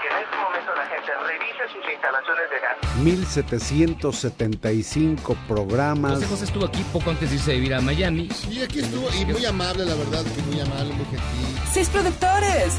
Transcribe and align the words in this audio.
Que 0.00 0.08
en 0.08 0.16
este 0.24 0.36
momento 0.36 0.74
la 0.74 0.86
gente 0.86 1.12
revise 1.26 1.68
sus 1.72 1.84
instalaciones 1.92 2.50
de 2.50 2.58
gas. 2.60 2.76
1775 3.02 5.36
programas. 5.46 6.14
José 6.14 6.26
José 6.26 6.44
estuvo 6.44 6.64
aquí 6.66 6.84
poco 6.92 7.10
antes 7.10 7.30
de 7.30 7.36
irse 7.36 7.52
a 7.52 7.54
vivir 7.54 7.74
a 7.74 7.80
Miami. 7.80 8.28
Y 8.50 8.62
aquí 8.62 8.80
estuvo, 8.80 9.08
y 9.14 9.24
muy 9.24 9.46
amable, 9.46 9.84
la 9.84 9.94
verdad, 9.94 10.24
que 10.24 10.42
muy 10.42 10.58
amable, 10.60 10.92
muy 10.94 11.04
gentil. 11.06 11.58
Seis 11.72 11.88
productores. 11.88 12.74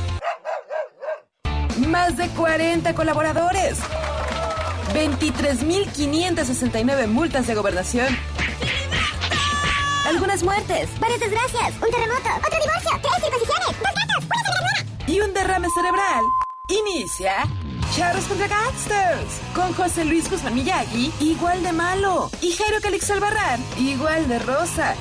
Más 1.88 2.18
de 2.18 2.28
40 2.30 2.94
colaboradores. 2.94 3.80
23.569 4.94 7.08
multas 7.08 7.48
de 7.48 7.56
gobernación. 7.56 8.08
Algunas 10.08 10.44
muertes, 10.44 10.88
varias 11.00 11.20
desgracias, 11.20 11.74
un 11.82 11.90
terremoto, 11.90 12.30
otro 12.38 12.60
divorcio, 12.62 12.92
tres 13.02 13.24
circuncisiones, 13.24 13.80
dos 13.80 13.92
gatos, 13.96 14.24
una 14.62 14.76
y 15.08 15.20
un 15.20 15.34
derrame 15.34 15.68
cerebral. 15.76 16.24
Inicia 16.68 17.44
Charros 17.96 18.26
contra 18.26 18.48
Gangsters 18.48 19.40
con 19.54 19.72
José 19.74 20.04
Luis 20.04 20.30
Guzmán 20.30 20.56
Miyagi, 20.56 21.12
igual 21.20 21.62
de 21.64 21.72
malo, 21.72 22.30
y 22.42 22.52
Jairo 22.52 22.78
Calix 22.82 23.10
Albarrán, 23.12 23.64
igual 23.78 24.28
de 24.28 24.40
rosa. 24.40 24.96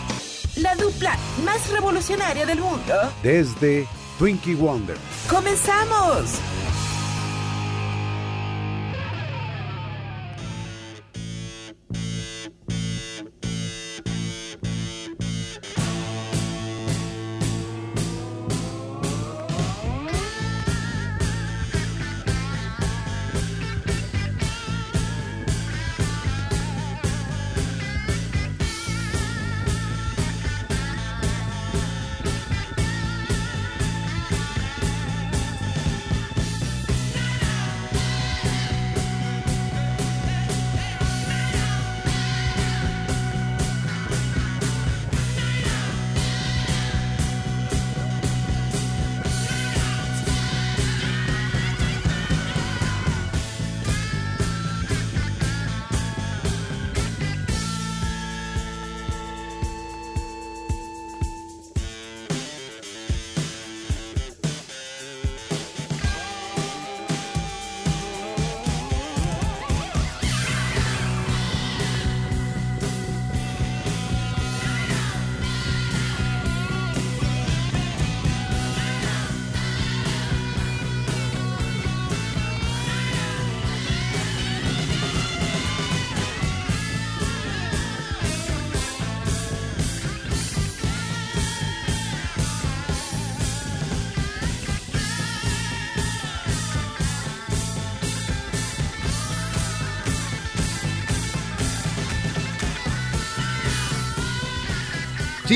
La 0.56 0.74
dupla 0.76 1.16
más 1.44 1.70
revolucionaria 1.70 2.46
del 2.46 2.60
mundo. 2.60 2.94
Desde 3.22 3.88
Twinkie 4.18 4.54
Wonder. 4.54 4.96
¡Comenzamos! 5.28 6.38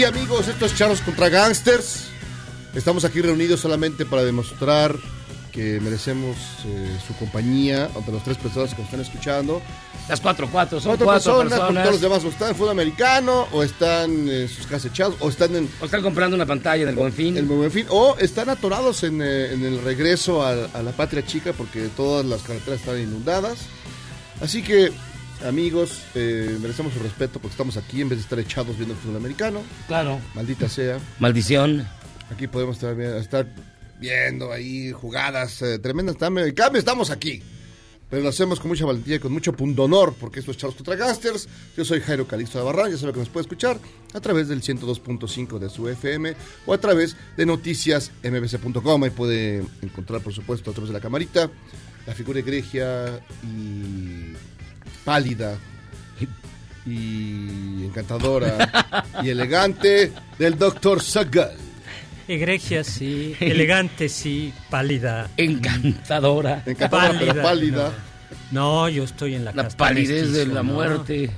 Amigos, 0.09 0.49
esto 0.49 0.67
es 0.67 0.75
Charlos 0.75 1.01
contra 1.03 1.29
Gangsters. 1.29 2.07
Estamos 2.75 3.05
aquí 3.05 3.21
reunidos 3.21 3.61
solamente 3.61 4.07
para 4.07 4.25
demostrar 4.25 4.95
que 5.53 5.81
merecemos 5.81 6.37
eh, 6.67 6.97
su 7.07 7.15
compañía 7.17 7.91
ante 7.97 8.13
las 8.13 8.23
tres 8.25 8.37
personas 8.39 8.71
que 8.71 8.77
nos 8.83 8.87
están 8.87 9.01
escuchando. 9.01 9.61
Las 10.09 10.21
cuatro, 10.21 10.49
cuatro, 10.51 10.81
son 10.81 10.91
Cuatro, 10.97 11.07
cuatro 11.07 11.33
personas, 11.39 11.59
personas. 11.59 11.83
todos 11.85 11.95
los 11.95 12.01
demás 12.01 12.25
o 12.25 12.29
están 12.29 12.49
en 12.51 12.55
fútbol 12.55 12.71
americano, 12.71 13.49
o 13.53 13.63
están 13.63 14.29
en 14.29 14.49
sus 14.49 14.67
casas 14.67 14.87
echados, 14.87 15.17
o 15.21 15.29
están 15.29 15.55
en 15.55 15.69
O 15.81 15.85
están 15.85 16.03
comprando 16.03 16.37
una 16.37 16.47
pantalla 16.47 16.87
del 16.87 16.95
Buen 16.95 17.13
Fin. 17.13 17.37
el 17.37 17.45
Buen 17.45 17.71
Fin, 17.71 17.87
o 17.91 18.17
están 18.19 18.49
atorados 18.49 19.03
en, 19.03 19.21
eh, 19.21 19.53
en 19.53 19.65
el 19.65 19.83
regreso 19.83 20.43
a, 20.43 20.53
a 20.73 20.83
la 20.83 20.93
patria 20.93 21.25
chica 21.27 21.53
porque 21.53 21.89
todas 21.97 22.25
las 22.25 22.43
carreteras 22.43 22.81
están 22.81 22.99
inundadas. 23.01 23.59
Así 24.41 24.63
que, 24.63 24.93
amigos, 25.47 26.03
eh, 26.15 26.57
merecemos 26.61 26.93
su 26.95 26.99
respeto 27.01 27.39
porque 27.41 27.53
estamos 27.55 27.77
aquí 27.77 28.01
en 28.01 28.09
vez 28.09 28.19
de 28.19 28.23
estar 28.25 28.39
echados 28.39 28.77
viendo 28.77 28.95
el 28.95 29.01
fútbol 29.01 29.17
americano. 29.17 29.63
Claro. 29.87 30.21
Maldita 30.35 30.69
sea. 30.69 30.99
Maldición. 31.19 31.87
Aquí 32.31 32.47
podemos 32.47 32.77
estar, 32.77 32.95
vi- 32.95 33.05
estar 33.05 33.47
viendo 34.01 34.53
ahí 34.53 34.93
jugadas 34.93 35.63
eh, 35.63 35.79
tremendas. 35.79 36.17
También, 36.17 36.49
En 36.49 36.55
cambio, 36.55 36.79
estamos 36.79 37.11
aquí. 37.11 37.43
Pero 38.11 38.23
lo 38.23 38.31
hacemos 38.31 38.59
con 38.59 38.69
mucha 38.71 38.87
valentía 38.87 39.17
y 39.17 39.19
con 39.19 39.31
mucho 39.33 39.53
pundonor, 39.53 40.15
porque 40.19 40.41
esto 40.41 40.51
es 40.51 40.57
Charlos 40.57 40.77
contra 40.77 40.97
Gasters. 40.97 41.47
Yo 41.77 41.85
soy 41.85 42.01
Jairo 42.01 42.27
Calixto 42.27 42.57
de 42.59 42.65
Barran, 42.65 42.91
ya 42.91 42.97
sabe 42.97 43.13
que 43.13 43.19
nos 43.19 43.29
puede 43.29 43.43
escuchar 43.43 43.79
a 44.15 44.21
través 44.21 44.49
del 44.49 44.63
102.5 44.63 45.59
de 45.59 45.69
su 45.69 45.87
FM 45.91 46.35
o 46.65 46.73
a 46.73 46.79
través 46.79 47.17
de 47.37 47.45
noticiasmbc.com. 47.45 49.03
Ahí 49.05 49.11
puede 49.11 49.63
encontrar, 49.83 50.23
por 50.23 50.33
supuesto, 50.33 50.71
a 50.71 50.73
través 50.73 50.89
de 50.89 50.95
la 50.95 51.01
camarita, 51.03 51.51
la 52.07 52.15
figura 52.15 52.39
egregia 52.41 53.21
y 53.45 54.33
pálida 55.09 55.57
y 56.85 57.87
encantadora 57.87 59.03
y 59.23 59.31
elegante 59.31 60.13
del 60.39 60.59
Dr. 60.59 61.03
Sagal. 61.03 61.57
Egregia 62.29 62.85
sí, 62.85 63.35
elegante 63.41 64.11
sí, 64.11 64.53
pálida. 64.69 65.31
Encantadora. 65.39 66.63
Encantadora, 66.67 67.19
pero 67.19 67.43
pálida. 67.43 67.93
No, 68.51 68.87
yo 68.91 69.05
estoy 69.05 69.37
en 69.37 69.47
la, 69.47 69.53
La 69.53 69.69
palidez 69.71 70.31
de 70.33 70.45
la 70.45 70.63
¿no? 70.63 70.75
muerte. 70.75 71.31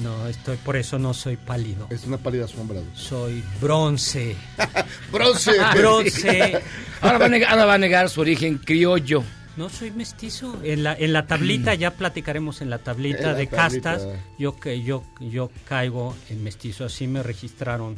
No, 0.00 0.28
estoy, 0.28 0.56
por 0.58 0.76
eso 0.76 1.00
no 1.00 1.14
soy 1.14 1.36
pálido. 1.36 1.88
Es 1.90 2.04
una 2.04 2.16
pálida 2.16 2.46
sombra. 2.46 2.78
Soy 2.94 3.42
bronce. 3.60 4.36
Bronce. 5.12 5.50
Bronce. 5.74 6.62
Ahora 7.00 7.18
va, 7.18 7.26
a 7.26 7.28
negar, 7.28 7.50
ahora 7.50 7.64
va 7.64 7.74
a 7.74 7.78
negar 7.78 8.08
su 8.08 8.20
origen 8.20 8.58
criollo. 8.58 9.24
No 9.56 9.68
soy 9.68 9.90
mestizo. 9.90 10.58
En 10.64 10.82
la, 10.82 10.94
en 10.94 11.12
la 11.12 11.26
tablita, 11.26 11.74
ya 11.76 11.92
platicaremos 11.92 12.60
en 12.62 12.70
la 12.70 12.78
tablita 12.78 13.18
En 13.18 13.24
la 13.26 13.34
de 13.34 13.46
tablita. 13.46 13.92
castas, 13.96 14.08
yo, 14.38 14.58
que 14.58 14.82
yo, 14.82 15.04
yo 15.20 15.50
caigo 15.68 16.14
en 16.30 16.42
mestizo. 16.42 16.84
Así 16.84 17.06
me 17.06 17.22
registraron 17.22 17.96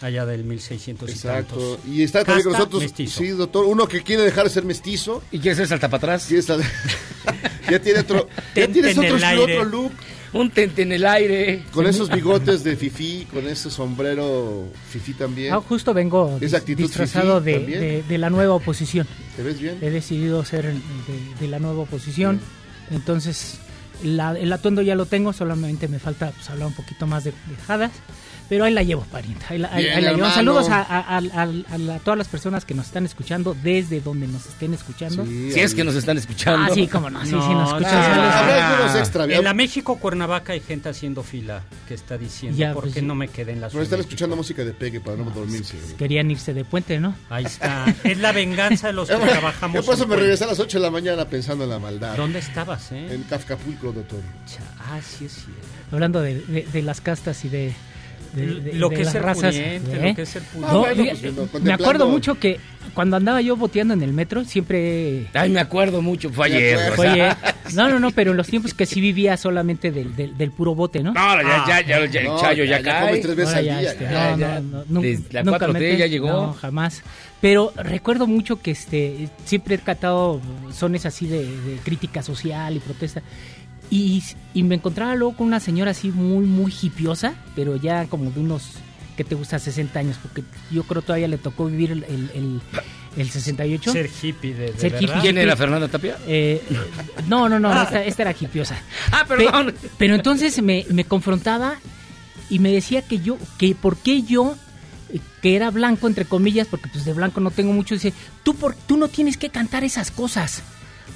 allá 0.00 0.26
del 0.26 0.44
1600 0.44 1.08
y 1.08 1.12
Exacto. 1.12 1.56
tantos. 1.56 1.78
Y 1.88 2.02
está 2.02 2.24
también 2.24 2.44
con 2.44 2.52
nosotros. 2.52 2.82
mestizo. 2.82 3.18
Sí, 3.20 3.28
doctor. 3.28 3.64
Uno 3.64 3.86
que 3.88 4.02
quiere 4.02 4.22
dejar 4.22 4.44
de 4.44 4.50
ser 4.50 4.64
mestizo. 4.64 5.22
¿Y 5.32 5.38
quieres 5.38 5.56
ser 5.58 5.68
salta 5.68 5.88
para 5.88 5.98
atrás? 5.98 6.22
Sí, 6.24 6.36
está- 6.36 6.58
ya 7.70 7.78
tiene 7.80 8.00
otro. 8.00 8.28
ya 8.54 8.68
tienes 8.68 8.96
en 8.96 9.14
otro, 9.14 9.42
otro 9.44 9.64
look. 9.64 9.92
Un 10.34 10.50
tente 10.50 10.82
en 10.82 10.92
el 10.92 11.04
aire. 11.06 11.62
Con 11.72 11.86
esos 11.86 12.08
bigotes 12.10 12.64
de 12.64 12.74
fifí, 12.76 13.26
con 13.32 13.46
ese 13.46 13.70
sombrero 13.70 14.66
fifí 14.90 15.12
también. 15.12 15.52
Ah, 15.52 15.60
justo 15.60 15.92
vengo 15.92 16.38
Esa 16.40 16.56
actitud 16.58 16.82
disfrazado 16.84 17.40
de, 17.40 17.54
también. 17.54 17.80
de- 17.80 18.02
de 18.02 18.18
la 18.18 18.30
nueva 18.30 18.54
oposición. 18.54 19.06
¿Te 19.36 19.42
ves 19.42 19.60
bien? 19.60 19.76
He 19.82 19.90
decidido 19.90 20.42
ser 20.44 20.64
de, 20.72 20.74
de 21.40 21.48
la 21.48 21.58
nueva 21.58 21.82
oposición. 21.82 22.40
Entonces, 22.90 23.58
La- 24.02 24.36
el 24.36 24.52
atuendo 24.52 24.82
ya 24.82 24.96
lo 24.96 25.06
tengo, 25.06 25.32
solamente 25.32 25.86
me 25.86 26.00
falta 26.00 26.32
pues, 26.32 26.50
hablar 26.50 26.66
un 26.66 26.74
poquito 26.74 27.06
más 27.06 27.22
de, 27.22 27.30
de 27.30 27.36
Hadas. 27.68 27.92
Pero 28.52 28.66
ahí 28.66 28.74
la 28.74 28.82
llevo, 28.82 29.00
pariente. 29.10 29.46
Ahí 29.48 29.56
la, 29.56 29.72
ahí- 29.72 29.84
Bien, 29.84 29.96
ahí 29.96 30.02
la 30.04 30.12
llevo. 30.12 30.28
Saludos 30.28 30.68
a, 30.68 30.82
a- 30.82 30.98
a- 31.00 31.16
a- 31.16 31.42
a 31.74 31.78
la- 31.78 31.98
todas 32.00 32.18
las 32.18 32.28
personas 32.28 32.66
que 32.66 32.74
nos 32.74 32.84
están 32.84 33.06
escuchando, 33.06 33.56
desde 33.62 34.02
donde 34.02 34.26
nos 34.26 34.44
estén 34.44 34.74
escuchando. 34.74 35.24
Sí, 35.24 35.52
Si 35.52 35.60
es 35.60 35.74
que 35.74 35.84
nos 35.84 35.94
están 35.94 36.18
escuchando. 36.18 36.70
Ah, 36.70 36.74
sí, 36.74 36.86
cómo 36.86 37.08
no. 37.08 37.20
Sí, 37.22 37.30
sí, 37.30 37.32
No, 37.32 37.54
nos 37.80 37.82
escuchan. 38.94 39.30
En 39.30 39.42
la 39.42 39.54
México 39.54 39.96
Cuernavaca 39.96 40.52
hay 40.52 40.60
gente 40.60 40.90
haciendo 40.90 41.22
fila 41.22 41.62
que 41.88 41.94
está 41.94 42.18
diciendo 42.18 42.58
Ya, 42.58 42.74
por 42.74 42.82
pues, 42.82 42.92
qué 42.92 43.00
sí. 43.00 43.06
no 43.06 43.14
me 43.14 43.28
quedé 43.28 43.52
en 43.52 43.62
la 43.62 43.70
ciudad. 43.70 43.84
están 43.84 44.00
escuchando 44.00 44.36
música 44.36 44.62
de 44.66 44.72
pegue 44.74 45.00
para 45.00 45.16
no 45.16 45.30
dormirse. 45.30 45.78
Querían 45.96 46.30
irse 46.30 46.52
de 46.52 46.66
puente, 46.66 47.00
¿no? 47.00 47.14
Ahí 47.30 47.46
está. 47.46 47.86
Es 48.04 48.18
la 48.18 48.32
venganza 48.32 48.88
de 48.88 48.92
los 48.92 49.08
que 49.08 49.16
trabajamos. 49.16 49.76
Yo 49.76 49.82
por 49.82 49.94
eso 49.94 50.06
me 50.06 50.16
regresé 50.16 50.44
a 50.44 50.48
las 50.48 50.60
8 50.60 50.76
de 50.78 50.82
la 50.82 50.90
mañana 50.90 51.24
pensando 51.24 51.64
en 51.64 51.70
la 51.70 51.78
maldad. 51.78 52.16
¿Dónde 52.18 52.38
estabas, 52.40 52.92
eh? 52.92 53.14
En 53.14 53.22
Kafkapulco, 53.22 53.92
doctor. 53.92 54.20
Ah, 54.78 54.98
sí 55.00 55.24
es 55.24 55.32
cierto. 55.32 55.52
Hablando 55.90 56.20
de, 56.20 56.34
de- 56.40 56.66
de 56.70 56.82
las 56.82 57.00
castas 57.00 57.44
y 57.44 57.48
de, 57.48 57.72
de- 58.32 58.60
de- 58.60 58.72
lo 58.74 58.88
que 58.90 58.96
es 58.96 59.04
las 59.04 59.12
ser 59.12 59.22
razas. 59.22 59.54
pudiente, 59.54 59.92
¿eh? 59.96 60.08
lo 60.10 60.14
que 60.14 60.22
es 60.22 60.28
ser 60.28 60.42
pudiente. 60.42 60.68
Ah, 60.70 60.78
bueno, 60.78 61.48
pues, 61.50 61.62
me 61.62 61.72
acuerdo 61.72 62.08
mucho 62.08 62.38
que 62.38 62.58
cuando 62.94 63.16
andaba 63.16 63.40
yo 63.40 63.56
boteando 63.56 63.94
en 63.94 64.02
el 64.02 64.12
metro, 64.12 64.44
siempre... 64.44 65.26
Ay, 65.34 65.50
me 65.50 65.60
acuerdo 65.60 66.02
mucho. 66.02 66.30
Fue 66.30 66.46
ayer. 66.46 66.78
Oye, 66.98 67.28
no, 67.74 67.88
no, 67.88 67.98
no, 68.00 68.10
pero 68.10 68.32
en 68.32 68.36
los 68.36 68.46
tiempos 68.48 68.74
que 68.74 68.86
sí 68.86 69.00
vivía 69.00 69.36
solamente 69.36 69.90
del, 69.92 70.14
del, 70.16 70.36
del 70.36 70.50
puro 70.50 70.74
bote, 70.74 71.02
¿no? 71.02 71.12
No, 71.12 71.42
ya, 71.42 71.64
ya, 71.66 71.80
ya, 71.86 72.06
ya, 72.06 72.20
el 72.20 72.26
No, 72.26 72.40
Chayo 72.40 72.64
ya, 72.64 72.78
ya, 72.80 72.82
cae. 72.82 73.18
tres 73.20 73.36
veces 73.36 73.54
Ahora 73.54 73.58
al 73.60 73.64
ya, 73.66 73.78
día. 73.80 73.90
este, 73.92 74.04
ya. 74.04 74.30
no, 74.30 74.38
ya. 74.38 74.60
no, 74.60 74.84
no, 74.88 75.02
la 75.30 75.42
nunca 75.44 75.66
4T 75.68 75.72
me- 75.78 75.96
ya 75.96 76.06
llegó. 76.06 76.28
No, 76.28 76.52
jamás. 76.54 77.02
Pero 77.40 77.72
recuerdo 77.76 78.26
mucho 78.26 78.60
que 78.60 78.70
este 78.72 79.28
siempre 79.44 79.74
he 79.76 79.78
catado 79.78 80.40
sones 80.72 81.06
así 81.06 81.26
de, 81.26 81.44
de 81.44 81.76
crítica 81.84 82.22
social 82.22 82.76
y 82.76 82.78
protesta. 82.80 83.22
Y, 83.94 84.22
y 84.54 84.62
me 84.62 84.76
encontraba 84.76 85.14
luego 85.14 85.36
con 85.36 85.46
una 85.48 85.60
señora 85.60 85.90
así 85.90 86.08
muy, 86.10 86.46
muy 86.46 86.72
hipiosa, 86.80 87.34
pero 87.54 87.76
ya 87.76 88.06
como 88.06 88.30
de 88.30 88.40
unos, 88.40 88.70
¿qué 89.18 89.22
te 89.24 89.34
gusta? 89.34 89.58
60 89.58 89.98
años, 89.98 90.16
porque 90.22 90.42
yo 90.70 90.82
creo 90.84 91.02
todavía 91.02 91.28
le 91.28 91.36
tocó 91.36 91.66
vivir 91.66 91.90
el, 91.92 92.04
el, 92.04 92.30
el, 92.34 92.60
el 93.18 93.30
68. 93.30 93.92
Ser 93.92 94.08
hippie 94.22 94.54
de, 94.54 94.72
de 94.72 94.78
Ser 94.78 94.94
hippie. 95.02 95.20
¿Quién 95.20 95.36
era 95.36 95.56
Fernanda 95.56 95.88
Tapia? 95.88 96.16
Eh, 96.26 96.62
no, 97.28 97.50
no, 97.50 97.60
no, 97.60 97.82
esta, 97.82 98.02
esta 98.02 98.22
era 98.22 98.30
hipiosa. 98.40 98.76
Ah, 99.10 99.26
Pe- 99.28 99.36
perdón. 99.36 99.74
pero 99.98 100.14
entonces 100.14 100.62
me, 100.62 100.86
me 100.88 101.04
confrontaba 101.04 101.74
y 102.48 102.60
me 102.60 102.72
decía 102.72 103.02
que 103.02 103.18
yo, 103.18 103.36
que 103.58 103.74
por 103.74 103.98
qué 103.98 104.22
yo, 104.22 104.56
que 105.42 105.54
era 105.54 105.70
blanco, 105.70 106.06
entre 106.08 106.24
comillas, 106.24 106.66
porque 106.66 106.88
pues 106.90 107.04
de 107.04 107.12
blanco 107.12 107.40
no 107.40 107.50
tengo 107.50 107.74
mucho, 107.74 107.94
dice, 107.94 108.14
tú, 108.42 108.54
por, 108.54 108.74
tú 108.74 108.96
no 108.96 109.08
tienes 109.08 109.36
que 109.36 109.50
cantar 109.50 109.84
esas 109.84 110.10
cosas. 110.10 110.62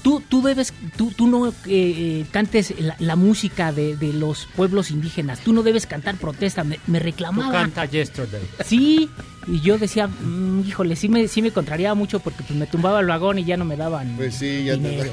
Tú, 0.06 0.22
tú 0.28 0.40
debes, 0.40 0.72
tú, 0.96 1.10
tú 1.10 1.26
no 1.26 1.48
eh, 1.48 1.52
eh, 1.66 2.26
cantes 2.30 2.72
la, 2.78 2.94
la 3.00 3.16
música 3.16 3.72
de, 3.72 3.96
de 3.96 4.12
los 4.12 4.46
pueblos 4.54 4.92
indígenas, 4.92 5.40
tú 5.40 5.52
no 5.52 5.64
debes 5.64 5.84
cantar 5.84 6.14
protesta, 6.14 6.62
me, 6.62 6.78
me 6.86 7.00
Tú 7.00 7.04
reclamaba. 7.06 7.50
canta 7.50 7.86
Yesterday. 7.86 8.42
Sí, 8.64 9.10
y 9.46 9.60
yo 9.60 9.78
decía, 9.78 10.06
"Mm, 10.08 10.64
híjole, 10.66 10.96
sí 10.96 11.08
me, 11.08 11.28
sí 11.28 11.42
me 11.42 11.50
contrariaba 11.52 11.94
mucho 11.94 12.20
porque 12.20 12.42
pues 12.42 12.58
me 12.58 12.66
tumbaba 12.66 13.00
el 13.00 13.06
vagón 13.06 13.38
y 13.38 13.44
ya 13.44 13.56
no 13.56 13.64
me 13.64 13.76
daban 13.76 14.14
Pues 14.16 14.34
sí, 14.34 14.64
ya 14.64 14.76
te-. 14.76 15.12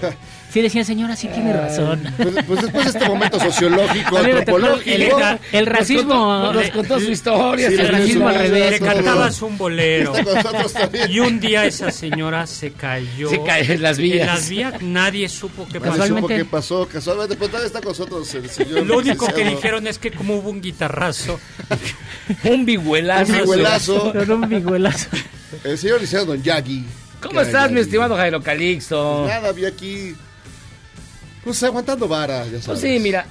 Sí 0.51 0.61
decía, 0.61 0.83
señora, 0.83 1.15
sí 1.15 1.27
tiene 1.29 1.51
razón. 1.51 2.03
Pues, 2.15 2.35
pues 2.45 2.61
después 2.61 2.85
de 2.93 2.99
este 2.99 3.09
momento 3.09 3.39
sociológico, 3.39 4.17
antropológico. 4.17 4.89
el, 4.95 5.01
el- 5.01 5.39
el 5.51 5.65
racismo. 5.65 6.51
Nos 6.53 6.69
contó 6.69 6.99
su 6.99 7.09
historia. 7.09 7.69
Sí, 7.69 7.73
el 7.75 7.83
le- 7.83 7.91
racismo 7.91 8.27
al 8.27 8.35
le- 8.35 8.41
revés. 8.43 8.71
Le 8.71 8.79
cantabas 8.79 9.41
un 9.41 9.57
bolero. 9.57 10.13
Y 11.09 11.19
un 11.19 11.39
día 11.39 11.65
esa 11.65 11.89
señora 11.91 12.45
se 12.45 12.71
cayó. 12.71 13.29
Se 13.29 13.41
cae 13.43 13.73
en 13.73 13.81
las 13.81 13.97
vías. 13.97 14.21
En 14.21 14.27
las 14.27 14.49
vías 14.49 14.81
nadie 14.83 15.27
supo 15.27 15.65
qué 15.71 15.79
Nadie 15.79 15.89
pasó. 15.91 15.91
supo 15.91 16.03
Casualmente- 16.27 16.35
qué 16.37 16.45
pasó. 16.45 16.87
Casualmente, 16.87 17.35
pues 17.35 17.49
todavía 17.49 17.67
está 17.67 17.79
con 17.81 17.89
nosotros 17.89 18.33
el 18.35 18.49
señor. 18.49 18.85
Lo 18.85 18.97
único 18.99 19.25
que 19.27 19.45
dijeron 19.45 19.87
es 19.87 19.97
que 19.97 20.11
como 20.11 20.35
hubo 20.35 20.49
un 20.51 20.61
guitarrazo, 20.61 21.39
Un 22.43 22.63
vigüelazo. 22.65 23.31
Un 23.33 23.39
vigüelazo. 23.39 24.13
Con 24.27 24.43
un 24.43 24.49
vigüelazo. 24.49 25.09
El 25.63 25.77
señor 25.77 25.95
licenciado 26.01 26.25
Don 26.27 26.41
Yagi. 26.43 26.83
¿Cómo 27.21 27.39
estás, 27.41 27.71
mi 27.71 27.79
estimado 27.79 28.15
Jairo 28.15 28.41
Calixto? 28.41 29.25
Nada, 29.27 29.51
vi 29.51 29.65
aquí. 29.65 30.15
Pues 31.43 31.61
aguantando 31.63 32.07
vara, 32.07 32.43
ya 32.45 32.61
sabes. 32.61 32.65
Pues 32.65 32.79
sí, 32.81 32.99
mira, 32.99 33.25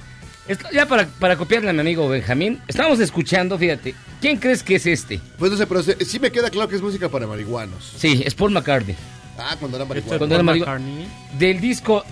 esto- 0.47 0.67
ya 0.71 0.87
para, 0.87 1.05
para 1.07 1.35
copiarle 1.35 1.69
a 1.69 1.73
mi 1.73 1.79
amigo 1.79 2.07
Benjamín, 2.07 2.61
estábamos 2.67 2.99
escuchando, 2.99 3.57
fíjate, 3.57 3.95
¿quién 4.21 4.37
crees 4.37 4.61
que 4.63 4.75
es 4.75 4.85
este? 4.85 5.19
Pues 5.37 5.51
no 5.51 5.57
sé, 5.57 5.65
pero 5.67 5.81
se- 5.83 6.03
sí 6.05 6.19
me 6.19 6.31
queda 6.31 6.49
claro 6.49 6.69
que 6.69 6.75
es 6.75 6.81
música 6.81 7.09
para 7.09 7.25
marihuanos. 7.27 7.93
Sí, 7.97 8.21
es 8.25 8.35
Paul 8.35 8.51
McCartney, 8.51 8.95
Ah, 9.37 9.55
cuando 9.59 9.77
era 9.77 9.85
marihuana. 9.85 10.17
Cuando 10.19 10.35
era 10.35 10.43
McCartney. 10.43 11.07
del 11.39 11.59
disco 11.59 12.03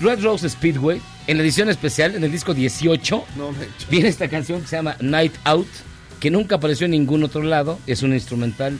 Red 0.00 0.22
Rose 0.22 0.48
Speedway, 0.48 1.00
en 1.26 1.36
la 1.36 1.42
edición 1.42 1.68
especial, 1.68 2.14
en 2.14 2.24
el 2.24 2.32
disco 2.32 2.54
18, 2.54 3.24
No 3.36 3.52
me 3.52 3.66
viene 3.90 4.08
esta 4.08 4.28
canción 4.28 4.62
que 4.62 4.66
se 4.68 4.76
llama 4.76 4.96
Night 5.00 5.34
Out, 5.44 5.68
que 6.24 6.30
nunca 6.30 6.56
apareció 6.56 6.86
en 6.86 6.92
ningún 6.92 7.22
otro 7.22 7.42
lado, 7.42 7.78
es 7.86 8.02
un 8.02 8.14
instrumental 8.14 8.78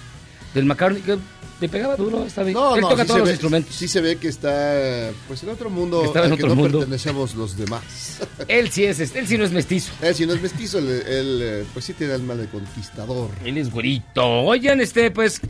del 0.54 0.64
McCartney, 0.64 1.02
que 1.02 1.18
le 1.60 1.68
pegaba 1.68 1.94
duro, 1.94 2.24
está 2.24 2.42
bien. 2.42 2.54
No, 2.54 2.74
Él 2.74 2.80
no, 2.80 2.88
toca 2.88 3.02
sí 3.02 3.08
todos 3.08 3.16
se 3.16 3.18
los 3.18 3.28
ve, 3.28 3.32
instrumentos. 3.34 3.76
Sí 3.76 3.86
se 3.86 4.00
ve 4.00 4.16
que 4.16 4.28
está 4.28 5.10
pues 5.28 5.42
en 5.42 5.50
otro 5.50 5.68
mundo 5.68 6.04
Está 6.04 6.20
en 6.20 6.32
al 6.32 6.38
que 6.38 6.44
otro 6.44 6.54
no 6.54 6.62
mundo. 6.62 6.78
pertenecemos 6.78 7.34
los 7.34 7.54
demás. 7.58 8.20
Él 8.48 8.70
sí 8.70 8.84
es, 8.84 8.98
él 9.14 9.26
sí 9.26 9.36
no 9.36 9.44
es 9.44 9.52
mestizo. 9.52 9.92
Eh, 10.00 10.14
si 10.14 10.24
no 10.24 10.32
es 10.32 10.40
mestizo, 10.40 10.78
él, 10.78 10.88
él, 10.88 11.40
eh, 11.42 11.64
pues 11.74 11.84
sí 11.84 11.92
tiene 11.92 12.14
alma 12.14 12.34
de 12.34 12.46
conquistador. 12.46 13.28
Él 13.44 13.58
es 13.58 13.70
güerito. 13.70 14.24
Oigan, 14.24 14.80
este, 14.80 15.10
pues, 15.10 15.42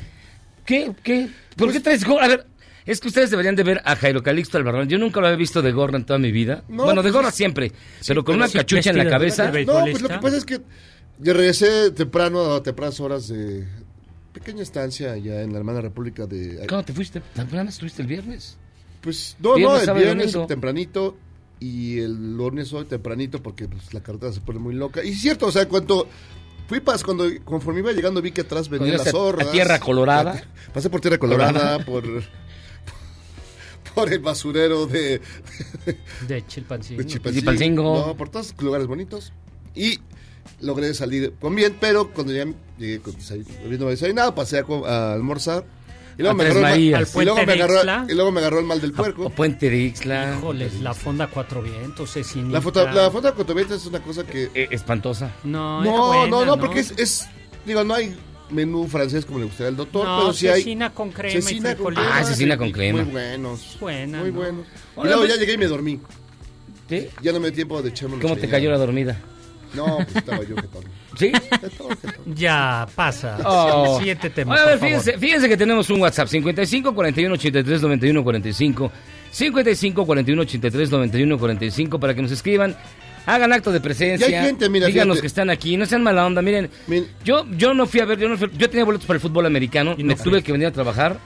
¿qué? 0.67 0.91
¿Qué? 1.01 1.29
¿Por 1.55 1.71
qué 1.71 1.79
traes 1.79 2.05
gorra? 2.05 2.25
A 2.25 2.29
ver, 2.29 2.47
es 2.87 2.99
que 2.99 3.07
ustedes 3.07 3.31
deberían 3.31 3.55
de 3.55 3.63
ver 3.63 3.81
a 3.85 3.95
Jairo 3.95 4.21
Calixto 4.21 4.59
Albarrán. 4.59 4.89
Yo 4.89 4.99
nunca 4.99 5.21
lo 5.21 5.29
había 5.29 5.39
visto 5.39 5.63
de 5.63 5.71
gorra 5.71 5.97
en 5.97 6.05
toda 6.05 6.19
mi 6.19 6.33
vida. 6.33 6.65
No, 6.69 6.87
bueno, 6.87 7.03
de 7.03 7.11
pues 7.11 7.15
gorra 7.15 7.31
siempre, 7.31 7.71
pero 8.05 8.25
con 8.25 8.33
pero 8.33 8.39
una 8.39 8.49
sí, 8.49 8.59
cachucha 8.59 8.91
en 8.91 8.99
la 8.99 9.09
cabeza. 9.09 9.49
¿De 9.53 9.65
No, 9.65 9.81
pues 9.85 10.03
lo 10.03 10.09
que 10.09 10.19
pasa 10.19 10.37
es 10.39 10.45
que 10.45 10.61
yo 11.19 11.33
regresé 11.33 11.91
temprano 11.93 12.55
a 12.55 12.63
tempranas 12.63 12.99
horas 13.01 13.29
de 13.29 13.67
pequeña 14.33 14.63
estancia 14.63 15.13
allá 15.13 15.43
en 15.43 15.53
la 15.53 15.59
hermana 15.59 15.81
república 15.81 16.27
de... 16.27 16.57
¿Cuándo 16.69 16.85
te 16.85 16.93
fuiste? 16.93 17.21
¿Temprano 17.35 17.71
estuviste 17.71 18.03
el 18.03 18.09
viernes? 18.09 18.57
Pues 19.01 19.37
no, 19.39 19.55
Viernes, 19.55 19.75
no, 19.75 19.81
el 19.81 19.87
sábado 19.87 20.05
viernes 20.05 20.33
domingo. 20.33 20.47
tempranito 20.49 21.17
y 21.61 21.99
el 22.01 22.37
lunes 22.37 22.73
hoy 22.73 22.85
tempranito 22.87 23.43
porque 23.43 23.69
pues, 23.69 23.93
la 23.95 24.03
carretera 24.03 24.33
se 24.33 24.41
pone 24.41 24.59
muy 24.59 24.75
loca. 24.75 25.05
Y 25.05 25.11
es 25.11 25.21
cierto, 25.21 25.47
o 25.47 25.53
sea, 25.53 25.69
cuando 25.69 26.09
fui 26.67 26.81
pas, 26.81 27.05
cuando 27.05 27.27
conforme 27.45 27.81
iba 27.81 27.93
llegando 27.93 28.21
vi 28.23 28.33
que 28.33 28.41
atrás 28.41 28.69
venían 28.69 28.93
las 28.97 29.07
a- 29.07 29.11
a 29.11 29.13
zorras. 29.13 29.53
Tierra 29.53 29.79
Colorada. 29.79 30.43
Pasé 30.73 30.91
por 30.91 31.01
Tierra 31.01 31.19
Colorada, 31.19 31.85
Colorada. 31.85 31.85
por 31.85 32.25
por 33.95 34.13
el 34.13 34.19
basurero 34.19 34.87
de, 34.87 35.21
De 36.27 36.45
Chilpancingo. 36.47 37.01
de 37.03 37.07
Chilpancingo. 37.07 37.41
Chilpancingo. 37.53 38.07
No, 38.09 38.17
por 38.17 38.29
todos 38.29 38.53
los 38.55 38.63
lugares 38.63 38.87
bonitos. 38.89 39.33
Y 39.77 40.01
logré 40.61 40.95
salir 40.95 41.33
con 41.41 41.55
bien, 41.55 41.77
pero 41.81 42.11
cuando 42.11 42.33
ya 42.33 42.45
llegué 42.79 43.01
con 43.01 43.15
desay- 43.15 43.45
habiendo 43.65 43.89
desayunado, 43.89 44.35
pasé 44.35 44.59
a, 44.59 44.65
a 44.87 45.13
almorzar. 45.15 45.65
Y 46.17 46.23
luego, 46.23 46.31
A 46.31 46.35
me 46.35 46.45
agarró, 46.45 46.61
mal, 46.61 46.73
Al 46.73 46.81
y, 46.81 46.91
luego 46.91 47.05
puente 47.13 47.35
me 47.41 47.47
de 47.47 47.53
agarró, 47.55 47.75
Ixtla. 47.75 48.07
y 48.09 48.15
luego 48.15 48.31
me 48.31 48.41
agarró 48.41 48.59
el 48.61 48.67
mal 48.67 48.81
del 48.81 48.93
puerco. 48.93 49.25
O 49.27 49.31
Puente 49.31 49.69
de 49.69 49.77
Ixla. 49.79 50.37
Híjoles, 50.39 50.81
la 50.81 50.95
fonda 50.95 51.27
Cuatro 51.27 51.61
Vientos, 51.61 52.13
Cecinita. 52.13 52.53
La 52.53 52.61
foto, 52.61 52.87
la 52.89 53.11
foto 53.11 53.27
de 53.27 53.35
Cotovienta 53.35 53.75
es 53.75 53.85
una 53.87 54.01
cosa 54.01 54.23
que... 54.25 54.49
Eh, 54.55 54.69
espantosa. 54.71 55.33
No, 55.43 55.83
No, 55.83 56.07
buena, 56.07 56.27
no, 56.29 56.45
no, 56.45 56.57
porque 56.61 56.81
es, 56.81 56.93
es- 56.99 57.27
Digo, 57.67 57.83
no 57.83 57.95
hay 57.95 58.15
menú 58.51 58.87
francés 58.87 59.25
como 59.27 59.41
le 59.41 59.47
gustaría 59.47 59.69
al 59.71 59.77
doctor, 59.77 60.05
No, 60.07 60.19
pero 60.21 60.33
sí 60.35 60.47
hay... 60.47 60.61
cecina 60.61 60.91
con 60.91 61.11
crema 61.11 61.31
y 61.37 61.43
cecina 61.43 61.75
con 61.75 61.87
frijolitos. 61.95 62.15
Ah, 62.15 62.25
cecina 62.25 62.57
con 62.59 62.71
crema. 62.71 63.03
Muy 63.03 63.11
buenos. 63.13 63.77
Buena, 63.81 64.21
Muy 64.21 64.31
¿no? 64.31 64.37
buenos. 64.39 64.67
Hola, 64.95 65.11
y 65.11 65.15
luego 65.15 65.27
ya 65.35 65.41
llegué 65.41 65.55
y 65.55 65.59
me 65.59 65.67
dormí. 65.67 66.01
¿Sí? 66.89 67.09
Ya 67.23 67.33
no 67.33 67.41
me 67.41 67.49
dio 67.49 67.55
tiempo 67.57 67.83
de 67.83 67.89
echarme 67.91 68.21
¿Cómo 68.21 68.37
te 68.37 68.49
cayó 68.49 68.71
la 68.71 68.79
dormida? 68.79 69.19
No, 69.75 69.97
pues 69.99 70.17
estaba 70.17 70.39
yo 70.45 70.57
jetón. 70.57 70.85
¿Sí? 71.19 71.33
Jetón, 71.61 71.89
jetón. 72.01 72.35
Ya, 72.35 72.87
pasa. 72.95 73.39
Oh. 73.45 73.99
Siguiente 73.99 74.31
tema, 74.31 74.55
Oye, 74.55 74.63
a 74.63 74.67
ver, 74.67 74.79
por 74.79 74.89
favor. 74.89 75.03
fíjense, 75.03 75.19
fíjense 75.19 75.49
que 75.49 75.57
tenemos 75.57 75.89
un 75.91 76.01
WhatsApp 76.01 76.29
55 76.29 76.95
41 76.95 77.35
83 77.35 77.83
91 77.83 78.23
45 78.25 78.93
55 79.31 80.07
41 80.07 80.43
83 80.43 80.91
91 80.91 81.39
45 81.39 81.99
para 82.01 82.15
que 82.15 82.23
nos 82.23 82.31
escriban, 82.31 82.77
hagan 83.27 83.53
acto 83.53 83.73
de 83.73 83.81
presencia, 83.81 84.29
Y 84.29 84.35
hay 84.35 84.47
gente, 84.47 84.69
mira, 84.69 84.87
díganos 84.87 85.15
fíjate. 85.17 85.21
que 85.23 85.27
están 85.27 85.51
aquí, 85.51 85.77
no 85.77 85.87
sean 85.87 86.03
mala 86.03 86.25
onda, 86.27 86.41
miren, 86.43 86.71
Miren. 86.87 87.09
yo 87.25 87.47
yo 87.57 87.75
no 87.75 87.87
fui 87.87 88.01
a 88.01 88.05
ver, 88.05 88.19
yo 88.19 88.29
no 88.29 88.37
fui- 88.37 88.51
yo 88.57 88.69
tenía 88.71 88.85
boletos 88.85 89.07
para 89.07 89.17
el 89.17 89.21
fútbol 89.21 89.47
americano, 89.47 89.95
Y 89.99 90.05
me 90.05 90.15
no 90.15 90.23
tuve 90.23 90.43
que 90.43 90.53
venir 90.53 90.69
a 90.69 90.73
trabajar. 90.73 91.19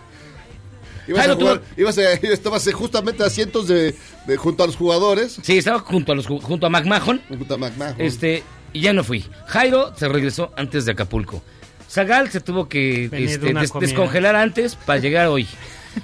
Ibas 1.08 1.18
a 1.20 1.22
Jairo, 1.22 1.38
tú- 1.38 1.46
jugar, 1.46 1.62
ibas 1.76 1.98
a, 1.98 2.12
estabas 2.22 2.72
justamente 2.72 3.24
a 3.24 3.30
cientos 3.30 3.66
de, 3.66 3.94
de- 4.26 4.36
junto 4.36 4.62
a 4.62 4.66
los 4.66 4.76
jugadores. 4.76 5.38
Sí, 5.42 5.58
estaba 5.58 5.80
junto 5.80 6.12
a 6.12 6.14
los 6.14 6.28
ju- 6.28 6.40
junto 6.40 6.66
a 6.66 6.70
McMahon, 6.70 7.20
Junto 7.28 7.54
a 7.54 7.58
McMahon. 7.58 7.94
este 7.98 8.42
y 8.72 8.80
ya 8.82 8.92
no 8.92 9.02
fui. 9.02 9.24
Jairo 9.46 9.92
se 9.96 10.06
regresó 10.08 10.52
antes 10.56 10.84
de 10.84 10.92
Acapulco. 10.92 11.42
Zagal 11.90 12.30
se 12.30 12.40
tuvo 12.40 12.68
que 12.68 13.04
este, 13.04 13.52
des- 13.54 13.72
descongelar 13.80 14.36
antes 14.36 14.74
para 14.76 14.98
llegar 15.00 15.28
hoy. 15.28 15.46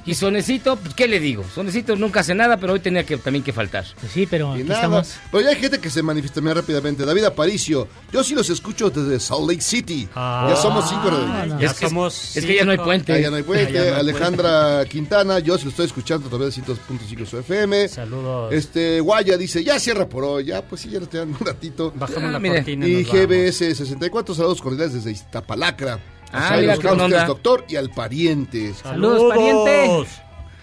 Y 0.07 0.15
Sonecito, 0.15 0.77
pues, 0.77 0.95
¿qué 0.95 1.07
le 1.09 1.21
digo? 1.21 1.45
Sonecito 1.55 1.97
nunca 1.97 2.21
hace 2.21 2.35
nada, 2.35 2.57
pero 2.59 2.73
hoy 2.75 2.81
tenía 2.81 3.05
que 3.05 3.17
también 3.17 3.43
que 3.45 3.53
faltar. 3.53 3.85
Pues 4.01 4.13
sí, 4.13 4.27
pero 4.29 4.51
Y 4.57 4.61
aquí 4.61 4.69
nada. 4.69 4.81
estamos. 4.81 5.15
Pero 5.31 5.43
ya 5.45 5.51
hay 5.51 5.57
gente 5.57 5.79
que 5.81 5.91
se 5.91 6.03
manifiesta 6.03 6.41
muy 6.41 6.53
rápidamente. 6.53 7.05
David 7.05 7.25
Aparicio, 7.25 7.89
yo 8.13 8.23
sí 8.25 8.35
los 8.35 8.49
escucho 8.51 8.91
desde 8.91 9.19
Salt 9.21 9.49
Lake 9.49 9.61
City. 9.63 10.09
Ah. 10.15 10.47
ya 10.51 10.57
somos 10.57 10.89
cinco. 10.89 11.09
Ah, 11.11 11.45
no. 11.49 11.61
Ya 11.61 11.67
Es 11.69 11.75
que- 11.75 11.89
somos 11.89 12.37
es 12.37 12.45
que 12.45 12.55
ya 12.57 12.65
no 12.65 12.73
hay 12.73 12.79
puente. 12.79 13.13
Ah, 13.13 13.19
ya 13.19 13.31
no 13.31 13.37
hay 13.37 13.43
puente. 13.43 13.73
Ya 13.73 13.81
no 13.81 13.87
hay 13.87 14.01
Alejandra 14.01 14.85
Quintana, 14.87 15.39
yo 15.39 15.57
sí 15.59 15.65
lo 15.65 15.71
estoy 15.71 15.87
escuchando 15.87 16.27
a 16.27 16.31
través 16.31 16.55
de 16.57 16.63
100.5 16.63 17.27
su 17.27 17.39
FM. 17.39 17.89
Saludos. 17.89 18.53
Este, 18.53 19.01
Guaya 19.01 19.37
dice, 19.37 19.63
ya 19.65 19.79
cierra 19.79 20.09
por 20.09 20.25
hoy. 20.25 20.45
Ya, 20.47 20.63
pues 20.63 20.83
sí, 20.83 20.91
ya 20.91 21.01
nos 21.01 21.09
quedan 21.09 21.29
un 21.31 21.39
ratito. 21.47 21.93
Bajamos 21.95 22.25
Ah, 22.25 22.33
la 22.33 22.39
mire. 22.39 22.57
cortina. 22.57 22.87
Y 22.87 23.03
nos 23.03 23.07
vamos. 23.13 23.27
GBS 23.27 23.75
64, 23.75 24.35
saludos 24.35 24.61
cordiales 24.61 24.95
desde 24.95 25.11
Iztapalacra. 25.13 25.99
Ah, 26.35 26.57
mira 26.61 26.77
qué 26.77 26.87
onda. 26.89 27.25
doctor 27.27 27.65
y 27.69 27.77
al 27.77 27.91
pariente. 27.91 28.75
Saludos, 28.75 29.35
pariente. 29.35 30.09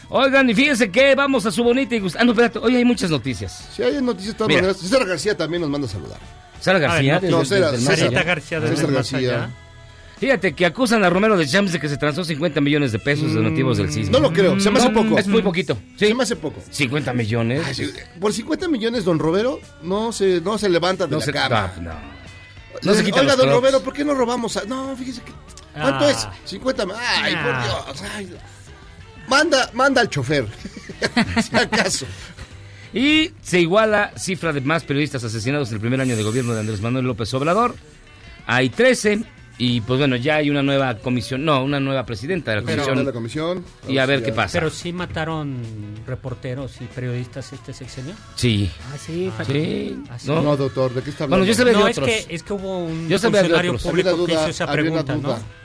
Oigan, 0.09 0.49
y 0.49 0.53
fíjense 0.53 0.91
que 0.91 1.15
vamos 1.15 1.45
a 1.45 1.51
su 1.51 1.63
bonita 1.63 1.95
y 1.95 2.01
gust- 2.01 2.17
Ah, 2.19 2.25
no, 2.25 2.31
espérate, 2.33 2.59
hoy 2.59 2.75
hay 2.75 2.83
muchas 2.83 3.09
noticias. 3.09 3.69
Si 3.73 3.81
hay 3.81 4.01
noticias 4.01 4.33
de 4.33 4.37
todas 4.39 4.53
maneras, 4.53 4.77
César 4.77 5.05
García 5.05 5.37
también 5.37 5.61
nos 5.61 5.69
manda 5.69 5.87
a 5.87 5.89
saludar. 5.89 6.19
Sara 6.59 6.79
García. 6.79 7.19
no, 7.23 7.39
desde- 7.39 7.59
no, 7.61 7.71
más 7.71 7.97
César- 7.97 8.23
García 8.25 8.59
de 8.59 8.67
César 8.75 8.91
García. 8.91 9.49
Fíjate 10.19 10.53
que 10.53 10.67
acusan 10.67 11.03
a 11.03 11.09
Romero 11.09 11.35
de 11.35 11.47
Champs 11.47 11.71
de 11.71 11.79
que 11.79 11.89
se 11.89 11.97
transó 11.97 12.23
50 12.23 12.61
millones 12.61 12.91
de 12.91 12.99
pesos 12.99 13.33
donativos 13.33 13.77
del 13.77 13.91
sismo. 13.91 14.11
No 14.11 14.19
lo 14.19 14.31
creo, 14.31 14.59
se 14.59 14.69
me 14.69 14.77
hace 14.77 14.89
No, 14.91 15.01
poco. 15.01 15.17
Es 15.17 15.27
muy 15.27 15.41
poquito. 15.41 15.75
Sí, 15.97 16.07
Se 16.09 16.13
me 16.13 16.21
hace 16.23 16.35
poco. 16.35 16.61
50 16.69 17.11
millones. 17.13 17.63
Ay, 17.65 17.73
sí, 17.73 17.89
Por 18.19 18.31
50 18.31 18.67
millones, 18.67 19.03
don 19.03 19.17
Robero 19.17 19.59
no 19.81 20.11
se, 20.11 20.39
no 20.41 20.59
se 20.59 20.69
levanta 20.69 21.05
de 21.07 21.11
no 21.13 21.19
la 21.19 21.25
se, 21.25 21.31
cama. 21.33 21.71
no, 21.77 21.83
no. 21.83 21.95
No 22.83 22.93
se 22.93 23.03
quita 23.03 23.21
Oiga, 23.21 23.31
los 23.35 23.37
don. 23.45 23.49
Robero, 23.49 23.81
¿por 23.81 23.93
qué 23.93 24.03
no 24.05 24.13
robamos? 24.13 24.57
a- 24.57 24.65
No, 24.65 24.95
fíjese 24.95 25.21
que... 25.21 25.31
¿Cuánto 25.73 26.05
Ah. 26.05 26.11
es? 26.11 26.27
50 26.45 26.85
mi- 26.85 26.93
Ay, 26.97 27.33
Ah. 27.35 27.85
por 27.85 27.95
Dios. 27.99 28.11
ay. 28.15 28.33
Manda, 29.27 29.69
manda 29.73 30.01
al 30.01 30.09
chofer. 30.09 30.45
si 31.49 31.55
acaso. 31.55 32.05
Y 32.93 33.31
se 33.41 33.59
iguala 33.61 34.11
cifra 34.17 34.51
de 34.51 34.59
más 34.61 34.83
periodistas 34.83 35.23
asesinados 35.23 35.69
en 35.69 35.75
el 35.75 35.81
primer 35.81 36.01
año 36.01 36.17
de 36.17 36.23
gobierno 36.23 36.53
de 36.53 36.59
Andrés 36.59 36.81
Manuel 36.81 37.05
López 37.05 37.33
Obrador. 37.33 37.75
Hay 38.47 38.69
13 38.69 39.23
y 39.57 39.79
pues 39.81 39.99
bueno, 39.99 40.15
ya 40.17 40.37
hay 40.37 40.49
una 40.49 40.61
nueva 40.63 40.97
comisión, 40.97 41.45
no, 41.45 41.63
una 41.63 41.79
nueva 41.79 42.05
presidenta 42.05 42.51
de 42.51 42.57
la 42.57 42.63
Pero- 42.63 42.81
De 42.81 42.87
comisión 42.89 43.05
la 43.05 43.11
comisión. 43.13 43.65
y 43.87 43.97
a 43.99 44.05
ver 44.05 44.19
Sí, 44.19 44.25
qué 44.25 44.31
pasa. 44.33 44.51
Pero 44.59 44.69
sí 44.69 44.91
mataron 44.91 45.61
reporteros 46.05 46.81
y 46.81 46.85
periodistas 46.85 47.53
este 47.53 47.71
sexenio. 47.73 48.13
Sí, 48.35 48.69
Ah, 48.91 48.97
sí. 48.97 49.31
Ah, 49.39 49.45
sí. 49.45 50.27
¿no? 50.27 50.41
No, 50.41 50.57
doctor, 50.57 50.93
¿de 50.93 51.01
qué 51.03 51.11
está 51.11 51.23
hablando? 51.25 51.45
Bueno, 51.45 51.53
yo 51.53 51.57
sabía 51.57 51.73
No, 51.73 51.85
de 51.85 51.91
es 51.91 51.97
otros. 51.97 52.09
que, 52.09 52.35
es 52.35 52.43
que 52.43 52.53
hubo 52.53 52.79
un 52.79 53.07
Yo 53.07 53.17
sabía 53.19 53.37
de 53.37 53.43
funcionario 53.49 53.71
una 53.71 53.79
público 53.79 54.09
que 54.09 54.15
duda, 54.17 54.33
hizo 54.33 54.47
esa 54.49 54.67
pregunta. 54.69 55.15
¿no? 55.15 55.60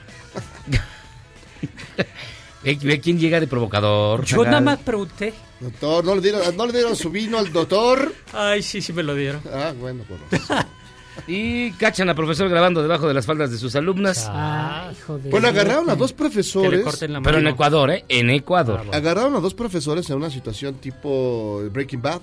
Ve, 2.62 3.00
quién 3.00 3.18
llega 3.18 3.38
de 3.38 3.46
provocador. 3.46 4.24
Yo 4.24 4.44
nada 4.44 4.60
más 4.60 4.78
pregunté. 4.78 5.32
Doctor, 5.60 6.04
¿no 6.04 6.14
le, 6.16 6.20
dieron, 6.20 6.56
¿no 6.56 6.66
le 6.66 6.72
dieron 6.72 6.96
su 6.96 7.10
vino 7.10 7.38
al 7.38 7.52
doctor? 7.52 8.12
Ay, 8.32 8.62
sí, 8.62 8.82
sí 8.82 8.92
me 8.92 9.02
lo 9.02 9.14
dieron. 9.14 9.40
Ah, 9.52 9.72
bueno, 9.78 10.04
bueno. 10.08 10.24
Y 11.26 11.72
cachan 11.72 12.10
a 12.10 12.14
profesor 12.14 12.48
grabando 12.48 12.82
debajo 12.82 13.08
de 13.08 13.14
las 13.14 13.24
faldas 13.24 13.50
de 13.50 13.56
sus 13.56 13.74
alumnas. 13.74 14.26
Ah, 14.28 14.90
hijo 14.92 15.16
de... 15.18 15.30
Bueno, 15.30 15.48
agarraron 15.48 15.88
a 15.88 15.96
dos 15.96 16.12
Que 16.12 16.16
le 16.24 16.28
profesores. 16.28 16.84
corten 16.84 17.12
la 17.14 17.20
mano. 17.20 17.24
Pero 17.24 17.38
en 17.38 17.46
Ecuador, 17.46 17.90
¿eh? 17.90 18.04
En 18.08 18.28
Ecuador. 18.30 18.80
Ah, 18.80 18.82
bueno. 18.84 18.96
Agarraron 18.98 19.34
a 19.34 19.40
dos 19.40 19.54
profesores 19.54 20.08
en 20.10 20.16
una 20.16 20.28
situación 20.30 20.74
tipo 20.74 21.62
Breaking 21.70 22.02
Bad. 22.02 22.20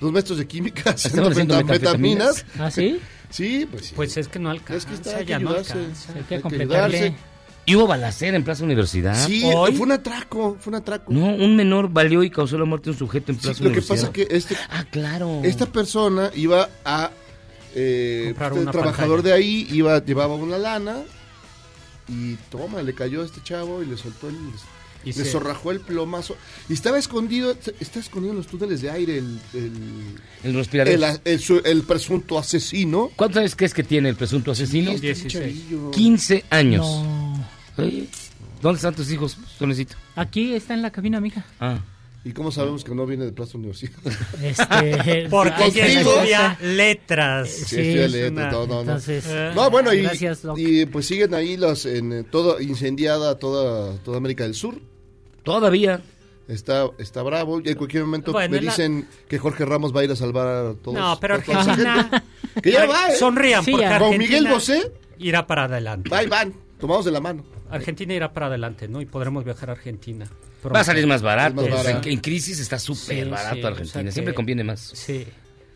Dos 0.00 0.10
maestros 0.10 0.38
de 0.38 0.46
química 0.48 0.90
haciendo 0.96 1.28
haciendo 1.28 1.54
metanfetaminas. 1.56 2.46
¿Ah, 2.58 2.70
sí? 2.70 2.98
Sí, 3.28 3.68
pues 3.70 3.86
sí. 3.88 3.92
Pues 3.94 4.16
es 4.16 4.26
que 4.28 4.38
no 4.38 4.48
alcanza. 4.50 4.76
es 4.78 4.86
que 4.86 4.94
está, 4.94 5.18
hay 5.18 5.24
que 5.26 5.30
ya 5.30 5.38
no 5.38 5.50
alcanza. 5.50 5.78
Hay 6.14 6.22
que 6.22 6.34
Hay 6.36 6.38
que 6.38 6.40
completarle. 6.40 6.96
ayudarse. 6.96 7.33
Y 7.66 7.74
hubo 7.76 7.86
balacera 7.86 8.36
en 8.36 8.44
Plaza 8.44 8.62
Universidad. 8.64 9.26
Sí, 9.26 9.42
Hoy- 9.44 9.72
fue 9.74 9.86
un 9.86 9.92
atraco, 9.92 10.56
fue 10.60 10.70
un 10.70 10.74
atraco. 10.76 11.12
No, 11.12 11.26
un 11.34 11.56
menor 11.56 11.88
valió 11.90 12.22
y 12.22 12.30
causó 12.30 12.58
la 12.58 12.64
muerte 12.66 12.84
de 12.86 12.90
un 12.92 12.98
sujeto 12.98 13.32
en 13.32 13.38
Sí, 13.38 13.42
Plaza 13.44 13.58
lo 13.58 13.70
que 13.70 13.78
Universidad. 13.78 13.96
pasa 13.96 14.12
que 14.12 14.26
este, 14.30 14.56
Ah, 14.70 14.84
claro. 14.90 15.40
esta 15.44 15.66
persona 15.66 16.30
iba 16.34 16.68
a 16.84 17.10
eh, 17.74 18.34
este 18.38 18.58
una 18.60 18.70
trabajador 18.70 19.16
pantalla. 19.22 19.34
de 19.36 19.42
ahí 19.42 19.66
iba 19.72 20.04
llevaba 20.04 20.34
una 20.34 20.58
lana 20.58 21.02
y 22.08 22.34
toma 22.50 22.82
le 22.82 22.94
cayó 22.94 23.22
a 23.22 23.24
este 23.24 23.40
chavo 23.42 23.82
y 23.82 23.86
le 23.86 23.96
soltó 23.96 24.28
el 24.28 24.36
Y 25.04 25.08
le 25.08 25.12
se- 25.12 25.24
zorrajó 25.24 25.70
el 25.70 25.80
plomazo 25.80 26.36
y 26.68 26.72
estaba 26.74 26.98
escondido 26.98 27.54
está 27.80 27.98
escondido 27.98 28.32
en 28.32 28.38
los 28.38 28.46
túneles 28.46 28.80
de 28.80 28.90
aire 28.90 29.18
el 29.18 29.38
el, 29.54 29.72
El 30.44 30.54
respirador. 30.54 30.92
el, 30.94 31.20
el 31.24 31.40
su- 31.40 31.60
el 31.64 31.82
presunto 31.82 32.38
asesino 32.38 33.10
¿Cuántos 33.16 33.40
años 33.40 33.54
crees 33.56 33.74
que 33.74 33.82
tiene 33.84 34.08
el 34.10 34.16
presunto 34.16 34.50
asesino? 34.52 34.90
Sí, 34.92 34.94
está 34.96 35.02
bien 35.02 35.14
16. 35.14 35.32
chavillo. 35.32 35.90
15 35.90 36.44
años. 36.50 36.86
No. 36.86 37.13
Oye, 37.78 38.06
¿Dónde 38.62 38.76
están 38.76 38.94
tus 38.94 39.10
hijos, 39.10 39.36
Solecito? 39.58 39.96
Aquí 40.16 40.54
está 40.54 40.74
en 40.74 40.82
la 40.82 40.90
cabina, 40.90 41.18
amiga. 41.18 41.44
Ah. 41.60 41.78
y 42.24 42.32
cómo 42.32 42.50
sabemos 42.50 42.82
que 42.84 42.94
no 42.94 43.04
viene 43.04 43.26
de 43.26 43.32
Plaza 43.32 43.58
Universidad 43.58 43.92
Este, 44.42 45.26
Porque 45.30 45.66
ella 45.66 45.86
estudia 45.86 46.58
letras. 46.62 47.50
Sí, 47.50 47.64
Sí, 47.66 47.80
estoy 47.80 47.98
es 48.04 48.12
leyendo, 48.12 48.40
una- 48.40 48.50
no, 48.50 48.60
no, 48.66 48.74
no. 48.76 48.80
Entonces, 48.80 49.24
Eh. 49.28 49.52
No, 49.54 49.70
bueno, 49.70 49.92
y, 49.92 50.02
Gracias, 50.02 50.40
y 50.56 50.86
pues 50.86 51.06
siguen 51.06 51.34
ahí 51.34 51.56
los 51.58 51.84
en 51.84 52.12
eh, 52.12 52.22
todo 52.24 52.60
incendiada 52.60 53.38
toda 53.38 53.96
toda 53.98 54.16
América 54.16 54.44
del 54.44 54.54
Sur. 54.54 54.80
Todavía. 55.42 56.00
Está 56.48 56.88
está 56.98 57.22
bravo 57.22 57.60
y 57.64 57.68
en 57.70 57.74
cualquier 57.76 58.04
momento 58.04 58.32
Bueno, 58.32 58.50
me 58.56 58.60
la- 58.62 58.70
dicen 58.70 59.06
que 59.28 59.38
Jorge 59.38 59.64
Ramos 59.66 59.94
va 59.94 60.00
a 60.00 60.04
ir 60.04 60.10
a 60.10 60.16
salvar 60.16 60.46
a 60.46 60.74
todos. 60.74 60.96
No, 60.98 61.18
pero 61.20 61.34
Argentina. 61.34 62.22
que 62.62 62.70
ya 62.72 62.86
va, 62.86 63.08
¿eh? 63.10 63.16
Sonrían, 63.16 63.64
Sí, 63.64 63.72
porque. 63.72 63.98
Con 63.98 64.16
Miguel 64.18 64.46
Bosé 64.48 64.92
irá 65.18 65.46
para 65.46 65.64
adelante. 65.64 66.08
y 66.24 66.26
van, 66.28 66.54
tomados 66.78 67.04
de 67.04 67.10
la 67.10 67.20
mano. 67.20 67.44
Argentina 67.70 68.14
irá 68.14 68.32
para 68.32 68.46
adelante, 68.46 68.88
¿no? 68.88 69.00
Y 69.00 69.06
podremos 69.06 69.44
viajar 69.44 69.70
a 69.70 69.72
Argentina. 69.72 70.26
Va 70.74 70.80
a 70.80 70.84
salir 70.84 71.06
más 71.06 71.22
barato. 71.22 71.62
Es 71.64 71.70
más 71.70 71.84
barato. 71.84 72.06
En, 72.08 72.14
en 72.14 72.20
crisis 72.20 72.58
está 72.60 72.78
súper 72.78 73.24
Sí, 73.24 73.30
barato 73.30 73.56
sí, 73.56 73.62
o 73.62 73.66
Argentina. 73.66 74.02
sea 74.04 74.12
Siempre 74.12 74.32
que- 74.32 74.36
conviene 74.36 74.64
más. 74.64 74.80
Sí. 74.94 75.26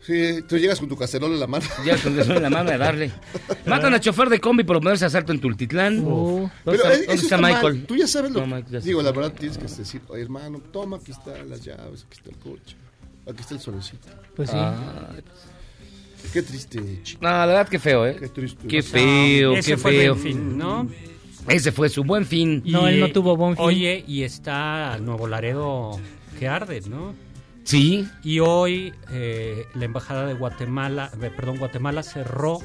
Sí, 0.01 0.39
tú 0.47 0.57
llegas 0.57 0.79
con 0.79 0.87
tu 0.87 0.95
cacerola 0.95 1.33
en 1.33 1.39
la 1.41 1.45
mano. 1.47 1.65
Ya 1.85 1.95
con 1.97 2.17
eso 2.17 2.33
en 2.33 2.41
la 2.41 2.49
mano 2.49 2.71
a 2.71 2.77
darle. 2.77 3.11
Matan 3.67 3.93
a 3.93 3.99
chofer 3.99 4.29
de 4.29 4.39
combi 4.39 4.63
por 4.63 4.79
ponerse 4.81 5.05
asalto 5.05 5.31
en 5.33 5.39
Tultitlán. 5.41 5.99
Uh, 5.99 6.05
¿Dónde 6.05 6.51
Pero 6.63 6.75
está, 6.77 6.93
eh, 6.93 6.97
dónde 6.99 7.13
eso 7.13 7.23
está 7.25 7.37
mal. 7.37 7.53
Michael? 7.53 7.85
Tú 7.85 7.95
ya 7.97 8.07
sabes 8.07 8.31
lo 8.31 8.47
No, 8.47 8.59
ya 8.59 8.81
se 8.81 8.87
Digo, 8.87 9.01
fue. 9.01 9.03
la 9.03 9.11
verdad 9.15 9.33
tienes 9.37 9.57
que 9.57 9.65
decir, 9.65 10.01
oye 10.07 10.23
hermano, 10.23 10.61
toma, 10.71 10.97
aquí 10.97 11.11
están 11.11 11.47
las 11.49 11.63
llaves, 11.63 12.05
aquí 12.07 12.17
está 12.17 12.29
el 12.29 12.37
coche, 12.37 12.75
aquí 13.29 13.41
está 13.41 13.53
el 13.55 13.59
solecito. 13.59 14.07
pues 14.35 14.49
sí. 14.49 14.55
Ah, 14.57 15.11
Qué 16.33 16.41
triste, 16.43 17.01
chico. 17.03 17.19
no, 17.21 17.29
la 17.29 17.45
verdad 17.45 17.67
que 17.67 17.77
feo, 17.79 18.05
¿eh? 18.07 18.15
Qué 18.19 18.27
triste. 18.29 18.67
Qué 18.67 18.81
feo, 18.81 19.53
qué 19.63 19.77
fue 19.77 19.91
feo. 19.91 20.13
el 20.13 20.19
fin, 20.19 20.57
¿no? 20.57 20.87
Ese 21.47 21.71
fue 21.71 21.89
su 21.89 22.03
buen 22.03 22.25
fin. 22.25 22.61
No, 22.65 22.87
él 22.87 22.99
no 22.99 23.11
tuvo 23.11 23.35
buen 23.35 23.55
fin. 23.55 23.65
Oye, 23.65 24.03
y 24.07 24.23
está 24.23 24.97
Nuevo 24.99 25.27
Laredo 25.27 25.99
que 26.37 26.47
arde, 26.47 26.81
¿no? 26.89 27.13
Sí. 27.63 28.07
Y 28.23 28.39
hoy 28.39 28.93
eh, 29.11 29.65
la 29.75 29.85
embajada 29.85 30.25
de 30.25 30.33
Guatemala, 30.33 31.11
eh, 31.21 31.31
perdón, 31.35 31.57
Guatemala 31.57 32.03
cerró. 32.03 32.59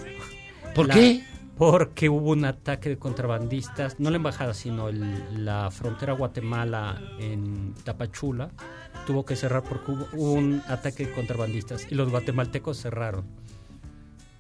¿Por 0.75 0.89
la- 0.89 0.95
qué? 0.95 1.25
Porque 1.57 2.09
hubo 2.09 2.31
un 2.33 2.45
ataque 2.45 2.89
de 2.89 2.99
contrabandistas, 2.99 4.01
no 4.01 4.11
la 4.11 4.17
embajada, 4.17 4.55
sino 4.55 4.89
el- 4.89 5.45
la 5.45 5.71
frontera 5.71 6.13
Guatemala 6.15 7.01
en 7.21 7.75
Tapachula. 7.85 8.51
Tuvo 9.07 9.25
que 9.25 9.37
cerrar 9.37 9.63
porque 9.63 9.93
hubo 9.93 10.33
un 10.33 10.63
ataque 10.69 11.07
de 11.07 11.13
contrabandistas 11.13 11.87
y 11.91 11.95
los 11.95 12.11
guatemaltecos 12.11 12.79
cerraron. 12.81 13.25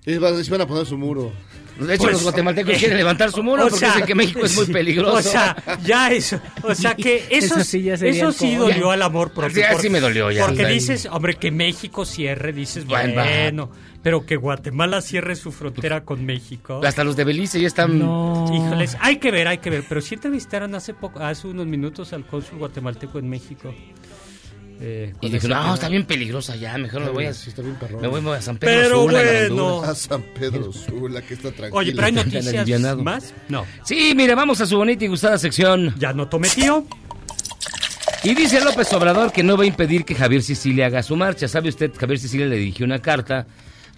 Y 0.06 0.18
van, 0.18 0.60
a 0.60 0.66
poner 0.66 0.86
su 0.86 0.98
muro. 0.98 1.32
De 1.80 1.94
hecho, 1.94 2.02
Pues, 2.04 2.12
los 2.14 2.22
guatemaltecos 2.22 2.74
eh, 2.74 2.76
quieren 2.78 2.98
levantar 2.98 3.32
su 3.32 3.42
muro 3.42 3.62
o 3.62 3.68
porque 3.68 3.80
sea, 3.80 3.88
dicen 3.94 4.06
que 4.06 4.14
México 4.14 4.44
es 4.44 4.54
muy 4.54 4.66
sí, 4.66 4.72
peligroso. 4.72 5.16
O 5.16 5.22
sea, 5.22 5.56
ya 5.82 6.12
eso. 6.12 6.38
O 6.62 6.72
sea 6.74 6.94
que 6.94 7.26
eso, 7.30 7.56
Eso 7.56 7.64
sí 7.64 7.82
ya 7.82 7.96
sería 7.96 8.14
eso 8.22 8.30
sí 8.32 8.50
colmo. 8.56 8.68
dolió 8.68 8.90
al 8.92 9.02
amor 9.02 9.32
propio. 9.32 9.50
Sí, 9.56 9.62
así 9.62 9.72
porque- 9.74 9.90
me 9.90 10.00
dolió 10.00 10.30
ya, 10.30 10.46
Porque 10.46 10.66
dices, 10.66 11.06
hombre, 11.10 11.34
que 11.34 11.50
México 11.50 12.04
cierre, 12.04 12.52
dices, 12.52 12.84
Bueno, 12.86 13.14
bueno, 13.14 13.70
pero 14.04 14.24
que 14.24 14.36
Guatemala 14.36 15.00
cierre 15.00 15.34
su 15.34 15.50
frontera 15.50 16.04
con 16.04 16.24
México. 16.24 16.80
Hasta 16.84 17.02
los 17.02 17.16
de 17.16 17.24
Belice 17.24 17.60
ya 17.60 17.66
están. 17.66 17.98
No. 17.98 18.48
Híjoles, 18.54 18.96
hay 19.00 19.16
que 19.16 19.30
ver, 19.32 19.48
hay 19.48 19.58
que 19.58 19.70
ver. 19.70 19.84
Pero 19.88 20.00
sí 20.00 20.14
entrevistaron 20.14 20.74
hace 20.76 20.94
poco, 20.94 21.20
hace 21.20 21.48
unos 21.48 21.66
minutos 21.66 22.12
al 22.12 22.24
cónsul 22.26 22.58
guatemalteco 22.58 23.18
en 23.18 23.28
México. 23.30 23.74
Eh, 24.80 25.12
Y 25.20 25.26
con 25.28 25.32
dije, 25.32 25.48
no, 25.48 25.74
está 25.74 25.88
bien 25.88 26.04
peligrosa 26.04 26.56
ya. 26.56 26.76
Mejor 26.78 27.02
me 27.02 27.10
voy 27.10 27.26
a, 27.26 27.34
Sí, 27.34 27.50
está 27.50 27.62
bien 27.62 27.76
perrón. 27.76 28.00
me 28.02 28.08
voy 28.08 28.36
a 28.36 28.42
San 28.42 28.56
Pedro 28.58 28.82
Pero 28.82 29.02
Sula, 29.02 29.22
bueno. 29.48 29.82
A 29.84 29.94
San 29.94 30.22
Pedro 30.38 30.72
Sula, 30.72 31.22
que 31.22 31.34
está 31.34 31.50
tranquilo. 31.52 31.76
Oye, 31.78 31.92
pero 31.94 32.06
hay 32.06 32.12
noticias 32.12 32.96
más. 32.98 33.34
No, 33.48 33.64
Sí, 33.84 34.12
mire, 34.16 34.34
vamos 34.34 34.60
a 34.60 34.66
su 34.66 34.76
bonita 34.76 35.04
y 35.04 35.08
gustada 35.08 35.38
sección. 35.38 35.94
ya 35.98 36.12
no 36.12 36.28
tomé 36.28 36.48
tío. 36.48 36.86
Y 38.22 38.34
dice 38.34 38.62
López 38.64 38.90
Obrador 38.94 39.32
que 39.32 39.42
no 39.42 39.56
va 39.56 39.64
a 39.64 39.66
impedir 39.66 40.04
que 40.04 40.14
Javier 40.14 40.42
Sicilia 40.42 40.86
haga 40.86 41.02
su 41.02 41.14
marcha. 41.14 41.46
¿Sabe 41.46 41.68
usted? 41.68 41.92
Javier 41.94 42.18
Sicilia 42.18 42.46
le 42.46 42.56
dirigió 42.56 42.86
una 42.86 42.98
carta 43.00 43.46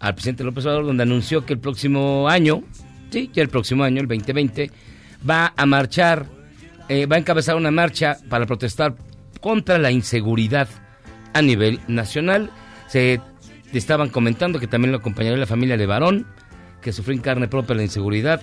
al 0.01 0.15
presidente 0.15 0.43
López 0.45 0.65
Obrador 0.65 0.85
donde 0.87 1.05
anunció 1.05 1.47
que 1.47 1.53
el 1.53 1.61
próximo 1.61 2.29
año, 2.29 2.65
sí, 3.11 3.31
ya 3.33 3.43
el 3.43 3.49
próximo 3.49 3.85
año, 3.85 4.01
el 4.03 4.09
2020, 4.09 4.71
va 5.29 5.55
a 5.57 5.65
marchar, 5.65 6.27
eh, 6.89 7.07
va 7.07 7.17
a 7.17 7.19
encabezar 7.21 7.55
una 7.57 7.71
marcha 7.71 8.19
para 8.29 8.47
protestar 8.47 8.97
contra 9.47 9.79
la 9.79 9.93
inseguridad 9.93 10.67
a 11.33 11.41
nivel 11.41 11.79
nacional. 11.87 12.51
Se 12.89 13.21
estaban 13.73 14.09
comentando 14.09 14.59
que 14.59 14.67
también 14.67 14.91
lo 14.91 14.99
acompañaría 14.99 15.39
la 15.39 15.47
familia 15.47 15.77
de 15.77 15.87
Varón, 15.87 16.27
que 16.83 16.93
sufrió 16.93 17.15
en 17.15 17.23
carne 17.23 17.47
propia 17.47 17.77
la 17.77 17.85
inseguridad. 17.85 18.43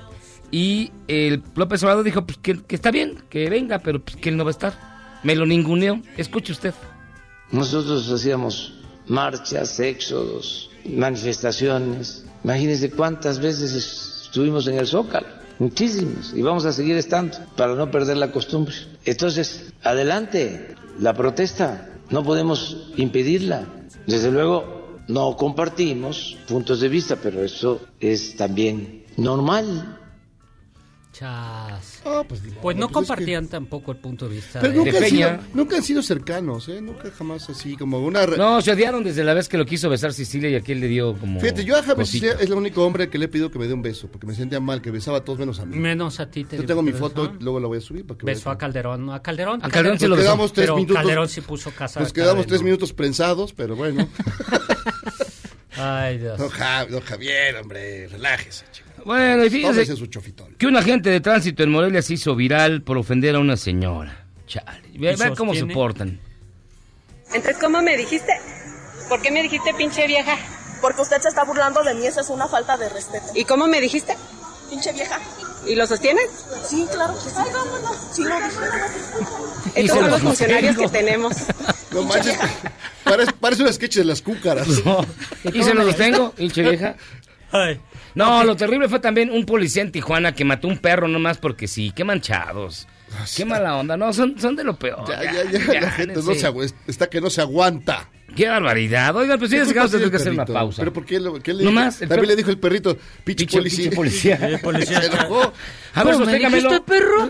Y 0.49 0.93
el 1.09 1.43
López 1.55 1.83
Obrador 1.83 2.05
dijo 2.05 2.25
pues, 2.25 2.37
que, 2.37 2.63
que 2.63 2.75
está 2.75 2.89
bien, 2.89 3.21
que 3.29 3.49
venga, 3.49 3.79
pero 3.79 4.01
pues, 4.01 4.15
que 4.15 4.29
él 4.29 4.37
no 4.37 4.45
va 4.45 4.51
a 4.51 4.57
estar. 4.57 5.19
Me 5.23 5.35
lo 5.35 5.45
ninguneó. 5.45 6.01
Escuche 6.15 6.53
usted. 6.53 6.73
Nosotros 7.51 8.09
hacíamos 8.09 8.73
marchas, 9.05 9.81
éxodos, 9.81 10.71
manifestaciones. 10.85 12.25
Imagínense 12.45 12.89
cuántas 12.91 13.39
veces 13.39 14.23
estuvimos 14.23 14.67
en 14.67 14.77
el 14.77 14.87
Zócalo. 14.87 15.42
Muchísimos. 15.63 16.33
Y 16.35 16.41
vamos 16.41 16.65
a 16.65 16.73
seguir 16.73 16.97
estando 16.97 17.37
para 17.55 17.73
no 17.73 17.89
perder 17.89 18.17
la 18.17 18.33
costumbre. 18.33 18.75
Entonces, 19.05 19.71
adelante, 19.81 20.75
la 20.99 21.13
protesta. 21.13 21.89
No 22.09 22.21
podemos 22.21 22.91
impedirla. 22.97 23.63
Desde 24.05 24.29
luego, 24.29 24.99
no 25.07 25.37
compartimos 25.37 26.35
puntos 26.49 26.81
de 26.81 26.89
vista, 26.89 27.15
pero 27.15 27.41
eso 27.41 27.79
es 28.01 28.35
también 28.35 29.05
normal. 29.15 29.99
Chas. 31.13 32.01
Ah, 32.05 32.23
pues, 32.27 32.41
Pues 32.61 32.75
no 32.75 32.87
pues 32.87 33.03
es 33.03 33.07
compartían 33.07 33.47
tampoco 33.47 33.91
el 33.91 33.97
punto 33.99 34.27
de 34.27 34.35
vista 34.35 34.59
Pero 34.59 34.73
de, 34.73 34.79
nunca, 34.79 34.91
de 34.93 34.97
han 34.97 35.09
sido, 35.11 35.39
nunca 35.53 35.75
han 35.77 35.83
sido 35.83 36.01
cercanos, 36.01 36.67
¿eh? 36.69 36.81
Nunca 36.81 37.09
jamás 37.15 37.47
así, 37.51 37.77
como 37.77 37.99
una... 37.99 38.25
re- 38.25 38.35
No, 38.35 38.59
se 38.61 38.71
odiaron 38.71 39.03
desde 39.03 39.23
la 39.23 39.35
vez 39.35 39.47
que 39.47 39.57
lo 39.57 39.65
quiso 39.65 39.89
besar 39.91 40.11
Cecilia 40.11 40.49
y 40.49 40.55
aquel 40.55 40.79
le 40.79 40.87
dio 40.87 41.15
como. 41.17 41.39
Fíjate, 41.39 41.63
yo 41.65 41.75
a 41.75 41.83
Javier 41.83 41.97
cosita. 41.97 42.25
Cecilia 42.27 42.43
es 42.43 42.49
el 42.49 42.57
único 42.57 42.83
hombre 42.83 43.09
que 43.09 43.19
le 43.19 43.25
he 43.25 43.27
pedido 43.27 43.51
que 43.51 43.59
me 43.59 43.67
dé 43.67 43.73
un 43.75 43.83
beso, 43.83 44.07
porque 44.11 44.25
me 44.25 44.33
sentía 44.33 44.59
mal, 44.59 44.81
que 44.81 44.89
besaba 44.89 45.19
a 45.19 45.23
todos 45.23 45.37
menos 45.37 45.59
a 45.59 45.65
mí. 45.65 45.77
menos 45.77 46.19
a 46.19 46.29
ti 46.31 46.45
te 46.45 46.57
Yo 46.57 46.65
tengo 46.65 46.81
mi 46.81 46.91
besó. 46.91 47.03
foto, 47.09 47.33
luego 47.39 47.59
la 47.59 47.67
voy 47.67 47.77
a 47.77 47.81
subir 47.81 48.07
para 48.07 48.17
que 48.17 48.25
Besó 48.25 48.49
a. 48.49 48.57
Calderón. 48.57 49.11
A 49.11 49.21
Calderón. 49.21 49.59
A 49.63 49.69
Calderón 49.69 49.99
sí 49.99 50.05
Nos 50.05 50.09
lo 50.09 50.15
besó. 50.15 50.27
quedamos 50.29 50.53
tres 50.53 50.65
pero 50.65 50.75
minutos. 50.77 50.97
Calderón 50.97 51.29
sí 51.29 51.41
puso 51.41 51.69
casa. 51.71 51.99
Nos 51.99 52.11
quedamos 52.11 52.47
tres 52.47 52.63
minutos 52.63 52.91
prensados, 52.91 53.53
pero 53.53 53.75
bueno. 53.75 54.07
Ay, 55.77 56.17
Dios. 56.19 56.39
No, 56.39 56.49
Ja- 56.49 56.85
no, 56.89 57.01
Javier, 57.01 57.55
hombre, 57.57 58.07
relájese, 58.07 58.65
chico. 58.71 58.89
Bueno, 59.05 59.43
y 59.45 59.49
Tómese 59.49 59.81
fíjese 59.81 59.95
su 59.95 60.07
chofitol. 60.07 60.55
que 60.57 60.67
un 60.67 60.77
agente 60.77 61.09
de 61.09 61.19
tránsito 61.19 61.63
en 61.63 61.71
Morelia 61.71 62.01
se 62.01 62.13
hizo 62.13 62.35
viral 62.35 62.81
por 62.81 62.97
ofender 62.97 63.35
a 63.35 63.39
una 63.39 63.57
señora. 63.57 64.25
Chale. 64.47 64.81
Ve, 64.97 65.13
¿Y 65.13 65.15
ve 65.15 65.33
cómo 65.35 65.53
se 65.53 65.65
portan. 65.65 66.19
Entonces, 67.33 67.57
¿cómo 67.59 67.81
me 67.81 67.97
dijiste? 67.97 68.31
¿Por 69.09 69.21
qué 69.21 69.31
me 69.31 69.41
dijiste 69.43 69.73
pinche 69.73 70.05
vieja? 70.07 70.37
Porque 70.81 71.01
usted 71.01 71.21
se 71.21 71.29
está 71.29 71.43
burlando 71.43 71.83
de 71.83 71.95
mí, 71.95 72.05
eso 72.05 72.21
es 72.21 72.29
una 72.29 72.47
falta 72.47 72.77
de 72.77 72.89
respeto. 72.89 73.25
¿Y 73.35 73.45
cómo 73.45 73.67
me 73.67 73.81
dijiste? 73.81 74.15
Pinche 74.69 74.91
vieja. 74.93 75.19
¿Y 75.65 75.75
lo 75.75 75.87
sostienes? 75.87 76.25
Sí, 76.67 76.85
claro 76.91 77.13
que 77.13 77.19
sí. 77.21 77.35
Sí, 78.13 78.23
lo. 78.23 78.35
Y 79.75 79.79
Estos 79.79 79.97
son 79.97 80.05
lo 80.05 80.11
los 80.11 80.21
funcionarios 80.21 80.77
que 80.77 80.87
tenemos. 80.89 81.33
No 81.91 82.03
manches, 82.03 82.37
parece, 83.03 83.31
parece 83.39 83.63
un 83.63 83.73
sketch 83.73 83.95
de 83.97 84.05
las 84.05 84.21
cúcaras. 84.21 84.67
No. 84.83 85.05
Y 85.53 85.63
se 85.63 85.73
lo 85.73 85.83
sostengo, 85.83 86.33
hinche 86.37 86.61
vieja. 86.63 86.95
Ay. 87.53 87.79
No, 88.15 88.43
lo 88.43 88.55
terrible 88.55 88.89
fue 88.89 88.99
también 88.99 89.31
un 89.31 89.45
policía 89.45 89.81
en 89.83 89.91
Tijuana 89.91 90.33
que 90.33 90.43
mató 90.45 90.67
un 90.67 90.77
perro 90.77 91.07
nomás 91.07 91.37
porque 91.37 91.67
sí. 91.67 91.91
Qué 91.95 92.03
manchados. 92.03 92.87
Qué 93.35 93.45
mala 93.45 93.75
onda. 93.77 93.95
No, 93.95 94.11
son, 94.11 94.39
son 94.39 94.55
de 94.55 94.63
lo 94.63 94.75
peor. 94.77 95.03
Ya, 95.07 95.21
ya, 95.23 95.43
ya, 95.51 95.81
la 95.81 95.91
gente 95.91 96.15
no 96.15 96.33
se 96.33 96.73
está 96.87 97.07
que 97.09 97.21
no 97.21 97.29
se 97.29 97.41
aguanta. 97.41 98.09
Qué 98.35 98.47
barbaridad. 98.47 99.15
Oigan, 99.15 99.37
pues 99.37 99.51
fíjense 99.51 99.71
que 99.73 99.77
vamos 99.79 99.93
a 99.93 99.97
tener 99.97 100.09
que 100.09 100.17
hacer 100.17 100.31
una 100.33 100.45
pausa. 100.45 100.81
Pero 100.81 100.91
¿por 100.91 101.05
qué, 101.05 101.19
lo- 101.19 101.35
qué 101.39 101.53
le 101.53 101.63
No 101.65 101.71
más, 101.71 102.01
el 102.01 102.09
También 102.09 102.25
perro- 102.25 102.29
le 102.29 102.35
dijo 102.35 102.49
el 102.49 102.57
perrito, 102.57 102.97
pinche 103.23 103.45
policía. 103.45 103.83
pinche 103.91 103.95
policía. 103.95 104.59
Policía. 104.63 105.01
Se 105.01 105.05
enojó. 105.07 105.53
A 105.93 106.03
ver, 106.03 106.13
¿Cómo 106.15 106.25
me 106.25 106.31
sosténgamelo. 106.31 106.69
dijiste, 106.69 106.91
perro? 106.91 107.29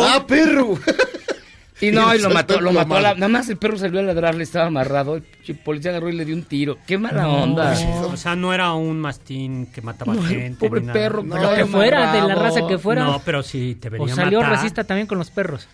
¡Ah, 0.02 0.24
perro! 0.26 0.78
Y 1.82 1.90
no, 1.90 2.14
y 2.14 2.18
lo 2.20 2.30
mató, 2.30 2.60
lo 2.60 2.72
mató. 2.72 2.94
a 2.96 3.00
la- 3.00 3.14
nada 3.14 3.28
más 3.28 3.48
el 3.48 3.56
perro 3.58 3.76
salió 3.76 4.00
a 4.00 4.02
ladrarle, 4.04 4.44
estaba 4.44 4.66
amarrado. 4.66 5.16
El 5.16 5.56
policía 5.56 5.90
agarró 5.90 6.08
y 6.08 6.12
le 6.12 6.24
dio 6.24 6.34
un 6.34 6.44
tiro. 6.44 6.78
Qué 6.86 6.96
mala 6.96 7.28
onda. 7.28 7.74
O 8.04 8.16
sea, 8.16 8.36
no 8.36 8.54
era 8.54 8.72
un 8.72 9.00
mastín 9.00 9.66
que 9.66 9.82
mataba 9.82 10.14
No, 10.14 10.22
gente. 10.22 10.66
pobre 10.68 10.80
ni 10.80 10.86
nada. 10.86 10.98
perro, 10.98 11.24
pero 11.28 11.42
Lo 11.50 11.54
que 11.56 11.66
fuera, 11.66 12.12
de 12.12 12.20
la 12.22 12.34
raza 12.36 12.60
que 12.68 12.78
fuera. 12.78 13.04
No, 13.04 13.20
pero 13.24 13.42
sí, 13.42 13.76
te 13.80 13.88
venía 13.90 14.06
o 14.06 14.12
a 14.12 14.14
salió 14.16 14.38
matar. 14.40 14.56
racista 14.56 14.84
también 14.84 15.06
con 15.06 15.18
los 15.18 15.30
perros. 15.30 15.68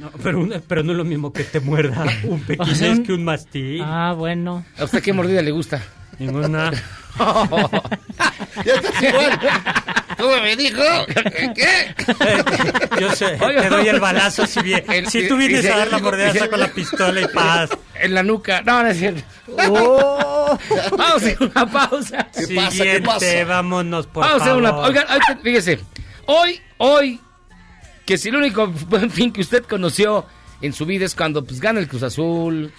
No, 0.00 0.10
pero, 0.22 0.38
un- 0.40 0.62
pero 0.68 0.82
no 0.82 0.92
es 0.92 0.98
lo 0.98 1.04
mismo 1.04 1.32
que 1.32 1.44
te 1.44 1.60
muerda 1.60 2.04
un 2.24 2.40
pequinés 2.40 2.72
O 2.72 2.74
sea, 2.74 3.02
que 3.02 3.12
un 3.12 3.24
mastín. 3.24 3.82
Ah, 3.82 4.14
bueno. 4.16 4.64
¿A 4.78 4.84
usted 4.84 5.02
qué 5.02 5.12
mordida 5.12 5.42
le 5.42 5.50
gusta? 5.50 5.82
Ninguna. 6.18 6.70
Ya 8.64 8.74
estás 8.74 9.02
igual. 9.02 9.40
¿Cómo 10.18 10.36
me 10.42 10.56
dijo? 10.56 10.82
¿Qué? 11.54 11.94
Yo 13.00 13.14
sé, 13.14 13.38
te 13.38 13.68
doy 13.68 13.88
el 13.88 14.00
balazo 14.00 14.46
si 14.46 14.60
bien. 14.62 14.84
El- 14.90 15.06
si 15.08 15.28
tú 15.28 15.36
vienes 15.36 15.64
a 15.66 15.78
dar 15.78 15.90
la 15.92 15.98
mordida, 15.98 16.34
saco 16.34 16.56
la 16.56 16.68
pistola 16.68 17.20
y 17.20 17.28
paz. 17.28 17.70
En 17.94 18.14
la 18.14 18.22
nuca. 18.22 18.62
No, 18.62 18.82
no 18.82 18.88
es 18.88 18.98
cierto. 18.98 19.22
Oh. 19.68 20.58
Vamos 20.90 21.00
a 21.10 21.16
hacer 21.16 21.36
una 21.40 21.66
pausa. 21.70 22.28
¿Qué 22.34 22.54
pasa? 22.54 22.68
¿Qué 22.70 22.76
Siguiente, 22.76 23.02
pasa? 23.02 23.44
vámonos, 23.46 24.06
por 24.08 24.24
Vamos 24.24 24.40
a 24.42 24.44
hacer 24.44 24.62
favor. 24.62 24.62
una 24.62 24.86
Oigan, 24.88 25.04
ahorita, 25.08 25.38
fíjese. 25.42 25.78
Hoy, 26.26 26.60
hoy, 26.78 27.20
que 28.04 28.18
si 28.18 28.28
el 28.28 28.36
único 28.36 28.66
buen 28.66 29.10
fin 29.10 29.32
que 29.32 29.40
usted 29.40 29.62
conoció 29.64 30.26
en 30.60 30.72
su 30.72 30.84
vida 30.86 31.04
es 31.04 31.14
cuando 31.14 31.44
pues, 31.44 31.60
gana 31.60 31.78
el 31.80 31.88
Cruz 31.88 32.02
Azul, 32.02 32.72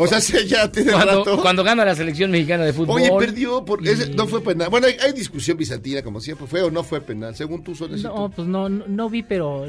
O 0.00 0.06
sea, 0.06 0.20
sí, 0.20 0.34
ya 0.46 0.70
tiene 0.70 0.92
cuando, 0.92 1.24
rato. 1.24 1.42
cuando 1.42 1.64
gana 1.64 1.84
la 1.84 1.94
selección 1.94 2.30
mexicana 2.30 2.64
de 2.64 2.72
fútbol. 2.72 3.00
Oye, 3.02 3.10
perdió. 3.18 3.64
Por, 3.64 3.86
ese 3.86 4.10
no 4.14 4.26
fue 4.28 4.42
penal. 4.42 4.68
Bueno, 4.70 4.86
hay, 4.86 4.96
hay 5.04 5.12
discusión 5.12 5.56
bizantina, 5.56 6.02
como 6.02 6.20
siempre. 6.20 6.46
¿Fue 6.46 6.62
o 6.62 6.70
no 6.70 6.84
fue 6.84 7.00
penal? 7.00 7.34
Según 7.34 7.64
tú, 7.64 7.74
son 7.74 8.00
No, 8.02 8.30
pues 8.30 8.46
no, 8.46 8.68
no, 8.68 8.84
no 8.86 9.10
vi, 9.10 9.22
pero 9.24 9.66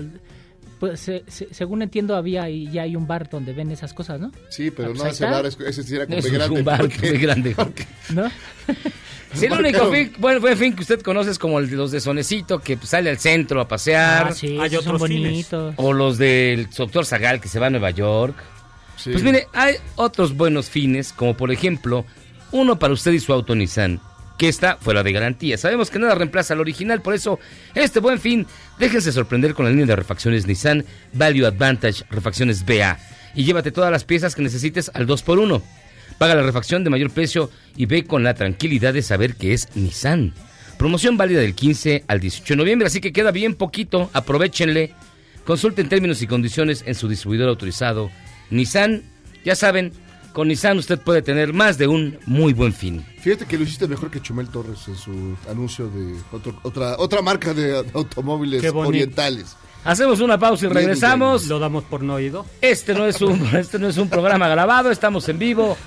pues, 0.79 0.99
se- 0.99 1.23
se- 1.27 1.53
según 1.53 1.81
entiendo 1.81 2.15
había 2.15 2.49
y 2.49 2.69
ya 2.71 2.83
hay 2.83 2.95
un 2.95 3.07
bar 3.07 3.29
donde 3.29 3.53
ven 3.53 3.71
esas 3.71 3.93
cosas, 3.93 4.19
¿no? 4.19 4.31
Sí, 4.49 4.71
pero 4.71 4.89
Ah, 4.89 4.91
pues 4.91 5.03
no 5.03 5.09
está. 5.09 5.31
bar, 5.31 5.45
es- 5.47 5.57
ese 5.59 5.83
sí 5.83 5.95
era 5.95 6.03
es 6.05 6.31
grande. 6.31 6.59
un 6.59 6.63
bar 6.65 6.81
porque- 6.81 7.17
grande. 7.17 7.51
porque- 7.55 7.87
¿No? 8.13 8.29
Si 9.33 9.45
el 9.45 9.53
único 9.53 9.91
fin, 9.91 10.11
bueno, 10.17 10.39
buen 10.41 10.57
fin 10.57 10.73
que 10.75 10.81
usted 10.81 11.01
conoce 11.01 11.29
es 11.29 11.37
como 11.37 11.59
el 11.59 11.69
de 11.69 11.75
los 11.75 11.91
de 11.91 11.99
Sonecito, 11.99 12.59
que 12.59 12.77
pues, 12.77 12.89
sale 12.89 13.11
al 13.11 13.19
centro 13.19 13.61
a 13.61 13.67
pasear. 13.67 14.29
Ah, 14.29 14.33
sí, 14.33 14.57
Hay 14.59 14.71
son 14.71 14.97
bonitos. 14.97 15.75
O 15.77 15.93
los 15.93 16.17
del 16.17 16.67
doctor 16.75 17.05
Zagal 17.05 17.39
que 17.39 17.47
se 17.47 17.59
va 17.59 17.67
a 17.67 17.69
Nueva 17.69 17.91
York. 17.91 18.35
Pues 19.03 19.23
mire, 19.23 19.47
hay 19.53 19.75
otros 19.95 20.35
buenos 20.35 20.69
fines, 20.69 21.13
como 21.13 21.35
por 21.35 21.51
ejemplo, 21.51 22.05
uno 22.51 22.79
para 22.79 22.93
usted 22.93 23.11
y 23.11 23.19
su 23.19 23.31
auto 23.33 23.55
Nissan, 23.55 23.99
que 24.37 24.49
está 24.49 24.77
fuera 24.77 25.03
de 25.03 25.11
garantía. 25.11 25.57
Sabemos 25.57 25.89
que 25.89 25.99
nada 25.99 26.15
reemplaza 26.15 26.53
al 26.53 26.59
original, 26.59 27.01
por 27.01 27.13
eso, 27.13 27.39
este 27.75 27.99
buen 27.99 28.19
fin, 28.19 28.45
déjense 28.77 29.11
sorprender 29.11 29.53
con 29.53 29.65
la 29.65 29.71
línea 29.71 29.85
de 29.85 29.95
refacciones 29.95 30.47
Nissan 30.47 30.85
Value 31.13 31.45
Advantage 31.45 32.03
Refacciones 32.09 32.65
BA 32.65 32.97
y 33.35 33.43
llévate 33.43 33.71
todas 33.71 33.91
las 33.91 34.03
piezas 34.03 34.35
que 34.35 34.41
necesites 34.41 34.91
al 34.93 35.07
2x1. 35.07 35.61
Paga 36.17 36.35
la 36.35 36.43
refacción 36.43 36.83
de 36.83 36.89
mayor 36.89 37.11
precio 37.11 37.49
y 37.77 37.85
ve 37.85 38.03
con 38.03 38.23
la 38.23 38.33
tranquilidad 38.33 38.93
de 38.93 39.01
saber 39.01 39.35
que 39.35 39.53
es 39.53 39.69
Nissan. 39.75 40.33
Promoción 40.77 41.17
válida 41.17 41.41
del 41.41 41.55
15 41.55 42.05
al 42.07 42.19
18 42.19 42.53
de 42.53 42.57
noviembre, 42.57 42.87
así 42.87 43.01
que 43.01 43.13
queda 43.13 43.31
bien 43.31 43.55
poquito, 43.55 44.09
aprovechenle. 44.13 44.93
Consulten 45.45 45.89
términos 45.89 46.21
y 46.21 46.27
condiciones 46.27 46.83
en 46.85 46.95
su 46.95 47.07
distribuidor 47.07 47.49
autorizado. 47.49 48.11
Nissan, 48.51 49.03
ya 49.45 49.55
saben, 49.55 49.91
con 50.33 50.47
Nissan 50.47 50.77
usted 50.77 50.99
puede 50.99 51.21
tener 51.21 51.53
más 51.53 51.77
de 51.77 51.87
un 51.87 52.17
muy 52.25 52.53
buen 52.53 52.73
fin. 52.73 53.05
Fíjate 53.21 53.45
que 53.45 53.57
lo 53.57 53.63
hiciste 53.63 53.87
mejor 53.87 54.09
que 54.11 54.21
Chumel 54.21 54.47
Torres 54.47 54.87
en 54.87 54.95
su 54.95 55.35
anuncio 55.49 55.89
de 55.89 56.15
otro- 56.31 56.59
otra, 56.63 56.95
otra 56.97 57.21
marca 57.21 57.53
de 57.53 57.77
automóviles 57.93 58.63
orientales. 58.73 59.55
Hacemos 59.85 60.19
una 60.19 60.37
pausa 60.37 60.65
y 60.65 60.69
regresamos. 60.69 61.45
Lo 61.47 61.57
damos 61.57 61.83
por 61.85 62.03
no 62.03 62.15
oído. 62.15 62.45
Este 62.61 62.93
no 62.93 63.05
es 63.05 63.21
un, 63.21 63.39
este 63.55 63.79
no 63.79 63.87
es 63.87 63.97
un 63.97 64.09
programa 64.09 64.47
grabado, 64.49 64.91
estamos 64.91 65.27
en 65.29 65.39
vivo 65.39 65.77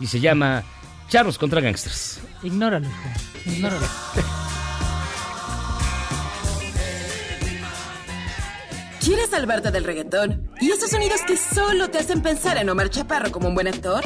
y 0.00 0.06
se 0.06 0.20
llama 0.20 0.62
Charros 1.08 1.36
contra 1.38 1.60
Gangsters. 1.60 2.20
Ignóralo, 2.42 2.86
hijo. 2.88 3.50
Ignóralo. 3.50 3.86
¿Quieres 9.02 9.30
salvarte 9.30 9.72
del 9.72 9.82
reggaetón? 9.82 10.48
¿Y 10.60 10.70
esos 10.70 10.90
sonidos 10.90 11.22
que 11.26 11.36
solo 11.36 11.90
te 11.90 11.98
hacen 11.98 12.22
pensar 12.22 12.56
en 12.58 12.70
Omar 12.70 12.88
Chaparro 12.88 13.32
como 13.32 13.48
un 13.48 13.54
buen 13.56 13.66
actor? 13.66 14.00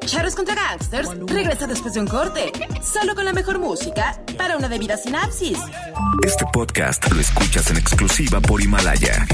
Charros 0.00 0.36
contra 0.36 0.54
Gangsters 0.54 1.08
regresa 1.26 1.66
después 1.66 1.94
de 1.94 2.00
un 2.00 2.06
corte, 2.06 2.52
solo 2.82 3.14
con 3.14 3.24
la 3.24 3.32
mejor 3.32 3.58
música 3.58 4.22
para 4.36 4.58
una 4.58 4.68
debida 4.68 4.98
sinapsis. 4.98 5.58
Este 6.22 6.44
podcast 6.52 7.10
lo 7.10 7.18
escuchas 7.18 7.70
en 7.70 7.78
exclusiva 7.78 8.42
por 8.42 8.60
Himalaya. 8.60 9.26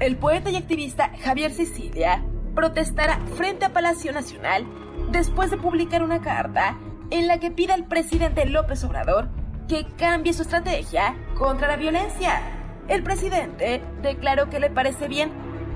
El 0.00 0.16
poeta 0.16 0.50
y 0.50 0.56
activista 0.56 1.12
Javier 1.22 1.52
Sicilia 1.52 2.24
protestará 2.56 3.20
frente 3.36 3.64
a 3.64 3.72
Palacio 3.72 4.12
Nacional 4.12 4.66
después 5.12 5.52
de 5.52 5.56
publicar 5.56 6.02
una 6.02 6.20
carta 6.20 6.76
en 7.10 7.28
la 7.28 7.38
que 7.38 7.52
pide 7.52 7.74
al 7.74 7.86
presidente 7.86 8.44
López 8.44 8.82
Obrador 8.82 9.28
que 9.68 9.86
cambie 9.96 10.32
su 10.32 10.42
estrategia 10.42 11.14
contra 11.38 11.68
la 11.68 11.76
violencia. 11.76 12.58
El 12.88 13.02
presidente 13.02 13.80
declaró 14.02 14.50
que 14.50 14.58
le 14.58 14.68
parece 14.68 15.08
bien, 15.08 15.30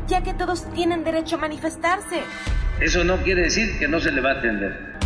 ya 0.08 0.22
que 0.22 0.34
todos 0.34 0.70
tienen 0.72 1.04
derecho 1.04 1.36
a 1.36 1.38
manifestarse. 1.38 2.20
Eso 2.80 3.04
no 3.04 3.16
quiere 3.18 3.42
decir 3.42 3.78
que 3.78 3.88
no 3.88 4.00
se 4.00 4.10
le 4.10 4.20
va 4.20 4.32
a 4.32 4.38
atender. 4.38 4.96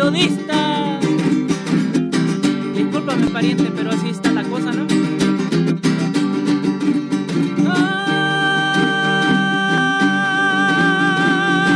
Periodista. 0.00 0.98
Discúlpame 2.74 3.26
pariente, 3.26 3.70
pero 3.76 3.90
así 3.90 4.08
está 4.08 4.32
la 4.32 4.42
cosa, 4.44 4.72
¿no? 4.72 4.86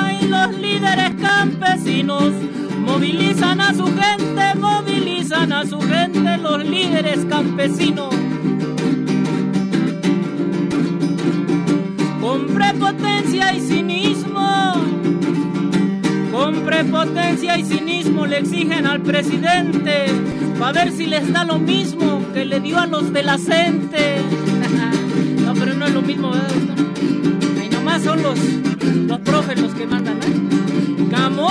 Ay, 0.00 0.26
los 0.28 0.58
líderes 0.58 1.12
campesinos 1.20 2.32
movilizan 2.80 3.60
a 3.60 3.74
su 3.74 3.84
gente, 3.84 4.54
movilizan 4.58 5.52
a 5.52 5.66
su 5.66 5.78
gente, 5.80 6.38
los 6.38 6.64
líderes 6.64 7.26
campesinos. 7.26 8.14
Con 12.22 12.46
prepotencia 12.46 13.52
y 13.54 13.60
cinismo, 13.60 14.72
con 16.32 16.54
prepotencia 16.64 17.58
y 17.58 17.64
cinismo 17.64 17.83
exigen 18.38 18.86
al 18.86 19.00
presidente 19.00 20.06
para 20.58 20.72
ver 20.84 20.92
si 20.92 21.06
les 21.06 21.32
da 21.32 21.44
lo 21.44 21.58
mismo 21.58 22.20
que 22.32 22.44
le 22.44 22.60
dio 22.60 22.78
a 22.78 22.86
los 22.86 23.12
de 23.12 23.22
la 23.22 23.38
gente. 23.38 24.16
no, 25.44 25.54
pero 25.54 25.74
no 25.74 25.86
es 25.86 25.94
lo 25.94 26.02
mismo, 26.02 26.30
¿verdad? 26.30 26.50
Ahí 27.60 27.68
nomás 27.68 28.02
son 28.02 28.22
los, 28.22 28.38
los 29.06 29.18
profes 29.20 29.60
los 29.60 29.74
que 29.74 29.86
mandan, 29.86 30.18
¿eh? 30.18 31.08
¡Camote! 31.10 31.44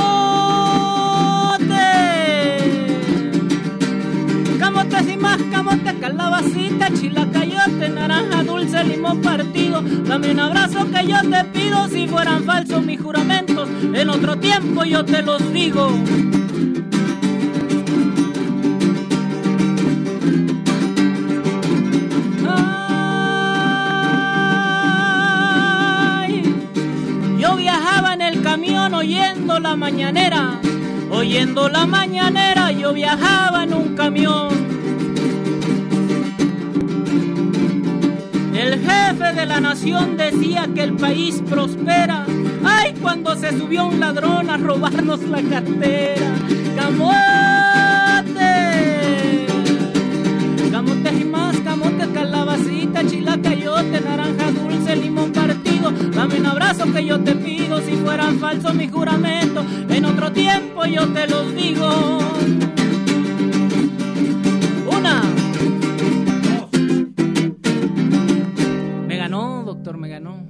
Camotes 4.59 5.09
y 5.09 5.17
más 5.17 5.41
camotes, 5.51 5.93
calabacita, 6.01 6.89
chilacayote, 6.93 7.89
naranja 7.89 8.43
dulce, 8.43 8.83
limón 8.83 9.21
partido. 9.21 9.81
Dame 9.81 10.31
un 10.31 10.39
abrazo 10.39 10.85
que 10.91 11.07
yo 11.07 11.21
te 11.29 11.43
pido 11.45 11.87
si 11.87 12.07
fueran 12.07 12.43
falsos 12.43 12.83
mis 12.83 13.01
juramentos. 13.01 13.69
En 13.93 14.09
otro 14.09 14.37
tiempo 14.37 14.83
yo 14.83 15.05
te 15.05 15.21
los 15.21 15.53
digo. 15.53 15.89
Camión 28.63 28.93
oyendo 28.93 29.59
la 29.59 29.75
mañanera, 29.75 30.61
oyendo 31.11 31.67
la 31.67 31.85
mañanera, 31.85 32.71
yo 32.71 32.93
viajaba 32.93 33.65
en 33.65 33.73
un 33.73 33.93
camión. 33.93 34.47
El 38.55 38.79
jefe 38.79 39.33
de 39.33 39.45
la 39.45 39.59
nación 39.59 40.15
decía 40.15 40.69
que 40.73 40.83
el 40.83 40.93
país 40.93 41.43
prospera. 41.49 42.25
Ay, 42.63 42.93
cuando 43.01 43.35
se 43.35 43.51
subió 43.57 43.85
un 43.85 43.99
ladrón 43.99 44.49
a 44.49 44.55
robarnos 44.55 45.21
la 45.23 45.41
cartera. 45.41 46.31
¡Camote! 46.77 48.45
Camotes 50.71 51.19
y 51.19 51.25
más, 51.25 51.57
camotes, 51.59 52.07
calabacita, 52.13 53.05
chilacayote, 53.05 53.99
naranja 53.99 54.51
dulce, 54.51 54.95
limón 54.95 55.33
partido. 55.33 55.91
Dame 56.15 56.39
un 56.39 56.45
abrazo 56.45 56.85
que 56.93 57.05
yo 57.05 57.19
te 57.19 57.35
pido 57.35 57.52
si 57.81 57.95
fueran 57.97 58.39
falsos 58.39 58.73
mis 58.73 58.91
juramentos. 58.91 59.65
En 59.89 60.05
otro 60.05 60.31
tiempo 60.31 60.85
yo 60.85 61.07
te 61.13 61.27
los 61.27 61.53
digo. 61.55 62.19
Una. 64.89 65.21
Me 69.07 69.17
ganó, 69.17 69.63
doctor, 69.63 69.97
me 69.97 70.09
ganó. 70.09 70.45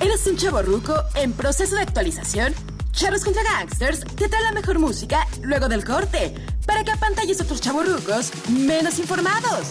¿Eres 0.00 0.26
un 0.26 0.36
chavo 0.36 0.62
ruco 0.62 0.94
en 1.14 1.32
proceso 1.32 1.76
de 1.76 1.82
actualización? 1.82 2.54
Charros 2.92 3.24
contra 3.24 3.42
Gangsters 3.42 4.00
te 4.00 4.28
trae 4.28 4.42
la 4.42 4.52
mejor 4.52 4.78
música 4.78 5.26
luego 5.42 5.68
del 5.68 5.84
corte 5.84 6.32
para 6.64 6.84
que 6.84 6.92
apantalles 6.92 7.40
a 7.40 7.44
otros 7.44 7.60
chavos 7.60 7.88
rucos 7.88 8.30
menos 8.48 8.98
informados. 8.98 9.68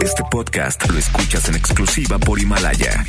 Este 0.00 0.24
podcast 0.30 0.88
lo 0.90 0.98
escuchas 0.98 1.48
en 1.48 1.54
exclusiva 1.54 2.18
por 2.18 2.40
Himalaya. 2.40 3.04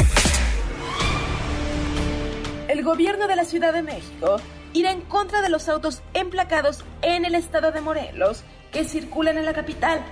Gobierno 2.89 3.27
de 3.27 3.35
la 3.35 3.45
Ciudad 3.45 3.71
de 3.71 3.83
México 3.83 4.37
irá 4.73 4.89
en 4.89 5.01
contra 5.01 5.43
de 5.43 5.49
los 5.49 5.69
autos 5.69 6.01
emplacados 6.15 6.83
en 7.03 7.23
el 7.23 7.35
estado 7.35 7.71
de 7.71 7.81
Morelos 7.81 8.43
que 8.71 8.83
circulan 8.83 9.37
en 9.37 9.45
la 9.45 9.53
capital. 9.53 10.03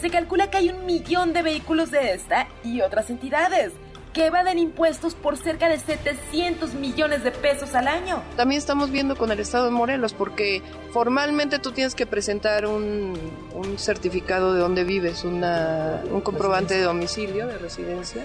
Se 0.00 0.10
calcula 0.10 0.48
que 0.48 0.58
hay 0.58 0.68
un 0.70 0.86
millón 0.86 1.32
de 1.32 1.42
vehículos 1.42 1.90
de 1.90 2.12
esta 2.12 2.46
y 2.62 2.82
otras 2.82 3.10
entidades 3.10 3.72
que 4.12 4.26
evaden 4.26 4.60
impuestos 4.60 5.16
por 5.16 5.38
cerca 5.38 5.68
de 5.68 5.80
700 5.80 6.74
millones 6.74 7.24
de 7.24 7.32
pesos 7.32 7.74
al 7.74 7.88
año. 7.88 8.22
También 8.36 8.60
estamos 8.60 8.92
viendo 8.92 9.16
con 9.16 9.32
el 9.32 9.40
estado 9.40 9.64
de 9.64 9.72
Morelos 9.72 10.14
porque 10.14 10.62
formalmente 10.92 11.58
tú 11.58 11.72
tienes 11.72 11.96
que 11.96 12.06
presentar 12.06 12.64
un, 12.64 13.18
un 13.54 13.76
certificado 13.76 14.54
de 14.54 14.60
dónde 14.60 14.84
vives, 14.84 15.24
una, 15.24 16.00
un 16.08 16.20
comprobante 16.20 16.74
de 16.74 16.82
domicilio, 16.82 17.48
de 17.48 17.58
residencia, 17.58 18.24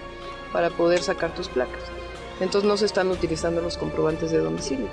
para 0.53 0.69
poder 0.69 1.01
sacar 1.01 1.33
tus 1.33 1.49
placas. 1.49 1.81
Entonces 2.39 2.67
no 2.67 2.77
se 2.77 2.85
están 2.85 3.09
utilizando 3.09 3.61
los 3.61 3.77
comprobantes 3.77 4.31
de 4.31 4.39
domicilio. 4.39 4.87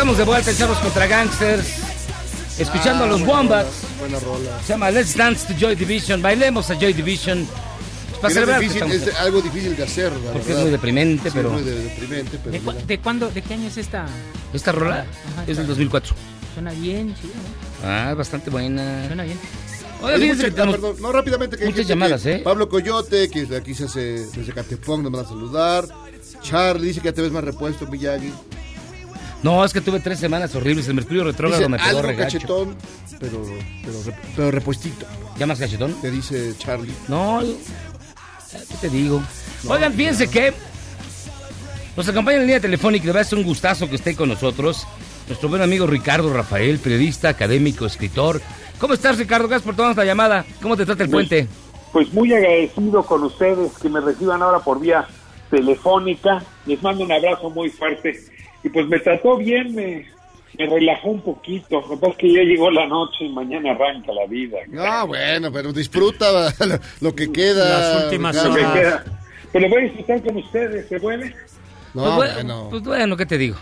Estamos 0.00 0.16
de 0.16 0.24
vuelta 0.24 0.50
en 0.50 0.56
Charros 0.56 0.78
contra 0.78 1.06
Gangsters. 1.06 1.66
Escuchando 2.58 3.04
a 3.04 3.06
los 3.06 3.20
Wombats. 3.20 3.82
Buena 3.98 4.18
rola. 4.18 4.58
Se 4.62 4.72
llama 4.72 4.90
Let's 4.90 5.14
Dance 5.14 5.46
to 5.46 5.52
Joy 5.60 5.74
Division. 5.74 6.22
Bailemos 6.22 6.70
a 6.70 6.74
Joy 6.80 6.94
Division. 6.94 7.46
Para 8.18 8.32
celebrar 8.32 8.60
difícil, 8.62 8.90
es 8.90 9.14
algo 9.16 9.42
difícil 9.42 9.76
de 9.76 9.82
hacer, 9.82 10.10
la 10.24 10.32
Porque 10.32 10.52
es 10.52 10.58
muy 10.58 10.70
deprimente, 10.70 11.28
Sí, 11.28 11.36
pero- 11.36 11.50
muy 11.50 11.62
de- 11.64 11.84
deprimente, 11.84 12.38
pero 12.42 12.50
¿De, 12.50 12.60
cu- 12.60 12.72
mira. 12.72 12.84
de 12.86 12.98
cuándo, 12.98 13.30
de 13.30 13.42
qué 13.42 13.52
año 13.52 13.68
es 13.68 13.76
esta? 13.76 14.06
Esta 14.54 14.72
rola 14.72 15.00
Ajá, 15.34 15.44
es 15.46 15.58
del 15.58 15.66
2004. 15.66 16.14
Suena 16.54 16.70
bien, 16.72 17.14
sí, 17.20 17.30
¿no? 17.82 17.86
Ah, 17.86 18.14
bastante 18.14 18.48
buena. 18.48 19.06
Suena 19.06 19.24
bien. 19.24 19.38
Oye, 20.02 20.28
mucha- 20.32 20.44
que 20.44 20.50
tenemos- 20.50 20.74
perdón, 20.76 20.96
no, 21.02 21.12
rápidamente 21.12 21.58
que 21.58 21.64
hay 21.64 21.70
muchas 21.72 21.86
llamadas, 21.86 22.22
que- 22.22 22.32
¿eh? 22.36 22.38
Pablo 22.38 22.70
Coyote, 22.70 23.28
que 23.28 23.44
de 23.44 23.56
aquí 23.58 23.74
se 23.74 23.84
hace 23.84 24.00
desde 24.34 24.52
Catepón, 24.54 25.02
nos 25.02 25.12
van 25.12 25.26
a 25.26 25.28
saludar. 25.28 25.84
Charlie 26.42 26.86
dice 26.88 27.00
que 27.02 27.08
ya 27.08 27.12
te 27.12 27.20
ves 27.20 27.32
más 27.32 27.44
repuesto, 27.44 27.86
Miyagi. 27.86 28.32
No, 29.42 29.64
es 29.64 29.72
que 29.72 29.80
tuve 29.80 30.00
tres 30.00 30.18
semanas 30.18 30.54
horribles. 30.54 30.86
El 30.88 30.94
mercurio 30.94 31.24
retrógrado 31.24 31.68
me 31.68 31.78
pegó 31.78 31.88
algo 31.90 32.02
regacho. 32.02 32.38
cachetón, 32.38 32.76
pero, 33.18 33.42
pero, 33.82 34.16
pero 34.36 34.50
repuestito. 34.50 35.06
¿Ya 35.38 35.46
más 35.46 35.58
cachetón? 35.58 35.94
Te 36.00 36.10
dice 36.10 36.54
Charlie. 36.58 36.92
No, 37.08 37.42
yo- 37.42 37.56
¿qué 38.68 38.74
te 38.80 38.88
digo? 38.90 39.22
Oigan, 39.68 39.92
fíjense 39.94 40.28
que 40.28 40.52
nos 41.96 42.08
acompaña 42.08 42.36
en 42.36 42.42
la 42.42 42.46
línea 42.46 42.60
telefónica. 42.60 43.02
De 43.06 43.12
verdad 43.12 43.22
es 43.26 43.32
un 43.32 43.42
gustazo 43.44 43.88
que 43.88 43.96
esté 43.96 44.14
con 44.14 44.28
nosotros. 44.28 44.86
Nuestro 45.26 45.48
buen 45.48 45.62
amigo 45.62 45.86
Ricardo 45.86 46.32
Rafael, 46.32 46.78
periodista, 46.78 47.28
académico, 47.28 47.86
escritor, 47.86 48.40
¿Cómo 48.80 48.94
estás, 48.94 49.18
Ricardo? 49.18 49.46
Gracias 49.46 49.66
por 49.66 49.76
tomarnos 49.76 49.98
la 49.98 50.06
llamada. 50.06 50.42
¿Cómo 50.62 50.74
te 50.74 50.86
trata 50.86 51.02
el 51.04 51.10
Pues- 51.10 51.28
puente? 51.28 51.48
Pues 51.92 52.10
muy 52.14 52.32
agradecido 52.32 53.02
con 53.02 53.22
ustedes 53.24 53.72
que 53.76 53.90
me 53.90 54.00
reciban 54.00 54.40
ahora 54.42 54.58
por 54.60 54.80
vía 54.80 55.06
telefónica. 55.50 56.42
Les 56.64 56.82
mando 56.82 57.04
un 57.04 57.12
abrazo 57.12 57.50
muy 57.50 57.68
fuerte. 57.68 58.18
Y 58.62 58.68
pues 58.68 58.86
me 58.88 58.98
trató 59.00 59.36
bien, 59.38 59.74
me, 59.74 60.06
me 60.58 60.66
relajó 60.66 61.10
un 61.10 61.22
poquito. 61.22 61.80
Lo 61.80 61.88
que 61.90 61.96
pasa 61.96 62.12
es 62.12 62.18
que 62.18 62.32
ya 62.32 62.42
llegó 62.42 62.70
la 62.70 62.86
noche 62.86 63.24
y 63.24 63.28
mañana 63.30 63.72
arranca 63.72 64.12
la 64.12 64.26
vida. 64.26 64.58
Ah, 64.78 65.04
bueno, 65.04 65.50
pero 65.52 65.72
disfruta 65.72 66.26
lo, 66.66 66.78
lo 67.00 67.14
que 67.14 67.30
queda. 67.32 68.04
Lo 68.04 68.10
que 68.10 68.18
queda. 68.60 69.04
Pero 69.52 69.68
voy 69.68 69.78
a 69.78 69.84
disfrutar 69.84 70.22
con 70.22 70.36
ustedes, 70.36 70.88
¿se 70.88 71.00
puede? 71.00 71.34
No, 71.92 72.04
pues, 72.04 72.16
bueno, 72.16 72.34
bueno. 72.34 72.66
pues 72.70 72.82
bueno, 72.84 73.16
¿qué 73.16 73.26
te 73.26 73.36
digo? 73.36 73.56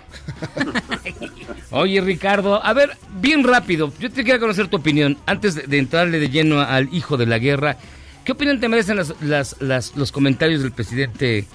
Oye, 1.71 2.01
Ricardo, 2.01 2.63
a 2.65 2.73
ver, 2.73 2.91
bien 3.21 3.45
rápido, 3.45 3.93
yo 3.99 4.11
te 4.11 4.25
quiero 4.25 4.41
conocer 4.41 4.69
tu 4.69 4.77
opinión. 4.77 5.17
Antes 5.27 5.55
de, 5.55 5.63
de 5.63 5.79
entrarle 5.79 6.19
de 6.19 6.29
lleno 6.29 6.61
al 6.61 6.93
hijo 6.93 7.17
de 7.17 7.27
la 7.27 7.39
guerra, 7.39 7.77
¿qué 8.25 8.33
opinión 8.33 8.61
te 8.61 8.69
merecen 8.69 8.97
las, 8.97 9.15
las- 9.23 9.57
las- 9.61 9.97
los 9.97 10.13
comentarios 10.13 10.63
del 10.63 10.73
presidente 10.73 11.47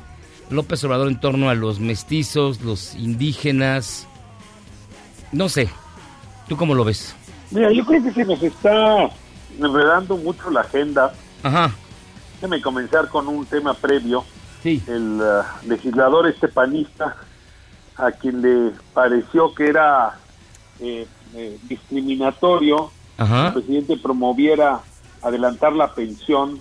López 0.54 0.84
Obrador 0.84 1.08
en 1.08 1.20
torno 1.20 1.50
a 1.50 1.56
los 1.56 1.80
mestizos, 1.80 2.62
los 2.62 2.96
indígenas? 2.96 4.08
No 5.32 5.50
sé, 5.50 5.70
¿tú 6.48 6.56
cómo 6.56 6.76
lo 6.76 6.86
ves? 6.86 7.16
Mira, 7.52 7.72
yo 7.72 7.86
creo 7.86 8.04
que 8.04 8.12
se 8.12 8.26
nos 8.26 8.42
está 8.42 9.10
enredando 9.60 10.18
mucho 10.18 10.50
la 10.50 10.62
agenda. 10.62 11.14
Ajá. 11.44 11.72
Déjame 12.36 12.62
comenzar 12.62 13.10
con 13.10 13.28
un 13.28 13.46
tema 13.46 13.74
previo. 13.74 14.24
Sí. 14.62 14.82
El 14.88 15.20
eh, 15.22 15.42
legislador 15.68 16.28
este 16.28 16.48
panista, 16.48 17.18
a 17.98 18.12
quien 18.12 18.42
le 18.42 18.72
pareció 18.94 19.54
que 19.54 19.68
era 19.68 20.18
eh, 20.80 21.08
eh, 21.36 21.58
discriminatorio 21.64 22.92
Ajá. 23.18 23.42
que 23.42 23.48
el 23.48 23.54
presidente 23.54 23.98
promoviera 23.98 24.82
adelantar 25.22 25.74
la 25.74 25.94
pensión 25.94 26.60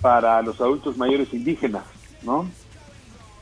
para 0.00 0.40
los 0.42 0.60
adultos 0.60 0.96
mayores 0.96 1.32
indígenas, 1.32 1.82
¿no? 2.22 2.48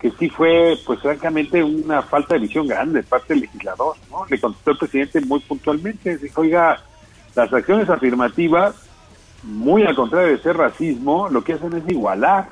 Que 0.01 0.11
sí 0.13 0.29
fue, 0.29 0.77
pues 0.85 1.01
francamente, 1.01 1.63
una 1.63 2.03
falta 2.03 2.35
de 2.35 2.41
visión 2.41 2.67
grande 2.67 3.01
de 3.01 3.07
parte 3.09 3.33
del 3.35 3.43
legislador, 3.43 3.97
¿no? 4.11 4.27
Le 4.29 4.39
contestó 4.41 4.73
el 4.73 4.79
presidente 4.79 5.21
muy 5.23 5.41
puntualmente, 5.41 6.19
dijo, 6.19 6.43
oiga, 6.43 6.79
las 7.35 7.53
acciones 7.53 7.89
afirmativas, 7.89 8.75
muy 9.43 9.85
al 9.85 9.95
contrario 9.97 10.29
de 10.37 10.43
ser 10.43 10.57
racismo, 10.57 11.29
lo 11.31 11.43
que 11.43 11.55
hacen 11.55 11.73
es 11.75 11.89
igualar. 11.89 12.49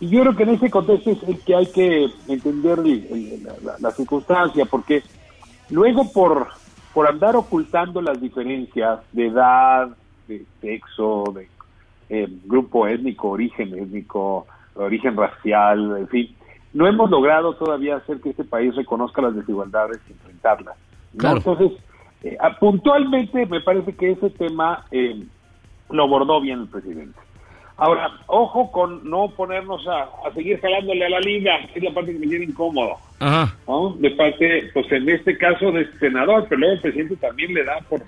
Y 0.00 0.08
yo 0.10 0.20
creo 0.22 0.36
que 0.36 0.42
en 0.44 0.48
ese 0.50 0.70
contexto 0.70 1.10
es 1.10 1.22
el 1.24 1.40
que 1.40 1.54
hay 1.56 1.66
que 1.72 2.06
entender 2.28 2.78
la- 2.78 3.76
la 3.80 3.90
circunstancia, 3.92 4.64
porque 4.66 5.02
luego 5.70 6.12
por, 6.12 6.48
por 6.92 7.08
andar 7.08 7.34
ocultando 7.36 8.00
las 8.00 8.20
diferencias 8.20 9.00
de 9.12 9.26
edad, 9.28 9.88
de 10.28 10.44
sexo, 10.60 11.32
de 11.34 11.48
eh, 12.10 12.28
grupo 12.44 12.86
étnico, 12.86 13.30
origen 13.30 13.72
étnico, 13.78 14.46
origen 14.74 15.16
racial, 15.16 15.96
en 15.98 16.08
fin, 16.08 16.36
no 16.74 16.88
hemos 16.88 17.08
logrado 17.08 17.54
todavía 17.54 17.96
hacer 17.96 18.20
que 18.20 18.30
este 18.30 18.44
país 18.44 18.74
reconozca 18.74 19.22
las 19.22 19.34
desigualdades 19.34 20.00
y 20.08 20.12
enfrentarlas. 20.12 20.76
¿no? 21.12 21.18
Claro. 21.20 21.36
Entonces, 21.36 21.72
eh, 22.24 22.36
ah, 22.40 22.56
puntualmente 22.58 23.46
me 23.46 23.60
parece 23.60 23.94
que 23.94 24.10
ese 24.10 24.28
tema 24.30 24.84
eh, 24.90 25.22
lo 25.90 26.02
abordó 26.02 26.40
bien 26.40 26.62
el 26.62 26.68
presidente. 26.68 27.18
Ahora, 27.76 28.10
ojo 28.26 28.70
con 28.70 29.08
no 29.08 29.28
ponernos 29.30 29.86
a, 29.86 30.08
a 30.26 30.32
seguir 30.34 30.60
jalándole 30.60 31.06
a 31.06 31.10
la 31.10 31.20
liga, 31.20 31.56
es 31.74 31.82
la 31.82 31.92
parte 31.92 32.12
que 32.12 32.18
me 32.18 32.26
tiene 32.26 32.44
incómodo. 32.44 32.96
Ajá. 33.20 33.54
¿no? 33.68 33.94
De 33.98 34.10
parte, 34.10 34.70
pues 34.74 34.90
en 34.92 35.08
este 35.08 35.38
caso 35.38 35.70
de 35.70 35.82
este 35.82 35.98
senador, 35.98 36.46
pero 36.48 36.60
luego 36.60 36.74
el 36.74 36.80
presidente 36.80 37.16
también 37.16 37.54
le 37.54 37.64
da 37.64 37.78
por, 37.88 38.02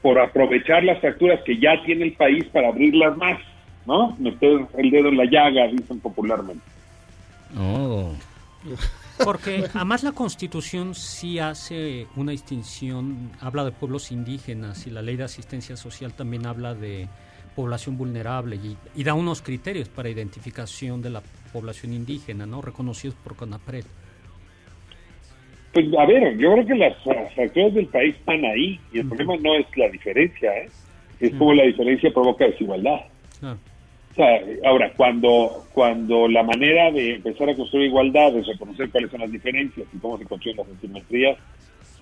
por 0.00 0.18
aprovechar 0.18 0.84
las 0.84 1.00
fracturas 1.00 1.40
que 1.42 1.58
ya 1.58 1.82
tiene 1.84 2.04
el 2.04 2.12
país 2.12 2.44
para 2.52 2.68
abrirlas 2.68 3.16
más, 3.16 3.40
¿no? 3.84 4.16
Meter 4.18 4.66
el 4.78 4.90
dedo 4.90 5.08
en 5.08 5.16
la 5.16 5.24
llaga, 5.24 5.68
dicen 5.68 6.00
popularmente. 6.00 6.75
Oh. 7.58 8.12
Porque 9.22 9.64
además 9.74 10.02
la 10.02 10.12
Constitución 10.12 10.94
sí 10.94 11.38
hace 11.38 12.06
una 12.16 12.32
distinción, 12.32 13.30
habla 13.40 13.64
de 13.64 13.72
pueblos 13.72 14.12
indígenas 14.12 14.86
y 14.86 14.90
la 14.90 15.02
ley 15.02 15.16
de 15.16 15.24
asistencia 15.24 15.76
social 15.76 16.12
también 16.12 16.46
habla 16.46 16.74
de 16.74 17.08
población 17.54 17.96
vulnerable 17.96 18.56
y, 18.56 18.76
y 18.94 19.04
da 19.04 19.14
unos 19.14 19.40
criterios 19.40 19.88
para 19.88 20.10
identificación 20.10 21.00
de 21.00 21.10
la 21.10 21.22
población 21.52 21.92
indígena, 21.92 22.44
¿no? 22.44 22.60
Reconocidos 22.60 23.16
por 23.16 23.36
CONAPRED. 23.36 23.84
Pues 25.72 25.86
a 25.98 26.06
ver, 26.06 26.36
yo 26.38 26.52
creo 26.52 26.66
que 26.66 26.74
las 26.74 26.96
fracturas 27.34 27.74
del 27.74 27.86
país 27.86 28.14
están 28.16 28.44
ahí 28.44 28.80
y 28.92 28.98
el 28.98 29.08
problema 29.08 29.36
no 29.36 29.54
es 29.56 29.66
la 29.76 29.88
diferencia, 29.88 30.50
¿eh? 30.56 30.68
es 31.20 31.34
como 31.34 31.54
la 31.54 31.64
diferencia 31.64 32.10
provoca 32.12 32.46
desigualdad. 32.46 33.00
Claro. 33.40 33.58
O 33.58 33.58
sea, 33.58 33.75
ahora, 34.64 34.92
cuando, 34.96 35.64
cuando 35.72 36.28
la 36.28 36.42
manera 36.42 36.90
de 36.90 37.16
empezar 37.16 37.50
a 37.50 37.54
construir 37.54 37.86
igualdad 37.86 38.36
es 38.36 38.46
reconocer 38.46 38.90
cuáles 38.90 39.10
son 39.10 39.20
las 39.20 39.30
diferencias 39.30 39.86
y 39.92 39.98
cómo 39.98 40.18
se 40.18 40.24
construyen 40.24 40.58
las 40.58 40.68
asimetrías, 40.68 41.38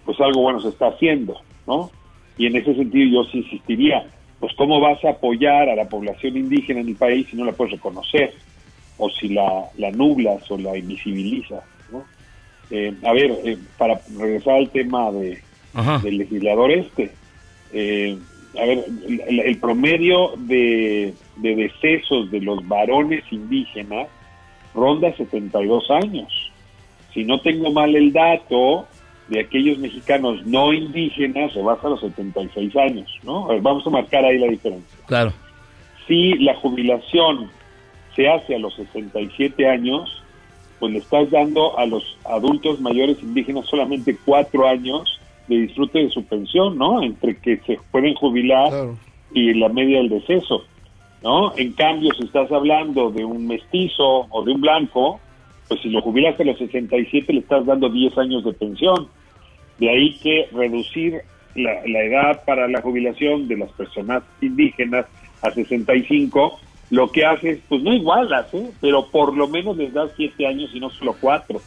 pues 0.04 0.20
algo 0.20 0.42
bueno 0.42 0.60
se 0.60 0.68
está 0.68 0.88
haciendo, 0.88 1.40
¿no? 1.66 1.90
Y 2.36 2.46
en 2.46 2.56
ese 2.56 2.74
sentido 2.74 3.22
yo 3.22 3.30
sí 3.30 3.38
insistiría, 3.38 4.06
pues 4.40 4.52
cómo 4.54 4.80
vas 4.80 5.02
a 5.04 5.10
apoyar 5.10 5.68
a 5.68 5.76
la 5.76 5.88
población 5.88 6.36
indígena 6.36 6.80
en 6.80 6.88
el 6.88 6.96
país 6.96 7.26
si 7.30 7.36
no 7.36 7.44
la 7.44 7.52
puedes 7.52 7.72
reconocer, 7.72 8.32
o 8.98 9.10
si 9.10 9.28
la, 9.28 9.70
la 9.76 9.90
nublas 9.90 10.48
o 10.50 10.58
la 10.58 10.76
invisibilizas, 10.76 11.64
¿no? 11.90 12.04
Eh, 12.70 12.94
a 13.04 13.12
ver, 13.12 13.32
eh, 13.44 13.58
para 13.76 14.00
regresar 14.16 14.54
al 14.54 14.70
tema 14.70 15.10
de, 15.10 15.42
Ajá. 15.74 15.98
del 15.98 16.18
legislador 16.18 16.70
este, 16.70 17.10
eh, 17.72 18.16
a 18.58 18.64
ver, 18.64 18.84
el, 19.06 19.40
el 19.40 19.58
promedio 19.58 20.32
de, 20.36 21.14
de 21.36 21.56
decesos 21.56 22.30
de 22.30 22.40
los 22.40 22.66
varones 22.66 23.24
indígenas 23.30 24.08
ronda 24.74 25.14
72 25.16 25.90
años. 25.90 26.52
Si 27.12 27.24
no 27.24 27.40
tengo 27.40 27.72
mal 27.72 27.94
el 27.94 28.12
dato 28.12 28.86
de 29.28 29.40
aquellos 29.40 29.78
mexicanos 29.78 30.44
no 30.44 30.72
indígenas, 30.72 31.52
se 31.52 31.62
basa 31.62 31.86
a 31.86 31.90
los 31.90 32.00
76 32.00 32.76
años, 32.76 33.10
¿no? 33.22 33.46
A 33.46 33.54
ver, 33.54 33.62
vamos 33.62 33.86
a 33.86 33.90
marcar 33.90 34.24
ahí 34.24 34.38
la 34.38 34.48
diferencia. 34.48 34.98
Claro. 35.06 35.32
Si 36.06 36.34
la 36.34 36.54
jubilación 36.56 37.50
se 38.14 38.28
hace 38.28 38.54
a 38.54 38.58
los 38.58 38.74
67 38.74 39.66
años, 39.66 40.22
pues 40.78 40.92
le 40.92 40.98
estás 40.98 41.30
dando 41.30 41.78
a 41.78 41.86
los 41.86 42.18
adultos 42.24 42.80
mayores 42.80 43.22
indígenas 43.22 43.66
solamente 43.66 44.16
cuatro 44.24 44.68
años 44.68 45.20
de 45.48 45.56
disfrute 45.56 46.00
de 46.00 46.10
su 46.10 46.24
pensión, 46.24 46.78
¿no? 46.78 47.02
Entre 47.02 47.36
que 47.36 47.58
se 47.58 47.78
pueden 47.90 48.14
jubilar 48.14 48.72
y 49.32 49.54
la 49.54 49.68
media 49.68 49.98
del 49.98 50.08
deceso, 50.08 50.64
¿no? 51.22 51.56
En 51.56 51.72
cambio, 51.72 52.12
si 52.14 52.24
estás 52.24 52.50
hablando 52.52 53.10
de 53.10 53.24
un 53.24 53.46
mestizo 53.46 54.26
o 54.30 54.44
de 54.44 54.52
un 54.52 54.60
blanco, 54.60 55.20
pues 55.68 55.80
si 55.80 55.90
lo 55.90 56.00
jubilaste 56.02 56.42
a 56.42 56.46
los 56.46 56.58
67 56.58 57.32
le 57.32 57.40
estás 57.40 57.66
dando 57.66 57.88
10 57.88 58.18
años 58.18 58.44
de 58.44 58.52
pensión. 58.52 59.08
De 59.78 59.90
ahí 59.90 60.16
que 60.22 60.48
reducir 60.52 61.22
la, 61.54 61.86
la 61.86 62.02
edad 62.02 62.44
para 62.44 62.68
la 62.68 62.80
jubilación 62.80 63.48
de 63.48 63.56
las 63.56 63.72
personas 63.72 64.22
indígenas 64.40 65.06
a 65.42 65.50
65, 65.50 66.58
lo 66.90 67.10
que 67.10 67.24
haces, 67.24 67.60
pues 67.68 67.82
no 67.82 67.92
igualas, 67.92 68.52
¿eh? 68.54 68.70
pero 68.80 69.06
por 69.06 69.36
lo 69.36 69.48
menos 69.48 69.76
les 69.76 69.92
das 69.92 70.10
7 70.16 70.46
años 70.46 70.70
y 70.74 70.80
no 70.80 70.90
solo 70.90 71.16
4. 71.20 71.60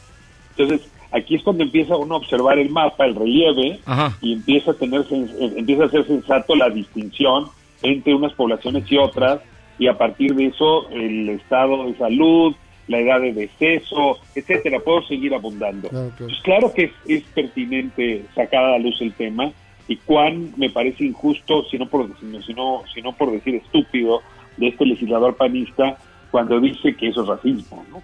Entonces, 0.51 0.89
aquí 1.11 1.35
es 1.35 1.43
cuando 1.43 1.63
empieza 1.63 1.95
uno 1.95 2.15
a 2.15 2.17
observar 2.17 2.59
el 2.59 2.69
mapa, 2.69 3.05
el 3.05 3.15
relieve, 3.15 3.79
Ajá. 3.85 4.17
y 4.21 4.33
empieza 4.33 4.71
a 4.71 4.73
tener 4.73 5.01
eh, 5.11 5.53
empieza 5.57 5.85
a 5.85 5.89
ser 5.89 6.05
sensato 6.05 6.55
la 6.55 6.69
distinción 6.69 7.47
entre 7.81 8.13
unas 8.13 8.33
poblaciones 8.33 8.91
y 8.91 8.97
otras 8.97 9.41
y 9.79 9.87
a 9.87 9.97
partir 9.97 10.33
de 10.35 10.47
eso 10.47 10.89
el 10.89 11.29
estado 11.29 11.85
de 11.85 11.95
salud, 11.97 12.55
la 12.87 12.99
edad 12.99 13.21
de 13.21 13.33
deceso, 13.33 14.17
etcétera, 14.33 14.79
puedo 14.79 15.03
seguir 15.03 15.33
abundando. 15.33 15.89
Pues 16.17 16.39
claro 16.41 16.73
que 16.73 16.85
es, 16.85 16.91
es 17.07 17.23
pertinente 17.33 18.25
sacar 18.33 18.63
a 18.63 18.71
la 18.71 18.79
luz 18.79 18.99
el 19.01 19.13
tema 19.13 19.51
y 19.87 19.97
cuán 19.97 20.53
me 20.57 20.69
parece 20.69 21.05
injusto, 21.05 21.63
si 21.69 21.77
no 21.77 21.87
por 21.87 22.07
sino, 22.19 22.41
sino, 22.41 22.83
sino 22.93 23.13
por 23.13 23.31
decir 23.31 23.55
estúpido, 23.55 24.21
de 24.57 24.69
este 24.69 24.85
legislador 24.85 25.35
panista 25.35 25.97
cuando 26.31 26.59
dice 26.59 26.95
que 26.95 27.07
eso 27.07 27.21
es 27.21 27.27
racismo, 27.27 27.85
¿no? 27.91 28.01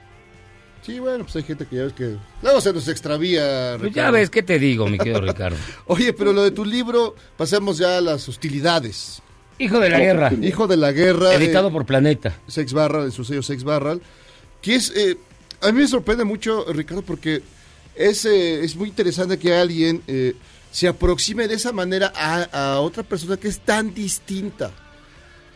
Sí, 0.85 0.99
bueno, 0.99 1.23
pues 1.23 1.35
hay 1.37 1.43
gente 1.43 1.65
que 1.65 1.77
ya 1.77 1.83
ves 1.83 1.93
que... 1.93 2.17
Luego 2.41 2.59
se 2.59 2.73
nos 2.73 2.87
extravía, 2.89 3.75
Pues 3.79 3.93
ya 3.93 4.01
Ricardo. 4.01 4.11
ves, 4.13 4.29
¿qué 4.29 4.43
te 4.43 4.59
digo, 4.59 4.87
mi 4.87 4.97
querido 4.97 5.21
Ricardo? 5.21 5.55
Oye, 5.87 6.11
pero 6.13 6.33
lo 6.33 6.43
de 6.43 6.51
tu 6.51 6.65
libro, 6.65 7.15
pasemos 7.37 7.77
ya 7.77 7.97
a 7.97 8.01
las 8.01 8.27
hostilidades. 8.27 9.21
Hijo 9.59 9.79
de 9.79 9.89
la 9.89 9.99
guerra. 9.99 10.33
Hijo 10.41 10.67
de 10.67 10.75
la 10.77 10.91
guerra. 10.91 11.33
Editado 11.35 11.69
eh, 11.69 11.71
por 11.71 11.85
Planeta. 11.85 12.37
Sex 12.47 12.73
Barral, 12.73 13.05
en 13.05 13.11
su 13.11 13.23
sello 13.23 13.41
Sex 13.43 13.63
Barral. 13.63 14.01
Que 14.61 14.75
es. 14.75 14.91
eh, 14.95 15.17
a 15.61 15.67
mí 15.71 15.79
me 15.79 15.87
sorprende 15.87 16.25
mucho, 16.25 16.65
Ricardo, 16.73 17.01
porque 17.03 17.41
es, 17.95 18.25
eh, 18.25 18.63
es 18.63 18.75
muy 18.75 18.89
interesante 18.89 19.37
que 19.39 19.53
alguien 19.55 20.01
eh, 20.07 20.33
se 20.71 20.87
aproxime 20.89 21.47
de 21.47 21.53
esa 21.55 21.71
manera 21.71 22.11
a, 22.15 22.73
a 22.73 22.79
otra 22.81 23.03
persona 23.03 23.37
que 23.37 23.47
es 23.47 23.59
tan 23.59 23.93
distinta. 23.93 24.71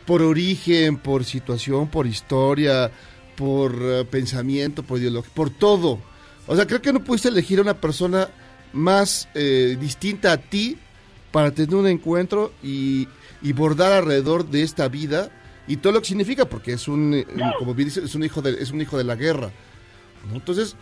Por 0.06 0.22
origen, 0.22 0.98
por 0.98 1.26
situación, 1.26 1.90
por 1.90 2.08
historia, 2.08 2.90
por 3.38 3.78
eh, 3.82 4.06
pensamiento, 4.10 4.84
por 4.84 5.00
ideología, 5.00 5.32
por 5.34 5.50
todo. 5.50 6.00
O 6.48 6.56
sea, 6.56 6.66
creo 6.66 6.82
que 6.82 6.92
no 6.92 7.04
pudiste 7.04 7.30
elegir 7.30 7.60
a 7.60 7.62
una 7.62 7.76
persona 7.76 8.28
más 8.74 9.30
eh, 9.36 9.78
distinta 9.80 10.34
a 10.34 10.38
ti 10.38 10.78
para 11.32 11.52
tener 11.52 11.76
un 11.76 11.88
encuentro 11.88 12.52
y, 12.64 13.08
y 13.42 13.54
bordar 13.54 13.94
alrededor 13.94 14.46
de 14.50 14.64
esta 14.64 14.88
vida 14.88 15.30
y 15.68 15.78
todo 15.78 15.94
lo 15.94 16.00
que 16.02 16.08
significa, 16.08 16.46
porque 16.46 16.74
es 16.74 16.88
un, 16.88 17.14
eh, 17.14 17.26
como 17.60 17.74
bien 17.76 17.90
dice, 17.90 18.04
es 18.04 18.16
un 18.16 18.24
hijo 18.24 18.42
de, 18.42 18.52
es 18.62 18.72
un 18.72 18.82
hijo 18.82 18.98
de 18.98 19.04
la 19.04 19.16
guerra. 19.16 19.52
¿no? 20.30 20.36
Entonces, 20.36 20.76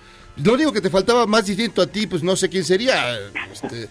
lo 0.44 0.54
único 0.54 0.72
que 0.72 0.82
te 0.82 0.90
faltaba 0.90 1.26
más 1.26 1.46
distinto 1.46 1.82
a 1.82 1.88
ti, 1.88 2.08
pues 2.08 2.24
no 2.24 2.36
sé 2.36 2.50
quién 2.50 2.64
sería. 2.64 3.18
este, 3.52 3.90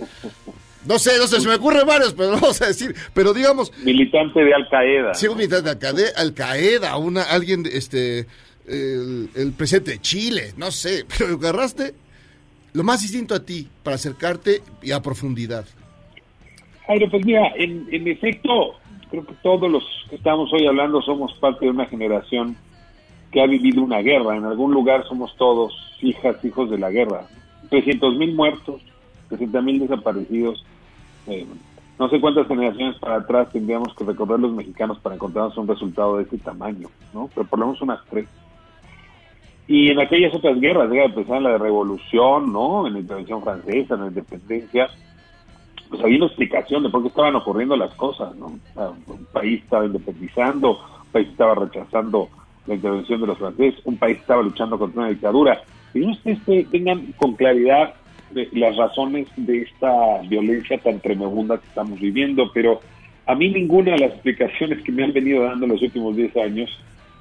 no 0.86 0.98
sé, 0.98 1.18
no 1.18 1.26
sé, 1.26 1.40
se 1.40 1.48
me 1.48 1.54
ocurren 1.54 1.86
varios, 1.86 2.14
pero 2.14 2.30
no 2.30 2.40
vamos 2.40 2.62
a 2.62 2.66
decir. 2.66 2.94
Pero 3.12 3.32
digamos, 3.32 3.72
Militante 3.82 4.44
de 4.44 4.54
Al 4.54 4.68
Qaeda. 4.68 5.14
Sí, 5.14 5.26
un 5.26 5.36
militante 5.36 5.64
de 5.64 5.70
Al 5.70 5.78
Qaeda, 5.78 6.10
Al 6.16 6.34
Qaeda, 6.34 6.96
una, 6.96 7.22
alguien, 7.22 7.62
de, 7.64 7.76
este, 7.76 8.26
el, 8.66 9.30
el 9.34 9.52
presidente 9.52 9.92
de 9.92 10.00
Chile, 10.00 10.52
no 10.56 10.70
sé, 10.70 11.04
pero 11.18 11.34
agarraste 11.34 11.94
lo 12.74 12.82
más 12.82 13.02
distinto 13.02 13.34
a 13.34 13.44
ti 13.44 13.68
para 13.82 13.96
acercarte 13.96 14.60
y 14.82 14.90
a 14.90 15.00
profundidad. 15.00 15.64
Jairo, 16.86 17.08
pues 17.10 17.24
mira, 17.24 17.52
en, 17.56 18.08
efecto, 18.08 18.74
creo 19.10 19.24
que 19.24 19.32
todos 19.42 19.70
los 19.70 19.84
que 20.10 20.16
estamos 20.16 20.52
hoy 20.52 20.66
hablando 20.66 21.00
somos 21.00 21.32
parte 21.34 21.64
de 21.64 21.70
una 21.70 21.86
generación 21.86 22.56
que 23.30 23.40
ha 23.40 23.46
vivido 23.46 23.82
una 23.82 24.00
guerra. 24.00 24.36
En 24.36 24.44
algún 24.44 24.74
lugar 24.74 25.06
somos 25.08 25.34
todos 25.36 25.72
hijas, 26.02 26.44
hijos 26.44 26.68
de 26.70 26.78
la 26.78 26.90
guerra. 26.90 27.26
300 27.70 28.16
mil 28.16 28.34
muertos, 28.34 28.82
60 29.30 29.62
mil 29.62 29.78
desaparecidos. 29.78 30.64
Eh, 31.26 31.46
no 31.98 32.08
sé 32.10 32.20
cuántas 32.20 32.48
generaciones 32.48 32.98
para 32.98 33.16
atrás 33.16 33.50
tendríamos 33.50 33.94
que 33.94 34.04
recorrer 34.04 34.40
los 34.40 34.52
mexicanos 34.52 34.98
para 34.98 35.14
encontrarnos 35.14 35.56
un 35.56 35.68
resultado 35.68 36.18
de 36.18 36.24
ese 36.24 36.38
tamaño, 36.38 36.88
¿no? 37.14 37.30
Pero 37.34 37.46
por 37.46 37.58
lo 37.60 37.66
menos 37.66 37.80
unas 37.80 38.00
tres. 38.10 38.26
Y 39.66 39.90
en 39.90 39.98
aquellas 39.98 40.34
otras 40.34 40.60
guerras, 40.60 40.90
ya 40.92 41.04
empezar 41.04 41.38
en 41.38 41.44
la 41.44 41.58
revolución, 41.58 42.52
¿no? 42.52 42.86
En 42.86 42.94
la 42.94 42.98
intervención 43.00 43.42
francesa, 43.42 43.94
en 43.94 44.00
la 44.00 44.06
independencia, 44.08 44.90
pues 45.88 46.02
había 46.02 46.18
una 46.18 46.26
explicación 46.26 46.82
de 46.82 46.90
por 46.90 47.02
qué 47.02 47.08
estaban 47.08 47.36
ocurriendo 47.36 47.76
las 47.76 47.94
cosas, 47.94 48.34
¿no? 48.36 48.58
Un 48.76 49.26
país 49.32 49.62
estaba 49.62 49.86
independizando, 49.86 50.72
un 50.72 51.12
país 51.12 51.28
estaba 51.28 51.54
rechazando 51.54 52.28
la 52.66 52.74
intervención 52.74 53.20
de 53.20 53.26
los 53.26 53.38
franceses, 53.38 53.80
un 53.84 53.96
país 53.96 54.18
estaba 54.18 54.42
luchando 54.42 54.78
contra 54.78 55.00
una 55.00 55.10
dictadura. 55.10 55.62
Y 55.94 56.00
no 56.00 56.12
ustedes 56.12 56.68
tengan 56.70 57.12
con 57.16 57.34
claridad 57.34 57.94
de 58.32 58.48
las 58.52 58.76
razones 58.76 59.28
de 59.36 59.62
esta 59.62 60.20
violencia 60.28 60.78
tan 60.78 61.00
tremenda 61.00 61.58
que 61.58 61.66
estamos 61.66 62.00
viviendo, 62.00 62.50
pero 62.52 62.80
a 63.26 63.34
mí 63.34 63.48
ninguna 63.48 63.92
de 63.92 63.98
las 63.98 64.12
explicaciones 64.12 64.82
que 64.82 64.92
me 64.92 65.04
han 65.04 65.12
venido 65.12 65.44
dando 65.44 65.66
los 65.66 65.80
últimos 65.80 66.16
10 66.16 66.36
años 66.36 66.70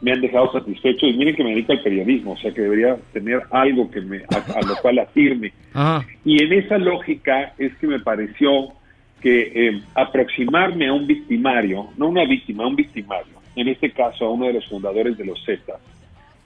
me 0.03 0.11
han 0.11 0.19
dejado 0.19 0.51
satisfecho 0.51 1.07
y 1.07 1.13
miren 1.13 1.33
que 1.33 1.45
me 1.45 1.51
dedico 1.51 1.71
al 1.71 1.81
periodismo, 1.81 2.33
o 2.33 2.37
sea 2.37 2.53
que 2.53 2.61
debería 2.61 2.97
tener 3.13 3.41
algo 3.51 3.89
que 3.89 4.01
me 4.01 4.17
a, 4.17 4.59
a 4.59 4.61
lo 4.61 4.75
cual 4.81 4.99
afirme. 4.99 5.53
Ajá. 5.73 6.05
Y 6.25 6.43
en 6.43 6.51
esa 6.51 6.77
lógica 6.77 7.53
es 7.57 7.73
que 7.77 7.87
me 7.87 8.01
pareció 8.01 8.73
que 9.21 9.51
eh, 9.55 9.81
aproximarme 9.95 10.89
a 10.89 10.93
un 10.93 11.07
victimario, 11.07 11.87
no 11.95 12.09
una 12.09 12.25
víctima, 12.25 12.65
a 12.65 12.67
un 12.67 12.75
victimario, 12.75 13.33
en 13.55 13.69
este 13.69 13.91
caso 13.91 14.25
a 14.25 14.31
uno 14.31 14.47
de 14.47 14.53
los 14.53 14.67
fundadores 14.67 15.17
de 15.17 15.23
los 15.23 15.41
Zetas, 15.45 15.79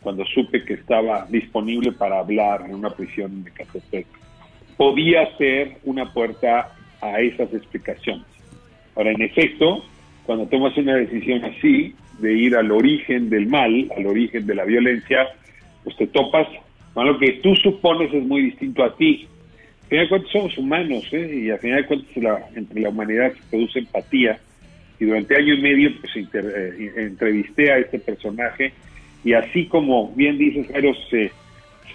cuando 0.02 0.24
supe 0.26 0.63
que 0.63 0.76
estaba 0.76 1.26
disponible 1.28 1.91
para 1.93 2.20
hablar 2.20 2.62
en 2.67 2.76
una 2.76 2.91
prisión 2.91 3.43
de 3.43 3.52
Catepec, 3.52 4.06
podía 4.78 5.36
ser 5.38 5.78
una 5.84 6.13
puerta 6.13 6.76
a 7.02 7.20
esas 7.22 7.52
explicaciones. 7.56 8.28
Ahora, 8.96 9.12
en 9.12 9.22
efecto, 9.24 9.84
cuando 10.28 10.46
tomas 10.46 10.78
una 10.78 10.93
decisión 10.93 11.43
así, 11.43 11.96
de 12.19 12.34
ir 12.34 12.56
al 12.56 12.71
origen 12.71 13.30
del 13.30 13.47
mal, 13.47 13.89
al 13.95 14.06
origen 14.08 14.45
de 14.47 14.56
la 14.56 14.65
violencia, 14.65 15.27
pues 15.84 15.95
te 15.97 16.08
topas 16.08 16.47
con 16.93 17.06
lo 17.06 17.17
que 17.19 17.34
tú 17.43 17.56
supones 17.56 18.13
es 18.13 18.23
muy 18.23 18.41
distinto 18.43 18.84
a 18.84 18.95
ti. 18.95 19.27
Al 19.84 19.89
final 19.89 20.06
de 20.06 20.10
cuentas 20.10 20.32
somos 20.32 20.58
humanos, 20.58 21.08
¿eh? 21.12 21.41
y 21.45 21.49
al 21.49 21.60
final 21.60 21.82
de 21.82 21.88
cuentas 21.88 22.17
la- 22.17 22.45
entre 22.56 22.82
la 22.82 22.89
humanidad 22.89 23.32
se 23.34 23.39
produce 23.49 23.80
empatía. 23.80 24.39
Y 24.99 25.06
durante 25.06 25.36
año 25.36 25.53
y 25.53 25.62
medio 25.62 25.91
pues 26.01 26.15
inter- 26.15 26.53
eh, 26.80 26.91
entrevisté 26.97 27.71
a 27.71 27.77
este 27.77 27.99
personaje 27.99 28.73
y 29.23 29.34
así 29.34 29.65
como 29.67 30.12
bien 30.15 30.38
dices, 30.38 30.67
Jairo, 30.71 30.93
se 31.10 31.32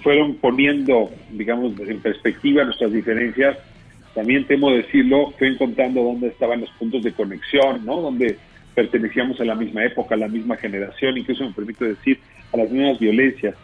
fueron 0.02 0.36
poniendo, 0.36 1.10
digamos, 1.32 1.72
en 1.80 2.00
perspectiva 2.00 2.64
nuestras 2.64 2.92
diferencias, 2.92 3.56
también 4.14 4.44
temo 4.46 4.70
decirlo, 4.72 5.32
fue 5.38 5.48
encontrando 5.48 6.02
dónde 6.02 6.28
estaban 6.28 6.60
los 6.60 6.70
puntos 6.70 7.02
de 7.02 7.12
conexión, 7.12 7.84
¿no? 7.84 8.00
Donde 8.00 8.36
pertenecíamos 8.74 9.40
a 9.40 9.44
la 9.44 9.54
misma 9.54 9.84
época, 9.84 10.14
a 10.14 10.18
la 10.18 10.28
misma 10.28 10.56
generación, 10.56 11.18
incluso 11.18 11.44
me 11.44 11.52
permito 11.52 11.84
decir, 11.84 12.18
a 12.52 12.56
las 12.56 12.70
mismas 12.70 12.98
violencias. 12.98 13.54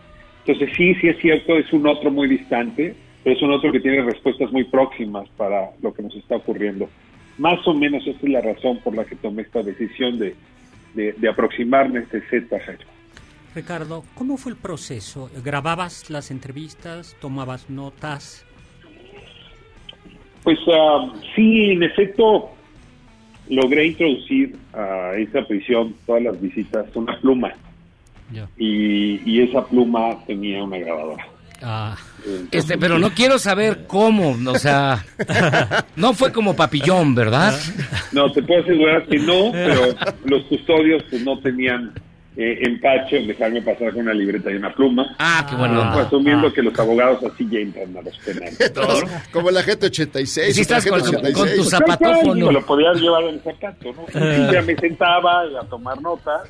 Entonces 0.47 0.77
sí, 0.77 0.95
sí 0.97 1.09
es 1.09 1.19
cierto, 1.19 1.57
es 1.57 1.73
un 1.73 1.87
otro 1.87 2.11
muy 2.11 2.29
distante, 2.29 2.95
pero 3.23 3.37
es 3.37 3.43
un 3.43 3.53
otro 3.53 3.73
que 3.73 3.81
tiene 3.81 4.03
respuestas 4.03 4.51
muy 4.53 4.65
próximas 4.65 5.29
para 5.37 5.71
lo 5.83 5.93
que 5.93 6.03
nos 6.03 6.15
está 6.15 6.37
ocurriendo. 6.37 6.89
Más 7.39 7.67
o 7.67 7.75
menos 7.75 8.07
esa 8.07 8.19
es 8.19 8.29
la 8.29 8.41
razón 8.41 8.79
por 8.79 8.97
la 8.97 9.05
que 9.05 9.17
tomé 9.17 9.43
esta 9.43 9.63
decisión 9.63 10.19
de, 10.19 10.35
de, 10.95 11.13
de 11.13 11.29
aproximarme 11.29 12.01
a 12.01 12.03
este 12.03 12.21
Z, 12.23 12.59
Jairo. 12.59 12.85
Ricardo, 13.55 14.05
¿cómo 14.15 14.37
fue 14.37 14.53
el 14.53 14.59
proceso? 14.59 15.31
¿Grababas 15.45 16.11
las 16.11 16.31
entrevistas? 16.31 17.17
¿Tomabas 17.21 17.71
notas? 17.71 18.45
Pues 20.45 20.59
ah, 20.73 21.13
sí, 21.35 21.73
en 21.73 21.83
efecto, 21.83 22.51
logré 23.51 23.87
introducir 23.87 24.57
a 24.73 25.15
esa 25.17 25.43
prisión 25.47 25.95
todas 26.07 26.23
las 26.23 26.41
visitas 26.41 26.87
una 26.95 27.19
pluma. 27.21 27.53
Y, 28.59 29.23
y 29.25 29.41
esa 29.41 29.65
pluma 29.67 30.19
tenía 30.27 30.63
una 30.63 30.77
grabadora. 30.79 31.27
Este, 32.53 32.79
pero 32.79 32.99
no 32.99 33.11
quiero 33.11 33.39
saber 33.39 33.87
cómo, 33.87 34.37
o 34.47 34.59
sea, 34.59 35.05
no 35.97 36.15
fue 36.15 36.33
como 36.33 36.55
papillón, 36.55 37.15
¿verdad? 37.15 37.59
No, 38.13 38.31
te 38.31 38.43
puedo 38.43 38.63
asegurar 38.63 39.07
que 39.07 39.19
no, 39.19 39.51
pero 39.53 39.95
los 40.25 40.45
custodios 40.45 41.03
pues, 41.11 41.23
no 41.23 41.39
tenían 41.41 41.93
eh, 42.41 42.59
empacho 42.63 43.17
en 43.17 43.27
dejarme 43.27 43.61
pasar 43.63 43.93
con 43.93 44.03
una 44.03 44.15
libreta 44.15 44.49
y 44.51 44.55
una 44.55 44.73
pluma. 44.73 45.17
Ah, 45.19 45.45
qué 45.51 45.57
bueno. 45.57 45.91
Pues, 45.93 46.07
asumiendo 46.07 46.53
que 46.53 46.63
los 46.63 46.79
abogados 46.79 47.19
así 47.25 47.49
ya 47.51 47.59
entran 47.59 47.97
a 47.97 48.03
los 48.03 48.17
penales. 48.19 48.73
Todos, 48.75 49.03
como 49.33 49.51
la 49.51 49.63
gente 49.65 49.87
86. 49.87 50.55
Sí, 50.55 50.61
estás 50.61 50.87
con- 50.87 51.01
gente 51.01 51.33
con 51.33 51.49
tu 51.49 51.63
86. 51.63 51.69
zapatófono. 51.69 52.47
Me 52.47 52.53
lo 52.53 52.65
podías 52.65 52.97
llevar 53.01 53.25
en 53.25 53.41
zapato, 53.43 53.89
¿no? 53.93 54.05
Y 54.49 54.53
ya 54.53 54.63
me 54.63 54.77
sentaba 54.77 55.41
a 55.43 55.65
tomar 55.69 56.01
notas 56.01 56.43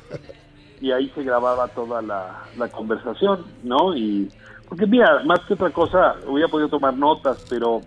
y 0.79 0.91
ahí 0.91 1.11
se 1.15 1.23
grababa 1.23 1.67
toda 1.69 2.01
la, 2.03 2.43
la 2.55 2.67
conversación, 2.67 3.43
¿no? 3.63 3.95
Y 3.97 4.29
porque 4.69 4.85
mira, 4.85 5.23
más 5.25 5.39
que 5.47 5.55
otra 5.55 5.71
cosa, 5.71 6.15
hubiera 6.27 6.47
podido 6.47 6.69
tomar 6.69 6.93
notas, 6.93 7.43
pero 7.49 7.81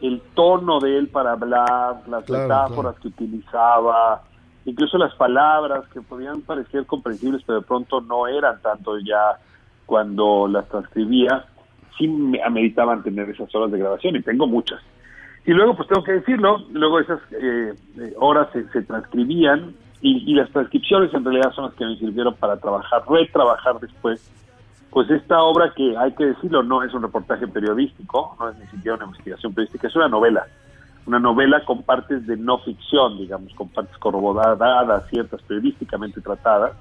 el 0.00 0.22
tono 0.34 0.80
de 0.80 0.96
él 0.96 1.08
para 1.08 1.32
hablar, 1.32 1.96
las 2.08 2.24
Claro, 2.24 2.42
metáforas 2.44 2.94
que 3.02 3.08
utilizaba, 3.08 4.22
incluso 4.68 4.98
las 4.98 5.14
palabras 5.14 5.88
que 5.88 6.02
podían 6.02 6.42
parecer 6.42 6.84
comprensibles, 6.84 7.42
pero 7.46 7.60
de 7.60 7.66
pronto 7.66 8.00
no 8.00 8.26
eran 8.26 8.60
tanto 8.60 8.98
ya 8.98 9.38
cuando 9.86 10.46
las 10.46 10.68
transcribía, 10.68 11.46
sí 11.96 12.06
me 12.06 12.42
ameritaban 12.42 13.02
tener 13.02 13.30
esas 13.30 13.52
horas 13.54 13.70
de 13.72 13.78
grabación 13.78 14.16
y 14.16 14.22
tengo 14.22 14.46
muchas. 14.46 14.80
Y 15.46 15.52
luego, 15.52 15.74
pues 15.74 15.88
tengo 15.88 16.04
que 16.04 16.12
decirlo, 16.12 16.58
luego 16.70 17.00
esas 17.00 17.20
eh, 17.32 17.72
eh, 17.98 18.12
horas 18.18 18.48
se, 18.52 18.68
se 18.68 18.82
transcribían 18.82 19.72
y, 20.02 20.30
y 20.30 20.34
las 20.34 20.50
transcripciones 20.50 21.12
en 21.14 21.24
realidad 21.24 21.52
son 21.54 21.64
las 21.64 21.74
que 21.74 21.86
me 21.86 21.96
sirvieron 21.96 22.34
para 22.34 22.58
trabajar, 22.58 23.02
retrabajar 23.08 23.80
después. 23.80 24.30
Pues 24.90 25.10
esta 25.10 25.40
obra 25.40 25.72
que 25.74 25.96
hay 25.96 26.12
que 26.12 26.26
decirlo, 26.26 26.62
no 26.62 26.82
es 26.82 26.92
un 26.92 27.02
reportaje 27.02 27.48
periodístico, 27.48 28.36
no 28.38 28.50
es 28.50 28.58
ni 28.58 28.66
siquiera 28.66 28.96
una 28.96 29.06
investigación 29.06 29.54
periodística, 29.54 29.88
es 29.88 29.96
una 29.96 30.08
novela. 30.08 30.46
Una 31.08 31.18
novela 31.18 31.64
con 31.64 31.84
partes 31.84 32.26
de 32.26 32.36
no 32.36 32.58
ficción, 32.58 33.16
digamos, 33.16 33.54
con 33.54 33.70
partes 33.70 33.96
corroboradas, 33.96 35.08
ciertas 35.08 35.40
periodísticamente 35.40 36.20
tratadas, 36.20 36.72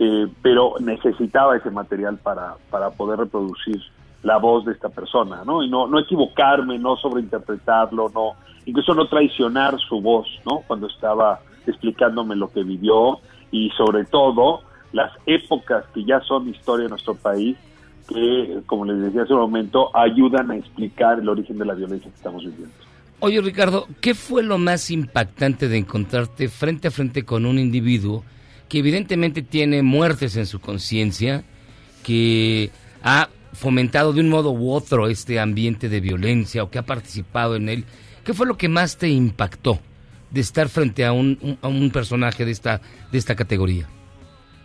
eh, 0.00 0.26
pero 0.42 0.74
necesitaba 0.80 1.56
ese 1.56 1.70
material 1.70 2.18
para, 2.18 2.56
para 2.72 2.90
poder 2.90 3.20
reproducir 3.20 3.80
la 4.24 4.38
voz 4.38 4.64
de 4.64 4.72
esta 4.72 4.88
persona, 4.88 5.44
¿no? 5.46 5.62
Y 5.62 5.70
no, 5.70 5.86
no 5.86 6.00
equivocarme, 6.00 6.76
no 6.76 6.96
sobreinterpretarlo, 6.96 8.10
no, 8.12 8.32
incluso 8.66 8.94
no 8.94 9.06
traicionar 9.06 9.78
su 9.78 10.00
voz, 10.00 10.26
¿no? 10.44 10.64
Cuando 10.66 10.88
estaba 10.88 11.38
explicándome 11.64 12.34
lo 12.34 12.50
que 12.50 12.64
vivió 12.64 13.20
y 13.52 13.70
sobre 13.76 14.04
todo 14.06 14.62
las 14.90 15.12
épocas 15.26 15.84
que 15.94 16.02
ya 16.02 16.18
son 16.22 16.48
historia 16.48 16.86
de 16.86 16.90
nuestro 16.90 17.14
país, 17.14 17.56
que, 18.08 18.60
como 18.66 18.86
les 18.86 19.00
decía 19.02 19.22
hace 19.22 19.34
un 19.34 19.40
momento, 19.40 19.96
ayudan 19.96 20.50
a 20.50 20.56
explicar 20.56 21.20
el 21.20 21.28
origen 21.28 21.58
de 21.58 21.64
la 21.64 21.74
violencia 21.74 22.10
que 22.10 22.16
estamos 22.16 22.44
viviendo. 22.44 22.74
Oye, 23.24 23.40
Ricardo, 23.40 23.86
¿qué 24.00 24.14
fue 24.16 24.42
lo 24.42 24.58
más 24.58 24.90
impactante 24.90 25.68
de 25.68 25.78
encontrarte 25.78 26.48
frente 26.48 26.88
a 26.88 26.90
frente 26.90 27.24
con 27.24 27.46
un 27.46 27.56
individuo 27.60 28.24
que 28.68 28.78
evidentemente 28.78 29.42
tiene 29.42 29.82
muertes 29.82 30.34
en 30.36 30.44
su 30.46 30.58
conciencia, 30.58 31.44
que 32.02 32.70
ha 33.04 33.28
fomentado 33.52 34.12
de 34.12 34.22
un 34.22 34.28
modo 34.28 34.50
u 34.50 34.72
otro 34.72 35.06
este 35.06 35.38
ambiente 35.38 35.88
de 35.88 36.00
violencia 36.00 36.64
o 36.64 36.70
que 36.70 36.80
ha 36.80 36.86
participado 36.86 37.54
en 37.54 37.68
él? 37.68 37.84
¿Qué 38.24 38.34
fue 38.34 38.44
lo 38.46 38.56
que 38.58 38.68
más 38.68 38.96
te 38.96 39.08
impactó 39.08 39.78
de 40.32 40.40
estar 40.40 40.68
frente 40.68 41.04
a 41.04 41.12
un, 41.12 41.38
un- 41.42 41.58
a 41.62 41.68
un 41.68 41.90
personaje 41.92 42.44
de 42.44 42.50
esta, 42.50 42.80
de 43.12 43.18
esta 43.18 43.36
categoría? 43.36 43.88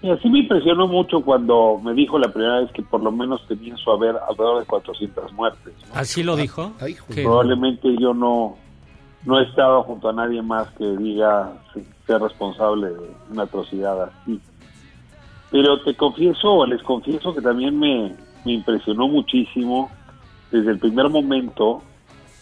Y 0.01 0.11
así 0.11 0.29
me 0.29 0.39
impresionó 0.39 0.87
mucho 0.87 1.21
cuando 1.21 1.79
me 1.83 1.93
dijo 1.93 2.19
la 2.19 2.31
primera 2.31 2.59
vez 2.59 2.71
que 2.71 2.83
por 2.83 3.01
lo 3.01 3.11
menos 3.11 3.45
tenía 3.47 3.71
en 3.71 3.77
su 3.77 3.89
haber 3.91 4.15
alrededor 4.29 4.59
de 4.59 4.65
400 4.65 5.33
muertes. 5.33 5.73
¿no? 5.89 5.99
¿Así 5.99 6.21
lo 6.23 6.35
dijo? 6.35 6.71
Probablemente 7.23 7.95
yo 7.99 8.13
no 8.13 8.55
no 9.25 9.39
he 9.39 9.43
estado 9.43 9.83
junto 9.83 10.07
a 10.07 10.13
nadie 10.13 10.41
más 10.41 10.69
que 10.77 10.85
diga 10.97 11.51
ser 12.05 12.21
responsable 12.21 12.89
de 12.89 13.11
una 13.31 13.43
atrocidad 13.43 14.03
así. 14.03 14.39
Pero 15.51 15.81
te 15.81 15.95
confieso, 15.95 16.53
o 16.53 16.65
les 16.65 16.81
confieso 16.83 17.33
que 17.33 17.41
también 17.41 17.77
me, 17.77 18.13
me 18.45 18.53
impresionó 18.53 19.07
muchísimo 19.07 19.89
desde 20.51 20.71
el 20.71 20.79
primer 20.79 21.09
momento 21.09 21.81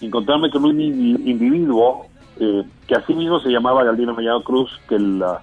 encontrarme 0.01 0.51
con 0.51 0.65
un 0.65 0.77
indi- 0.77 1.25
individuo 1.25 2.05
eh, 2.39 2.63
que 2.87 2.95
así 2.95 3.13
mismo 3.13 3.39
se 3.39 3.49
llamaba 3.49 3.83
Galdino 3.83 4.13
Mellado 4.13 4.43
Cruz, 4.43 4.69
que 4.89 4.95
el, 4.95 5.23
ah, 5.23 5.41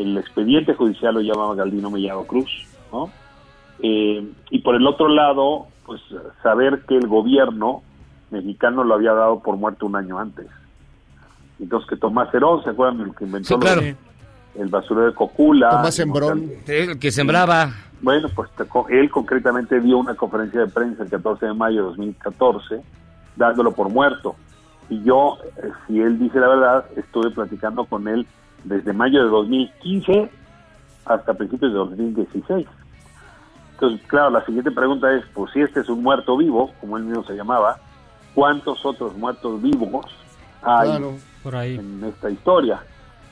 el 0.00 0.16
expediente 0.18 0.74
judicial 0.74 1.14
lo 1.14 1.20
llamaba 1.20 1.54
Galdino 1.54 1.90
Mellado 1.90 2.24
Cruz, 2.26 2.50
¿no? 2.92 3.10
Eh, 3.82 4.26
y 4.50 4.58
por 4.60 4.74
el 4.74 4.86
otro 4.86 5.08
lado, 5.08 5.66
pues 5.86 6.00
saber 6.42 6.82
que 6.86 6.96
el 6.96 7.06
gobierno 7.06 7.82
mexicano 8.30 8.84
lo 8.84 8.94
había 8.94 9.12
dado 9.12 9.40
por 9.40 9.56
muerto 9.56 9.86
un 9.86 9.96
año 9.96 10.18
antes. 10.18 10.46
Entonces 11.60 11.88
que 11.88 11.96
Tomás 11.96 12.32
Herón, 12.32 12.62
¿se 12.62 12.70
acuerdan 12.70 13.00
el 13.00 13.14
que 13.14 13.24
inventó 13.24 13.54
Sí, 13.54 13.60
claro. 13.60 13.82
el 14.54 14.68
basurero 14.68 15.06
de 15.06 15.14
Cocula? 15.14 15.70
Tomás 15.70 15.94
Sembrón. 15.94 16.50
El 16.66 16.98
que 16.98 17.10
sembraba. 17.10 17.72
Bueno, 18.00 18.28
pues 18.34 18.48
él 18.90 19.10
concretamente 19.10 19.80
dio 19.80 19.98
una 19.98 20.14
conferencia 20.14 20.60
de 20.60 20.68
prensa 20.68 21.02
el 21.02 21.10
14 21.10 21.46
de 21.46 21.54
mayo 21.54 21.76
de 21.78 21.88
2014, 21.88 22.80
dándolo 23.34 23.72
por 23.72 23.88
muerto. 23.88 24.36
Y 24.88 25.02
yo, 25.02 25.38
eh, 25.56 25.70
si 25.86 26.00
él 26.00 26.18
dice 26.18 26.38
la 26.38 26.48
verdad, 26.48 26.84
estuve 26.96 27.30
platicando 27.30 27.84
con 27.86 28.06
él 28.06 28.24
desde 28.64 28.92
mayo 28.92 29.22
de 29.24 29.30
2015 29.30 30.30
hasta 31.06 31.34
principios 31.34 31.72
de 31.72 31.78
2016. 31.78 32.66
Entonces, 33.74 34.06
claro, 34.08 34.30
la 34.30 34.44
siguiente 34.44 34.70
pregunta 34.70 35.12
es, 35.14 35.24
pues 35.34 35.52
si 35.52 35.60
este 35.60 35.80
es 35.80 35.88
un 35.88 36.02
muerto 36.02 36.36
vivo, 36.36 36.72
como 36.80 36.96
él 36.96 37.04
mismo 37.04 37.24
se 37.24 37.34
llamaba, 37.34 37.78
¿cuántos 38.34 38.84
otros 38.84 39.16
muertos 39.16 39.62
vivos 39.62 40.06
hay 40.62 40.90
Claro. 40.90 41.14
Por 41.42 41.54
ahí. 41.56 41.76
en 41.76 42.02
esta 42.04 42.28
historia? 42.30 42.82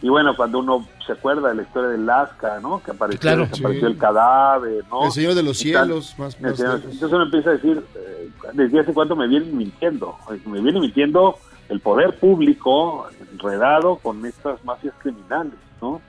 Y 0.03 0.09
bueno, 0.09 0.37
cuando 0.37 0.59
uno 0.61 0.87
se 1.07 1.13
acuerda 1.13 1.49
de 1.49 1.55
la 1.57 1.63
historia 1.63 1.89
de 1.91 1.99
Lasca, 1.99 2.61
¿no? 2.61 2.83
Que 2.83 2.91
apareció, 2.93 3.21
Claro. 3.21 3.47
desapareció 3.47 3.87
Sí. 3.89 3.93
el 3.93 3.99
cadáver, 3.99 4.85
¿no? 4.91 5.07
El 5.07 5.11
Señor 5.11 5.35
de 5.35 5.43
los. 5.43 5.57
Cielos, 5.59 6.15
más- 6.19 6.41
más. 6.41 6.61
Entonces 6.61 7.03
uno 7.03 7.23
empieza 7.25 7.51
a 7.51 7.53
decir, 7.55 7.83
eh, 7.95 8.31
¿desde 8.53 8.81
hace 8.81 8.93
cuánto 8.95 9.17
me 9.17 9.27
vienen 9.27 9.57
mintiendo? 9.57 10.15
Me 10.45 10.61
viene 10.61 10.81
mintiendo 10.81 11.37
el 11.69 11.81
poder 11.81 12.19
público 12.19 13.07
enredado 13.33 13.97
con 13.97 14.25
estas 14.25 14.65
mafias 14.65 14.95
criminales, 14.99 15.55
¿no? 15.81 16.01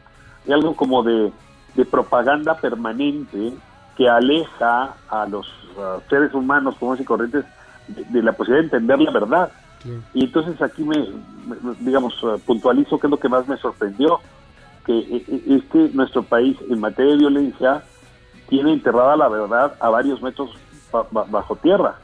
Hay 0.46 0.54
algo 0.54 0.76
como 0.76 1.04
de, 1.04 1.32
de 1.76 1.86
propaganda 1.86 2.56
permanente 2.56 3.54
que 3.98 4.08
aleja 4.08 4.96
a 5.10 5.26
los 5.26 5.48
uh, 5.76 6.00
seres 6.10 6.34
humanos 6.34 6.76
comunes 6.80 7.02
y 7.02 7.06
corrientes 7.06 7.46
de, 7.88 8.04
de 8.06 8.22
la 8.24 8.34
posibilidad 8.34 8.70
de 8.70 8.78
entender 8.78 9.00
la 9.02 9.12
verdad. 9.12 9.52
Y 10.14 10.26
entonces 10.26 10.62
aquí 10.62 10.84
me, 10.84 10.98
me- 11.00 11.76
digamos, 11.80 12.22
uh, 12.24 12.40
puntualizo 12.46 13.00
qué 13.00 13.08
es 13.08 13.12
lo 13.12 13.20
que 13.20 13.30
más 13.30 13.48
me 13.48 13.58
sorprendió, 13.58 14.20
que 14.86 14.98
eh, 15.00 15.26
eh, 15.28 15.44
es 15.48 15.64
que 15.72 15.90
nuestro 15.94 16.24
país 16.24 16.58
en 16.70 16.80
materia 16.80 17.12
de 17.14 17.18
violencia 17.20 17.84
tiene 18.48 18.74
enterrada 18.74 19.16
la 19.18 19.28
verdad 19.28 19.74
a 19.80 19.90
varios 19.90 20.22
metros 20.22 20.52
ba- 20.92 21.06
ba- 21.12 21.26
bajo 21.30 21.56
tierra, 21.58 21.96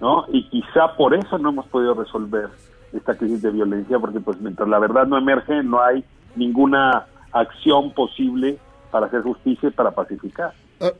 ¿no? 0.00 0.24
Y 0.32 0.48
quizá 0.48 0.94
por 0.96 1.12
eso 1.14 1.36
no 1.38 1.50
hemos 1.50 1.66
podido 1.66 1.94
resolver 1.94 2.48
esta 2.92 3.16
crisis 3.16 3.42
de 3.42 3.50
violencia, 3.50 3.98
porque 3.98 4.20
pues 4.20 4.40
mientras 4.40 4.68
la 4.68 4.78
verdad 4.78 5.06
no 5.06 5.16
emerge, 5.18 5.62
no 5.62 5.82
hay 5.82 6.04
ninguna 6.36 7.06
acción 7.32 7.92
posible 7.94 8.58
para 8.90 9.06
hacer 9.06 9.22
justicia 9.22 9.68
y 9.68 9.72
para 9.72 9.90
pacificar. 9.92 10.52
Ah, 10.80 10.92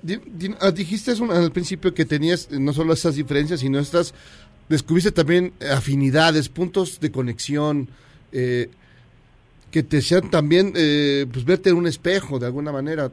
ah, 0.60 0.70
dijiste 0.70 1.12
al 1.12 1.50
principio 1.52 1.92
que 1.94 2.04
tenías 2.04 2.48
eh, 2.52 2.60
no 2.60 2.72
solo 2.72 2.92
estas 2.92 3.16
diferencias, 3.16 3.60
sino 3.60 3.78
estas, 3.78 4.14
descubriste 4.68 5.10
también 5.10 5.52
afinidades, 5.72 6.48
puntos 6.48 7.00
de 7.00 7.10
conexión, 7.10 7.88
eh, 8.32 8.68
que 9.70 9.82
te 9.82 9.98
hacían 9.98 10.30
también 10.30 10.72
eh, 10.76 11.26
pues 11.32 11.44
verte 11.44 11.70
en 11.70 11.76
un 11.76 11.86
espejo 11.86 12.38
de 12.38 12.46
alguna 12.46 12.72
manera. 12.72 13.10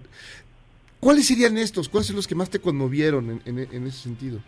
¿Cuáles 0.99 1.27
serían 1.27 1.57
estos? 1.57 1.87
¿Cuáles 1.89 2.07
son 2.07 2.15
los 2.15 2.27
que 2.27 2.35
más 2.35 2.49
te 2.49 2.59
conmovieron 2.59 3.39
en, 3.45 3.57
en- 3.59 3.67
en 3.71 3.87
ese 3.87 3.99
sentido? 3.99 4.39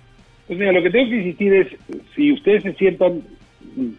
Pues 0.47 0.57
mira, 0.57 0.71
lo 0.71 0.81
que 0.81 0.89
tengo 0.89 1.09
que 1.09 1.17
insistir 1.17 1.53
es, 1.53 1.67
si 2.15 2.33
ustedes 2.33 2.63
se 2.63 2.73
sientan 2.73 3.21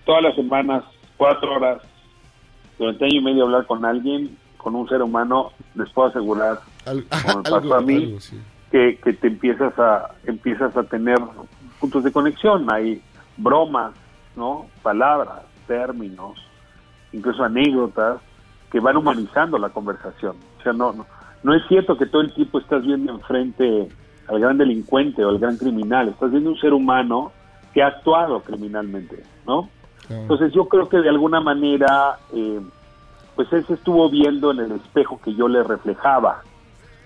todas 0.05 0.23
las 0.23 0.35
semanas, 0.35 0.85
cuatro 1.17 1.55
horas, 1.55 1.83
durante 2.79 3.05
año 3.05 3.21
y 3.21 3.25
medio 3.25 3.45
hablar 3.45 3.67
con 3.67 3.85
alguien, 3.85 4.37
con 4.57 4.75
un 4.75 4.89
ser 4.89 5.03
humano, 5.03 5.53
les 5.75 5.91
puedo 5.91 6.09
asegurar, 6.09 6.61
como 6.85 7.43
me 7.43 7.43
pasó 7.51 7.75
a 7.75 7.81
mí, 7.81 8.05
algo, 8.05 8.21
sí. 8.21 8.41
que, 8.71 8.99
que 9.03 9.13
te 9.13 9.27
empiezas 9.29 9.79
a 9.79 10.11
empiezas 10.25 10.77
a 10.77 10.83
tener 10.85 11.19
puntos 11.79 12.05
de 12.05 12.13
conexión, 12.13 12.67
hay 12.71 13.03
bromas, 13.37 13.93
¿no? 14.37 14.67
Palabras, 14.83 15.43
términos, 15.67 16.39
incluso 17.13 17.43
anécdotas 17.45 18.21
que 18.71 18.81
van 18.81 18.97
humanizando 18.97 19.59
la 19.59 19.71
conversación. 19.71 20.37
O 20.59 20.63
sea, 20.63 20.73
no, 20.73 20.93
no, 20.93 21.07
no 21.43 21.55
es 21.55 21.63
cierto 21.69 21.97
que 21.97 22.07
todo 22.07 22.23
el 22.23 22.33
tiempo 22.35 22.59
estás 22.59 22.85
viendo 22.85 23.13
enfrente 23.13 23.89
al 24.29 24.41
gran 24.41 24.59
delincuente 24.59 25.25
o 25.25 25.31
al 25.31 25.39
gran 25.39 25.57
criminal, 25.57 26.09
estás 26.09 26.31
viendo 26.31 26.51
un 26.51 26.61
ser 26.61 26.73
humano 26.73 27.33
que 27.73 27.83
ha 27.83 27.89
actuado 27.89 28.43
criminalmente, 28.43 29.23
¿no? 29.51 29.69
Entonces 30.09 30.53
yo 30.53 30.67
creo 30.69 30.89
que 30.89 30.99
de 30.99 31.09
alguna 31.09 31.41
manera, 31.41 32.19
eh, 32.33 32.61
pues 33.35 33.53
él 33.53 33.67
se 33.67 33.75
estuvo 33.75 34.09
viendo 34.09 34.51
en 34.53 34.61
el 34.61 34.73
espejo 34.73 35.21
que 35.25 35.35
yo 35.35 35.49
le 35.49 35.63
reflejaba, 35.65 36.43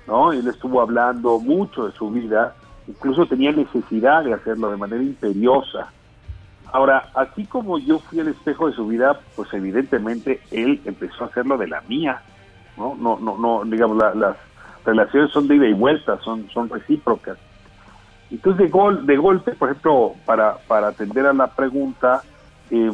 ¿no? 0.06 0.32
Él 0.32 0.46
estuvo 0.48 0.80
hablando 0.82 1.38
mucho 1.38 1.86
de 1.86 1.92
su 1.92 2.10
vida, 2.10 2.54
incluso 2.86 3.24
tenía 3.26 3.52
necesidad 3.52 4.24
de 4.24 4.34
hacerlo 4.34 4.70
de 4.70 4.76
manera 4.76 5.02
imperiosa. 5.02 5.90
Ahora, 6.72 7.08
así 7.14 7.46
como 7.46 7.78
yo 7.78 7.98
fui 8.00 8.18
el 8.20 8.28
espejo 8.28 8.66
de 8.68 8.74
su 8.74 8.86
vida, 8.86 9.18
pues 9.36 9.48
evidentemente 9.54 10.40
él 10.50 10.80
empezó 10.84 11.24
a 11.24 11.28
hacerlo 11.28 11.56
de 11.56 11.68
la 11.68 11.80
mía, 11.82 12.20
¿no? 12.76 12.94
No, 12.94 13.18
no, 13.20 13.38
no, 13.38 13.64
digamos, 13.64 13.96
la- 13.96 14.14
las 14.14 14.36
relaciones 14.84 15.30
son 15.30 15.46
de 15.48 15.56
ida 15.56 15.66
y 15.66 15.72
vuelta, 15.72 16.18
son, 16.24 16.48
son 16.52 16.68
recíprocas. 16.68 17.38
Entonces, 18.30 18.64
de, 18.64 18.68
gol, 18.70 19.06
de 19.06 19.16
golpe, 19.16 19.52
por 19.52 19.68
ejemplo, 19.70 20.14
para, 20.26 20.56
para 20.68 20.88
atender 20.88 21.26
a 21.26 21.32
la 21.32 21.46
pregunta, 21.48 22.22
eh, 22.74 22.90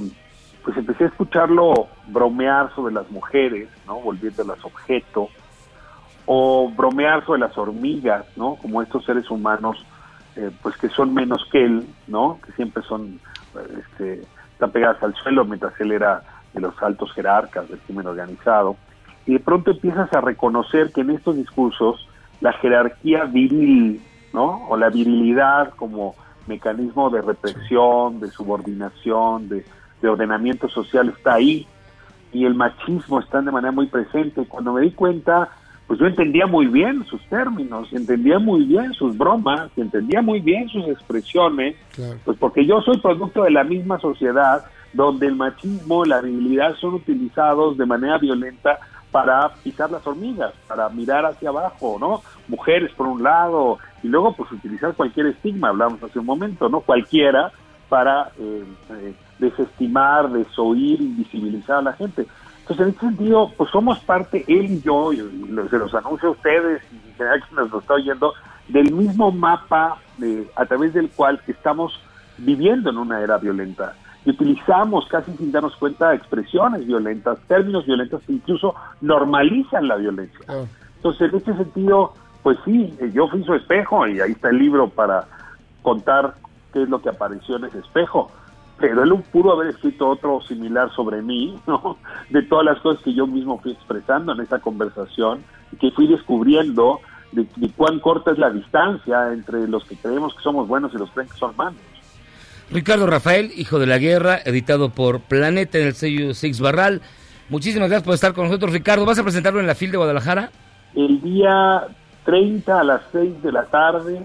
pues 0.62 0.76
empecé 0.76 1.04
a 1.04 1.08
escucharlo 1.08 1.88
bromear 2.08 2.74
sobre 2.74 2.92
las 2.92 3.10
mujeres, 3.10 3.68
¿no? 3.86 4.00
Volviéndolas 4.00 4.62
objeto, 4.62 5.30
o 6.26 6.70
bromear 6.70 7.24
sobre 7.24 7.40
las 7.40 7.56
hormigas, 7.56 8.26
¿no? 8.36 8.56
Como 8.56 8.82
estos 8.82 9.04
seres 9.06 9.30
humanos, 9.30 9.84
eh, 10.36 10.50
pues 10.62 10.76
que 10.76 10.88
son 10.90 11.14
menos 11.14 11.46
que 11.50 11.64
él, 11.64 11.86
¿no? 12.06 12.38
Que 12.44 12.52
siempre 12.52 12.82
son, 12.82 13.20
eh, 13.54 13.80
este, 13.80 14.22
están 14.52 14.70
pegadas 14.70 15.02
al 15.02 15.14
suelo 15.14 15.44
mientras 15.46 15.72
él 15.80 15.92
era 15.92 16.22
de 16.52 16.60
los 16.60 16.80
altos 16.82 17.12
jerarcas 17.14 17.68
del 17.68 17.78
crimen 17.78 18.06
organizado. 18.06 18.76
Y 19.26 19.32
de 19.34 19.40
pronto 19.40 19.70
empiezas 19.70 20.12
a 20.12 20.20
reconocer 20.20 20.92
que 20.92 21.00
en 21.00 21.10
estos 21.10 21.36
discursos 21.36 22.06
la 22.40 22.52
jerarquía 22.54 23.24
viril, 23.24 24.02
¿no? 24.34 24.66
O 24.68 24.76
la 24.76 24.90
virilidad 24.90 25.70
como 25.70 26.14
mecanismo 26.46 27.10
de 27.10 27.22
represión, 27.22 28.20
de 28.20 28.30
subordinación, 28.30 29.48
de, 29.48 29.64
de 30.00 30.08
ordenamiento 30.08 30.68
social 30.68 31.08
está 31.08 31.34
ahí 31.34 31.66
y 32.32 32.44
el 32.44 32.54
machismo 32.54 33.20
está 33.20 33.40
de 33.40 33.50
manera 33.50 33.72
muy 33.72 33.86
presente. 33.86 34.44
Cuando 34.46 34.72
me 34.72 34.82
di 34.82 34.92
cuenta, 34.92 35.48
pues 35.86 35.98
yo 35.98 36.06
entendía 36.06 36.46
muy 36.46 36.66
bien 36.66 37.04
sus 37.06 37.20
términos, 37.28 37.92
entendía 37.92 38.38
muy 38.38 38.64
bien 38.64 38.92
sus 38.94 39.16
bromas, 39.18 39.70
entendía 39.76 40.22
muy 40.22 40.40
bien 40.40 40.68
sus 40.68 40.86
expresiones, 40.86 41.76
pues 42.24 42.38
porque 42.38 42.64
yo 42.64 42.80
soy 42.82 42.98
producto 42.98 43.42
de 43.42 43.50
la 43.50 43.64
misma 43.64 43.98
sociedad 43.98 44.64
donde 44.92 45.26
el 45.26 45.36
machismo 45.36 46.04
y 46.04 46.08
la 46.08 46.20
virilidad 46.20 46.74
son 46.76 46.94
utilizados 46.94 47.76
de 47.76 47.86
manera 47.86 48.18
violenta 48.18 48.78
para 49.10 49.48
pisar 49.62 49.90
las 49.90 50.06
hormigas, 50.06 50.52
para 50.68 50.88
mirar 50.88 51.24
hacia 51.26 51.48
abajo, 51.48 51.96
¿no? 52.00 52.22
Mujeres 52.48 52.92
por 52.92 53.06
un 53.06 53.22
lado, 53.22 53.78
y 54.02 54.08
luego 54.08 54.34
pues 54.34 54.50
utilizar 54.52 54.94
cualquier 54.94 55.26
estigma, 55.26 55.68
hablamos 55.68 56.02
hace 56.02 56.18
un 56.18 56.26
momento, 56.26 56.68
¿no? 56.68 56.80
Cualquiera 56.80 57.50
para 57.88 58.30
eh, 58.38 58.64
eh, 58.90 59.14
desestimar, 59.38 60.30
desoír, 60.30 61.00
invisibilizar 61.00 61.78
a 61.78 61.82
la 61.82 61.92
gente. 61.94 62.26
Entonces, 62.60 62.86
en 62.86 62.90
ese 62.90 63.00
sentido, 63.00 63.50
pues 63.56 63.68
somos 63.70 63.98
parte, 64.00 64.44
él 64.46 64.70
y 64.72 64.80
yo, 64.80 65.12
y 65.12 65.18
se 65.68 65.78
los 65.78 65.92
anuncio 65.94 66.28
a 66.28 66.32
ustedes 66.32 66.80
y 66.92 67.08
en 67.08 67.14
general 67.16 67.42
quien 67.48 67.60
nos 67.60 67.70
lo 67.72 67.80
está 67.80 67.94
oyendo, 67.94 68.32
del 68.68 68.92
mismo 68.92 69.32
mapa 69.32 69.96
de- 70.18 70.48
a 70.54 70.64
través 70.66 70.94
del 70.94 71.10
cual 71.10 71.40
estamos 71.48 72.00
viviendo 72.38 72.90
en 72.90 72.98
una 72.98 73.20
era 73.20 73.38
violenta. 73.38 73.94
Y 74.24 74.30
utilizamos 74.30 75.06
casi 75.08 75.32
sin 75.32 75.50
darnos 75.50 75.74
cuenta 75.76 76.14
expresiones 76.14 76.86
violentas, 76.86 77.38
términos 77.48 77.86
violentos 77.86 78.22
que 78.22 78.34
incluso 78.34 78.74
normalizan 79.00 79.88
la 79.88 79.96
violencia. 79.96 80.46
Entonces, 80.96 81.32
en 81.32 81.38
ese 81.38 81.56
sentido, 81.56 82.12
pues 82.42 82.58
sí, 82.64 82.94
eh, 83.00 83.10
yo 83.14 83.28
fui 83.28 83.42
su 83.44 83.54
espejo 83.54 84.06
y 84.06 84.20
ahí 84.20 84.32
está 84.32 84.50
el 84.50 84.58
libro 84.58 84.88
para 84.88 85.26
contar 85.82 86.34
qué 86.72 86.82
es 86.82 86.88
lo 86.88 87.00
que 87.00 87.08
apareció 87.08 87.56
en 87.56 87.64
ese 87.64 87.78
espejo. 87.78 88.30
Pero 88.78 89.02
él 89.02 89.12
pudo 89.32 89.52
haber 89.52 89.68
escrito 89.68 90.08
otro 90.08 90.40
similar 90.42 90.90
sobre 90.94 91.22
mí, 91.22 91.58
¿no? 91.66 91.96
De 92.28 92.42
todas 92.42 92.64
las 92.64 92.78
cosas 92.80 93.02
que 93.02 93.14
yo 93.14 93.26
mismo 93.26 93.58
fui 93.60 93.72
expresando 93.72 94.32
en 94.32 94.40
esa 94.40 94.58
conversación 94.58 95.42
y 95.72 95.76
que 95.76 95.90
fui 95.92 96.06
descubriendo 96.06 97.00
de, 97.32 97.46
de 97.56 97.70
cuán 97.70 98.00
corta 98.00 98.32
es 98.32 98.38
la 98.38 98.50
distancia 98.50 99.32
entre 99.32 99.68
los 99.68 99.84
que 99.84 99.96
creemos 99.96 100.34
que 100.34 100.42
somos 100.42 100.66
buenos 100.66 100.92
y 100.92 100.98
los 100.98 101.08
que 101.10 101.14
creen 101.14 101.28
que 101.28 101.38
son 101.38 101.56
malos. 101.56 101.80
Ricardo 102.70 103.06
Rafael, 103.06 103.50
Hijo 103.56 103.78
de 103.78 103.86
la 103.86 103.98
Guerra, 103.98 104.38
editado 104.44 104.90
por 104.90 105.20
Planeta 105.20 105.78
en 105.78 105.88
el 105.88 105.94
sello 105.94 106.34
Six 106.34 106.60
Barral. 106.60 107.00
Muchísimas 107.48 107.88
gracias 107.88 108.04
por 108.04 108.14
estar 108.14 108.32
con 108.32 108.44
nosotros, 108.46 108.72
Ricardo. 108.72 109.04
¿Vas 109.04 109.18
a 109.18 109.24
presentarlo 109.24 109.58
en 109.60 109.66
la 109.66 109.74
FIL 109.74 109.90
de 109.90 109.96
Guadalajara? 109.96 110.50
El 110.94 111.20
día 111.20 111.82
30 112.24 112.80
a 112.80 112.84
las 112.84 113.02
6 113.12 113.42
de 113.42 113.50
la 113.52 113.64
tarde, 113.64 114.20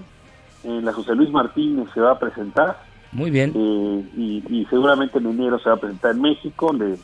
en 0.64 0.86
la 0.86 0.94
José 0.94 1.16
Luis 1.16 1.32
Martínez 1.32 1.88
se 1.94 2.00
va 2.02 2.12
a 2.12 2.20
presentar. 2.20 2.80
Muy 3.12 3.32
bien. 3.32 3.52
Eh, 3.56 4.04
y, 4.18 4.44
y 4.50 4.66
seguramente 4.70 5.18
en 5.18 5.28
enero 5.28 5.58
se 5.60 5.70
va 5.70 5.76
a 5.76 5.80
presentar 5.80 6.12
en 6.12 6.22
México. 6.22 6.72
Le, 6.74 6.98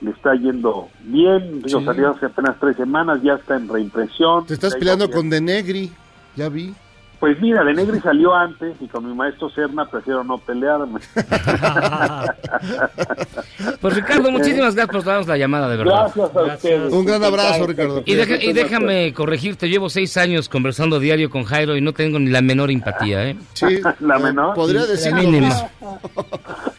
le 0.00 0.10
está 0.12 0.34
yendo 0.36 0.88
bien. 1.02 1.60
Digo, 1.62 1.80
Sí. 1.80 1.84
salió 1.84 2.10
hace 2.10 2.26
apenas 2.26 2.56
tres 2.60 2.76
semanas, 2.76 3.20
ya 3.22 3.34
está 3.34 3.56
en 3.56 3.68
reimpresión. 3.68 4.46
Te 4.46 4.54
estás 4.54 4.74
peleando 4.76 5.10
con 5.10 5.28
De 5.28 5.40
Negri, 5.40 5.90
ya 6.36 6.48
vi. 6.48 6.72
Pues 7.20 7.40
mira, 7.40 7.64
de 7.64 7.74
Negri 7.74 7.98
salió 8.00 8.32
antes 8.34 8.76
y 8.80 8.86
con 8.86 9.04
mi 9.08 9.12
maestro 9.12 9.50
Serna 9.50 9.84
prefiero 9.86 10.22
no 10.22 10.38
pelearme. 10.38 11.00
Pues 13.80 13.94
Ricardo, 13.94 14.30
muchísimas 14.30 14.74
gracias 14.74 14.88
por 14.88 15.04
darnos 15.04 15.26
la 15.26 15.36
llamada, 15.36 15.68
de 15.68 15.76
verdad. 15.76 16.12
Gracias 16.14 16.36
a 16.36 16.42
ustedes. 16.54 16.92
Un 16.92 17.04
gran 17.04 17.22
abrazo, 17.24 17.66
Ricardo. 17.66 18.02
Y, 18.04 18.14
deja- 18.14 18.42
y 18.42 18.52
déjame 18.52 19.12
corregirte, 19.12 19.68
llevo 19.68 19.88
seis 19.90 20.16
años 20.16 20.48
conversando 20.48 20.98
diario 21.00 21.30
con 21.30 21.44
Jairo 21.44 21.76
y 21.76 21.80
no 21.80 21.92
tengo 21.92 22.18
ni 22.18 22.30
la 22.30 22.40
menor 22.40 22.70
empatía, 22.70 23.28
¿eh? 23.28 23.36
Sí, 23.54 23.80
La 24.00 24.18
menor. 24.18 24.54
Podría 24.54 24.80
La 24.82 24.86
decir 24.86 25.12
mínima. 25.14 25.54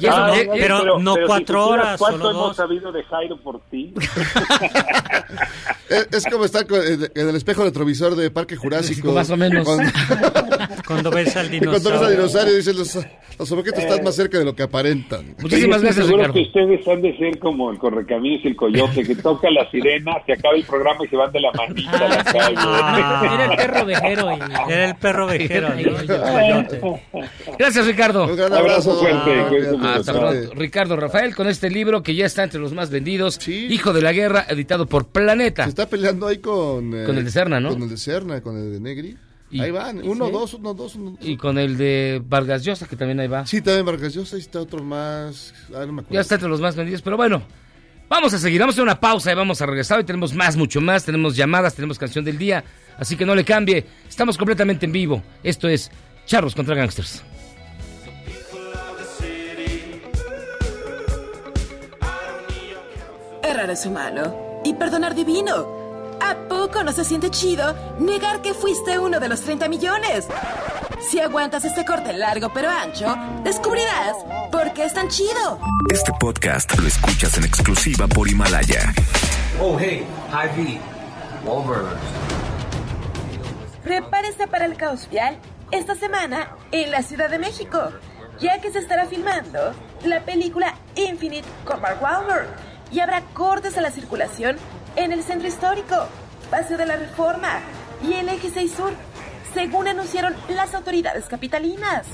Y 0.00 0.06
eso 0.06 0.14
Ah, 0.16 0.32
no- 0.44 0.52
pero 0.52 0.98
no 0.98 1.14
cuatro 1.26 1.66
horas, 1.68 1.98
¿Cuánto 1.98 2.18
solo 2.18 2.30
hemos 2.30 2.46
dos. 2.48 2.56
sabido 2.56 2.92
de 2.92 3.02
Jairo 3.04 3.36
por 3.42 3.60
ti? 3.70 3.94
Es, 5.88 6.08
es 6.12 6.26
como 6.26 6.44
estar 6.44 6.66
con- 6.68 6.80
en 6.86 7.10
en 7.14 7.28
el 7.28 7.34
espejo 7.36 7.64
retrovisor 7.64 8.14
de 8.14 8.30
Parque 8.30 8.54
Jurásico. 8.56 9.10
Más 9.12 9.28
o 9.30 9.36
menos. 9.36 9.66
Cuando 10.86 11.10
ves 11.10 11.36
al 11.36 11.52
y 11.52 11.58
cuando 11.58 11.72
ves 11.72 12.00
al 12.00 12.10
dinosaurio. 12.10 12.16
dinosaurio 12.16 12.54
dicen 12.56 12.78
los, 12.78 12.98
los 13.38 13.52
objetos 13.52 13.82
están 13.82 14.04
más 14.04 14.14
cerca 14.14 14.38
de 14.38 14.44
lo 14.44 14.54
que 14.54 14.62
aparentan. 14.62 15.34
Muchísimas 15.40 15.82
estoy 15.82 15.86
gracias, 15.86 16.06
seguro 16.06 16.16
Ricardo. 16.28 16.34
que 16.34 16.40
ustedes 16.42 16.88
han 16.88 17.02
de 17.02 17.16
ser 17.18 17.38
como 17.40 17.70
el 17.72 17.78
correcaminos 17.78 18.40
y 18.44 18.48
el 18.48 18.56
coyote, 18.56 19.02
que 19.04 19.16
toca 19.16 19.50
la 19.50 19.68
sirena, 19.70 20.12
se 20.26 20.32
acaba 20.34 20.54
el 20.54 20.64
programa 20.64 21.04
y 21.04 21.08
se 21.08 21.16
van 21.16 21.32
de 21.32 21.40
la 21.40 21.52
manita 21.52 21.96
a 21.98 22.08
la 22.08 22.24
calle. 22.24 22.54
Ah. 22.58 23.20
Era 23.24 23.44
el 23.46 23.56
perro 23.56 23.84
vejero 23.86 24.30
y... 24.32 24.72
Era 24.72 24.84
el 24.90 24.94
perro 24.96 25.26
vejero. 25.26 25.68
Gracias, 27.58 27.86
Ricardo. 27.86 28.24
Un 28.26 28.36
gran 28.36 28.52
Abrazo 28.52 28.92
abrazo. 28.92 28.98
fuerte, 29.00 29.39
Ah. 29.39 29.39
Hasta 29.82 30.12
pronto. 30.12 30.54
Ricardo 30.54 30.96
Rafael 30.96 31.34
con 31.34 31.48
este 31.48 31.70
libro 31.70 32.02
que 32.02 32.14
ya 32.14 32.26
está 32.26 32.42
entre 32.44 32.60
los 32.60 32.72
más 32.72 32.90
vendidos. 32.90 33.36
Sí. 33.40 33.66
Hijo 33.70 33.92
de 33.92 34.02
la 34.02 34.12
Guerra, 34.12 34.46
editado 34.48 34.86
por 34.86 35.08
Planeta. 35.08 35.64
Se 35.64 35.70
está 35.70 35.88
peleando 35.88 36.26
ahí 36.26 36.38
con... 36.38 36.94
eh, 36.94 37.04
Con 37.04 37.16
el 37.18 37.24
de 37.24 37.30
Serna, 37.30 37.60
¿no? 37.60 37.70
Con 37.70 37.82
el 37.82 37.88
de 37.90 37.96
Serna, 37.96 38.40
con 38.40 38.56
el 38.56 38.72
de 38.72 38.80
Negri. 38.80 39.16
Y- 39.52 39.60
ahí 39.60 39.70
van, 39.72 40.00
uno, 40.06 40.26
sí. 40.26 40.32
dos, 40.32 40.54
uno, 40.54 40.74
dos, 40.74 40.94
uno, 40.94 41.10
dos. 41.18 41.18
Y 41.28 41.36
con 41.36 41.58
el 41.58 41.76
de 41.76 42.22
Vargas 42.24 42.64
Llosa, 42.64 42.86
que 42.86 42.94
también 42.94 43.18
ahí 43.20 43.26
va. 43.26 43.44
Sí, 43.46 43.60
también 43.60 43.84
Vargas 43.84 44.14
Llosa, 44.14 44.36
ahí 44.36 44.42
está 44.42 44.60
otro 44.60 44.82
más. 44.82 45.52
Ah, 45.74 45.84
no 45.86 45.92
me 45.92 46.00
acuerdo. 46.02 46.08
Ya 46.14 46.20
está 46.20 46.36
entre 46.36 46.48
los 46.48 46.60
más 46.60 46.76
vendidos, 46.76 47.02
pero 47.02 47.16
bueno. 47.16 47.42
Vamos 48.08 48.34
a 48.34 48.38
seguir, 48.38 48.58
vamos 48.60 48.72
a 48.72 48.76
hacer 48.76 48.82
una 48.82 48.98
pausa 48.98 49.30
y 49.30 49.34
vamos 49.36 49.62
a 49.62 49.66
regresar. 49.66 49.98
Hoy 49.98 50.04
tenemos 50.04 50.34
más, 50.34 50.56
mucho 50.56 50.80
más. 50.80 51.04
Tenemos 51.04 51.36
llamadas, 51.36 51.74
tenemos 51.76 51.96
canción 51.96 52.24
del 52.24 52.38
día. 52.38 52.64
Así 52.98 53.16
que 53.16 53.24
no 53.24 53.36
le 53.36 53.44
cambie. 53.44 53.84
Estamos 54.08 54.36
completamente 54.36 54.84
en 54.86 54.90
vivo. 54.92 55.22
Esto 55.44 55.68
es 55.68 55.92
Charros 56.26 56.54
contra 56.56 56.74
Gangsters. 56.74 57.22
Errar 63.50 63.70
es 63.70 63.84
humano 63.84 64.60
y 64.62 64.74
perdonar 64.74 65.12
divino. 65.12 65.66
¿A 66.20 66.36
poco 66.48 66.84
no 66.84 66.92
se 66.92 67.04
siente 67.04 67.30
chido 67.30 67.74
negar 67.98 68.42
que 68.42 68.54
fuiste 68.54 68.96
uno 68.96 69.18
de 69.18 69.28
los 69.28 69.40
30 69.40 69.68
millones? 69.68 70.28
Si 71.00 71.18
aguantas 71.18 71.64
este 71.64 71.84
corte 71.84 72.12
largo 72.12 72.52
pero 72.54 72.68
ancho, 72.70 73.12
descubrirás 73.42 74.14
por 74.52 74.72
qué 74.72 74.84
es 74.84 74.94
tan 74.94 75.08
chido. 75.08 75.58
Este 75.90 76.12
podcast 76.20 76.78
lo 76.78 76.86
escuchas 76.86 77.38
en 77.38 77.44
exclusiva 77.44 78.06
por 78.06 78.28
Himalaya. 78.28 78.94
Oh, 79.60 79.76
hey, 79.76 80.06
Hy-Vee, 80.30 80.78
Wahlburgers. 81.44 81.98
Prepárense 83.82 84.46
para 84.46 84.66
el 84.66 84.76
caos 84.76 85.08
vial 85.10 85.36
esta 85.72 85.96
semana 85.96 86.50
en 86.70 86.92
la 86.92 87.02
Ciudad 87.02 87.28
de 87.28 87.40
México, 87.40 87.90
ya 88.38 88.60
que 88.60 88.70
se 88.70 88.78
estará 88.78 89.06
filmando 89.06 89.72
la 90.04 90.20
película 90.20 90.76
Infinite 90.94 91.48
con 91.64 91.80
Mark 91.80 92.00
Wahlberg 92.00 92.69
y 92.90 93.00
habrá 93.00 93.22
cortes 93.32 93.76
a 93.78 93.80
la 93.80 93.90
circulación 93.90 94.56
en 94.96 95.12
el 95.12 95.22
centro 95.22 95.48
histórico, 95.48 95.96
Paseo 96.50 96.76
de 96.76 96.86
la 96.86 96.96
Reforma 96.96 97.60
y 98.02 98.14
el 98.14 98.28
Eje 98.28 98.50
6 98.50 98.72
Sur, 98.72 98.92
según 99.54 99.88
anunciaron 99.88 100.34
las 100.48 100.74
autoridades 100.74 101.26
capitalinas. 101.26 102.06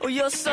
Oh, 0.00 0.08
you're 0.08 0.30
so 0.30 0.50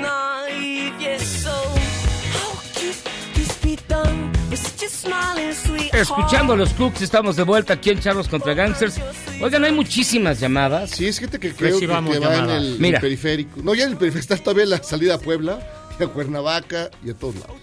naive, 0.00 0.92
yes, 1.00 1.22
so 1.42 1.50
how 1.50 2.56
could 2.74 2.94
this 3.34 3.58
be 3.62 3.76
done 3.88 4.32
with 4.50 4.58
such 4.58 4.84
a 4.84 4.88
smiling 4.88 5.52
sweet 5.52 5.92
Escuchando 5.94 6.54
a 6.54 6.56
los 6.56 6.72
Cooks, 6.72 7.02
estamos 7.02 7.36
de 7.36 7.42
vuelta 7.44 7.74
aquí 7.74 7.90
en 7.90 8.00
Charlos 8.00 8.26
contra 8.28 8.54
Gangsters. 8.54 8.98
Oigan, 9.40 9.64
hay 9.64 9.72
muchísimas 9.72 10.40
llamadas. 10.40 10.90
Sí, 10.90 11.06
es 11.06 11.18
gente 11.18 11.38
que 11.38 11.52
creo 11.52 11.78
que, 11.78 11.86
que 11.86 11.92
va 11.92 11.98
en 11.98 12.50
el, 12.50 12.50
el 12.50 12.78
Mira. 12.78 13.00
periférico. 13.00 13.60
No, 13.62 13.74
ya 13.74 13.84
en 13.84 13.90
el 13.92 13.96
periférico 13.96 14.32
está 14.34 14.42
todavía 14.42 14.66
la 14.66 14.82
salida 14.82 15.14
a 15.16 15.18
Puebla, 15.18 15.58
y 16.00 16.02
a 16.02 16.06
Cuernavaca 16.08 16.90
y 17.04 17.10
a 17.10 17.14
todos 17.14 17.36
lados. 17.36 17.56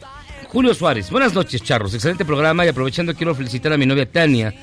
Julio 0.47 0.73
Suárez, 0.75 1.09
buenas 1.09 1.33
noches, 1.33 1.63
Charros. 1.63 1.93
Excelente 1.95 2.25
programa 2.25 2.63
y 2.63 2.67
aprovechando 2.67 3.15
quiero 3.15 3.33
felicitar 3.33 3.73
a 3.73 3.77
mi 3.77 3.87
novia 3.87 4.09
Tania, 4.09 4.53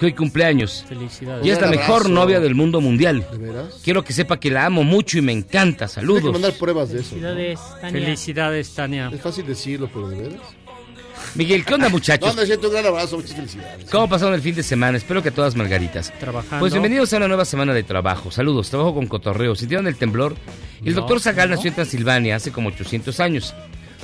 que 0.00 0.06
hoy 0.06 0.12
cumpleaños. 0.14 0.84
Felicidades. 0.88 1.46
Y 1.46 1.50
es 1.50 1.60
la 1.60 1.68
mejor 1.68 2.08
novia 2.10 2.40
del 2.40 2.54
mundo 2.56 2.80
mundial. 2.80 3.24
¿De 3.30 3.38
veras? 3.38 3.80
Quiero 3.84 4.02
que 4.02 4.12
sepa 4.12 4.40
que 4.40 4.50
la 4.50 4.66
amo 4.66 4.82
mucho 4.82 5.18
y 5.18 5.20
me 5.20 5.32
encanta. 5.32 5.84
Hay 5.84 5.90
que 5.94 6.00
mandar 6.06 6.22
Saludos. 6.32 6.54
pruebas 6.54 6.88
de 6.90 7.00
eso. 7.00 7.10
Felicidades, 7.10 7.60
Tania. 7.80 8.00
Felicidades, 8.00 8.74
Tania. 8.74 9.10
Es 9.14 9.20
fácil 9.20 9.46
decirlo, 9.46 9.88
pero 9.92 10.08
¿de 10.08 10.16
veras? 10.16 10.40
Miguel, 11.34 11.64
¿qué 11.64 11.74
onda, 11.74 11.88
muchachos? 11.90 12.34
No, 12.34 12.42
siento 12.46 12.68
un 12.68 12.72
gran 12.72 12.86
abrazo, 12.86 13.16
muchas 13.16 13.34
felicidades. 13.34 13.88
¿Cómo 13.90 14.08
pasaron 14.08 14.34
el 14.34 14.40
fin 14.40 14.54
de 14.54 14.62
semana? 14.62 14.96
Espero 14.96 15.22
que 15.22 15.30
todas 15.30 15.54
margaritas. 15.54 16.12
Trabajando. 16.18 16.58
Pues 16.60 16.72
bienvenidos 16.72 17.12
a 17.12 17.18
una 17.18 17.28
nueva 17.28 17.44
semana 17.44 17.74
de 17.74 17.82
trabajo. 17.82 18.30
Saludos, 18.30 18.70
trabajo 18.70 18.94
con 18.94 19.06
cotorreo. 19.06 19.54
¿Sintieron 19.54 19.86
el 19.86 19.96
temblor? 19.96 20.34
El 20.82 20.94
No, 20.94 21.00
doctor 21.02 21.20
Zagal 21.20 21.50
no. 21.50 21.56
nació 21.56 21.68
en 21.68 21.74
Transilvania 21.74 22.36
hace 22.36 22.50
como 22.50 22.70
800 22.70 23.20
años. 23.20 23.54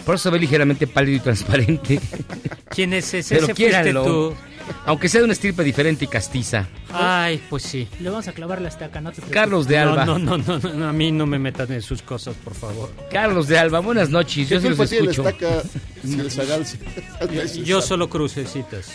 Por 0.07 0.15
eso 0.15 0.23
se 0.23 0.31
ve 0.31 0.39
ligeramente 0.39 0.87
pálido 0.87 1.17
y 1.19 1.21
transparente. 1.21 2.01
¿Quién 2.71 2.95
es 2.95 3.13
ese? 3.13 3.35
Pero 3.35 3.53
Ese 3.53 3.93
tú. 3.93 4.35
Aunque 4.85 5.09
sea 5.09 5.21
de 5.21 5.25
una 5.25 5.33
estirpe 5.33 5.63
diferente 5.63 6.07
y 6.07 6.09
castiza. 6.09 6.67
Ay, 6.93 7.41
pues 7.51 7.63
sí. 7.63 7.87
Le 8.01 8.11
vamos 8.11 8.27
a 8.27 8.33
clavar 8.33 8.61
la 8.61 8.69
estaca, 8.69 9.01
no 9.01 9.11
te 9.11 9.17
preocupes. 9.17 9.35
Carlos 9.35 9.69
de 9.69 9.79
Alba. 9.79 10.05
No, 10.05 10.19
no, 10.19 10.39
no, 10.39 10.59
no, 10.59 10.73
no, 10.73 10.89
a 10.89 10.93
mí 10.93 11.13
no 11.13 11.25
me 11.27 11.39
metan 11.39 11.71
en 11.73 11.83
sus 11.83 12.03
cosas, 12.03 12.35
por 12.43 12.55
favor. 12.55 12.91
Carlos 13.13 13.47
de 13.49 13.59
Alba, 13.59 13.79
buenas 13.81 14.11
noches. 14.11 14.49
Yo 14.49 14.59
sí 14.61 14.65
¿Qué 14.69 14.75
los 14.75 14.93
escucho. 14.93 15.29
estaca 15.29 15.63
si 16.03 17.63
Yo 17.65 17.81
solo 17.81 18.09
crucecitas. 18.09 18.93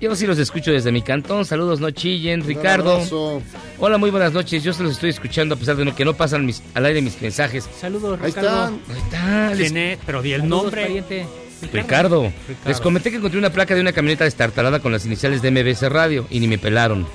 Yo 0.00 0.14
sí 0.16 0.26
los 0.26 0.38
escucho 0.38 0.72
desde 0.72 0.90
mi 0.92 1.02
cantón. 1.02 1.44
Saludos, 1.44 1.80
no 1.80 1.90
chillen. 1.90 2.42
Un 2.42 2.46
Ricardo. 2.48 2.92
abrazo. 2.94 3.42
Hola, 3.78 3.98
muy 3.98 4.10
buenas 4.10 4.32
noches. 4.32 4.62
Yo 4.62 4.72
se 4.72 4.82
los 4.82 4.92
estoy 4.92 5.10
escuchando 5.10 5.54
a 5.54 5.58
pesar 5.58 5.76
de 5.76 5.92
que 5.92 6.04
no 6.04 6.14
pasan 6.14 6.46
mis- 6.46 6.62
al 6.74 6.86
aire 6.86 7.02
mis 7.02 7.20
mensajes. 7.20 7.68
Saludos, 7.80 8.18
Ahí 8.20 8.28
Ricardo. 8.28 8.48
están. 8.48 8.80
Ahí 8.90 9.02
está. 9.02 9.54
les- 9.54 9.58
¿Quién 9.72 9.76
es? 9.76 9.98
Pero 10.06 10.22
di 10.22 10.32
el 10.32 10.43
Saludos, 10.44 10.62
nombre. 10.64 10.82
pariente. 10.82 11.26
Ricardo. 11.72 12.22
Ricardo. 12.22 12.32
Les 12.66 12.80
comenté 12.80 13.10
que 13.10 13.16
encontré 13.16 13.38
una 13.38 13.50
placa 13.50 13.74
de 13.74 13.80
una 13.80 13.92
camioneta 13.92 14.24
destartalada 14.24 14.80
con 14.80 14.92
las 14.92 15.06
iniciales 15.06 15.40
de 15.42 15.50
MBS 15.50 15.88
Radio 15.90 16.26
y 16.30 16.40
ni 16.40 16.46
me 16.48 16.58
pelaron. 16.58 17.06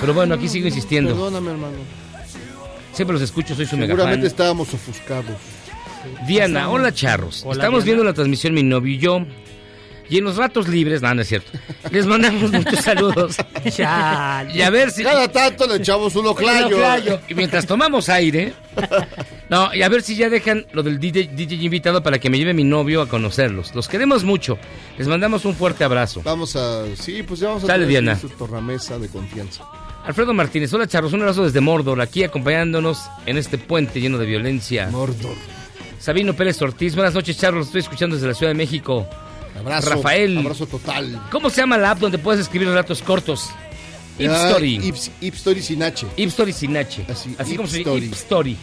Pero 0.00 0.14
bueno, 0.14 0.34
aquí 0.34 0.48
sigo 0.48 0.66
insistiendo. 0.68 1.10
Perdóname, 1.10 1.50
hermano. 1.50 1.76
Siempre 2.92 3.14
los 3.14 3.22
escucho, 3.22 3.54
soy 3.54 3.66
su 3.66 3.76
mega 3.76 3.94
Seguramente 3.94 4.26
estábamos 4.26 4.72
ofuscados. 4.74 5.36
Diana, 6.26 6.70
hola 6.70 6.92
charros. 6.92 7.42
Hola, 7.44 7.54
Estamos 7.54 7.84
Diana. 7.84 7.84
viendo 7.84 8.04
la 8.04 8.14
transmisión 8.14 8.54
mi 8.54 8.62
novio 8.62 8.94
y 8.94 8.98
yo. 8.98 9.20
Y 10.10 10.18
en 10.18 10.24
los 10.24 10.36
ratos 10.36 10.68
libres, 10.68 11.02
no, 11.02 11.14
no 11.14 11.20
es 11.20 11.28
cierto. 11.28 11.50
Les 11.90 12.06
mandamos 12.06 12.50
muchos 12.50 12.80
saludos. 12.80 13.36
Chale. 13.70 14.54
Y 14.54 14.62
a 14.62 14.70
ver 14.70 14.90
si. 14.90 15.02
Cada 15.02 15.28
tanto 15.30 15.66
le 15.66 15.76
echamos. 15.76 16.16
Un 16.16 16.28
oclayo. 16.28 17.20
Y 17.28 17.34
mientras 17.34 17.66
tomamos 17.66 18.08
aire. 18.08 18.54
No, 19.50 19.74
y 19.74 19.82
a 19.82 19.88
ver 19.88 20.02
si 20.02 20.14
ya 20.14 20.28
dejan 20.28 20.66
lo 20.72 20.82
del 20.82 20.98
DJ, 21.00 21.30
DJ 21.34 21.56
invitado 21.64 22.02
para 22.02 22.18
que 22.18 22.28
me 22.28 22.36
lleve 22.36 22.52
mi 22.52 22.64
novio 22.64 23.00
a 23.00 23.08
conocerlos. 23.08 23.74
Los 23.74 23.88
queremos 23.88 24.22
mucho. 24.24 24.58
Les 24.98 25.08
mandamos 25.08 25.44
un 25.46 25.54
fuerte 25.54 25.84
abrazo. 25.84 26.20
Vamos 26.22 26.54
a. 26.54 26.84
Sí, 26.96 27.22
pues 27.22 27.40
ya 27.40 27.48
vamos 27.48 27.64
a 27.64 27.66
Dale, 27.66 27.86
tener 27.86 28.02
Diana. 28.02 28.18
su 28.20 28.28
tornamesa 28.28 28.98
de 28.98 29.08
confianza. 29.08 29.64
Alfredo 30.04 30.32
Martínez, 30.34 30.72
hola 30.74 30.86
charros, 30.86 31.12
un 31.12 31.20
abrazo 31.20 31.44
desde 31.44 31.60
Mordor, 31.60 32.00
aquí 32.00 32.22
acompañándonos 32.24 33.00
en 33.26 33.36
este 33.36 33.58
puente 33.58 34.00
lleno 34.00 34.16
de 34.18 34.26
violencia. 34.26 34.88
Mordor. 34.90 35.34
Sabino 35.98 36.34
Pérez 36.34 36.60
Ortiz, 36.62 36.94
buenas 36.94 37.12
noches 37.14 37.36
charros, 37.38 37.58
los 37.58 37.66
estoy 37.68 37.80
escuchando 37.80 38.16
desde 38.16 38.28
la 38.28 38.34
Ciudad 38.34 38.50
de 38.50 38.56
México. 38.56 39.06
Abrazo. 39.58 39.90
Rafael. 39.90 40.38
Abrazo 40.38 40.66
total. 40.66 41.20
¿Cómo 41.30 41.50
se 41.50 41.60
llama 41.62 41.76
la 41.78 41.90
app 41.92 41.98
donde 41.98 42.18
puedes 42.18 42.40
escribir 42.40 42.68
relatos 42.68 43.02
cortos? 43.02 43.48
Ah, 44.20 44.46
Story. 44.48 44.78
Ips- 44.78 45.10
Ip 45.20 45.34
Story 45.34 45.62
sin 45.62 45.82
H. 45.82 46.06
Ip 46.16 46.28
Story 46.28 46.52
sin 46.52 46.76
H. 46.76 47.04
Así, 47.08 47.34
Así 47.38 47.56
como 47.56 47.68
se 47.68 47.78
Story. 47.78 48.06
Ip 48.06 48.12
Story. 48.14 48.56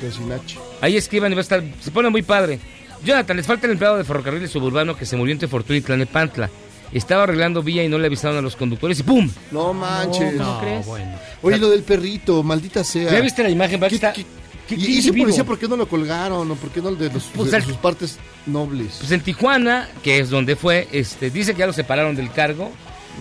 Pero 0.00 0.12
sin 0.12 0.30
H. 0.32 0.58
Ahí 0.80 0.96
escriban 0.96 1.32
y 1.32 1.34
va 1.34 1.40
a 1.40 1.42
estar. 1.42 1.62
Se 1.80 1.90
pone 1.90 2.08
muy 2.10 2.22
padre. 2.22 2.58
Jonathan, 3.04 3.36
les 3.36 3.46
falta 3.46 3.66
el 3.66 3.72
empleado 3.72 3.96
de 3.96 4.04
ferrocarriles 4.04 4.50
suburbano 4.50 4.96
que 4.96 5.06
se 5.06 5.16
murió 5.16 5.32
entre 5.32 5.48
Fortuna 5.48 5.78
y 5.78 5.80
Tlanepantla. 5.82 6.50
Estaba 6.92 7.24
arreglando 7.24 7.62
vía 7.62 7.84
y 7.84 7.88
no 7.88 7.98
le 7.98 8.06
avisaron 8.06 8.38
a 8.38 8.40
los 8.40 8.56
conductores 8.56 8.98
y 9.00 9.02
¡pum! 9.02 9.30
No 9.50 9.72
manches. 9.74 10.34
No, 10.34 10.44
¿cómo 10.46 10.60
crees? 10.60 10.86
bueno. 10.86 11.18
Oye, 11.42 11.58
lo 11.58 11.68
del 11.70 11.82
perrito, 11.82 12.42
maldita 12.42 12.82
sea. 12.82 13.12
¿Ya 13.12 13.20
viste 13.20 13.42
la 13.42 13.50
imagen? 13.50 13.78
¿Qué- 13.80 13.94
está- 13.94 14.12
qué- 14.12 14.24
qué- 14.66 14.74
y, 14.74 14.80
ese 14.82 14.90
individuo. 15.08 15.24
policía, 15.24 15.44
¿por 15.44 15.58
qué 15.58 15.68
no 15.68 15.76
lo 15.76 15.86
colgaron? 15.86 16.50
¿O 16.50 16.54
por 16.54 16.70
qué 16.70 16.80
no 16.80 16.92
de, 16.94 17.12
los, 17.12 17.24
Pues 17.34 17.50
de 17.50 17.58
al- 17.58 17.62
sus 17.64 17.76
partes 17.76 18.18
nobles? 18.46 18.96
Pues 19.00 19.12
en 19.12 19.20
Tijuana, 19.20 19.88
que 20.02 20.18
es 20.20 20.30
donde 20.30 20.56
fue, 20.56 20.88
este, 20.90 21.28
dice 21.30 21.52
que 21.52 21.58
ya 21.60 21.66
lo 21.66 21.72
separaron 21.74 22.16
del 22.16 22.32
cargo 22.32 22.72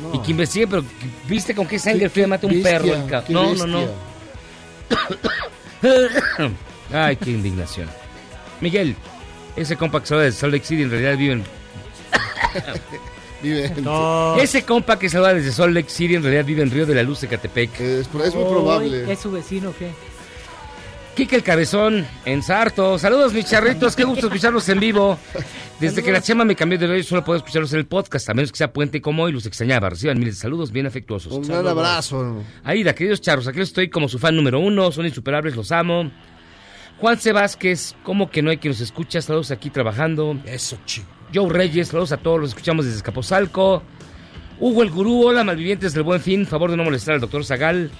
No. 0.01 0.15
y 0.17 0.19
que 0.23 0.31
investigue, 0.31 0.65
pero 0.67 0.83
¿viste 1.27 1.53
con 1.53 1.67
qué 1.67 1.77
sangre 1.77 2.09
fría 2.09 2.25
mata 2.27 2.47
un 2.47 2.53
bestia, 2.53 2.71
perro? 2.79 2.95
el 2.95 3.05
ca- 3.05 3.23
qué 3.25 3.33
No, 3.33 3.53
no, 3.53 3.67
no. 3.67 3.81
Ay, 6.93 7.15
qué 7.17 7.31
indignación. 7.31 7.87
Miguel, 8.61 8.95
ese 9.55 9.75
compa 9.75 9.99
que 10.01 10.07
se 10.07 10.15
va 10.15 10.21
de 10.23 10.31
Salt 10.31 10.53
Lake 10.53 10.65
City 10.65 10.83
en 10.83 10.89
realidad 10.91 11.17
vive 11.17 11.33
en... 11.33 11.43
Vive 13.41 13.65
en- 13.65 14.39
Ese 14.41 14.63
compa 14.63 14.97
que 14.97 15.09
se 15.09 15.19
va 15.19 15.33
desde 15.33 15.51
Salt 15.51 15.73
Lake 15.73 15.89
City 15.89 16.15
en 16.15 16.23
realidad 16.23 16.43
vive 16.45 16.63
en 16.63 16.71
Río 16.71 16.85
de 16.87 16.95
la 16.95 17.03
Luz, 17.03 17.21
Ecatepec. 17.21 17.79
Es, 17.79 18.11
muy 18.11 18.23
Uy, 18.23 18.95
¿Es 19.11 19.19
su 19.19 19.31
vecino 19.31 19.73
qué? 19.77 19.91
Quique 21.15 21.35
el 21.35 21.43
Cabezón, 21.43 22.05
en 22.25 22.43
Sarto. 22.43 22.99
Saludos, 22.99 23.33
mis 23.33 23.45
charritos. 23.45 23.95
Qué 23.95 24.03
gusto 24.03 24.27
escucharlos 24.27 24.69
en 24.69 24.79
vivo. 24.79 25.17
Desde 25.79 26.03
que 26.03 26.11
la 26.11 26.21
chema 26.21 26.45
me 26.45 26.55
cambió 26.55 26.77
de 26.77 26.85
radio, 26.85 27.03
solo 27.03 27.23
puedo 27.23 27.37
escucharlos 27.37 27.73
en 27.73 27.79
el 27.79 27.87
podcast, 27.87 28.29
a 28.29 28.35
menos 28.35 28.51
que 28.51 28.57
sea 28.59 28.71
puente 28.71 29.01
como 29.01 29.23
hoy. 29.23 29.31
Los 29.31 29.47
extrañaba. 29.47 29.89
Reciban 29.89 30.19
miles 30.19 30.35
de 30.35 30.41
saludos 30.41 30.71
bien 30.71 30.85
afectuosos. 30.85 31.33
Un 31.33 31.47
gran 31.47 31.67
abrazo. 31.67 32.43
Aida, 32.63 32.93
queridos 32.93 33.19
charros, 33.21 33.47
aquí 33.47 33.61
estoy 33.61 33.89
como 33.89 34.07
su 34.07 34.19
fan 34.19 34.35
número 34.35 34.59
uno. 34.59 34.91
Son 34.91 35.07
insuperables, 35.07 35.55
los 35.55 35.71
amo. 35.71 36.11
Juan 36.99 37.19
C. 37.19 37.31
Vázquez, 37.31 37.95
como 38.03 38.29
que 38.29 38.41
no 38.41 38.49
hay 38.49 38.57
quien 38.57 38.71
nos 38.71 38.81
escucha. 38.81 39.21
Saludos 39.21 39.51
aquí 39.51 39.69
trabajando. 39.69 40.37
Eso, 40.45 40.77
chico. 40.85 41.07
Joe 41.33 41.49
Reyes, 41.49 41.89
saludos 41.89 42.11
a 42.11 42.17
todos. 42.17 42.39
Los 42.39 42.49
escuchamos 42.49 42.85
desde 42.85 42.97
Escapozalco. 42.97 43.83
Hugo 44.59 44.81
el 44.81 44.89
Gurú, 44.89 45.25
hola, 45.27 45.43
malvivientes 45.43 45.93
del 45.93 46.03
Buen 46.03 46.21
Fin. 46.21 46.47
Favor 46.47 46.71
de 46.71 46.77
no 46.77 46.83
molestar 46.83 47.15
al 47.15 47.21
doctor 47.21 47.45
Zagal. 47.45 47.91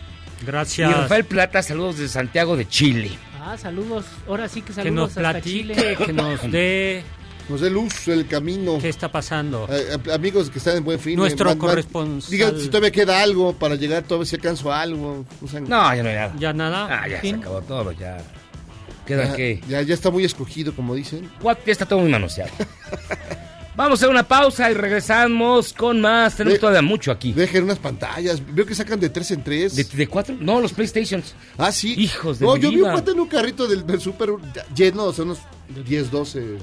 Gracias. 0.45 0.89
Y 0.89 0.93
Rafael 0.93 1.25
Plata, 1.25 1.61
saludos 1.61 1.97
desde 1.97 2.13
Santiago 2.13 2.57
de 2.57 2.67
Chile. 2.67 3.11
Ah, 3.43 3.57
saludos. 3.57 4.05
Ahora 4.27 4.47
sí 4.49 4.61
que 4.61 4.67
Que 4.67 4.73
saludos 4.73 4.93
nos 4.95 5.09
hasta 5.17 5.31
platique, 5.31 5.49
Chile. 5.75 5.97
que 6.05 6.13
nos 6.13 6.51
dé... 6.51 7.03
Nos 7.49 7.61
dé 7.61 7.69
luz, 7.69 8.07
el 8.09 8.27
camino. 8.27 8.77
¿Qué 8.81 8.89
está 8.89 9.09
pasando? 9.09 9.67
Eh, 9.71 9.97
eh, 10.05 10.11
amigos 10.13 10.49
que 10.49 10.57
están 10.57 10.75
en 10.77 10.83
buen 10.83 10.99
fin. 10.99 11.15
Nuestro 11.15 11.45
eh, 11.49 11.53
man- 11.55 11.57
man- 11.59 11.67
corresponsal. 11.69 12.29
Digan 12.29 12.59
si 12.59 12.67
todavía 12.67 12.91
queda 12.91 13.21
algo 13.23 13.53
para 13.53 13.75
llegar, 13.75 14.03
todavía 14.03 14.25
si 14.25 14.35
alcanzo 14.35 14.73
algo. 14.73 15.23
No, 15.41 15.95
ya 15.95 16.03
no 16.03 16.09
hay 16.09 16.15
nada. 16.15 16.33
¿Ya 16.37 16.51
nada? 16.53 16.87
Ah, 17.03 17.07
ya 17.07 17.19
¿Fin? 17.21 17.35
se 17.35 17.41
acabó 17.41 17.61
todo, 17.61 17.91
ya. 17.93 18.17
¿Queda 19.07 19.25
ya, 19.29 19.35
qué? 19.35 19.61
Ya, 19.67 19.81
ya 19.81 19.93
está 19.93 20.11
muy 20.11 20.23
escogido, 20.25 20.75
como 20.75 20.93
dicen. 20.93 21.29
What? 21.41 21.57
Ya 21.65 21.71
está 21.71 21.85
todo 21.85 21.99
muy 21.99 22.09
manoseado. 22.11 22.51
Vamos 23.75 23.91
a 23.91 24.05
hacer 24.05 24.09
una 24.09 24.23
pausa 24.27 24.71
y 24.71 24.73
regresamos 24.73 25.71
con 25.71 26.01
más. 26.01 26.35
Tenemos 26.35 26.55
De- 26.55 26.59
todavía 26.59 26.81
mucho 26.81 27.11
aquí. 27.11 27.31
Dejen 27.31 27.63
unas 27.63 27.77
pantallas. 27.77 28.41
Veo 28.53 28.65
que 28.65 28.73
sacan 28.73 28.99
de 28.99 29.09
tres 29.09 29.29
en 29.29 29.43
tres. 29.43 29.75
¿De, 29.75 29.83
de 29.83 30.07
cuatro? 30.07 30.35
No, 30.39 30.59
los 30.59 30.73
PlayStations. 30.73 31.35
Ah, 31.59 31.71
sí. 31.71 31.93
Hijos 31.95 32.39
de 32.39 32.45
No, 32.47 32.55
mi 32.55 32.59
yo 32.61 32.69
vi 32.71 32.81
un 32.81 32.91
cuate 32.91 33.11
en 33.11 33.19
un 33.19 33.27
carrito 33.27 33.67
del, 33.67 33.85
del 33.85 34.01
súper 34.01 34.31
lleno, 34.75 35.03
o 35.03 35.13
sea, 35.13 35.25
unos 35.25 35.37
10, 35.85 36.09
12. 36.09 36.57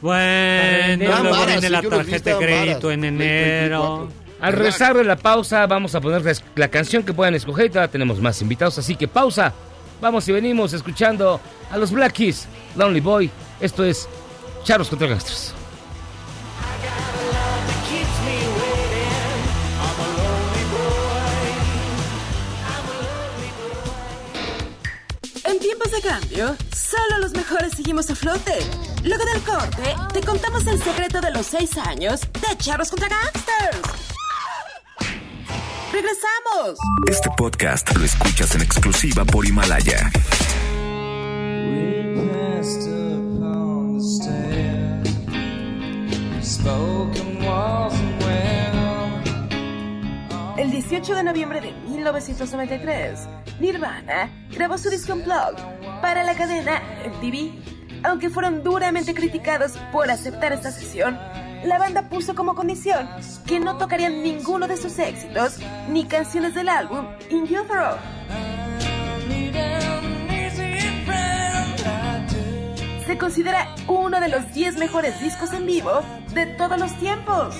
Bueno, 0.00 1.04
Estaban 1.04 1.22
luego 1.22 1.38
varas, 1.38 1.60
viene 1.60 1.70
la 1.70 1.82
tarjeta 1.82 2.30
de 2.30 2.36
crédito 2.44 2.90
en 2.90 3.04
enero. 3.04 3.98
24. 4.08 4.28
Al 4.40 4.52
regresar 4.52 4.96
de 4.96 5.04
la 5.04 5.16
pausa, 5.16 5.66
vamos 5.66 5.94
a 5.94 6.00
poner 6.00 6.24
la, 6.24 6.32
la 6.56 6.68
canción 6.68 7.02
que 7.04 7.12
puedan 7.12 7.34
escoger. 7.36 7.66
y 7.66 7.68
Todavía 7.70 7.90
tenemos 7.90 8.20
más 8.20 8.40
invitados, 8.42 8.78
así 8.78 8.96
que 8.96 9.06
pausa. 9.06 9.52
Vamos 10.00 10.28
y 10.28 10.32
venimos 10.32 10.72
escuchando 10.72 11.40
a 11.70 11.76
los 11.76 11.90
Black 11.90 12.12
Keys, 12.12 12.46
Lonely 12.76 13.00
Boy. 13.00 13.30
Esto 13.60 13.84
es 13.84 14.08
Charros 14.62 14.88
contra 14.88 15.08
Gangsters. 15.08 15.54
En 25.44 25.58
tiempos 25.58 25.90
de 25.90 26.00
cambio, 26.00 26.56
solo 26.72 27.18
los 27.20 27.32
mejores 27.32 27.72
seguimos 27.74 28.08
a 28.10 28.14
flote. 28.14 28.58
Luego 29.02 29.24
del 29.24 29.42
corte, 29.42 29.96
te 30.12 30.20
contamos 30.20 30.66
el 30.66 30.80
secreto 30.82 31.20
de 31.20 31.32
los 31.32 31.46
seis 31.46 31.76
años 31.78 32.20
de 32.20 32.56
Charros 32.58 32.90
contra 32.90 33.08
Gangsters. 33.08 34.07
¡Regresamos! 36.00 36.78
Este 37.08 37.28
podcast 37.36 37.92
lo 37.96 38.04
escuchas 38.04 38.54
en 38.54 38.62
exclusiva 38.62 39.24
por 39.24 39.44
Himalaya. 39.44 40.12
El 50.56 50.70
18 50.70 51.14
de 51.16 51.22
noviembre 51.24 51.60
de 51.60 51.72
1993, 51.72 53.28
Nirvana 53.58 54.30
grabó 54.52 54.78
su 54.78 54.90
disco 54.90 55.14
Unplugged 55.14 55.60
para 56.00 56.22
la 56.22 56.36
cadena 56.36 56.80
MTV. 57.08 58.04
Aunque 58.04 58.30
fueron 58.30 58.62
duramente 58.62 59.14
criticados 59.14 59.72
por 59.90 60.08
aceptar 60.12 60.52
esta 60.52 60.70
sesión, 60.70 61.18
la 61.64 61.78
banda 61.78 62.08
puso 62.08 62.34
como 62.34 62.54
condición 62.54 63.08
que 63.46 63.60
no 63.60 63.76
tocarían 63.76 64.22
ninguno 64.22 64.68
de 64.68 64.76
sus 64.76 64.98
éxitos 64.98 65.58
ni 65.88 66.04
canciones 66.04 66.54
del 66.54 66.68
álbum 66.68 67.06
In 67.30 67.44
Utero. 67.44 67.96
Se 73.06 73.16
considera 73.18 73.74
uno 73.86 74.20
de 74.20 74.28
los 74.28 74.52
10 74.52 74.76
mejores 74.76 75.20
discos 75.20 75.52
en 75.52 75.66
vivo 75.66 76.00
de 76.34 76.46
todos 76.46 76.78
los 76.78 76.92
tiempos. 76.98 77.54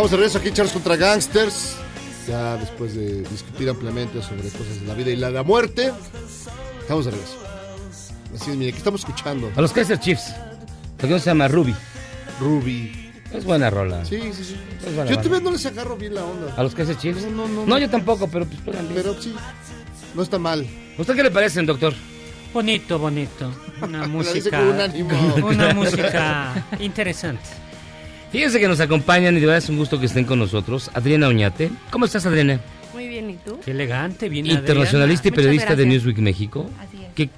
Estamos 0.00 0.12
de 0.12 0.16
regreso 0.16 0.38
aquí, 0.38 0.50
Charles 0.52 0.72
contra 0.72 0.96
Gangsters. 0.96 1.76
Ya 2.26 2.56
después 2.56 2.94
de 2.94 3.20
discutir 3.24 3.68
ampliamente 3.68 4.22
sobre 4.22 4.48
cosas 4.48 4.80
de 4.80 4.86
la 4.86 4.94
vida 4.94 5.10
y 5.10 5.16
la 5.16 5.26
de 5.26 5.34
la 5.34 5.42
muerte. 5.42 5.92
Estamos 6.80 7.04
de 7.04 7.10
regreso. 7.10 7.36
Así 8.34 8.50
es, 8.50 8.56
mire, 8.56 8.72
¿qué 8.72 8.78
estamos 8.78 9.02
escuchando? 9.02 9.52
A 9.54 9.60
los 9.60 9.74
Kaiser 9.74 10.00
Chiefs. 10.00 10.30
La 10.30 10.96
canción 11.00 11.20
se 11.20 11.26
llama 11.26 11.48
Ruby. 11.48 11.74
Ruby. 12.40 13.12
Es 13.30 13.44
buena 13.44 13.68
rola. 13.68 14.02
Sí, 14.06 14.18
sí, 14.32 14.42
sí. 14.42 14.56
Es 14.86 14.96
buena 14.96 15.10
Yo 15.10 15.18
todavía 15.18 15.40
no 15.40 15.50
les 15.50 15.66
agarro 15.66 15.98
bien 15.98 16.14
la 16.14 16.24
onda. 16.24 16.54
¿A 16.56 16.62
los 16.62 16.74
Kaiser 16.74 16.96
Chiefs? 16.96 17.24
No, 17.24 17.46
no, 17.46 17.48
no. 17.48 17.66
No, 17.66 17.78
yo 17.78 17.90
tampoco, 17.90 18.26
pero 18.26 18.46
pues. 18.46 18.78
Pero 18.94 19.20
sí, 19.20 19.34
no 20.14 20.22
está 20.22 20.38
mal. 20.38 20.66
¿Usted 20.96 21.14
qué 21.14 21.24
le 21.24 21.30
parecen, 21.30 21.66
doctor? 21.66 21.92
Bonito, 22.54 22.98
bonito. 22.98 23.52
Una 23.82 24.00
Lo 24.06 24.08
música. 24.08 24.60
con 24.60 24.68
un 24.68 24.80
ánimo. 24.80 25.34
Una 25.44 25.74
música 25.74 26.66
interesante. 26.78 27.69
Fíjense 28.32 28.60
que 28.60 28.68
nos 28.68 28.80
acompañan 28.80 29.36
y 29.36 29.40
de 29.40 29.46
verdad 29.46 29.58
es 29.58 29.68
un 29.68 29.76
gusto 29.76 29.98
que 29.98 30.06
estén 30.06 30.24
con 30.24 30.38
nosotros. 30.38 30.90
Adriana 30.94 31.28
Oñate. 31.28 31.70
¿Cómo 31.90 32.04
estás, 32.04 32.26
Adriana? 32.26 32.60
Muy 32.92 33.08
bien, 33.08 33.30
¿y 33.30 33.34
tú? 33.34 33.58
Qué 33.64 33.72
elegante, 33.72 34.28
bien 34.28 34.46
Internacionalista 34.46 35.28
y 35.28 35.30
periodista 35.32 35.74
de. 35.74 35.86
Newsweek 35.86 36.18
México. 36.18 36.70
Así 36.78 37.02
es. 37.02 37.14
Que 37.14 37.28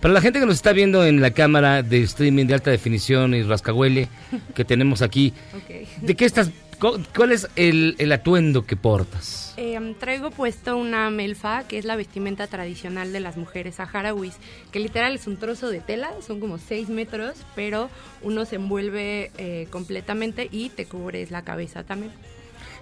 para 0.00 0.14
la 0.14 0.20
gente 0.20 0.40
que 0.40 0.46
nos 0.46 0.56
está 0.56 0.72
viendo 0.72 1.06
en 1.06 1.20
la 1.20 1.30
cámara 1.30 1.84
de 1.84 2.02
streaming 2.02 2.46
de 2.46 2.54
alta 2.54 2.72
definición 2.72 3.34
y 3.34 3.42
rascahuele 3.42 4.08
que 4.54 4.64
tenemos 4.64 5.00
aquí. 5.00 5.32
¿de 6.00 6.14
qué 6.16 6.24
estás? 6.24 6.50
Cu- 6.82 7.00
¿Cuál 7.16 7.32
es 7.32 7.48
el, 7.56 7.94
el 7.98 8.12
atuendo 8.12 8.66
que 8.66 8.76
portas? 8.76 9.54
Eh, 9.56 9.78
traigo 10.00 10.30
puesto 10.30 10.76
una 10.76 11.08
melfa, 11.10 11.62
que 11.68 11.78
es 11.78 11.84
la 11.84 11.94
vestimenta 11.96 12.46
tradicional 12.48 13.12
de 13.12 13.20
las 13.20 13.36
mujeres 13.36 13.76
saharauis, 13.76 14.34
que 14.72 14.80
literal 14.80 15.14
es 15.14 15.26
un 15.26 15.36
trozo 15.36 15.70
de 15.70 15.80
tela, 15.80 16.10
son 16.26 16.40
como 16.40 16.58
6 16.58 16.88
metros, 16.88 17.36
pero 17.54 17.88
uno 18.22 18.44
se 18.44 18.56
envuelve 18.56 19.30
eh, 19.38 19.66
completamente 19.70 20.48
y 20.50 20.68
te 20.70 20.86
cubres 20.86 21.30
la 21.30 21.42
cabeza 21.42 21.84
también, 21.84 22.12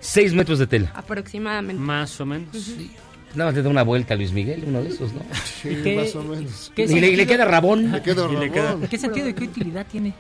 Seis 0.01 0.33
metros 0.33 0.59
de 0.59 0.67
tela. 0.67 0.91
aproximadamente. 0.95 1.81
Más 1.83 2.19
o 2.21 2.27
menos. 2.27 2.55
Ujú. 2.57 2.89
Nada 3.35 3.51
más 3.51 3.55
le 3.55 3.63
da 3.63 3.69
una 3.69 3.83
vuelta 3.85 4.15
a 4.15 4.17
Luis 4.17 4.33
Miguel, 4.33 4.65
uno 4.67 4.83
de 4.83 4.89
esos, 4.89 5.13
¿no? 5.13 5.21
Sí, 5.63 5.69
¿Y 5.69 5.83
qué- 5.83 5.97
más 5.97 6.17
o 6.17 6.23
menos. 6.25 6.73
qué 6.75 6.85
Y 6.85 7.01
le, 7.01 7.11
y 7.11 7.17
le 7.17 7.27
queda 7.27 7.45
rabón. 7.45 7.93
Le 7.93 8.03
queda 8.03 8.27
Ramón. 8.27 8.89
¿Qué 8.89 8.99
sentido 8.99 9.29
y 9.29 9.35
qué 9.35 9.45
utilidad 9.45 9.87
tiene? 9.87 10.15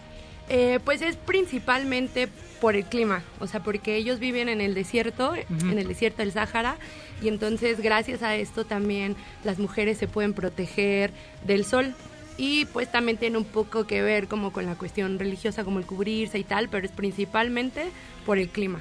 Eh, 0.53 0.81
pues 0.85 1.01
es 1.01 1.15
principalmente 1.15 2.29
por 2.61 2.75
el 2.75 2.85
clima, 2.85 3.23
o 3.39 3.47
sea, 3.47 3.63
porque 3.63 3.95
ellos 3.95 4.19
viven 4.19 4.49
en 4.49 4.61
el 4.61 4.75
desierto, 4.75 5.33
en 5.35 5.79
el 5.79 5.87
desierto 5.87 6.23
del 6.23 6.33
Sáhara, 6.33 6.77
y 7.23 7.29
entonces 7.29 7.81
gracias 7.81 8.25
a 8.25 8.35
esto 8.35 8.65
también 8.65 9.15
las 9.45 9.61
mujeres 9.61 9.97
se 9.97 10.09
pueden 10.09 10.35
proteger 10.35 11.13
del 11.47 11.65
sol. 11.65 11.95
Y 12.37 12.65
pues 12.67 12.91
también 12.91 13.17
tiene 13.17 13.39
un 13.39 13.45
poco 13.45 13.87
que 13.87 14.03
ver 14.03 14.27
como 14.27 14.53
con 14.53 14.67
la 14.67 14.75
cuestión 14.75 15.19
religiosa, 15.19 15.63
como 15.63 15.79
el 15.79 15.87
cubrirse 15.87 16.39
y 16.39 16.45
tal, 16.45 16.69
pero 16.69 16.85
es 16.85 16.93
principalmente 16.93 17.91
por 18.27 18.39
el 18.39 18.49
clima, 18.49 18.81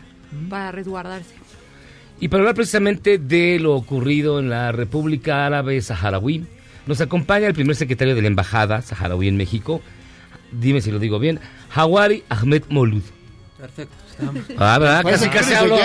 para 0.50 0.72
resguardarse. 0.72 1.36
Y 2.20 2.30
para 2.30 2.42
hablar 2.42 2.56
precisamente 2.56 3.18
de 3.18 3.60
lo 3.60 3.76
ocurrido 3.76 4.40
en 4.40 4.50
la 4.50 4.72
República 4.72 5.46
Árabe 5.46 5.80
Saharaui, 5.82 6.46
nos 6.88 7.00
acompaña 7.00 7.48
el 7.48 7.54
primer 7.54 7.76
secretario 7.76 8.16
de 8.16 8.22
la 8.22 8.28
Embajada 8.28 8.82
Saharaui 8.82 9.28
en 9.28 9.38
México, 9.38 9.82
dime 10.52 10.82
si 10.82 10.91
lo 10.91 11.00
digo 11.00 11.20
bien, 11.20 11.39
Hawari 11.74 12.24
Ahmed 12.30 12.64
Molud. 12.70 13.04
Perfecto. 13.58 13.93
estamos. 14.12 14.43
Ah, 14.58 14.80
¿verdad? 14.80 15.04
Casi, 15.04 15.28
casi 15.30 15.54
hablo. 15.54 15.78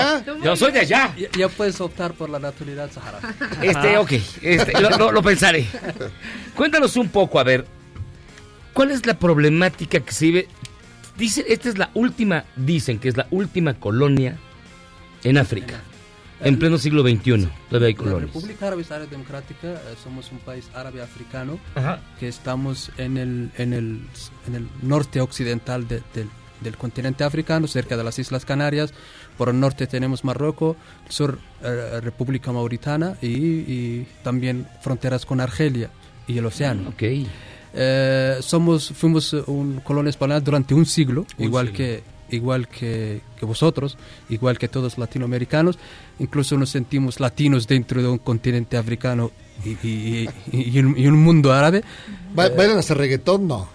Yo 0.44 0.54
soy 0.56 0.70
de 0.72 0.80
allá. 0.80 1.12
Ya, 1.16 1.28
ya 1.36 1.48
puedes 1.48 1.80
optar 1.80 2.12
por 2.14 2.30
la 2.30 2.38
naturalidad 2.38 2.90
saharaui. 2.92 3.24
Este, 3.62 3.98
ok, 3.98 4.12
este, 4.42 4.80
lo, 4.80 4.90
lo- 4.90 5.12
lo 5.12 5.22
pensaré. 5.22 5.66
Cuéntanos 6.54 6.96
un 6.96 7.08
poco, 7.08 7.40
a 7.40 7.42
ver, 7.44 7.66
¿cuál 8.72 8.90
es 8.92 9.04
la 9.06 9.18
problemática 9.18 9.98
que 10.00 10.12
se 10.12 10.26
vive? 10.26 10.48
Dicen, 11.16 11.44
esta 11.48 11.68
es 11.68 11.78
la 11.78 11.90
última, 11.94 12.44
dicen 12.56 12.98
que 12.98 13.08
es 13.08 13.16
la 13.16 13.26
última 13.30 13.74
colonia 13.74 14.36
en 15.24 15.38
África, 15.38 15.80
en 16.40 16.58
pleno 16.58 16.78
siglo 16.78 17.02
XXI, 17.02 17.48
todavía 17.68 17.88
hay 17.88 17.94
La 17.94 17.98
colonias. 17.98 18.22
República 18.34 18.66
Árabe 18.66 18.84
Saharaui 18.84 19.10
Democrática 19.10 19.68
eh, 19.72 19.78
somos 20.02 20.30
un 20.32 20.38
país 20.38 20.68
árabe 20.74 21.02
africano 21.02 21.58
Ajá. 21.74 22.00
que 22.18 22.28
estamos 22.28 22.90
en 22.98 23.16
el, 23.16 23.50
en 23.56 23.72
el, 23.72 24.00
en 24.46 24.54
el 24.54 24.68
norte 24.82 25.20
occidental 25.20 25.86
de- 25.88 26.02
del, 26.14 26.28
del 26.60 26.76
continente 26.76 27.24
africano, 27.24 27.66
cerca 27.66 27.96
de 27.96 28.04
las 28.04 28.18
Islas 28.18 28.44
Canarias. 28.44 28.92
Por 29.38 29.48
el 29.48 29.58
norte 29.60 29.86
tenemos 29.86 30.24
Marruecos, 30.24 30.76
sur 31.08 31.38
eh, 31.62 32.00
República 32.02 32.52
Mauritana 32.52 33.16
y, 33.20 33.26
y 33.28 34.06
también 34.22 34.66
fronteras 34.80 35.26
con 35.26 35.40
Argelia 35.40 35.90
y 36.26 36.38
el 36.38 36.46
océano. 36.46 36.90
Ok. 36.90 37.02
Eh, 37.76 38.36
somos, 38.40 38.90
fuimos 38.90 39.32
un 39.32 39.80
colonia 39.80 40.10
española 40.10 40.40
durante 40.40 40.74
un 40.74 40.86
siglo, 40.86 41.26
Un 41.38 41.44
igual 41.44 41.66
siglo. 41.66 41.76
que 41.78 42.02
igual 42.34 42.68
que, 42.68 43.20
que 43.38 43.46
vosotros, 43.46 43.96
igual 44.28 44.58
que 44.58 44.68
todos 44.68 44.98
latinoamericanos. 44.98 45.78
Incluso 46.18 46.56
nos 46.58 46.70
sentimos 46.70 47.20
latinos 47.20 47.66
dentro 47.66 48.02
de 48.02 48.08
un 48.08 48.18
continente 48.18 48.76
africano 48.76 49.30
y, 49.64 49.70
y- 49.86 50.28
y- 50.52 50.70
y 50.70 50.78
un, 50.80 50.98
y 50.98 51.06
un 51.06 51.22
mundo 51.22 51.52
árabe. 51.52 51.82
Ba- 52.34 52.48
¿Bailan 52.50 52.78
hasta 52.78 52.94
reggaetón? 52.94 53.46
No. 53.48 53.68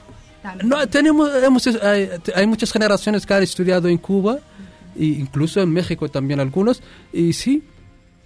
No, 0.64 0.88
tenemos, 0.88 1.30
hemos, 1.44 1.68
hay, 1.68 2.10
hay 2.34 2.48
muchas 2.48 2.72
generaciones 2.72 3.26
que 3.26 3.34
han 3.34 3.44
estudiado 3.44 3.88
en 3.90 3.98
Cuba, 3.98 4.40
e 4.98 5.04
incluso 5.06 5.62
en 5.62 5.70
México 5.70 6.08
también 6.10 6.40
algunos, 6.40 6.82
y 7.12 7.34
sí, 7.34 7.62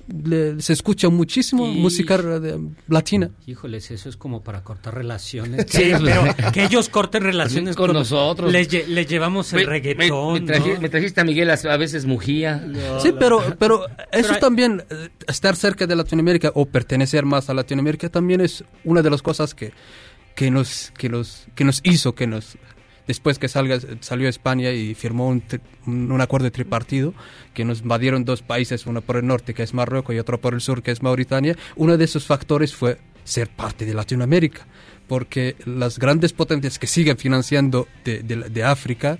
le- 0.08 0.62
se 0.62 0.74
escucha 0.74 1.10
muchísimo 1.10 1.66
Y- 1.68 1.76
música 1.80 2.16
eh, 2.16 2.58
latina. 2.88 3.30
Híjoles, 3.48 3.90
eso 3.92 4.10
es 4.10 4.18
como 4.18 4.44
para 4.44 4.64
cortar 4.64 4.96
relaciones. 4.96 5.66
Sí, 5.70 5.92
pero 6.04 6.52
que 6.52 6.64
ellos 6.66 6.90
corten 6.90 7.24
relaciones 7.24 7.76
Con 7.76 7.94
nosotros. 7.94 8.52
Les, 8.52 8.88
les 8.88 9.08
llevamos 9.08 9.52
el 9.54 9.60
Me- 9.62 9.66
reggaetón. 9.66 10.34
Me, 10.34 10.40
me 10.42 10.48
traji- 10.48 10.74
¿no? 10.76 10.82
me 10.82 10.90
trajiste 10.90 11.22
a 11.22 11.24
Miguel 11.24 11.50
a, 11.50 11.54
a 11.54 11.78
veces 11.78 12.06
Mujía. 12.06 12.66
Sí, 13.02 13.14
pero, 13.18 13.42
pero 13.60 13.86
eso 13.88 13.94
Pero 14.12 14.34
hay- 14.34 14.40
también, 14.40 14.84
eh, 14.90 15.10
estar 15.28 15.56
cerca 15.56 15.88
de 15.88 15.96
Latinoamérica 15.96 16.52
o 16.56 16.66
pertenecer 16.66 17.26
más 17.26 17.50
a 17.50 17.54
Latinoamérica 17.54 18.10
también 18.10 18.42
es 18.42 18.64
una 18.84 19.02
de 19.02 19.10
las 19.10 19.22
cosas 19.22 19.54
que, 19.56 19.72
que, 20.36 20.52
nos, 20.52 20.92
que, 20.98 21.10
nos, 21.10 21.48
que 21.56 21.64
nos 21.64 21.80
hizo, 21.84 22.14
que 22.16 22.28
nos, 22.28 22.58
después 23.08 23.40
que 23.40 23.48
salga, 23.48 23.80
salió 24.02 24.30
España 24.30 24.72
y 24.72 24.94
firmó 24.96 25.28
un, 25.28 25.44
un, 25.86 26.22
acuerdo 26.22 26.52
tripartido, 26.52 27.14
que 27.54 27.66
nos 27.66 27.82
invadieron 27.82 28.26
dos 28.26 28.42
países, 28.42 28.86
uno 28.86 29.02
por 29.02 29.18
el 29.18 29.28
norte 29.28 29.54
que 29.54 29.64
es 29.64 29.74
Marruecos 29.74 30.16
y 30.16 30.20
otro 30.20 30.40
por 30.40 30.54
el 30.54 30.62
sur 30.62 30.82
que 30.84 30.92
es 30.92 31.02
Mauritania, 31.04 31.56
uno 31.76 31.98
de 31.98 32.06
esos 32.06 32.26
factores 32.26 32.74
fue 32.74 32.98
ser 33.24 33.50
parte 33.50 33.86
de 33.86 33.94
Latinoamérica, 33.94 34.66
porque 35.08 35.56
las 35.66 36.00
grandes 36.00 36.34
potencias 36.34 36.80
que 36.80 36.88
siguen 36.88 37.18
financiando 37.18 37.88
de, 38.04 38.22
de, 38.24 38.64
África, 38.64 39.18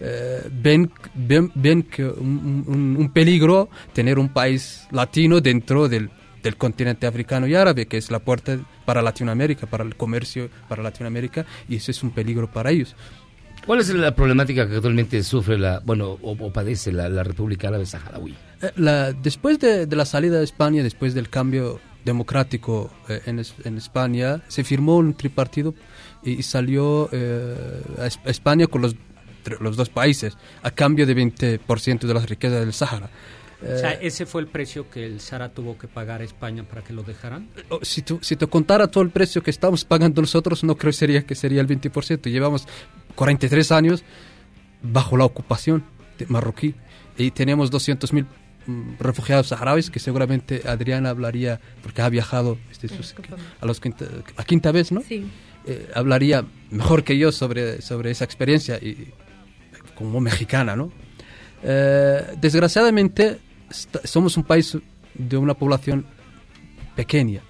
eh, 0.00 0.42
ven, 0.52 0.90
ven, 1.14 1.50
ven 1.54 1.82
que 1.82 2.04
un, 2.04 2.64
un- 2.66 2.96
un 2.98 3.12
peligro 3.12 3.68
tener 3.94 4.18
un 4.18 4.28
país 4.28 4.86
latino 4.90 5.40
dentro 5.40 5.88
del, 5.88 6.10
del 6.42 6.56
continente 6.56 7.06
africano 7.06 7.46
y 7.46 7.54
árabe, 7.54 7.86
que 7.86 7.96
es 7.96 8.10
la 8.10 8.18
puerta 8.18 8.58
para 8.84 9.00
Latinoamérica, 9.00 9.66
para 9.66 9.84
el 9.84 9.96
comercio 9.96 10.50
para 10.68 10.82
Latinoamérica, 10.82 11.46
y 11.68 11.76
eso 11.76 11.90
es 11.90 12.02
un 12.02 12.10
peligro 12.10 12.50
para 12.50 12.70
ellos. 12.70 12.94
¿Cuál 13.66 13.80
es 13.80 13.88
la 13.88 14.14
problemática 14.14 14.68
que 14.68 14.76
actualmente 14.76 15.22
sufre 15.24 15.58
la, 15.58 15.80
bueno, 15.84 16.18
o, 16.22 16.52
padece 16.52 16.92
la, 16.92 17.22
República 17.24 17.68
Árabe 17.68 17.84
Saharaui? 17.84 18.34
Eh, 18.62 18.70
la- 18.76 19.12
después 19.12 19.58
de, 19.58 19.86
la 19.90 20.04
salida 20.04 20.38
de 20.38 20.44
España, 20.44 20.84
después 20.84 21.14
del 21.14 21.28
cambio 21.28 21.80
democrático 22.04 22.92
eh, 23.08 23.22
en, 23.26 23.42
en 23.64 23.76
España, 23.76 24.40
se 24.46 24.62
firmó 24.62 24.96
un 24.98 25.14
tripartido 25.14 25.74
y, 26.22 26.42
salió 26.44 27.08
eh, 27.10 27.56
a 27.98 28.06
Es- 28.06 28.20
a 28.24 28.30
España 28.30 28.68
con 28.68 28.82
los, 28.82 28.94
los 29.60 29.76
dos 29.76 29.88
países 29.88 30.36
a 30.62 30.70
cambio 30.70 31.04
de 31.04 31.16
20% 31.16 32.00
de 32.06 32.14
las 32.14 32.28
riquezas 32.28 32.60
del 32.60 32.72
Sahara. 32.72 33.10
O 33.62 33.78
sea, 33.78 33.92
Eh, 33.94 33.98
ese 34.02 34.26
fue 34.26 34.42
el 34.42 34.48
precio 34.48 34.90
que 34.90 35.06
el 35.06 35.20
Sara 35.20 35.48
tuvo 35.48 35.78
que 35.78 35.88
pagar 35.88 36.20
a 36.20 36.24
España 36.24 36.62
para 36.64 36.82
que 36.82 36.92
lo 36.92 37.02
dejaran. 37.02 37.48
Oh, 37.70 37.78
si, 37.82 38.02
tú- 38.02 38.18
si 38.22 38.36
te 38.36 38.46
contara 38.46 38.86
todo 38.88 39.02
el 39.02 39.10
precio 39.10 39.42
que 39.42 39.50
estamos 39.50 39.84
pagando 39.84 40.20
nosotros, 40.20 40.62
no 40.62 40.76
creo 40.76 40.92
sería 40.92 41.22
que 41.24 41.34
sería 41.34 41.60
el 41.62 41.66
20%. 41.66 42.30
Llevamos 42.30 42.66
43 43.14 43.72
años 43.72 44.04
bajo 44.82 45.16
la 45.16 45.24
ocupación 45.24 45.84
de 46.18 46.26
marroquí 46.26 46.74
y 47.16 47.30
tenemos 47.30 47.70
200.000 47.72 48.26
mm, 48.66 48.96
refugiados 49.00 49.46
saharauis 49.48 49.90
que 49.90 50.00
seguramente 50.00 50.62
Adriana 50.66 51.08
hablaría, 51.10 51.58
porque 51.82 52.02
ha 52.02 52.08
viajado 52.10 52.58
este, 52.70 52.88
sus- 52.88 53.14
a, 53.60 53.64
los 53.66 53.80
quinta, 53.80 54.04
a 54.36 54.44
quinta 54.44 54.70
vez, 54.70 54.92
¿no? 54.92 55.00
Sí. 55.00 55.26
Eh, 55.64 55.88
hablaría 55.94 56.44
mejor 56.70 57.04
que 57.04 57.16
yo 57.16 57.32
sobre, 57.32 57.80
sobre 57.80 58.10
esa 58.10 58.24
experiencia 58.24 58.76
y 58.76 59.12
como 59.94 60.20
mexicana, 60.20 60.76
¿no? 60.76 60.92
Eh, 61.62 62.22
desgraciadamente 62.38 63.38
somos 64.04 64.36
un 64.36 64.44
país 64.44 64.76
de 65.14 65.36
una 65.36 65.54
población 65.54 66.06
pequeña. 66.94 67.42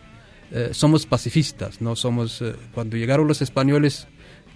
Eh, 0.50 0.70
somos 0.72 1.06
pacifistas, 1.06 1.80
no 1.80 1.96
somos 1.96 2.40
eh, 2.40 2.54
cuando 2.72 2.96
llegaron 2.96 3.26
los 3.26 3.42
españoles 3.42 4.06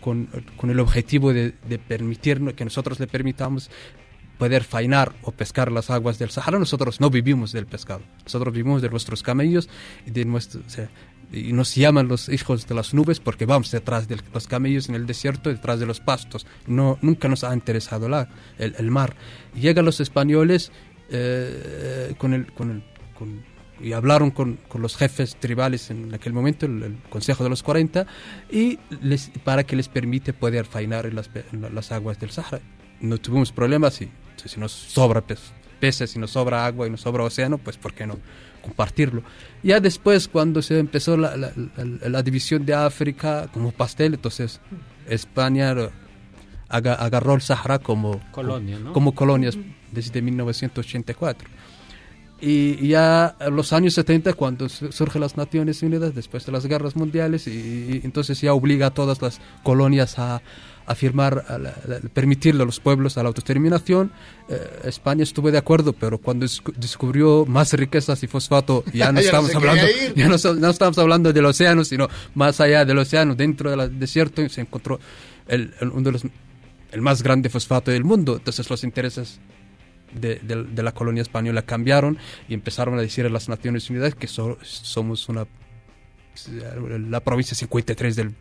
con, 0.01 0.29
con 0.57 0.71
el 0.71 0.79
objetivo 0.79 1.33
de, 1.33 1.55
de 1.69 1.79
permitirnos 1.79 2.55
que 2.55 2.65
nosotros 2.65 3.01
le 3.01 3.07
permitamos 3.07 3.71
poder 4.39 4.65
faenar 4.65 5.13
o 5.23 5.33
pescar 5.33 5.71
las 5.71 5.91
aguas 5.91 6.19
del 6.19 6.31
Sahara, 6.31 6.59
nosotros 6.59 6.99
no 7.01 7.11
vivimos 7.11 7.53
del 7.53 7.67
pescado. 7.67 8.01
Nosotros 8.25 8.55
vivimos 8.55 8.81
de 8.81 8.89
nuestros 8.89 9.23
camellos 9.23 9.69
y 10.07 10.13
de 10.13 10.25
nuestro, 10.25 10.63
o 10.67 10.71
sea, 10.71 10.89
y 11.31 11.53
nos 11.53 11.75
llaman 11.75 12.09
los 12.09 12.29
hijos 12.29 12.67
de 12.67 12.75
las 12.75 12.95
nubes 12.95 13.21
porque 13.21 13.45
vamos 13.45 13.71
detrás 13.71 14.09
de 14.09 14.17
los 14.33 14.47
camellos 14.49 14.89
en 14.89 14.95
el 14.95 15.07
desierto, 15.07 15.51
detrás 15.51 15.79
de 15.79 15.87
los 15.87 16.01
pastos. 16.01 16.47
No, 16.67 16.99
nunca 17.03 17.29
nos 17.29 17.45
ha 17.45 17.53
interesado 17.53 18.09
la, 18.09 18.29
el, 18.59 18.75
el 18.79 18.91
mar. 18.91 19.15
Llegan 19.55 19.85
los 19.85 20.01
españoles 20.01 20.73
eh, 21.11 22.15
con 22.19 22.33
el, 22.35 22.53
con 22.53 22.71
el, 22.71 22.83
con- 23.19 23.43
y 23.83 23.93
hablaron 23.95 24.31
con, 24.31 24.57
con 24.69 24.83
los 24.83 24.97
jefes 24.97 25.37
tribales 25.37 25.91
en 25.91 26.13
aquel 26.15 26.33
momento, 26.35 26.67
el, 26.67 26.83
el 26.83 26.97
Consejo 27.09 27.43
de 27.45 27.51
los 27.51 27.63
40, 27.63 28.07
y 28.51 28.79
les, 29.01 29.31
para 29.43 29.65
que 29.65 29.75
les 29.75 29.89
permite 29.89 30.33
poder 30.35 30.67
faenar 30.67 31.07
en 31.07 31.17
las, 31.17 31.31
en 31.53 31.63
la- 31.63 31.71
las 31.71 31.91
aguas 31.93 32.19
del 32.21 32.31
Sahara. 32.31 32.61
No 33.01 33.17
tuvimos 33.19 33.53
problemas 33.53 34.03
y 34.03 34.11
si 34.45 34.61
nos 34.61 34.73
sobra 34.73 35.27
pez- 35.27 35.53
peces, 35.81 36.11
si 36.11 36.19
nos 36.19 36.33
sobra 36.33 36.67
agua 36.67 36.87
y 36.87 36.91
nos 36.91 37.01
sobra 37.01 37.25
océano, 37.25 37.57
pues 37.57 37.79
¿por 37.79 37.95
qué 37.95 38.07
no 38.07 38.19
compartirlo? 38.61 39.23
Ya 39.63 39.81
después, 39.81 40.29
cuando 40.29 40.61
se 40.61 40.79
empezó 40.79 41.17
la, 41.17 41.35
la- 41.39 41.53
la- 41.57 42.09
la 42.11 42.23
división 42.23 42.67
de 42.67 42.75
África 42.75 43.49
como 43.51 43.73
pastel, 43.73 44.13
entonces 44.13 44.61
España 45.09 45.75
aga- 46.69 46.95
agarró 46.95 47.35
el 47.35 47.41
Sahara 47.41 47.79
como 47.79 48.21
Colonia, 48.31 48.79
¿no? 48.79 48.93
como 48.93 49.15
colonias 49.15 49.57
desde 49.93 50.23
1984. 50.23 51.49
Y 52.43 52.89
ya 52.89 53.37
en 53.39 53.55
los 53.55 53.73
años 53.75 53.93
70, 53.95 54.33
cuando 54.33 54.69
su- 54.71 54.91
surgen 54.93 55.21
las 55.21 55.37
Naciones 55.37 55.83
Unidas, 55.83 56.15
después 56.15 56.47
de 56.47 56.53
las 56.53 56.65
guerras 56.65 56.97
mundiales, 56.97 57.47
y, 57.47 57.51
y 57.51 58.01
entonces 58.03 58.41
ya 58.41 58.55
obliga 58.55 58.87
a 58.87 58.91
todas 58.95 59.21
las 59.21 59.41
colonias 59.63 60.19
a, 60.19 60.41
a 60.87 60.95
firmar, 60.95 61.45
a 61.49 61.59
la- 61.59 61.75
la- 61.87 62.01
permitirle 62.15 62.63
a 62.63 62.67
los 62.67 62.81
pueblos 62.81 63.19
a 63.19 63.23
la 63.23 63.29
autodeterminación. 63.29 64.11
Eh, 64.49 64.81
España 64.85 65.23
estuvo 65.23 65.51
de 65.51 65.59
acuerdo, 65.59 65.93
pero 65.93 66.17
cuando 66.17 66.47
descu- 66.47 66.73
descubrió 66.77 67.45
más 67.45 67.75
riquezas 67.75 68.23
y 68.23 68.27
fosfato, 68.27 68.85
ya 68.95 69.13
no 69.13 69.21
Ya 69.21 69.27
estamos 69.27 69.55
hablando, 69.55 69.83
ya 70.17 70.27
no, 70.29 70.37
no 70.55 70.71
estamos 70.71 70.97
hablando 70.97 71.35
del 71.35 71.45
océano, 71.45 71.85
sino 71.85 72.09
más 72.35 72.59
allá 72.63 72.87
del 72.87 72.97
océano, 72.97 73.35
dentro 73.35 73.71
del 73.77 73.99
desierto, 73.99 74.49
se 74.49 74.63
encontró 74.63 74.99
el, 75.47 75.75
el- 75.79 75.89
uno 75.91 76.05
de 76.05 76.13
los, 76.13 76.23
el 76.93 77.03
más 77.03 77.23
grande 77.23 77.51
fosfato 77.51 77.91
del 77.91 78.05
mundo. 78.05 78.37
Entonces 78.39 78.71
los 78.71 78.83
intereses 78.83 79.39
de, 80.15 80.37
de- 80.37 80.65
de 80.65 80.83
la 80.83 80.93
colonia 80.93 81.23
española 81.23 81.63
cambiaron 81.63 82.19
y 82.49 82.55
empezaron 82.55 82.99
a 82.99 83.03
decir 83.03 83.27
a 83.27 83.29
las 83.31 83.49
Naciones 83.49 83.89
Unidas 83.91 84.15
que 84.15 84.27
so- 84.27 84.59
somos 84.63 85.29
una 85.29 85.47
la 87.09 87.21
provincia 87.21 87.55
53 87.57 88.17
del, 88.17 88.35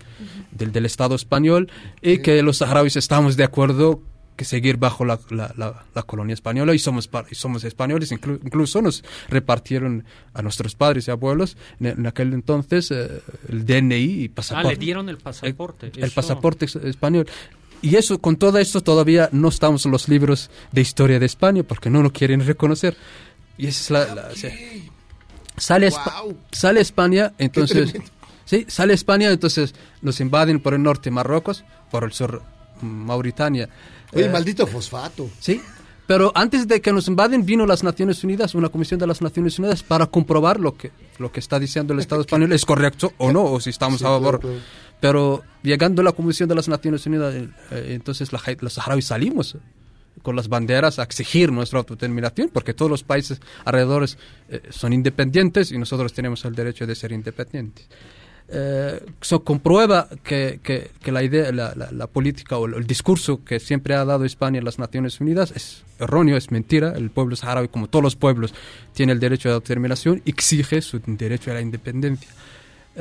del, 0.52 0.72
del 0.72 0.86
Estado 0.86 1.16
español 1.16 1.70
y 2.02 2.20
que 2.20 2.42
los 2.44 2.58
saharauis 2.58 2.96
estamos 2.96 3.36
de 3.36 3.44
acuerdo 3.44 4.02
que 4.38 4.46
seguir 4.46 4.78
bajo 4.78 5.04
la, 5.04 5.20
la, 5.32 5.54
la- 5.58 5.84
la 5.94 6.04
colonia 6.04 6.34
española 6.34 6.74
y 6.74 6.80
somos, 6.80 7.10
y 7.30 7.36
somos 7.36 7.66
españoles, 7.66 8.14
inclu- 8.14 8.40
incluso 8.42 8.82
nos 8.82 9.04
repartieron 9.28 10.06
a 10.34 10.42
nuestros 10.42 10.76
padres 10.76 11.10
y 11.10 11.12
abuelos 11.12 11.58
en, 11.82 11.88
en 11.88 12.08
aquel 12.08 12.32
entonces 12.34 12.90
eh, 12.92 13.22
el 13.50 13.66
DNI 13.66 13.96
y 13.98 14.26
Ah, 14.28 14.32
pasaporte. 14.36 14.70
le 14.70 14.76
dieron 14.78 15.10
el 15.10 15.18
pasaporte. 15.18 15.92
el 15.94 16.04
eso- 16.06 16.16
pasaporte 16.16 16.68
español. 16.84 17.28
Y 17.82 17.96
eso, 17.96 18.20
con 18.20 18.36
todo 18.36 18.58
esto, 18.58 18.82
todavía 18.82 19.30
no 19.32 19.48
estamos 19.50 19.86
en 19.86 19.92
los 19.92 20.08
libros 20.10 20.50
de 20.72 20.82
historia 20.82 21.20
de 21.20 21.26
España 21.26 21.64
porque 21.64 21.90
no 21.90 22.02
lo 22.02 22.12
quieren 22.12 22.46
reconocer. 22.46 22.98
Y 23.58 23.68
esa 23.68 23.82
es 23.82 23.90
la... 24.08 24.16
la- 24.16 24.28
o 24.32 24.36
sea, 24.36 24.52
sale, 25.58 25.88
Espa- 25.88 26.36
sale 26.52 26.82
España, 26.82 27.34
entonces... 27.38 27.94
Sí, 28.46 28.66
sale 28.68 28.94
España, 28.96 29.30
entonces 29.30 29.76
nos 30.02 30.20
invaden 30.22 30.60
por 30.60 30.74
el 30.74 30.82
norte 30.82 31.12
Marruecos, 31.12 31.64
por 31.92 32.04
el 32.04 32.12
sur 32.14 32.42
Mauritania. 32.82 33.70
Oye, 34.12 34.26
Eh, 34.26 34.30
maldito 34.30 34.66
fosfato. 34.66 35.30
Sí, 35.40 35.62
pero 36.08 36.32
antes 36.34 36.68
de 36.68 36.82
que 36.82 36.92
nos 36.92 37.08
invaden 37.08 37.46
vino 37.46 37.68
las 37.68 37.84
Naciones 37.84 38.24
Unidas, 38.24 38.56
una 38.56 38.70
comisión 38.70 39.00
de 39.00 39.06
las 39.06 39.22
Naciones 39.22 39.60
Unidas 39.60 39.84
para 39.84 40.08
comprobar 40.08 40.60
lo 40.60 40.76
que 40.76 40.92
lo 41.20 41.32
que 41.32 41.40
está 41.42 41.60
diciendo 41.60 41.94
el 41.94 42.00
Estado 42.00 42.22
español 42.26 42.52
es 42.54 42.66
correcto 42.66 43.14
o 43.20 43.32
no, 43.32 43.44
o 43.44 43.60
si 43.60 43.70
estamos 43.70 44.00
Sí, 44.00 44.06
a 44.06 44.08
favor. 44.08 44.40
claro, 44.40 44.56
claro. 44.56 44.66
Pero 45.00 45.44
llegando 45.64 46.02
a 46.02 46.06
la 46.06 46.12
comisión 46.12 46.50
de 46.50 46.56
las 46.56 46.68
Naciones 46.68 47.06
Unidas, 47.06 47.34
eh, 47.36 47.48
entonces 47.90 48.32
los 48.32 48.74
saharauis 48.74 49.06
salimos 49.06 49.58
con 50.22 50.36
las 50.36 50.50
banderas 50.50 51.00
a 51.00 51.04
exigir 51.04 51.52
nuestra 51.52 51.80
autodeterminación, 51.80 52.50
porque 52.52 52.74
todos 52.74 52.92
los 52.92 53.04
países 53.04 53.40
alrededor 53.64 54.06
eh, 54.50 54.62
son 54.70 54.92
independientes 54.94 55.72
y 55.72 55.78
nosotros 55.78 56.12
tenemos 56.14 56.44
el 56.44 56.56
derecho 56.56 56.86
de 56.86 56.96
ser 56.96 57.12
independientes. 57.14 57.88
Eh, 58.52 59.00
eso 59.22 59.44
comprueba 59.44 60.10
que, 60.24 60.60
que- 60.64 61.12
la 61.12 61.22
idea, 61.24 61.52
la, 61.52 62.08
política 62.08 62.58
o 62.58 62.66
el 62.66 62.88
discurso 62.88 63.44
que 63.46 63.60
siempre 63.60 63.94
ha 63.94 64.04
dado 64.06 64.26
España 64.26 64.58
en 64.58 64.66
las 64.66 64.80
Naciones 64.80 65.22
Unidas 65.22 65.52
es 65.56 65.84
erróneo, 66.00 66.36
es 66.36 66.50
mentira. 66.52 66.94
El 66.96 67.12
pueblo 67.12 67.36
saharaui, 67.36 67.68
como 67.68 67.88
todos 67.88 68.04
los 68.04 68.16
pueblos, 68.16 68.54
tiene 68.94 69.14
el 69.14 69.20
derecho 69.20 69.50
a 69.50 69.52
la 69.52 69.56
autodeterminación, 69.58 70.22
exige 70.26 70.82
su 70.82 71.00
derecho 71.06 71.52
a 71.52 71.56
la 71.56 71.62
independencia. 71.62 72.30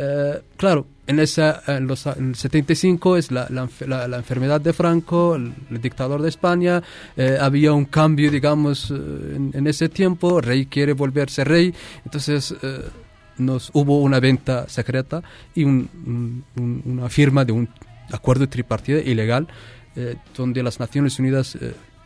Eh, 0.01 0.41
claro, 0.57 0.87
en, 1.09 1.19
esa, 1.19 1.61
en, 1.67 1.89
los, 1.89 2.07
en 2.07 2.29
el 2.29 2.35
75 2.37 3.17
es 3.17 3.33
la, 3.33 3.49
la, 3.51 3.69
la- 3.87 4.07
la 4.07 4.17
enfermedad 4.19 4.61
de 4.61 4.73
Franco, 4.73 5.35
el, 5.35 5.53
el 5.71 5.81
dictador 5.81 6.23
de 6.23 6.29
España, 6.29 6.81
eh, 7.17 7.37
había 7.41 7.73
un 7.73 7.85
cambio, 7.87 8.31
digamos, 8.31 8.93
eh, 8.93 8.95
en, 9.55 9.67
ese 9.67 9.89
tiempo, 9.89 10.41
rey 10.41 10.67
quiere 10.67 10.93
volverse 10.93 11.43
rey, 11.43 11.75
entonces 12.05 12.55
eh, 12.63 12.83
nos 13.39 13.71
hubo 13.75 14.01
una 14.03 14.21
venta 14.21 14.69
secreta 14.69 15.21
y 15.55 15.65
un- 15.65 15.89
un- 16.07 16.45
un- 16.63 16.83
una 16.85 17.09
firma 17.09 17.45
de 17.45 17.53
un 17.53 17.69
acuerdo 18.13 18.49
tripartita 18.49 19.01
ilegal, 19.01 19.49
donde 20.37 20.63
las 20.63 20.79
Naciones 20.79 21.19
Unidas 21.19 21.59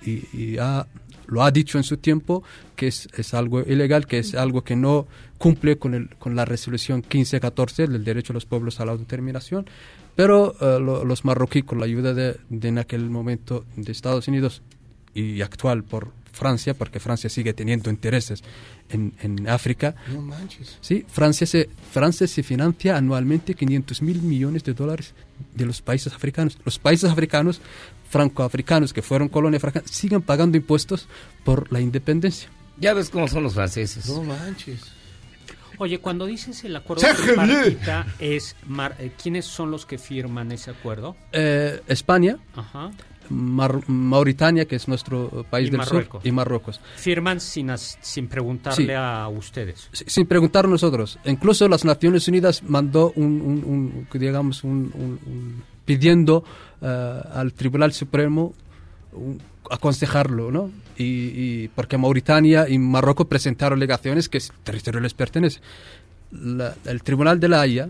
y, 0.04 0.24
y 0.32 0.56
ha- 0.58 0.86
lo 1.26 1.42
ha 1.42 1.50
dicho 1.50 1.78
en 1.78 1.84
su 1.84 1.96
tiempo 1.96 2.42
que 2.76 2.88
es, 2.88 3.08
es 3.16 3.34
algo 3.34 3.60
ilegal, 3.60 4.06
que 4.06 4.18
es 4.18 4.34
algo 4.34 4.62
que 4.62 4.76
no 4.76 5.06
cumple 5.38 5.78
con, 5.78 5.94
el, 5.94 6.08
con 6.16 6.34
la 6.36 6.44
resolución 6.44 6.98
1514 6.98 7.86
del 7.86 8.04
derecho 8.04 8.32
de 8.32 8.34
los 8.34 8.46
pueblos 8.46 8.80
a 8.80 8.84
la 8.84 8.92
autodeterminación. 8.92 9.66
Pero 10.14 10.54
eh, 10.60 10.78
lo- 10.80 11.04
los 11.04 11.24
marroquíes, 11.24 11.64
con 11.64 11.78
la 11.78 11.86
ayuda 11.86 12.12
de, 12.14 12.36
de 12.50 12.68
en 12.68 12.78
aquel 12.78 13.08
momento 13.08 13.64
de 13.76 13.92
Estados 13.92 14.28
Unidos 14.28 14.62
y 15.14 15.40
actual 15.42 15.84
por 15.84 16.10
Francia, 16.32 16.74
porque 16.74 16.98
Francia 16.98 17.28
sigue 17.30 17.52
teniendo 17.52 17.90
intereses 17.90 18.42
en, 18.88 19.12
en 19.22 19.48
África, 19.48 19.94
No 20.12 20.22
manches. 20.22 20.78
Sí, 20.80 21.04
Francia 21.08 21.46
se, 21.46 21.68
Francia 21.92 22.26
se 22.26 22.42
financia 22.42 22.96
anualmente 22.96 23.54
500 23.54 24.02
mil 24.02 24.22
millones 24.22 24.64
de 24.64 24.74
dólares 24.74 25.14
de 25.54 25.66
los 25.66 25.82
países 25.82 26.12
africanos. 26.12 26.58
Los 26.64 26.78
países 26.78 27.10
africanos, 27.10 27.60
francoafricanos, 28.10 28.92
que 28.92 29.02
fueron 29.02 29.28
colonia 29.28 29.60
francesa, 29.60 29.84
siguen 29.88 30.22
pagando 30.22 30.56
impuestos 30.56 31.06
por 31.44 31.70
la 31.72 31.80
independencia. 31.80 32.48
Ya 32.78 32.94
ves 32.94 33.10
cómo 33.10 33.28
son 33.28 33.42
los 33.44 33.54
franceses. 33.54 34.08
No 34.08 34.22
manches. 34.24 34.80
Oye, 35.78 35.98
cuando 35.98 36.26
dices 36.26 36.62
el 36.64 36.76
acuerdo 36.76 37.02
tripartita, 37.24 38.06
es 38.18 38.54
mar- 38.66 38.96
eh, 38.98 39.12
¿quiénes 39.20 39.44
son 39.46 39.70
los 39.70 39.84
que 39.86 39.98
firman 39.98 40.52
ese 40.52 40.70
acuerdo? 40.70 41.16
Eh, 41.32 41.80
España, 41.88 42.36
Ajá. 42.54 42.90
Mar- 43.32 43.88
Mauritania, 43.88 44.66
que 44.66 44.76
es 44.76 44.86
nuestro 44.88 45.44
país 45.50 45.68
Y 45.68 45.70
del 45.70 45.78
Marruecos. 45.78 46.22
sur, 46.22 46.28
y 46.28 46.32
Marruecos. 46.32 46.80
Firman 46.96 47.40
sin, 47.40 47.70
sin 47.76 48.28
preguntarle 48.28 48.86
Sí. 48.86 48.92
a 48.94 49.28
ustedes. 49.28 49.88
Si- 49.92 50.04
sin 50.06 50.26
preguntar 50.26 50.68
nosotros. 50.68 51.18
Incluso 51.24 51.68
las 51.68 51.84
Naciones 51.84 52.28
Unidas 52.28 52.62
mandó 52.62 53.12
un, 53.16 53.40
un- 53.42 54.06
digamos, 54.20 54.62
un, 54.64 55.62
pidiendo 55.84 56.44
eh, 56.80 57.20
al 57.32 57.52
Tribunal 57.54 57.92
Supremo 57.92 58.54
aconsejarlo, 59.70 60.50
¿no? 60.50 60.70
Y, 60.96 61.04
y 61.64 61.68
porque 61.74 61.96
Mauritania 61.96 62.68
y 62.68 62.78
Marruecos 62.78 63.26
presentaron 63.26 63.78
alegaciones 63.78 64.28
que 64.28 64.38
el 64.38 64.44
territorio 64.62 65.00
les 65.00 65.14
pertenece. 65.14 65.60
La- 66.30 66.74
el 66.84 67.02
Tribunal 67.02 67.40
de 67.40 67.48
la 67.48 67.60
Haya 67.60 67.88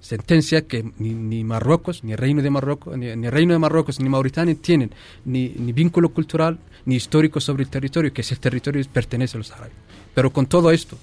sentencia 0.00 0.66
que 0.66 0.92
ni, 0.98 1.10
ni 1.10 1.44
Marruecos, 1.44 2.04
ni 2.04 2.14
Reino 2.16 2.42
de 2.42 2.50
Marruecos, 2.50 2.96
ni, 2.96 3.14
ni 3.16 3.30
Reino 3.30 3.52
de 3.52 3.58
Marruecos, 3.58 4.00
ni 4.00 4.08
Mauritania 4.08 4.54
tienen 4.54 4.92
ni, 5.24 5.48
ni 5.50 5.72
vínculo 5.72 6.10
cultural 6.10 6.58
ni 6.84 6.96
histórico 6.96 7.40
sobre 7.40 7.64
el 7.64 7.70
territorio, 7.70 8.12
que 8.12 8.22
ese 8.22 8.36
territorio 8.36 8.82
pertenece 8.92 9.36
a 9.36 9.38
los 9.38 9.50
árabes. 9.52 9.74
Pero 10.14 10.32
con 10.32 10.46
todo 10.46 10.70
esto, 10.70 10.96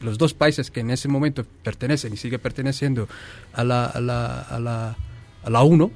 los 0.00 0.18
dos 0.18 0.34
países 0.34 0.70
que 0.70 0.80
en 0.80 0.90
ese 0.90 1.08
momento 1.08 1.44
pertenecen 1.62 2.12
y 2.12 2.16
sigue 2.16 2.38
perteneciendo 2.38 3.08
a 3.52 3.64
la, 3.64 3.86
a 3.86 4.00
la, 4.00 4.40
a 4.42 4.58
la, 4.58 4.96
a 5.42 5.50
la 5.50 5.62
UNO, 5.62 5.90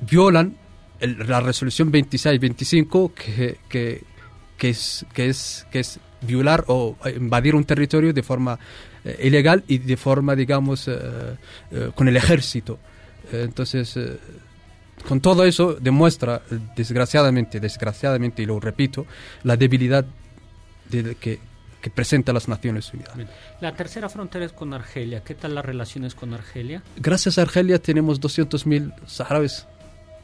violan 0.00 0.56
la 1.00 1.40
resolución 1.40 1.92
26-25 1.92 3.12
que, 3.14 3.58
que, 3.68 4.02
que, 4.56 4.68
es, 4.70 5.06
que, 5.12 5.28
es, 5.28 5.66
que 5.70 5.80
es 5.80 6.00
violar 6.20 6.64
o 6.66 6.96
invadir 7.16 7.54
un 7.54 7.64
territorio 7.64 8.12
de 8.12 8.22
forma 8.22 8.58
eh, 9.04 9.20
ilegal 9.24 9.64
y 9.68 9.78
de 9.78 9.96
forma, 9.96 10.34
digamos, 10.36 10.88
eh, 10.88 10.98
eh, 11.70 11.90
con 11.94 12.08
el 12.08 12.16
ejército. 12.16 12.78
Eh, 13.32 13.42
entonces, 13.44 13.98
con 15.06 15.20
todo 15.20 15.44
eso 15.44 15.74
demuestra, 15.74 16.42
desgraciadamente, 16.76 17.60
desgraciadamente, 17.60 18.42
y 18.42 18.46
lo 18.46 18.58
repito, 18.60 19.06
la 19.44 19.56
debilidad 19.56 20.04
de, 20.90 21.14
que, 21.14 21.38
que 21.80 21.90
presenta 21.90 22.32
las 22.32 22.48
Naciones 22.48 22.92
Unidas. 22.92 23.14
La 23.60 23.74
tercera 23.74 24.08
frontera 24.08 24.44
es 24.46 24.52
con 24.52 24.74
Argelia. 24.74 25.22
¿Qué 25.22 25.34
tal 25.34 25.54
las 25.54 25.64
relaciones 25.64 26.14
con 26.14 26.34
Argelia? 26.34 26.82
Gracias 26.96 27.38
a 27.38 27.42
Argelia 27.42 27.78
tenemos 27.78 28.20
200.000 28.20 28.92
saharauis 29.06 29.66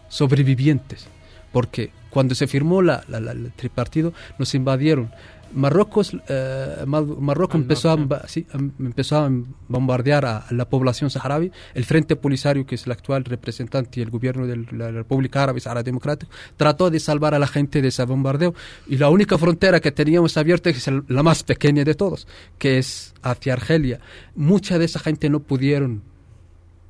sobrevivientes, 0.08 1.06
porque 1.52 1.90
cuando 2.10 2.34
se 2.34 2.46
firmó 2.46 2.82
la, 2.82 3.04
la- 3.08 3.20
la- 3.20 3.32
el 3.32 3.52
tripartido 3.52 4.12
nos 4.38 4.54
invadieron. 4.54 5.10
Marruecos, 5.54 6.16
eh, 6.28 6.84
Ma- 6.86 7.00
Marruecos 7.02 7.56
empezó 7.60 7.90
a, 7.90 8.28
sí, 8.28 8.46
em- 8.52 8.72
empezó 8.80 9.18
a 9.18 9.30
bombardear 9.68 10.24
a 10.26 10.46
la 10.50 10.68
población 10.68 11.10
saharaui. 11.10 11.50
El 11.74 11.84
Frente 11.84 12.16
Polisario, 12.16 12.66
que 12.66 12.74
es 12.74 12.86
el 12.86 12.92
actual 12.92 13.24
representante 13.24 14.00
y 14.00 14.02
el 14.02 14.10
gobierno 14.10 14.46
de 14.46 14.66
la 14.72 14.90
República 14.90 15.42
Árabe 15.44 15.60
Sahara 15.60 15.82
Democrática, 15.82 16.30
trató 16.56 16.90
de 16.90 17.00
salvar 17.00 17.34
a 17.34 17.38
la 17.38 17.46
gente 17.46 17.80
de 17.80 17.88
ese 17.88 18.04
bombardeo. 18.04 18.54
Y 18.86 18.96
la 18.98 19.08
única 19.10 19.38
frontera 19.38 19.80
que 19.80 19.92
teníamos 19.92 20.36
abierta 20.36 20.70
es 20.70 20.90
la 21.08 21.22
más 21.22 21.42
pequeña 21.42 21.84
de 21.84 21.94
todos, 21.94 22.26
que 22.58 22.78
es 22.78 23.14
hacia 23.22 23.52
Argelia. 23.54 24.00
Mucha 24.34 24.78
de 24.78 24.84
esa 24.84 24.98
gente 24.98 25.30
no 25.30 25.40
pudieron 25.40 26.02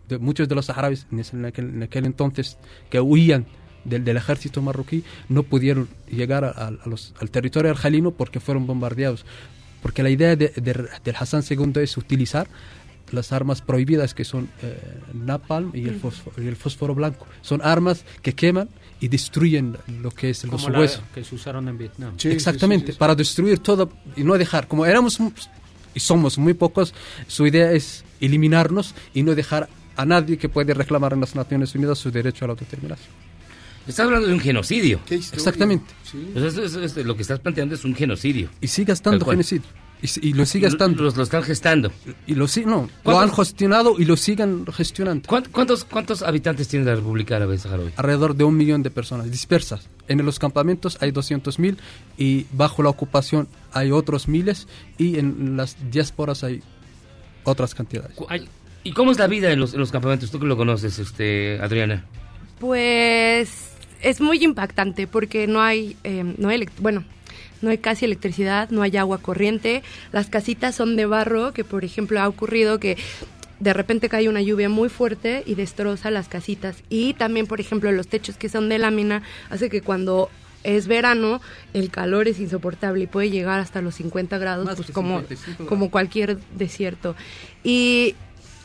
de 0.09 0.19
muchos 0.19 0.49
de 0.49 0.55
los 0.55 0.67
saharauis 0.67 1.07
en, 1.13 1.21
ese- 1.21 1.37
en 1.37 1.45
aquel, 1.47 1.69
en 1.71 1.83
aquel 1.83 2.05
entonces 2.07 2.59
que 2.91 3.01
huían 3.01 3.47
del, 3.85 4.05
del 4.05 4.17
ejército 4.17 4.63
marroquí 4.63 5.05
no 5.29 5.43
pudieron 5.43 5.89
llegar 6.11 6.45
a- 6.45 6.51
a- 6.51 6.69
a 6.69 6.89
los- 6.89 7.15
al 7.21 7.31
territorio 7.31 7.71
argelino 7.71 8.11
porque 8.13 8.41
fueron 8.41 8.67
bombardeados. 8.67 9.25
Porque 9.83 10.03
la 10.03 10.11
idea 10.11 10.35
de, 10.37 10.49
de- 10.49 10.89
del 11.05 11.17
Hassan 11.19 11.43
II 11.49 11.73
es 11.83 11.97
utilizar 11.97 12.49
las 13.13 13.33
armas 13.33 13.61
prohibidas 13.61 14.15
que 14.15 14.25
son 14.25 14.49
eh, 14.63 14.79
napalm 15.13 15.71
y 15.75 15.87
el, 15.87 16.01
fósforo, 16.01 16.43
y 16.43 16.47
el 16.49 16.57
fósforo 16.57 16.95
blanco. 16.95 17.27
Son 17.43 17.61
armas 17.63 18.05
que 18.23 18.33
queman 18.33 18.69
y 18.99 19.09
destruyen 19.09 19.77
lo 20.03 20.11
que 20.11 20.31
es 20.31 20.43
los 20.45 20.63
Como 20.63 20.71
la 20.71 20.79
huesos. 20.81 21.03
que 21.15 21.23
se 21.23 21.35
usaron 21.35 21.69
en 21.69 21.77
Vietnam. 21.77 22.15
Exactamente, 22.25 22.95
para 22.95 23.15
destruir 23.15 23.59
todo 23.59 23.93
y 24.17 24.25
no 24.25 24.35
dejar, 24.39 24.67
como 24.67 24.87
éramos 24.87 25.19
y 25.95 26.01
somos 26.01 26.39
muy 26.39 26.55
pocos, 26.55 26.95
su 27.29 27.47
idea 27.47 27.71
es 27.73 28.05
eliminarnos 28.21 28.95
y 29.13 29.23
no 29.23 29.35
dejar 29.35 29.69
a 29.97 30.05
nadie 30.07 30.39
que 30.39 30.49
puede 30.49 30.73
reclamar 30.75 31.13
en 31.13 31.21
las 31.21 31.35
Naciones 31.37 31.75
Unidas 31.75 31.99
su 31.99 32.11
derecho 32.11 32.47
a 32.47 32.49
la 32.49 32.53
autodeterminación. 32.53 33.11
Estás 33.87 34.07
hablando 34.07 34.27
de 34.29 34.35
un 34.35 34.41
genocidio. 34.41 35.01
Exactamente. 35.11 35.93
Pues 36.33 36.45
eso- 36.45 36.63
eso- 36.63 36.81
eso- 36.83 37.03
lo 37.03 37.17
que 37.17 37.23
estás 37.23 37.41
planteando 37.41 37.75
es 37.75 37.85
un 37.85 37.95
genocidio. 37.95 38.49
Y 38.61 38.69
sigue 38.69 38.93
estando 38.93 39.25
genocidio. 39.27 39.67
Y, 40.21 40.35
lo 40.35 40.45
sigue 40.45 40.67
estando. 40.67 41.03
Los, 41.03 41.17
lo 41.17 41.23
están 41.23 41.43
gestando. 41.43 41.91
Y 42.27 42.35
lo, 42.35 42.47
sí- 42.47 42.67
no, 42.67 42.83
lo 42.83 42.89
¿Cuántos- 43.03 43.23
han 43.23 43.35
gestionado 43.37 43.95
y 43.99 44.05
lo 44.05 44.17
siguen 44.19 44.67
gestionando. 44.71 45.27
¿Cuán- 45.27 45.47
¿Cuántos, 45.51 45.85
cuántos 45.87 46.23
habitantes 46.23 46.69
tiene 46.69 46.85
la 46.85 46.95
República 46.95 47.37
Árabe 47.37 47.57
Saharaui? 47.57 47.93
Alrededor 47.97 48.35
de 48.37 48.45
un 48.45 48.55
millón 48.55 48.83
de 48.83 48.91
personas 48.91 49.31
dispersas. 49.31 49.89
En 50.07 50.23
los 50.27 50.39
campamentos 50.39 50.99
hay 51.01 51.11
200.000 51.11 51.79
y 52.19 52.45
bajo 52.53 52.83
la 52.83 52.91
ocupación 52.91 53.49
hay 53.73 53.93
otros 53.93 54.29
miles 54.29 54.69
y 54.99 55.19
en 55.19 55.57
las 55.57 55.77
diásporas 55.91 56.45
hay 56.45 56.61
otras 57.45 57.75
cantidades. 57.75 58.15
¿Y 58.83 58.93
cómo 58.93 59.11
es 59.11 59.19
la 59.19 59.27
vida 59.27 59.53
en 59.53 59.61
los, 59.61 59.73
en 59.73 59.81
los 59.81 59.91
campamentos? 59.91 60.31
Tú 60.31 60.39
que 60.39 60.45
lo 60.47 60.59
conoces, 60.59 60.99
este, 60.99 61.59
Adriana. 61.63 62.05
Pues 62.61 63.71
es 64.05 64.21
muy 64.21 64.45
impactante 64.45 65.07
porque 65.07 65.47
no 65.47 65.61
hay, 65.61 65.97
eh, 66.05 66.35
no 66.39 66.49
hay 66.51 66.69
bueno, 66.79 67.05
no 67.63 67.71
hay 67.71 67.79
casi 67.79 68.05
electricidad, 68.05 68.71
no 68.71 68.83
hay 68.83 68.97
agua 68.97 69.19
corriente, 69.19 69.83
las 70.13 70.29
casitas 70.29 70.75
son 70.75 70.95
de 70.95 71.07
barro, 71.07 71.53
que 71.53 71.65
por 71.65 71.85
ejemplo 71.85 72.21
ha 72.21 72.29
ocurrido 72.29 72.79
que 72.79 72.97
de 73.61 73.73
repente 73.73 74.09
cae 74.09 74.29
una 74.29 74.43
lluvia 74.43 74.69
muy 74.69 74.91
fuerte 74.91 75.43
y 75.47 75.55
destroza 75.55 76.11
las 76.11 76.29
casitas. 76.29 76.77
Y 76.91 77.15
también, 77.15 77.47
por 77.47 77.61
ejemplo, 77.61 77.91
los 77.93 78.09
techos 78.09 78.37
que 78.37 78.51
son 78.51 78.69
de 78.69 78.79
lámina 78.79 79.23
hace 79.49 79.71
que 79.71 79.81
cuando 79.81 80.29
es 80.65 80.87
verano 80.87 81.41
el 81.73 81.91
calor 81.91 82.29
es 82.29 82.41
insoportable 82.41 83.05
y 83.05 83.07
puede 83.07 83.31
llegar 83.31 83.61
hasta 83.61 83.81
los 83.81 83.95
50 83.95 84.37
grados, 84.39 84.67
Más 84.67 84.77
pues 84.77 84.91
como, 84.91 85.21
55 85.21 85.67
como 85.67 85.91
cualquier 85.91 86.39
desierto. 86.57 87.17
Y 87.63 88.15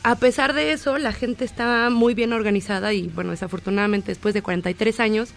a 0.02 0.16
pesar 0.16 0.54
de 0.54 0.72
eso, 0.72 0.98
la 0.98 1.12
gente 1.12 1.44
está 1.44 1.90
muy 1.90 2.14
bien 2.14 2.32
organizada 2.32 2.92
y, 2.92 3.08
bueno, 3.08 3.30
desafortunadamente 3.30 4.10
después 4.10 4.34
de 4.34 4.42
43 4.42 5.00
años 5.00 5.30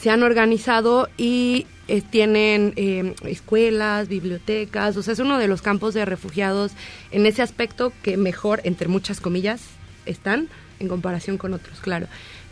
se 0.00 0.10
han 0.10 0.22
organizado 0.22 1.08
y 1.16 1.66
eh, 1.88 2.02
tienen 2.02 2.72
eh, 2.76 3.14
escuelas, 3.24 4.08
bibliotecas, 4.08 4.96
o 4.96 5.02
sea, 5.02 5.12
es 5.12 5.20
uno 5.20 5.38
de 5.38 5.48
los 5.48 5.62
campos 5.62 5.94
de 5.94 6.04
refugiados 6.04 6.72
en 7.10 7.26
ese 7.26 7.42
aspecto 7.42 7.92
que 8.02 8.16
mejor, 8.16 8.60
entre 8.64 8.88
muchas 8.88 9.20
comillas, 9.20 9.62
están 10.04 10.48
en 10.80 10.88
comparación 10.88 11.38
con 11.38 11.54
otros, 11.54 11.80
claro. 11.80 12.06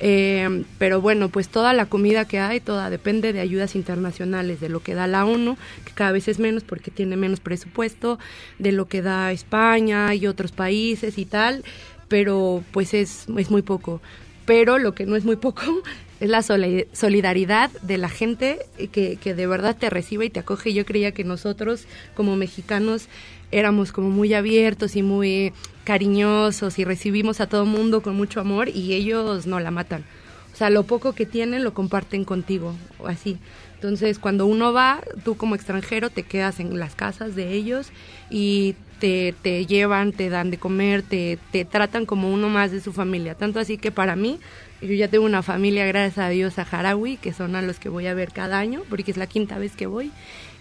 Eh, 0.04 0.64
pero 0.78 1.00
bueno, 1.00 1.28
pues 1.28 1.48
toda 1.48 1.72
la 1.72 1.86
comida 1.86 2.24
que 2.26 2.40
hay, 2.40 2.58
toda 2.58 2.90
depende 2.90 3.32
de 3.32 3.38
ayudas 3.38 3.76
internacionales, 3.76 4.60
de 4.60 4.68
lo 4.68 4.80
que 4.82 4.94
da 4.94 5.06
la 5.06 5.24
ONU, 5.24 5.56
que 5.84 5.92
cada 5.92 6.10
vez 6.10 6.26
es 6.26 6.40
menos 6.40 6.64
porque 6.64 6.90
tiene 6.90 7.16
menos 7.16 7.38
presupuesto, 7.38 8.18
de 8.58 8.72
lo 8.72 8.88
que 8.88 9.00
da 9.00 9.30
España 9.30 10.12
y 10.16 10.26
otros 10.26 10.50
países 10.50 11.18
y 11.18 11.24
tal, 11.24 11.62
pero 12.08 12.64
pues 12.72 12.94
es, 12.94 13.26
es 13.38 13.50
muy 13.50 13.62
poco. 13.62 14.02
Pero 14.44 14.78
lo 14.78 14.92
que 14.92 15.06
no 15.06 15.14
es 15.14 15.24
muy 15.24 15.36
poco 15.36 15.62
es 16.20 16.28
la 16.28 16.42
soli- 16.42 16.88
solidaridad 16.92 17.70
de 17.82 17.96
la 17.96 18.08
gente 18.08 18.58
que, 18.90 19.16
que 19.22 19.34
de 19.34 19.46
verdad 19.46 19.76
te 19.78 19.88
recibe 19.88 20.24
y 20.24 20.30
te 20.30 20.40
acoge. 20.40 20.74
Yo 20.74 20.84
creía 20.84 21.12
que 21.12 21.22
nosotros 21.22 21.84
como 22.16 22.34
mexicanos 22.34 23.06
éramos 23.52 23.92
como 23.92 24.10
muy 24.10 24.34
abiertos 24.34 24.96
y 24.96 25.02
muy 25.02 25.52
cariñosos 25.84 26.78
y 26.78 26.84
recibimos 26.84 27.40
a 27.40 27.46
todo 27.46 27.66
mundo 27.66 28.02
con 28.02 28.16
mucho 28.16 28.40
amor 28.40 28.68
y 28.68 28.94
ellos 28.94 29.46
no 29.46 29.60
la 29.60 29.70
matan. 29.70 30.04
O 30.52 30.56
sea, 30.56 30.70
lo 30.70 30.82
poco 30.82 31.12
que 31.14 31.26
tienen 31.26 31.64
lo 31.64 31.72
comparten 31.72 32.24
contigo, 32.24 32.74
o 32.98 33.06
así. 33.06 33.38
Entonces, 33.74 34.18
cuando 34.18 34.46
uno 34.46 34.72
va, 34.72 35.00
tú 35.24 35.36
como 35.36 35.54
extranjero 35.54 36.10
te 36.10 36.22
quedas 36.22 36.60
en 36.60 36.78
las 36.78 36.94
casas 36.94 37.34
de 37.34 37.52
ellos 37.52 37.90
y 38.30 38.76
te, 39.00 39.34
te 39.42 39.66
llevan, 39.66 40.12
te 40.12 40.28
dan 40.28 40.52
de 40.52 40.58
comer, 40.58 41.02
te, 41.02 41.38
te 41.50 41.64
tratan 41.64 42.06
como 42.06 42.32
uno 42.32 42.48
más 42.48 42.70
de 42.70 42.80
su 42.80 42.92
familia. 42.92 43.34
Tanto 43.34 43.58
así 43.58 43.78
que 43.78 43.90
para 43.90 44.14
mí, 44.14 44.38
yo 44.80 44.94
ya 44.94 45.08
tengo 45.08 45.24
una 45.24 45.42
familia, 45.42 45.84
gracias 45.86 46.18
a 46.24 46.28
Dios, 46.28 46.54
saharaui, 46.54 47.16
que 47.16 47.32
son 47.32 47.56
a 47.56 47.62
los 47.62 47.80
que 47.80 47.88
voy 47.88 48.06
a 48.06 48.14
ver 48.14 48.30
cada 48.30 48.58
año, 48.58 48.82
porque 48.88 49.10
es 49.10 49.16
la 49.16 49.26
quinta 49.26 49.58
vez 49.58 49.74
que 49.74 49.86
voy. 49.86 50.12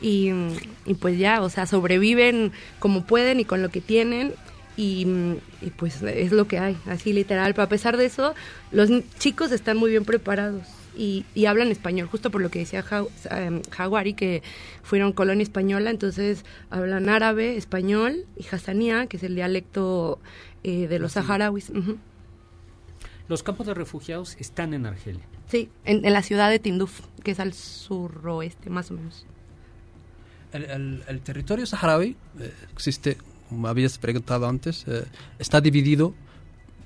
Y, 0.02 0.32
y 0.86 0.93
pues 0.95 1.18
ya, 1.20 1.41
o 1.41 1.49
sea, 1.49 1.66
sobreviven 1.68 2.52
como 2.80 3.06
pueden 3.06 3.39
y 3.39 3.45
con 3.45 3.62
lo 3.62 3.70
que 3.70 3.82
tienen. 3.82 4.34
Y, 4.78 5.06
y 5.62 5.70
pues 5.76 6.02
es 6.02 6.32
lo 6.32 6.47
que 6.47 6.58
hay, 6.58 6.78
así 6.88 7.14
literal. 7.14 7.54
Pero 7.54 7.64
a 7.66 7.70
pesar 7.70 7.97
de 7.97 8.06
eso, 8.06 8.34
los 8.72 8.89
chicos 9.20 9.52
están 9.52 9.78
muy 9.78 9.91
bien 9.91 10.06
preparados 10.06 10.64
y, 10.97 11.26
y 11.36 11.45
hablan 11.45 11.68
español, 11.70 12.08
justo 12.08 12.32
por 12.32 12.41
lo 12.41 12.49
que 12.49 12.60
decía 12.60 12.82
Ja- 12.82 13.06
em, 13.30 13.62
Jaguari, 13.70 14.14
que 14.14 14.41
fueron 14.82 15.12
colonia 15.14 15.43
española, 15.43 15.89
entonces 15.89 16.45
hablan 16.70 17.10
árabe, 17.10 17.58
español 17.58 18.26
y 18.38 18.45
hassanía, 18.54 19.06
que 19.08 19.18
es 19.18 19.24
el 19.24 19.36
dialecto 19.36 20.20
eh, 20.64 20.88
de 20.88 20.99
los 20.99 21.12
saharauis. 21.14 21.72
Los 23.28 23.43
campos 23.43 23.68
de 23.68 23.74
refugiados 23.74 24.36
están 24.39 24.74
en 24.74 24.86
Argelia. 24.86 25.24
Sí, 25.47 25.70
en, 25.86 26.06
en 26.06 26.14
la 26.14 26.24
ciudad 26.24 26.49
de 26.49 26.60
Tinduf, 26.60 27.02
que 27.24 27.32
es 27.32 27.39
al 27.39 27.54
suroeste, 27.54 28.70
más 28.70 28.89
o 28.91 28.95
menos. 28.95 29.26
El, 30.54 30.64
el- 30.66 31.04
el 31.08 31.22
territorio 31.22 31.66
saharaui 31.66 32.16
eh, 32.39 32.54
existe, 32.74 33.18
como 33.49 33.68
habías 33.68 33.97
preguntado 33.97 34.47
antes, 34.47 34.86
eh, 34.88 35.06
está 35.39 35.62
dividido 35.62 36.14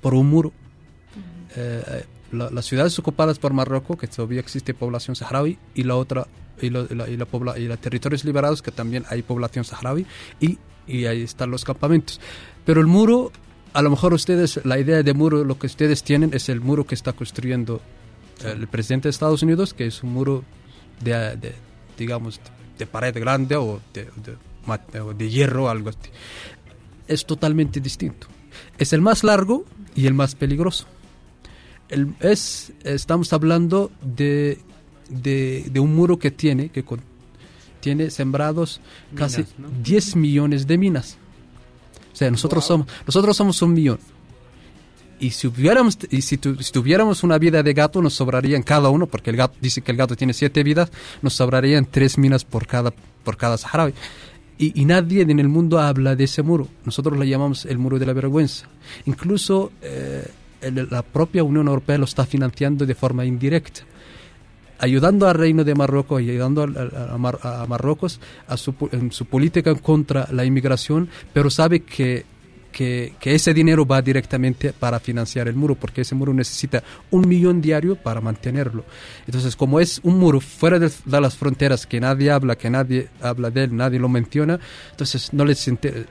por 0.00 0.14
un 0.14 0.28
muro. 0.28 0.52
Eh, 1.56 1.82
eh, 1.86 2.04
la- 2.32 2.50
las 2.50 2.64
ciudades 2.66 2.98
ocupadas 2.98 3.38
por 3.38 3.52
Marruecos, 3.52 3.96
que 3.98 4.06
todavía 4.06 4.40
existe 4.40 4.74
población 4.74 5.16
saharaui, 5.16 5.58
y 5.74 5.82
la 5.84 5.96
otra, 5.96 6.26
y, 6.60 6.70
lo- 6.70 6.86
y 6.90 6.94
la, 6.94 7.08
y 7.08 7.16
la 7.16 7.24
pobla- 7.26 7.58
y 7.58 7.66
los 7.66 7.78
territorios 7.80 8.24
liberados, 8.24 8.62
que 8.62 8.70
también 8.72 9.04
hay 9.08 9.22
población 9.22 9.64
saharaui, 9.64 10.06
y, 10.40 10.58
y 10.86 11.06
ahí 11.06 11.22
están 11.22 11.50
los 11.50 11.64
campamentos. 11.64 12.20
Pero 12.64 12.80
el 12.80 12.86
muro, 12.86 13.32
a 13.72 13.82
lo 13.82 13.90
mejor 13.90 14.12
ustedes, 14.14 14.60
la 14.64 14.78
idea 14.78 15.02
de 15.02 15.14
muro, 15.14 15.44
lo 15.44 15.58
que 15.58 15.66
ustedes 15.66 16.02
tienen 16.02 16.30
es 16.34 16.48
el 16.48 16.60
muro 16.60 16.84
que 16.86 16.94
está 16.94 17.12
construyendo 17.12 17.80
el 18.44 18.68
presidente 18.68 19.08
de 19.08 19.10
Estados 19.10 19.42
Unidos, 19.42 19.72
que 19.72 19.86
es 19.86 20.02
un 20.02 20.12
muro 20.12 20.44
de, 21.02 21.36
de, 21.36 21.54
digamos, 21.96 22.38
de 22.78 22.86
pared 22.86 23.14
grande 23.18 23.56
o 23.56 23.80
de, 23.92 24.04
de, 24.04 24.36
mat- 24.66 24.94
o 24.96 25.14
de 25.14 25.28
hierro 25.30 25.64
o 25.64 25.68
algo 25.68 25.90
así. 25.90 25.98
Es 27.08 27.24
totalmente 27.26 27.80
distinto. 27.80 28.26
Es 28.78 28.92
el 28.92 29.00
más 29.00 29.22
largo 29.24 29.64
y 29.94 30.06
el 30.06 30.14
más 30.14 30.34
peligroso. 30.34 30.86
El- 31.88 32.14
es, 32.20 32.72
estamos 32.84 33.32
hablando 33.32 33.90
de, 34.02 34.58
de, 35.08 35.66
de 35.70 35.80
un 35.80 35.94
muro 35.94 36.18
que 36.18 36.30
tiene, 36.30 36.68
que 36.70 36.84
con- 36.84 37.00
tiene 37.80 38.10
sembrados 38.10 38.80
casi 39.14 39.44
¿no? 39.58 39.68
10 39.82 40.16
millones 40.16 40.66
de 40.66 40.78
minas. 40.78 41.16
O 42.12 42.16
sea, 42.16 42.30
nosotros, 42.30 42.64
somos, 42.64 42.86
nosotros 43.06 43.36
somos 43.36 43.60
un 43.62 43.72
millón. 43.74 43.98
Y 45.18 45.30
si, 45.30 45.46
hubiéramos, 45.46 45.98
y 46.10 46.20
si, 46.22 46.36
tu- 46.36 46.62
si 46.62 46.72
tuviéramos 46.72 47.22
una 47.24 47.38
vida 47.38 47.62
de 47.62 47.72
gato, 47.72 48.02
nos 48.02 48.14
sobrarían 48.14 48.62
cada 48.62 48.90
uno, 48.90 49.06
porque 49.06 49.30
el 49.30 49.36
gato 49.36 49.56
dice 49.60 49.80
que 49.80 49.90
el 49.92 49.96
gato 49.96 50.14
tiene 50.16 50.32
siete 50.34 50.62
vidas, 50.62 50.90
nos 51.22 51.32
sobrarían 51.34 51.86
tres 51.90 52.18
minas 52.18 52.44
por 52.44 52.66
cada, 52.66 52.92
por 53.24 53.36
cada 53.36 53.56
saharaui. 53.56 53.94
Y, 54.58 54.80
y 54.80 54.84
nadie 54.84 55.22
en 55.22 55.38
el 55.38 55.48
mundo 55.48 55.78
habla 55.78 56.16
de 56.16 56.24
ese 56.24 56.42
muro. 56.42 56.68
Nosotros 56.84 57.16
lo 57.18 57.24
llamamos 57.24 57.64
el 57.66 57.78
muro 57.78 57.98
de 57.98 58.06
la 58.06 58.12
vergüenza. 58.12 58.66
Incluso 59.06 59.72
eh, 59.82 60.26
la 60.62 61.02
propia 61.02 61.44
Unión 61.44 61.66
Europea 61.68 61.98
lo 61.98 62.04
está 62.04 62.24
financiando 62.26 62.84
de 62.86 62.94
forma 62.94 63.24
indirecta 63.24 63.82
ayudando 64.78 65.26
al 65.26 65.34
Reino 65.36 65.64
de 65.64 65.74
Marruecos, 65.74 66.18
ayudando 66.18 66.62
al- 66.62 66.76
al- 66.76 67.10
a, 67.14 67.16
Mar- 67.18 67.38
a 67.42 67.64
Marruecos 67.66 68.20
a 68.46 68.56
su, 68.58 68.74
en 68.92 69.10
su 69.10 69.24
política 69.24 69.74
contra 69.74 70.28
la 70.30 70.44
inmigración, 70.44 71.08
pero 71.32 71.48
sabe 71.48 71.80
que, 71.80 72.26
que, 72.76 73.14
que 73.18 73.34
ese 73.34 73.54
dinero 73.54 73.86
va 73.86 74.02
directamente 74.02 74.74
para 74.74 75.00
financiar 75.00 75.48
el 75.48 75.54
muro, 75.54 75.76
porque 75.76 76.02
ese 76.02 76.14
muro 76.14 76.34
necesita 76.34 76.84
un 77.10 77.26
millón 77.26 77.62
diario 77.62 77.96
para 77.96 78.20
mantenerlo. 78.20 78.84
Entonces, 79.24 79.56
como 79.56 79.80
es 79.80 79.98
un 80.02 80.18
muro 80.18 80.42
fuera 80.42 80.78
de, 80.78 80.90
las 81.06 81.36
fronteras 81.38 81.86
que 81.86 82.00
nadie 82.00 82.30
habla, 82.30 82.54
que 82.56 82.68
nadie 82.68 83.08
habla 83.22 83.50
de 83.50 83.64
él, 83.64 83.74
nadie 83.74 83.98
lo 83.98 84.10
menciona, 84.10 84.60
entonces 84.90 85.32
no 85.32 85.46
les, 85.46 85.66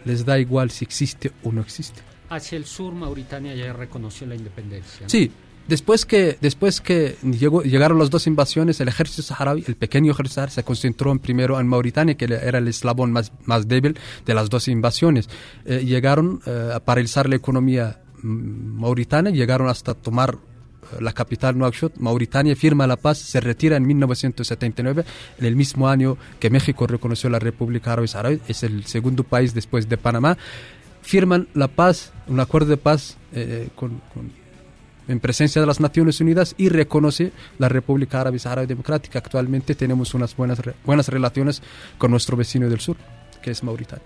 les 0.06 0.26
da 0.26 0.40
igual 0.40 0.72
si 0.72 0.86
existe 0.86 1.32
o 1.44 1.52
no 1.52 1.62
existe. 1.62 2.02
Hacia 2.30 2.58
el 2.58 2.66
sur, 2.66 2.96
Mauritania 2.96 3.54
ya 3.54 3.72
reconoció 3.72 4.26
la 4.26 4.34
independencia. 4.34 5.02
¿no? 5.04 5.10
Sí, 5.10 5.32
después 5.68 6.06
que, 6.06 6.38
después 6.42 6.82
que 6.82 7.16
llegaron 7.24 8.00
las 8.00 8.10
dos 8.10 8.28
invasiones, 8.28 8.80
el 8.82 8.88
ejército 8.88 9.22
saharaui, 9.22 9.64
el 9.68 9.76
pequeño 9.76 10.12
ejército 10.12 10.36
saharaui, 10.36 10.54
se 10.54 10.64
concentró 10.64 11.12
en 11.12 11.20
primero 11.20 11.60
en 11.60 11.68
Mauritania, 11.68 12.16
que 12.16 12.26
era 12.26 12.58
el 12.58 12.68
eslabón 12.68 13.12
más, 13.12 13.32
más 13.46 13.68
débil 13.68 13.98
de 14.26 14.34
las 14.34 14.50
dos 14.50 14.68
invasiones. 14.68 15.30
Eh, 15.66 15.84
llegaron 15.86 16.42
eh, 16.46 16.72
a 16.74 16.80
paralizar 16.80 17.28
la 17.30 17.36
economía 17.36 18.02
mm, 18.22 18.80
mauritana, 18.80 19.30
llegaron 19.30 19.68
hasta 19.68 19.94
tomar 19.94 20.36
eh, 20.36 21.02
la 21.02 21.14
capital 21.14 21.58
Nouakchott, 21.58 21.98
Mauritania 21.98 22.56
firma 22.56 22.88
la 22.88 22.98
paz, 22.98 23.18
se 23.18 23.40
retira 23.40 23.78
en 23.78 23.88
1979, 23.88 25.06
en 25.40 25.46
el 25.46 25.56
mismo 25.56 25.90
año 25.90 26.18
que 26.40 26.50
México 26.50 26.88
reconoció 26.88 27.30
la 27.30 27.40
República 27.40 27.94
Árabe 27.94 28.08
Saharaui, 28.08 28.42
es 28.48 28.64
el 28.64 28.86
segundo 28.86 29.24
país 29.24 29.54
después 29.54 29.90
de 29.90 29.98
Panamá, 29.98 30.38
firman 31.02 31.48
la 31.54 31.68
paz, 31.68 32.14
un 32.28 32.40
acuerdo 32.40 32.70
de 32.70 32.78
paz 32.78 33.18
con 33.76 34.02
en 35.08 35.20
presencia 35.20 35.62
de 35.62 35.68
las 35.68 35.80
Naciones 35.80 36.20
Unidas 36.20 36.56
y 36.58 36.70
reconoce 36.70 37.32
la 37.60 37.70
República 37.70 38.22
Árabe 38.22 38.40
Saharaui 38.40 38.68
Democrática. 38.68 39.20
Actualmente 39.20 39.76
tenemos 39.76 40.14
unas 40.14 40.36
buenas, 40.36 40.60
re- 40.60 40.74
buenas 40.84 41.08
relaciones 41.10 41.62
con 41.98 42.12
nuestro 42.12 42.36
vecino 42.38 42.70
del 42.70 42.80
sur, 42.80 42.98
que 43.42 43.52
es 43.52 43.64
Mauritania. 43.64 44.06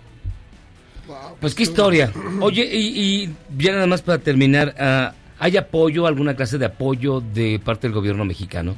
Pues 1.40 1.56
qué 1.56 1.64
historia. 1.64 2.12
Oye, 2.42 2.66
y, 2.66 3.24
y 3.24 3.36
ya 3.58 3.72
nada 3.74 3.88
más 3.88 4.02
para 4.02 4.20
terminar, 4.20 4.76
ah, 4.78 5.14
¿hay 5.40 5.58
apoyo, 5.58 6.06
alguna 6.06 6.36
clase 6.36 6.58
de 6.58 6.66
apoyo 6.66 7.22
de 7.22 7.60
parte 7.64 7.88
del 7.88 7.94
gobierno 7.94 8.26
mexicano? 8.26 8.76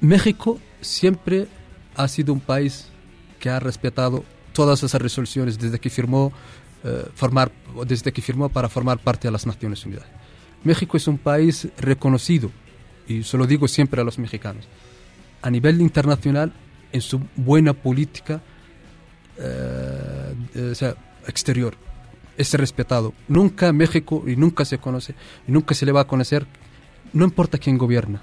México 0.00 0.60
siempre 0.80 1.46
ha 1.94 2.08
sido 2.08 2.32
un 2.32 2.40
país 2.40 2.88
que 3.38 3.50
ha 3.50 3.60
respetado 3.60 4.24
todas 4.52 4.82
esas 4.82 5.00
resoluciones 5.00 5.58
desde 5.58 5.78
que 5.78 5.90
firmó 5.90 6.32
eh, 6.84 7.04
formar 7.14 7.50
desde 7.86 8.12
que 8.12 8.22
firmó 8.22 8.48
para 8.48 8.68
formar 8.68 8.98
parte 8.98 9.28
de 9.28 9.32
las 9.32 9.46
Naciones 9.46 9.84
Unidas. 9.84 10.06
México 10.64 10.96
es 10.96 11.06
un 11.06 11.18
país 11.18 11.68
reconocido 11.78 12.50
y 13.06 13.22
se 13.22 13.36
lo 13.36 13.46
digo 13.46 13.68
siempre 13.68 14.00
a 14.00 14.04
los 14.04 14.18
mexicanos 14.18 14.66
a 15.46 15.50
nivel 15.50 15.80
internacional 15.80 16.52
en 16.92 17.00
su 17.00 17.20
buena 17.36 17.72
política 17.72 18.40
eh, 19.38 20.34
eh, 20.54 20.94
exterior. 21.28 21.76
Es 22.36 22.52
respetado. 22.54 23.14
Nunca 23.28 23.72
México, 23.72 24.24
y 24.26 24.34
nunca 24.36 24.64
se 24.64 24.78
conoce, 24.78 25.14
y 25.46 25.52
nunca 25.52 25.74
se 25.74 25.86
le 25.86 25.92
va 25.92 26.02
a 26.02 26.06
conocer, 26.06 26.46
no 27.12 27.24
importa 27.24 27.58
quién 27.58 27.78
gobierna, 27.78 28.22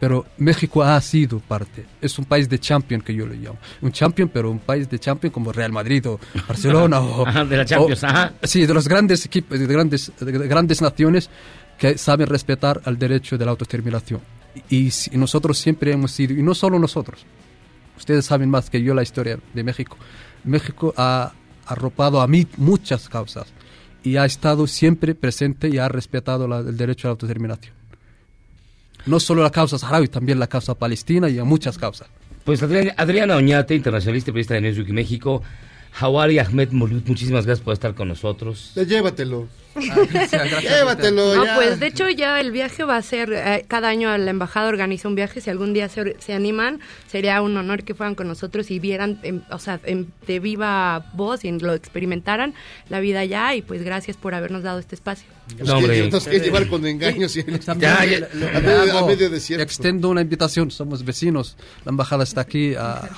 pero 0.00 0.26
México 0.38 0.82
ha 0.82 1.00
sido 1.00 1.40
parte. 1.40 1.84
Es 2.00 2.18
un 2.18 2.24
país 2.24 2.48
de 2.48 2.58
champion 2.58 3.00
que 3.00 3.12
yo 3.14 3.26
le 3.26 3.36
llamo. 3.36 3.58
Un 3.82 3.90
champion, 3.92 4.28
pero 4.28 4.50
un 4.50 4.60
país 4.60 4.88
de 4.88 4.98
champion 4.98 5.32
como 5.32 5.52
Real 5.52 5.72
Madrid 5.72 6.06
o 6.08 6.20
Barcelona 6.48 7.00
o... 7.00 7.26
Ajá, 7.26 7.44
de 7.44 7.56
la 7.56 7.64
Champions, 7.64 8.02
o- 8.04 8.06
ajá. 8.06 8.32
Sí, 8.42 8.64
de 8.66 8.74
los 8.74 8.86
grandes 8.86 9.26
equipos, 9.26 9.58
de 9.58 9.66
grandes, 9.66 10.12
de 10.20 10.32
grandes 10.48 10.80
naciones 10.80 11.28
que 11.78 11.98
saben 11.98 12.26
respetar 12.28 12.80
el 12.86 12.98
derecho 12.98 13.36
de 13.38 13.44
la 13.44 13.50
autodeterminación. 13.52 14.20
Y, 14.70 14.90
si- 14.90 15.16
nosotros 15.16 15.58
siempre 15.58 15.92
hemos 15.92 16.12
sido, 16.12 16.32
y 16.34 16.42
no 16.42 16.54
solo 16.54 16.78
nosotros, 16.78 17.24
ustedes 17.96 18.24
saben 18.24 18.50
más 18.50 18.70
que 18.70 18.82
yo 18.82 18.94
la 18.94 19.02
historia 19.02 19.38
de 19.54 19.62
México. 19.64 19.96
México 20.44 20.94
ha 20.96 21.32
arropado 21.66 22.20
a 22.20 22.26
mí 22.28 22.46
muchas 22.56 23.08
causas 23.08 23.46
y 24.02 24.16
ha 24.16 24.24
estado 24.24 24.66
siempre 24.66 25.14
presente 25.14 25.68
y 25.68 25.78
ha 25.78 25.88
respetado 25.88 26.46
la- 26.48 26.60
el 26.60 26.76
derecho 26.76 27.06
a 27.06 27.10
la 27.10 27.12
autodeterminación. 27.12 27.74
No 29.06 29.20
solo 29.20 29.42
la 29.42 29.50
causa 29.50 29.78
saharaui, 29.78 30.08
también 30.08 30.38
la 30.38 30.46
causa 30.46 30.74
palestina 30.74 31.28
y 31.28 31.38
a 31.38 31.44
muchas 31.44 31.78
causas. 31.78 32.08
Pues 32.44 32.62
Adriana, 32.62 33.36
Oñate, 33.36 33.74
internacionalista 33.74 34.30
y 34.30 34.32
periodista 34.32 34.54
de 34.54 34.62
Newsweek 34.62 34.88
México. 34.90 35.42
Hawari 35.92 36.38
Ahmed 36.38 36.70
Molut, 36.72 37.06
muchísimas 37.08 37.44
gracias 37.46 37.64
por 37.64 37.72
estar 37.74 37.94
con 37.94 38.08
nosotros. 38.08 38.72
Llévatelo. 38.74 39.48
Llévatelo 39.76 41.36
No, 41.36 41.44
ya. 41.44 41.54
pues 41.54 41.78
de 41.80 41.86
hecho 41.86 42.08
ya 42.10 42.40
el 42.40 42.50
viaje 42.50 42.84
va 42.84 42.96
a 42.96 43.02
ser, 43.02 43.32
eh, 43.32 43.64
cada 43.68 43.88
año 43.88 44.16
la 44.16 44.30
embajada 44.30 44.68
organiza 44.68 45.08
un 45.08 45.14
viaje, 45.14 45.40
si 45.40 45.50
algún 45.50 45.72
día 45.72 45.88
se, 45.88 46.16
se 46.20 46.32
animan, 46.32 46.80
sería 47.06 47.40
un 47.42 47.56
honor 47.56 47.84
que 47.84 47.94
fueran 47.94 48.14
con 48.14 48.26
nosotros 48.28 48.70
y 48.70 48.78
vieran, 48.78 49.20
em, 49.22 49.42
o 49.50 49.58
sea, 49.58 49.78
em, 49.84 50.06
de 50.26 50.40
viva 50.40 51.10
voz 51.14 51.44
y 51.44 51.52
lo 51.52 51.74
experimentaran 51.74 52.54
la 52.88 53.00
vida 53.00 53.20
allá 53.20 53.54
y 53.54 53.62
pues 53.62 53.82
gracias 53.82 54.16
por 54.16 54.34
habernos 54.34 54.62
dado 54.62 54.78
este 54.78 54.94
espacio. 54.94 55.28
Quiere- 55.56 56.10
nos 56.10 56.24
quiere 56.26 56.44
llevar 56.44 56.66
con 56.66 56.84
engaños 56.86 57.36
y 57.36 57.42
También 57.44 57.92
Ya, 57.98 58.04
ya, 58.04 58.28
a 58.56 58.60
medio- 58.60 58.98
a 58.98 59.06
medio 59.06 59.30
desierto. 59.30 59.62
Extendo 59.62 60.08
una 60.10 60.20
invitación, 60.22 60.70
somos 60.70 61.04
vecinos, 61.04 61.56
la 61.84 61.90
embajada 61.90 62.24
está 62.24 62.40
aquí 62.42 62.74
a, 62.74 63.08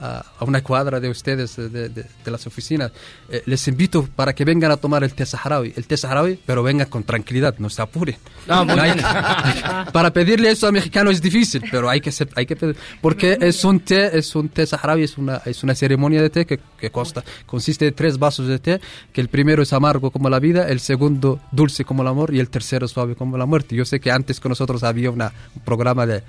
a- 0.00 0.24
a 0.38 0.44
una 0.44 0.62
cuadra 0.62 1.00
de 1.00 1.08
ustedes, 1.08 1.56
de, 1.56 1.68
de- 1.88 1.88
de 2.24 2.30
las 2.30 2.46
oficinas. 2.46 2.92
Eh, 3.30 3.42
les 3.46 3.66
invito 3.68 4.08
para 4.14 4.34
que 4.34 4.44
vengan 4.44 4.70
a 4.70 4.76
tomar 4.76 5.02
el 5.04 5.14
té 5.14 5.24
saharaui, 5.26 5.72
el 5.76 5.86
té 5.86 5.96
saharaui, 5.96 6.38
pero 6.44 6.62
vengan 6.62 6.88
con 6.88 7.02
tranquilidad, 7.04 7.54
no 7.58 7.70
se 7.70 7.82
apuren. 7.82 8.16
No, 8.46 8.64
muy 8.64 8.78
hay- 8.78 8.92
bien. 8.92 9.04
para 9.92 10.12
pedirle 10.12 10.50
eso 10.50 10.66
a 10.66 10.72
mexicano 10.72 11.10
es 11.10 11.20
difícil, 11.22 11.62
pero 11.70 11.88
hay 11.88 12.00
que, 12.00 12.12
hay 12.34 12.46
que 12.46 12.56
pedir, 12.56 12.76
porque 13.00 13.38
es 13.40 13.64
un 13.64 13.80
té, 13.80 14.16
es 14.18 14.34
un 14.36 14.48
té 14.48 14.66
saharaui, 14.66 15.02
es 15.04 15.16
una, 15.18 15.40
es 15.44 15.62
una 15.62 15.74
ceremonia 15.74 16.20
de 16.22 16.30
té 16.30 16.46
que, 16.46 16.60
que 16.78 16.90
consta, 16.90 17.24
consiste 17.46 17.84
de 17.86 17.92
tres 17.92 18.18
vasos 18.18 18.46
de 18.48 18.58
té, 18.58 18.80
que 19.12 19.20
el 19.20 19.28
primero 19.28 19.62
es 19.62 19.72
amargo 19.72 20.10
como 20.10 20.28
la 20.28 20.38
vida, 20.40 20.68
el 20.68 20.80
segundo 20.80 21.40
dulce 21.52 21.84
como 21.84 22.02
el 22.02 22.08
amor 22.08 22.34
y 22.34 22.40
el 22.40 22.48
tercero 22.50 22.86
suave 22.88 23.14
como 23.16 23.36
la 23.36 23.46
muerte. 23.46 23.74
Yo 23.74 23.84
sé 23.84 24.00
que 24.00 24.10
antes 24.10 24.40
con 24.40 24.50
nosotros 24.50 24.82
había 24.82 25.10
una, 25.10 25.32
un 25.54 25.62
programa 25.62 26.06
de 26.06 26.22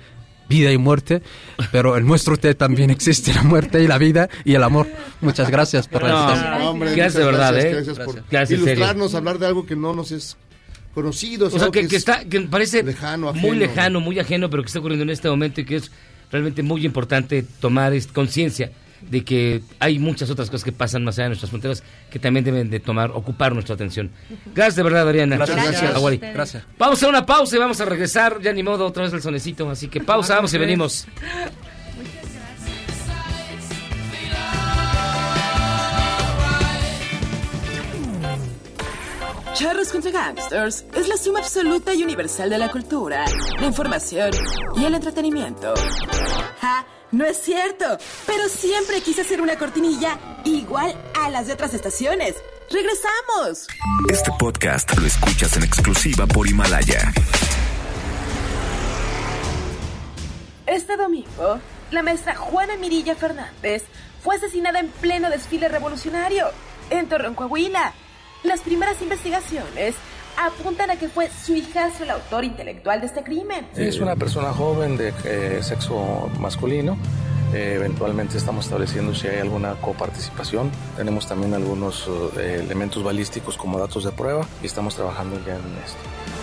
vida 0.48 0.72
y 0.72 0.78
muerte, 0.78 1.22
pero 1.72 1.96
en 1.96 2.06
nuestro 2.06 2.36
té 2.36 2.54
también 2.54 2.90
existe 2.90 3.32
la 3.34 3.42
muerte 3.42 3.82
y 3.82 3.86
la 3.86 3.98
vida 3.98 4.28
y 4.44 4.54
el 4.54 4.62
amor. 4.62 4.86
Muchas 5.20 5.50
gracias 5.50 5.88
por 5.88 6.02
la 6.02 6.08
No, 6.10 6.20
invitación. 6.30 6.62
Hombre, 6.62 6.94
Gracias 6.94 7.14
de 7.14 7.24
verdad, 7.24 7.52
gracias, 7.52 7.64
¿eh? 7.64 7.74
Gracias 7.74 7.98
por 7.98 8.14
Gracias, 8.30 8.50
en 8.58 8.64
serio. 8.64 8.72
ilustrarnos, 8.74 9.14
hablar 9.14 9.38
de 9.38 9.46
algo 9.46 9.66
que 9.66 9.76
no 9.76 9.94
nos 9.94 10.12
es 10.12 10.36
conocido. 10.94 11.46
es 11.48 11.54
O 11.54 11.56
sea, 11.58 11.64
algo 11.66 11.72
que, 11.72 11.80
que 11.80 11.96
es 11.96 12.02
está, 12.02 12.24
que 12.24 12.40
parece 12.42 12.82
lejano, 12.82 13.32
muy 13.34 13.56
lejano, 13.56 14.00
muy 14.00 14.18
ajeno, 14.18 14.48
pero 14.50 14.62
que 14.62 14.68
está 14.68 14.78
ocurriendo 14.78 15.04
en 15.04 15.10
este 15.10 15.28
momento 15.28 15.60
y 15.60 15.64
que 15.64 15.76
es 15.76 15.90
realmente 16.30 16.62
muy 16.62 16.84
importante 16.84 17.44
tomar 17.60 17.92
conciencia 18.12 18.70
de 19.02 19.24
que 19.24 19.62
hay 19.78 19.98
muchas 19.98 20.30
otras 20.30 20.50
cosas 20.50 20.64
que 20.64 20.72
pasan 20.72 21.04
más 21.04 21.16
allá 21.16 21.24
de 21.24 21.28
nuestras 21.30 21.50
fronteras 21.50 21.82
que 22.10 22.18
también 22.18 22.44
deben 22.44 22.70
de 22.70 22.80
tomar, 22.80 23.10
ocupar 23.12 23.52
nuestra 23.52 23.74
atención. 23.74 24.10
Gracias 24.54 24.76
de 24.76 24.82
verdad, 24.82 25.02
Adriana. 25.08 25.36
Gracias, 25.36 25.56
gracias. 25.56 26.34
Gracias. 26.34 26.64
Vamos 26.78 27.02
a 27.02 27.08
una 27.08 27.24
pausa 27.24 27.56
y 27.56 27.58
vamos 27.58 27.80
a 27.80 27.84
regresar, 27.84 28.40
ya 28.40 28.52
ni 28.52 28.62
modo, 28.62 28.86
otra 28.86 29.04
vez 29.04 29.12
el 29.12 29.22
sonecito, 29.22 29.68
así 29.70 29.88
que 29.88 30.00
pausa, 30.00 30.36
vamos 30.36 30.52
y 30.54 30.58
venimos. 30.58 31.06
Charros 39.54 39.90
contra 39.90 40.12
Gangsters 40.12 40.84
es 40.94 41.08
la 41.08 41.16
suma 41.16 41.40
absoluta 41.40 41.92
y 41.92 42.04
universal 42.04 42.48
de 42.48 42.58
la 42.58 42.70
cultura, 42.70 43.24
la 43.58 43.66
información 43.66 44.30
y 44.76 44.84
el 44.84 44.94
entretenimiento. 44.94 45.74
¡Ja! 46.60 46.86
No 47.10 47.24
es 47.24 47.40
cierto, 47.40 47.96
pero 48.26 48.48
siempre 48.50 49.00
quise 49.00 49.22
hacer 49.22 49.40
una 49.40 49.56
cortinilla 49.56 50.18
igual 50.44 50.94
a 51.18 51.30
las 51.30 51.46
de 51.46 51.54
otras 51.54 51.72
estaciones. 51.72 52.34
¡Regresamos! 52.70 53.66
Este 54.10 54.30
podcast 54.38 54.94
lo 54.98 55.06
escuchas 55.06 55.56
en 55.56 55.62
exclusiva 55.62 56.26
por 56.26 56.46
Himalaya. 56.46 57.10
Este 60.66 60.98
domingo, 60.98 61.58
la 61.90 62.02
maestra 62.02 62.34
Juana 62.34 62.76
Mirilla 62.76 63.14
Fernández 63.14 63.84
fue 64.22 64.36
asesinada 64.36 64.80
en 64.80 64.88
pleno 64.88 65.30
desfile 65.30 65.68
revolucionario 65.68 66.48
en 66.90 67.08
Torreón, 67.08 67.34
Coahuila. 67.34 67.94
Las 68.42 68.60
primeras 68.60 69.00
investigaciones 69.00 69.94
apuntan 70.46 70.90
a 70.90 70.96
que 70.96 71.08
fue 71.08 71.28
su 71.30 71.54
hijastro 71.54 72.04
el 72.04 72.10
autor 72.10 72.44
intelectual 72.44 73.00
de 73.00 73.06
este 73.06 73.22
crimen. 73.22 73.66
Es 73.76 73.98
una 74.00 74.16
persona 74.16 74.52
joven 74.52 74.96
de 74.96 75.12
eh, 75.24 75.58
sexo 75.62 76.30
masculino. 76.38 76.96
Eh, 77.54 77.74
eventualmente 77.76 78.36
estamos 78.36 78.66
estableciendo 78.66 79.14
si 79.14 79.26
hay 79.26 79.40
alguna 79.40 79.74
coparticipación. 79.74 80.70
Tenemos 80.96 81.26
también 81.26 81.54
algunos 81.54 82.08
eh, 82.36 82.62
elementos 82.64 83.02
balísticos 83.02 83.56
como 83.56 83.78
datos 83.78 84.04
de 84.04 84.12
prueba 84.12 84.46
y 84.62 84.66
estamos 84.66 84.94
trabajando 84.94 85.40
ya 85.46 85.54
en 85.54 85.62
esto. 85.84 86.37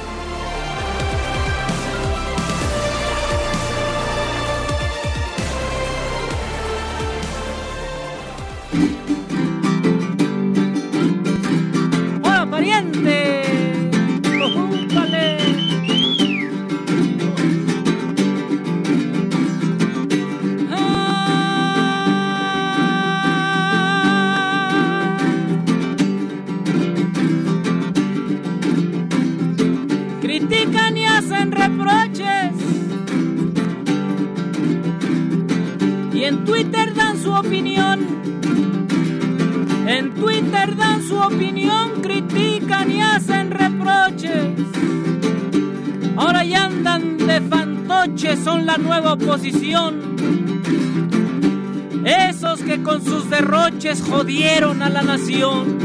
Jodieron 53.93 54.81
a 54.81 54.89
la 54.89 55.03
nación. 55.03 55.77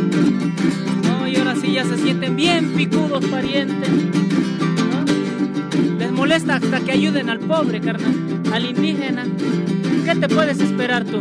No, 1.03 1.28
y 1.28 1.36
ahora 1.36 1.55
sí 1.57 1.72
ya 1.72 1.84
se 1.84 1.98
sienten 1.98 2.34
bien 2.34 2.72
picudos 2.72 3.24
parientes. 3.26 3.90
Les 5.98 6.11
molesta 6.11 6.57
hasta 6.57 6.80
que 6.80 6.92
ayuden 6.92 7.28
al 7.28 7.40
pobre, 7.40 7.80
carnal, 7.80 8.14
al 8.53 8.64
indígena. 8.64 9.26
¿Qué 10.05 10.14
te 10.14 10.28
puedes 10.28 10.61
esperar 10.61 11.05
tú? 11.05 11.20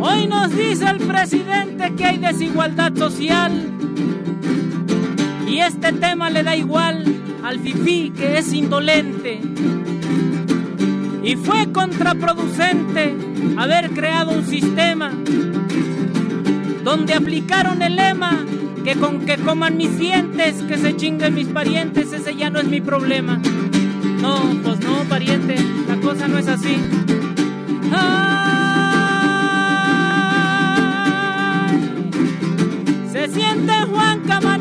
Hoy 0.00 0.26
nos 0.26 0.56
dice 0.56 0.86
el 0.88 0.98
presidente 0.98 1.92
que 1.96 2.04
hay 2.06 2.18
desigualdad 2.18 2.94
social 2.96 3.52
y 5.46 5.60
este 5.60 5.92
tema 5.92 6.30
le 6.30 6.42
da 6.42 6.56
igual 6.56 7.04
al 7.42 7.60
fifí 7.60 8.10
que 8.16 8.38
es 8.38 8.52
indolente. 8.52 9.40
Y 11.24 11.36
fue 11.36 11.72
contraproducente 11.72 13.16
haber 13.56 13.90
creado 13.90 14.32
un 14.32 14.44
sistema 14.44 15.10
donde 16.84 17.14
aplicaron 17.14 17.80
el 17.80 17.96
lema 17.96 18.44
que 18.84 18.94
con 18.96 19.24
que 19.24 19.38
coman 19.38 19.78
mis 19.78 19.98
dientes, 19.98 20.62
que 20.68 20.76
se 20.76 20.94
chinguen 20.96 21.34
mis 21.34 21.48
parientes, 21.48 22.12
ese 22.12 22.36
ya 22.36 22.50
no 22.50 22.60
es 22.60 22.66
mi 22.66 22.82
problema. 22.82 23.40
No, 24.20 24.36
pues 24.62 24.80
no, 24.80 25.04
pariente, 25.08 25.56
la 25.88 25.96
cosa 25.96 26.28
no 26.28 26.36
es 26.36 26.46
así. 26.46 26.76
Se 33.10 33.28
siente 33.28 33.72
Juan 33.90 34.20
Camaney 34.20 34.53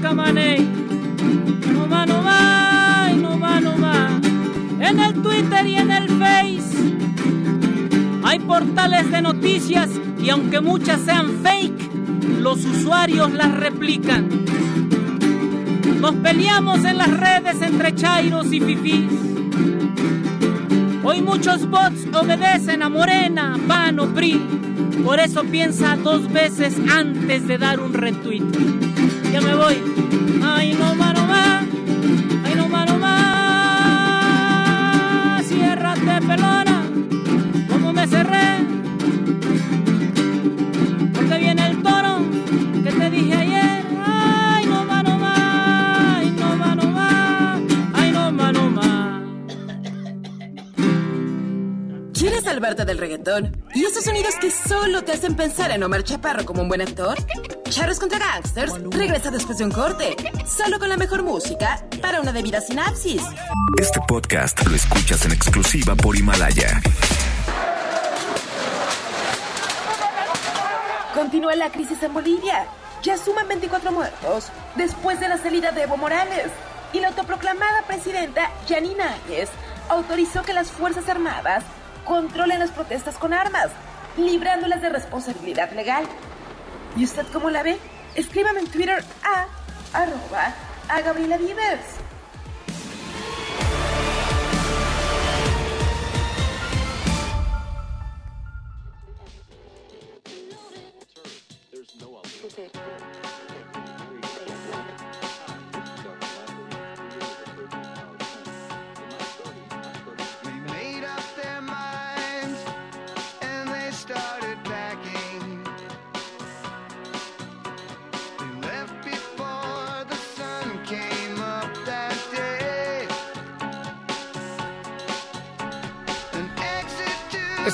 Camaney. 0.00 0.58
No 1.72 1.88
va, 1.88 2.06
no 2.06 2.22
va, 2.22 3.10
no 3.14 3.38
va, 3.38 3.60
no 3.60 3.74
va. 3.78 4.20
En 4.80 4.98
el 5.00 5.22
Twitter 5.22 5.66
y 5.66 5.76
en 5.76 5.90
el 5.90 6.08
Face 6.08 6.78
hay 8.24 8.38
portales 8.40 9.10
de 9.10 9.20
noticias 9.22 9.90
y 10.18 10.30
aunque 10.30 10.60
muchas 10.60 11.00
sean 11.02 11.42
fake, 11.42 12.40
los 12.40 12.64
usuarios 12.64 13.32
las 13.32 13.54
replican. 13.54 14.28
Nos 16.00 16.14
peleamos 16.16 16.84
en 16.84 16.98
las 16.98 17.10
redes 17.10 17.60
entre 17.60 17.94
chairos 17.94 18.52
y 18.52 18.60
fifís. 18.60 19.12
Hoy 21.02 21.22
muchos 21.22 21.68
bots 21.68 22.06
obedecen 22.14 22.82
a 22.82 22.88
Morena, 22.88 23.58
PAN 23.66 24.00
o 24.00 24.06
PRI. 24.14 24.40
Por 25.04 25.20
eso 25.20 25.44
piensa 25.44 25.96
dos 25.96 26.30
veces 26.32 26.74
antes 26.90 27.46
de 27.46 27.58
dar 27.58 27.80
un 27.80 27.94
retweet. 27.94 28.42
Ya 29.32 29.40
me 29.40 29.54
voy. 29.54 29.76
Ay, 30.42 30.74
no 30.74 30.94
más, 30.94 31.14
no 31.14 31.26
más. 31.26 31.64
Ay, 32.44 32.54
no 32.56 32.68
más, 32.68 32.86
no 32.86 32.98
más. 32.98 33.18
Ciérrate, 35.46 36.20
pelona. 36.26 36.84
Como 37.68 37.92
me 37.92 38.06
cerré. 38.06 38.66
Porque 41.12 41.38
viene 41.38 41.66
el 41.66 41.82
toro 41.82 42.20
que 42.82 42.90
te 42.90 43.10
dije 43.10 43.34
ayer. 43.34 43.84
Ay, 44.04 44.66
no 44.66 44.84
más, 44.84 45.04
no 45.04 45.18
más. 45.18 46.16
Ay, 46.16 46.30
no 46.38 46.56
más, 46.56 46.76
no 46.76 46.90
más. 46.90 47.60
Ay, 47.94 48.12
no 48.12 48.32
más, 48.32 48.52
no 48.54 48.70
más. 48.70 49.22
¿Quieres 52.14 52.44
salvarte 52.44 52.84
del 52.86 52.98
reggaetón? 52.98 53.56
¿Y 53.74 53.84
esos 53.84 54.04
sonidos 54.04 54.34
que 54.40 54.50
solo 54.50 55.04
te 55.04 55.12
hacen 55.12 55.36
pensar 55.36 55.70
en 55.70 55.82
Omar 55.82 56.02
Chaparro 56.02 56.44
como 56.46 56.62
un 56.62 56.68
buen 56.68 56.80
actor? 56.80 57.16
Charros 57.70 57.98
contra 57.98 58.18
Gangsters 58.18 58.72
regresa 58.90 59.30
después 59.30 59.58
de 59.58 59.64
un 59.64 59.70
corte, 59.70 60.16
solo 60.46 60.78
con 60.78 60.88
la 60.88 60.96
mejor 60.96 61.22
música 61.22 61.84
para 62.00 62.20
una 62.20 62.32
debida 62.32 62.60
sinapsis. 62.60 63.22
Este 63.78 64.00
podcast 64.08 64.66
lo 64.66 64.74
escuchas 64.74 65.24
en 65.26 65.32
exclusiva 65.32 65.94
por 65.94 66.16
Himalaya. 66.16 66.80
Continúa 71.14 71.56
la 71.56 71.70
crisis 71.70 72.02
en 72.02 72.14
Bolivia. 72.14 72.66
Ya 73.02 73.18
suman 73.18 73.46
24 73.48 73.92
muertos 73.92 74.48
después 74.76 75.20
de 75.20 75.28
la 75.28 75.36
salida 75.36 75.70
de 75.70 75.82
Evo 75.82 75.96
Morales. 75.96 76.50
Y 76.92 77.00
la 77.00 77.08
autoproclamada 77.08 77.82
presidenta 77.86 78.50
Janine 78.66 79.02
Áñez 79.02 79.50
autorizó 79.90 80.42
que 80.42 80.54
las 80.54 80.70
Fuerzas 80.70 81.08
Armadas 81.08 81.64
controlen 82.06 82.60
las 82.60 82.70
protestas 82.70 83.18
con 83.18 83.34
armas, 83.34 83.68
librándolas 84.16 84.80
de 84.80 84.88
responsabilidad 84.88 85.70
legal. 85.72 86.06
¿Y 86.98 87.04
usted 87.04 87.24
cómo 87.32 87.48
la 87.48 87.62
ve? 87.62 87.78
Escríbame 88.16 88.58
en 88.58 88.66
Twitter 88.66 89.04
a 89.22 89.46
arroba 89.96 90.52
a 90.88 91.00
Gabriela 91.00 91.36
Vives. 91.36 91.97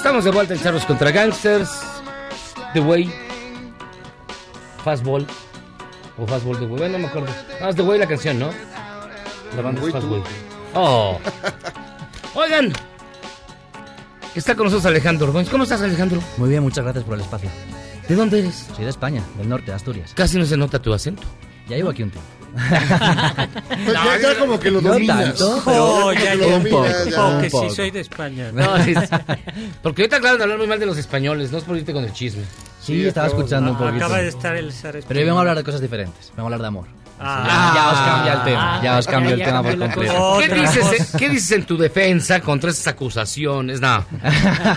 Estamos 0.04 0.24
de 0.26 0.32
vuelta 0.32 0.52
en 0.52 0.60
Charros 0.60 0.84
contra 0.84 1.10
Gangsters. 1.10 1.70
The 2.74 2.80
Way. 2.80 3.10
Fastball. 4.84 5.26
O 6.18 6.26
Fastball 6.26 6.58
The 6.58 6.66
Way. 6.66 6.76
Bueno, 6.76 6.98
no 6.98 6.98
me 6.98 7.06
acuerdo. 7.06 7.28
Ah, 7.58 7.70
es 7.70 7.76
The 7.76 7.80
Way 7.80 8.00
la 8.00 8.06
canción, 8.06 8.38
¿no? 8.38 8.50
La 9.56 9.62
banda 9.62 9.80
es 9.80 9.90
Fastball. 9.90 10.22
Oh. 10.74 11.18
Oigan. 12.34 12.70
Está 14.34 14.54
con 14.54 14.64
nosotros 14.64 14.84
Alejandro 14.84 15.28
Ordóñez. 15.28 15.48
¿Cómo 15.48 15.64
estás, 15.64 15.80
Alejandro? 15.80 16.20
Muy 16.36 16.50
bien, 16.50 16.62
muchas 16.62 16.84
gracias 16.84 17.02
por 17.02 17.14
el 17.14 17.22
espacio. 17.22 17.48
¿De 18.06 18.14
dónde 18.14 18.40
eres? 18.40 18.68
Soy 18.76 18.84
de 18.84 18.90
España, 18.90 19.22
del 19.38 19.48
norte, 19.48 19.68
de 19.68 19.72
Asturias. 19.72 20.12
Casi 20.14 20.36
no 20.38 20.44
se 20.44 20.58
nota 20.58 20.82
tu 20.82 20.92
acento. 20.92 21.22
Ya 21.66 21.76
llevo 21.76 21.88
aquí 21.88 22.02
un 22.02 22.10
tiempo. 22.10 22.43
Pues 23.84 23.92
ya, 23.92 24.18
ya 24.20 24.38
como 24.38 24.58
que 24.60 24.70
lo 24.70 24.80
No 24.80 24.92
dominas. 24.92 25.36
tanto, 25.38 25.62
Oh, 25.66 26.12
Ya 26.12 26.32
que 26.32 26.36
lo 26.36 26.56
un 26.56 26.64
poco, 26.64 26.86
poco. 27.50 27.68
sí 27.68 27.74
soy 27.76 27.90
de 27.90 28.00
España. 28.00 28.50
No, 28.52 28.82
sí, 28.84 28.94
sí. 28.94 29.00
Porque 29.82 30.02
ahorita 30.02 30.16
acaban 30.16 30.38
de 30.38 30.44
hablar 30.44 30.58
muy 30.58 30.66
mal 30.66 30.78
de 30.78 30.86
los 30.86 30.96
españoles. 30.98 31.50
No 31.52 31.58
es 31.58 31.64
por 31.64 31.76
irte 31.76 31.92
con 31.92 32.04
el 32.04 32.12
chisme. 32.12 32.44
Sí, 32.80 33.04
estaba 33.06 33.26
escuchando 33.28 33.72
un 33.72 33.78
poquito. 33.78 33.96
Acaba 34.04 34.18
de 34.18 34.28
estar 34.28 34.56
el 34.56 34.72
Pero 35.06 35.20
hoy 35.20 35.24
vengo 35.26 35.38
a 35.38 35.40
hablar 35.40 35.56
de 35.56 35.64
cosas 35.64 35.80
diferentes. 35.80 36.28
Vengo 36.36 36.42
a 36.42 36.44
hablar 36.44 36.60
de 36.60 36.66
amor. 36.68 36.86
Ah. 37.20 37.72
ya 37.74 37.90
os 37.92 37.98
cambia 38.00 38.32
el 38.34 38.42
tema. 38.44 38.80
Ya 38.82 38.98
os 38.98 39.06
cambio 39.06 39.30
el 39.32 39.38
Ya 39.38 39.44
tema 39.46 39.62
por 39.62 39.78
completo. 39.78 40.38
¿Qué 40.40 40.54
dices. 40.54 41.12
¿Qué 41.16 41.28
dices 41.28 41.52
en 41.52 41.64
tu 41.64 41.76
defensa 41.76 42.40
contra 42.40 42.70
esas 42.70 42.86
acusaciones? 42.88 43.80
No. 43.80 44.04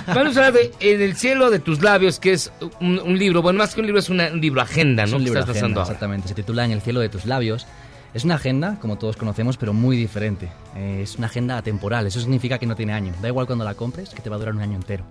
Vamos 0.07 0.38
a 0.38 0.45
hablar 0.45 0.53
de 0.53 0.72
En 0.80 1.01
el 1.01 1.15
cielo 1.15 1.49
de 1.49 1.59
tus 1.59 1.81
labios, 1.81 2.19
que 2.19 2.34
es 2.34 2.51
un, 2.80 2.99
un 2.99 3.18
libro. 3.18 3.41
Bueno, 3.41 3.59
más 3.59 3.73
que 3.73 3.81
un 3.81 3.88
libro, 3.88 3.99
es 3.99 4.09
una- 4.09 4.27
un 4.27 4.39
libro 4.41 4.61
agenda, 4.61 5.03
Es 5.03 5.09
¿no? 5.11 5.18
un 5.18 5.23
Que 5.23 5.26
libro 5.26 5.39
estás 5.41 5.57
agenda, 5.57 5.81
exactamente. 5.81 6.27
Se 6.27 6.34
titula 6.35 6.64
En 6.65 6.72
el 6.72 6.81
cielo 6.81 6.99
de 6.99 7.09
tus 7.09 7.26
labios. 7.26 7.65
Es 8.14 8.23
una 8.23 8.35
agenda, 8.35 8.77
como 8.80 8.97
todos 8.97 9.18
conocemos, 9.18 9.57
pero 9.57 9.73
muy 9.73 9.97
diferente. 9.97 10.49
Eh, 10.76 11.01
es 11.03 11.18
una 11.18 11.27
agenda 11.27 11.57
atemporal. 11.57 12.07
Eso 12.07 12.19
significa 12.19 12.57
que 12.57 12.65
no 12.65 12.76
tiene 12.76 12.93
año. 12.93 13.14
Da 13.22 13.27
igual 13.27 13.45
cuando 13.45 13.65
la 13.65 13.73
compres, 13.76 14.09
que 14.11 14.22
te 14.22 14.30
va 14.30 14.38
a 14.38 14.39
durar 14.39 14.55
un 14.55 14.61
año 14.61 14.76
entero. 14.76 15.03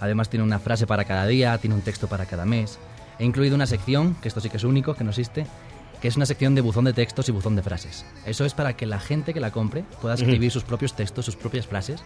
Además 0.00 0.28
tiene 0.28 0.44
una 0.44 0.58
frase 0.58 0.86
para 0.86 1.04
cada 1.04 1.26
día, 1.26 1.56
tiene 1.58 1.74
un 1.74 1.82
texto 1.82 2.06
para 2.06 2.26
cada 2.26 2.44
mes. 2.44 2.78
He 3.18 3.24
incluido 3.24 3.54
una 3.54 3.66
sección, 3.66 4.14
que 4.20 4.28
esto 4.28 4.40
sí 4.40 4.50
que 4.50 4.58
es 4.58 4.64
único, 4.64 4.94
que 4.94 5.04
no 5.04 5.10
existe, 5.10 5.46
que 6.04 6.08
es 6.08 6.16
una 6.16 6.26
sección 6.26 6.54
de 6.54 6.60
buzón 6.60 6.84
de 6.84 6.92
textos 6.92 7.30
y 7.30 7.32
buzón 7.32 7.56
de 7.56 7.62
frases. 7.62 8.04
Eso 8.26 8.44
es 8.44 8.52
para 8.52 8.76
que 8.76 8.84
la 8.84 9.00
gente 9.00 9.32
que 9.32 9.40
la 9.40 9.50
compre 9.50 9.86
pueda 10.02 10.16
escribir 10.16 10.50
sus 10.50 10.62
propios 10.62 10.94
textos, 10.94 11.24
sus 11.24 11.34
propias 11.34 11.66
frases, 11.66 12.02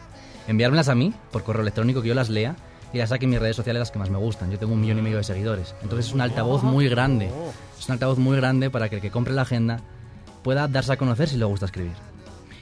enviármelas 0.47 0.89
a 0.89 0.95
mí 0.95 1.13
por 1.33 1.43
correo 1.43 1.63
electrónico 1.63 2.01
que 2.01 2.07
yo 2.07 2.15
las 2.15 2.29
lea 2.29 2.55
y 2.93 2.99
las 2.99 3.09
saque 3.09 3.25
en 3.25 3.33
mis 3.33 3.41
redes 3.41 3.57
sociales 3.57 3.81
las 3.81 3.91
que 3.91 3.99
más 3.99 4.09
me 4.09 4.17
gustan. 4.19 4.53
Yo 4.53 4.59
tengo 4.61 4.73
un 4.73 4.81
millón 4.81 5.01
y 5.01 5.03
medio 5.03 5.17
de 5.17 5.25
seguidores. 5.25 5.75
Entonces 5.83 6.07
es 6.07 6.13
un 6.13 6.21
altavoz 6.21 6.63
muy 6.63 6.89
grande. 6.89 7.29
Es 7.77 7.89
un 7.89 7.95
altavoz 7.95 8.19
muy 8.19 8.37
grande 8.37 8.71
para 8.71 8.89
que 8.89 8.95
el 8.95 9.03
que 9.03 9.11
compre 9.11 9.35
la 9.35 9.43
agenda 9.43 9.81
pueda 10.45 10.69
darse 10.69 10.93
a 10.93 10.97
conocer 10.97 11.29
si 11.29 11.37
le 11.37 11.47
gusta 11.47 11.67
escribir. 11.67 11.95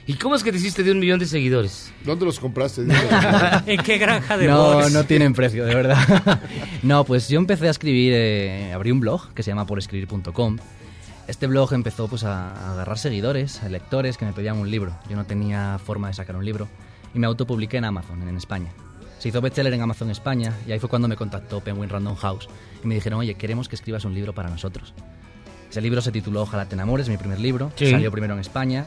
¿Y 0.07 0.15
cómo 0.15 0.33
es 0.33 0.43
que 0.43 0.51
te 0.51 0.57
hiciste 0.57 0.81
de 0.81 0.91
un 0.91 0.97
millón 0.97 1.19
de 1.19 1.27
seguidores? 1.27 1.93
¿Dónde 2.03 2.25
los 2.25 2.39
compraste? 2.39 2.81
¿En 3.67 3.83
qué 3.83 3.99
granja 3.99 4.37
de 4.37 4.47
No, 4.47 4.73
box? 4.73 4.91
no 4.91 5.03
tienen 5.03 5.33
precio, 5.33 5.65
de 5.65 5.75
verdad. 5.75 6.41
no, 6.81 7.03
pues 7.03 7.27
yo 7.29 7.37
empecé 7.37 7.67
a 7.67 7.71
escribir, 7.71 8.13
eh, 8.15 8.73
abrí 8.73 8.89
un 8.89 9.01
blog 9.01 9.33
que 9.35 9.43
se 9.43 9.51
llama 9.51 9.67
porescribir.com. 9.67 10.57
Este 11.27 11.45
blog 11.47 11.73
empezó 11.73 12.07
pues 12.07 12.23
a, 12.23 12.71
agarrar 12.71 12.97
seguidores, 12.97 13.61
a 13.61 13.69
lectores 13.69 14.17
que 14.17 14.25
me 14.25 14.31
pedían 14.31 14.57
un 14.57 14.71
libro. 14.71 14.97
Yo 15.09 15.17
no 15.17 15.25
tenía 15.25 15.77
forma 15.77 16.07
de 16.07 16.13
sacar 16.13 16.37
un 16.37 16.45
libro 16.45 16.67
y 17.13 17.19
me 17.19 17.27
autopubliqué 17.27 17.77
en 17.77 17.85
Amazon, 17.85 18.21
en, 18.21 18.29
en 18.29 18.37
España. 18.37 18.71
Se 19.19 19.29
hizo 19.29 19.41
bestseller 19.41 19.73
en 19.73 19.81
Amazon 19.81 20.09
España 20.09 20.53
y 20.65 20.71
ahí 20.71 20.79
fue 20.79 20.89
cuando 20.89 21.07
me 21.07 21.17
contactó 21.17 21.59
Penguin 21.59 21.89
Random 21.89 22.15
House 22.15 22.47
y 22.81 22.87
me 22.87 22.95
dijeron, 22.95 23.19
oye, 23.19 23.35
queremos 23.35 23.67
que 23.67 23.75
escribas 23.75 24.05
un 24.05 24.13
libro 24.13 24.33
para 24.33 24.49
nosotros. 24.49 24.93
Ese 25.69 25.81
libro 25.81 26.01
se 26.01 26.11
tituló 26.11 26.43
Ojalá 26.43 26.65
te 26.65 26.75
enamores, 26.75 27.09
mi 27.09 27.17
primer 27.17 27.39
libro. 27.39 27.71
Sí. 27.75 27.91
Salió 27.91 28.09
primero 28.09 28.33
en 28.33 28.39
España, 28.39 28.85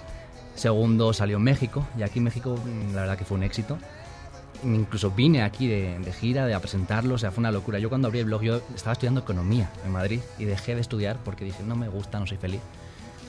segundo 0.55 1.13
salió 1.13 1.37
en 1.37 1.43
México 1.43 1.87
y 1.99 2.03
aquí 2.03 2.21
en 2.21 2.25
México 2.25 2.57
mm, 2.57 2.95
la 2.95 3.03
verdad 3.03 3.19
que 3.19 3.25
fue 3.25 3.37
un 3.37 3.43
éxito. 3.43 3.79
Incluso 4.63 5.11
vine 5.11 5.43
aquí 5.43 5.67
de, 5.69 5.99
de 5.99 6.13
gira 6.13 6.45
de 6.47 6.53
a 6.55 6.61
presentarlo, 6.61 7.15
o 7.15 7.19
sea, 7.19 7.31
fue 7.31 7.41
una 7.41 7.51
locura. 7.51 7.79
Yo 7.79 7.89
cuando 7.89 8.09
abrí 8.09 8.19
el 8.21 8.27
blog, 8.27 8.43
yo 8.43 8.61
estaba 8.75 8.93
estudiando 8.93 9.21
economía 9.21 9.71
en 9.87 9.93
Madrid 9.93 10.21
y 10.39 10.45
dejé 10.45 10.75
de 10.75 10.81
estudiar 10.83 11.17
porque 11.25 11.45
dije, 11.45 11.63
no 11.65 11.77
me 11.77 11.89
gusta, 11.89 12.19
no 12.21 12.27
soy 12.27 12.37
feliz. 12.37 12.61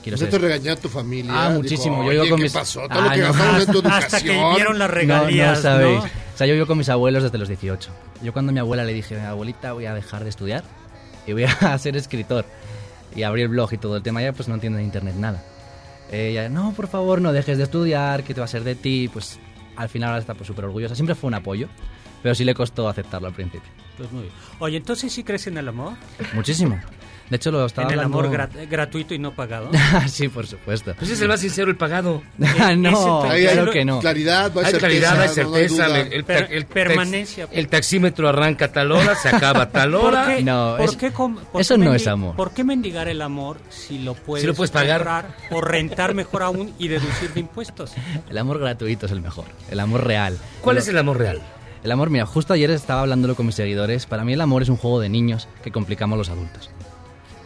Quiero 0.02 0.18
¿No 0.18 0.26
te 0.26 0.36
regañó 0.38 0.76
tu 0.76 0.88
familia? 0.88 1.32
Ah, 1.34 1.50
muchísimo. 1.50 1.98
yo 2.02 2.08
"Oye, 2.08 2.20
vivo 2.22 2.30
con 2.30 2.38
¿qué 2.38 2.42
mis... 2.42 2.52
pasó? 2.52 2.88
Todo 2.88 3.00
lo 3.02 3.08
Ah, 3.08 3.14
que 3.14 3.20
no. 3.20 3.26
gastamos 3.32 3.60
en 3.60 3.66
tu 3.72 3.78
educación. 3.78 4.02
Hasta 4.04 4.20
que 4.20 4.54
vieron 4.56 4.78
las 4.78 4.90
regalías, 4.90 5.56
no 5.58 5.62
sabéis. 5.62 6.00
O 6.34 6.36
sea, 6.38 6.46
yo 6.48 6.54
vivo 6.54 6.66
con 6.66 6.76
mis 6.78 6.88
abuelos 6.88 7.22
desde 7.22 7.38
los 7.38 7.46
18. 7.48 7.90
Yo 8.22 8.32
cuando 8.32 8.50
a 8.50 8.52
mi 8.52 8.58
abuela 8.58 8.84
le 8.84 8.92
dije, 8.94 9.20
abuelita, 9.20 9.72
voy 9.72 9.86
a 9.86 9.94
dejar 9.94 10.24
de 10.24 10.30
estudiar 10.30 10.64
y 11.26 11.32
voy 11.34 11.44
a 11.44 11.78
ser 11.78 11.96
escritor. 11.96 12.44
Y 13.14 13.22
abrí 13.22 13.42
el 13.42 13.48
blog 13.48 13.72
y 13.74 13.78
todo 13.78 13.96
el 13.96 14.02
tema, 14.02 14.20
ya 14.22 14.32
pues 14.32 14.48
no 14.48 14.54
entiendo 14.54 14.78
de 14.78 14.84
internet 14.84 15.14
nada. 15.16 15.40
Ella, 16.10 16.48
no, 16.48 16.72
por 16.72 16.88
favor, 16.88 17.20
no 17.20 17.32
dejes 17.32 17.56
de 17.56 17.64
estudiar, 17.64 18.24
que 18.24 18.34
te 18.34 18.40
va 18.40 18.44
a 18.46 18.48
ser 18.48 18.64
de 18.64 18.74
ti. 18.74 19.08
Pues 19.12 19.38
al 19.76 19.88
final 19.88 20.10
ahora 20.10 20.20
está 20.20 20.34
pues 20.34 20.46
súper 20.46 20.64
orgullosa. 20.64 20.94
Siempre 20.94 21.14
fue 21.14 21.28
un 21.28 21.34
apoyo, 21.34 21.68
pero 22.22 22.34
sí 22.34 22.44
le 22.44 22.54
costó 22.54 22.88
aceptarlo 22.88 23.28
al 23.28 23.34
principio. 23.34 23.68
Pues 23.96 24.10
muy 24.12 24.22
bien. 24.22 24.34
Oye, 24.58 24.76
entonces 24.76 25.12
sí 25.12 25.24
crees 25.24 25.46
en 25.46 25.58
el 25.58 25.68
amor. 25.68 25.94
Muchísimo. 26.34 26.80
De 27.32 27.36
hecho, 27.36 27.50
lo 27.50 27.64
estaba 27.64 27.88
En 27.88 27.94
el 27.94 28.00
hablando... 28.00 28.18
amor 28.28 28.50
gra- 28.50 28.68
gratuito 28.68 29.14
y 29.14 29.18
no 29.18 29.32
pagado. 29.34 29.70
sí, 30.06 30.28
por 30.28 30.46
supuesto. 30.46 30.94
Pues 30.98 31.10
es 31.12 31.18
el 31.22 31.28
más 31.28 31.40
sincero, 31.40 31.70
el 31.70 31.78
pagado. 31.78 32.22
no, 32.76 33.22
Ahí 33.22 33.46
hay 33.46 33.54
claro 33.54 33.72
que 33.72 33.86
no. 33.86 34.00
claridad, 34.00 34.52
no 34.52 34.60
hay 34.60 34.66
Hay 34.66 34.72
certeza, 34.72 34.78
claridad, 34.78 35.12
hay 35.12 35.16
no- 35.44 35.48
no 35.50 35.56
hay 35.56 35.68
certeza. 35.70 36.00
el, 36.00 36.12
el- 36.12 36.24
Per- 36.24 36.52
el- 36.52 36.66
permanencia. 36.66 37.48
El 37.50 37.68
taxímetro 37.68 38.28
arranca 38.28 38.66
a 38.66 38.68
tal 38.72 38.92
hora, 38.92 39.14
se 39.14 39.30
acaba 39.30 39.62
a 39.62 39.70
tal 39.70 39.94
hora. 39.94 40.26
¿Por 40.26 40.36
qué, 40.36 40.42
No, 40.42 40.74
por 40.76 40.88
es- 40.90 40.96
qué 40.96 41.10
com- 41.10 41.36
por 41.50 41.60
eso 41.62 41.74
qué 41.76 41.80
no 41.84 41.94
es 41.94 42.06
amor. 42.06 42.36
¿Por 42.36 42.52
qué 42.52 42.64
mendigar 42.64 43.08
el 43.08 43.22
amor 43.22 43.56
si 43.70 43.98
lo 44.00 44.12
puedes, 44.12 44.42
Si 44.42 44.46
lo 44.46 44.52
puedes 44.52 44.70
pagar. 44.70 45.34
o 45.50 45.60
rentar 45.62 46.12
mejor 46.12 46.42
aún 46.42 46.74
y 46.78 46.88
deducir 46.88 47.32
de 47.32 47.40
impuestos? 47.40 47.94
El 48.28 48.36
amor 48.36 48.58
gratuito 48.58 49.06
es 49.06 49.12
el 49.12 49.22
mejor, 49.22 49.46
el 49.70 49.80
amor 49.80 50.06
real. 50.06 50.36
¿Cuál 50.60 50.76
es 50.76 50.86
el 50.88 50.98
amor 50.98 51.16
real? 51.16 51.40
El 51.84 51.90
amor, 51.90 52.10
mira, 52.10 52.26
justo 52.26 52.52
ayer 52.52 52.70
estaba 52.70 53.00
hablándolo 53.00 53.34
con 53.34 53.44
mis 53.46 53.56
seguidores. 53.56 54.06
Para 54.06 54.22
mí 54.22 54.32
el 54.34 54.40
amor 54.40 54.62
es 54.62 54.68
un 54.68 54.76
juego 54.76 55.00
de 55.00 55.08
niños 55.08 55.48
que 55.64 55.72
complicamos 55.72 56.16
los 56.16 56.28
adultos. 56.28 56.70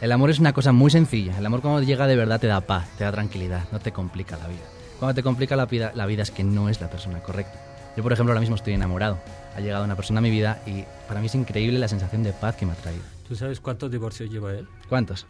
El 0.01 0.13
amor 0.13 0.31
es 0.31 0.39
una 0.39 0.53
cosa 0.53 0.73
muy 0.73 0.91
sencilla. 0.91 1.39
El 1.39 1.47
amor 1.47 1.63
cuando 1.63 1.83
llega 1.83 2.07
de 2.07 2.17
verdad 2.17 2.41
te 2.41 2.47
da 2.47 2.61
paz, 2.61 2.87
te 2.99 3.05
da 3.05 3.13
tranquilidad, 3.13 3.65
no 3.73 3.81
te 3.81 3.93
complica 3.93 4.37
la 4.37 4.47
vida. 4.49 4.61
Cuando 4.99 5.15
te 5.15 5.23
complica 5.23 5.57
la 5.57 5.67
vida, 5.67 5.93
la 5.95 6.07
vida 6.07 6.23
es 6.23 6.31
que 6.31 6.45
no 6.45 6.69
es 6.69 6.81
la 6.81 6.89
persona 6.91 7.21
correcta. 7.21 7.59
Yo, 7.97 8.03
por 8.03 8.13
ejemplo, 8.13 8.33
ahora 8.33 8.41
mismo 8.41 8.57
estoy 8.57 8.75
enamorado. 8.75 9.19
Ha 9.57 9.61
llegado 9.61 9.85
una 9.85 9.97
persona 9.97 10.19
a 10.19 10.23
mi 10.23 10.31
vida 10.31 10.61
y 10.67 10.85
para 11.09 11.21
mí 11.21 11.27
es 11.27 11.35
increíble 11.35 11.79
la 11.79 11.89
sensación 11.89 12.23
de 12.23 12.33
paz 12.33 12.57
que 12.57 12.67
me 12.67 12.73
ha 12.73 12.77
traído. 12.77 13.03
¿Tú 13.27 13.35
sabes 13.37 13.59
cuántos 13.61 13.91
divorcios 13.91 14.31
lleva 14.31 14.53
él? 14.53 14.69
¿Cuántos? 14.89 15.27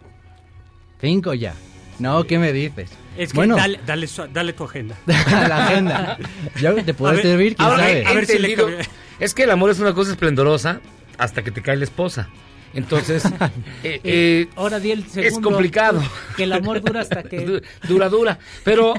Cinco 1.01 1.32
ya. 1.34 1.55
No, 1.98 2.24
¿qué 2.24 2.38
me 2.38 2.52
dices? 2.52 2.90
Es 3.16 3.30
que 3.32 3.36
bueno, 3.38 3.56
dale, 3.56 3.80
dale, 3.86 4.06
su- 4.06 4.26
dale 4.32 4.52
tu 4.52 4.64
agenda. 4.64 4.97
la 5.06 5.66
agenda. 5.66 6.18
Yo 6.60 6.74
te 6.84 6.93
puedo 6.93 7.12
A 7.12 7.14
ver, 7.14 7.22
servir, 7.22 7.56
quién 7.56 7.68
Ahora, 7.68 7.84
sabe. 7.84 8.06
A 8.06 8.12
ver 8.12 8.26
si 8.26 8.38
le. 8.38 8.56
Es 9.18 9.32
que 9.32 9.44
el 9.44 9.51
amor 9.51 9.70
es 9.70 9.78
una 9.80 9.94
cosa 9.94 10.10
esplendorosa 10.10 10.80
hasta 11.16 11.43
que 11.43 11.51
te 11.51 11.62
cae 11.62 11.76
la 11.76 11.84
esposa. 11.84 12.28
Entonces, 12.77 13.24
eh, 13.82 14.01
eh, 14.05 14.48
Ahora 14.55 14.78
di 14.78 14.93
el 14.93 15.01
es 15.01 15.12
segundo. 15.12 15.51
complicado. 15.51 16.03
Que 16.36 16.44
el 16.44 16.53
amor 16.53 16.81
dura 16.82 17.01
hasta 17.01 17.23
que... 17.24 17.44
Du- 17.44 17.61
Dura, 17.89 18.09
dura. 18.09 18.39
Pero, 18.65 18.94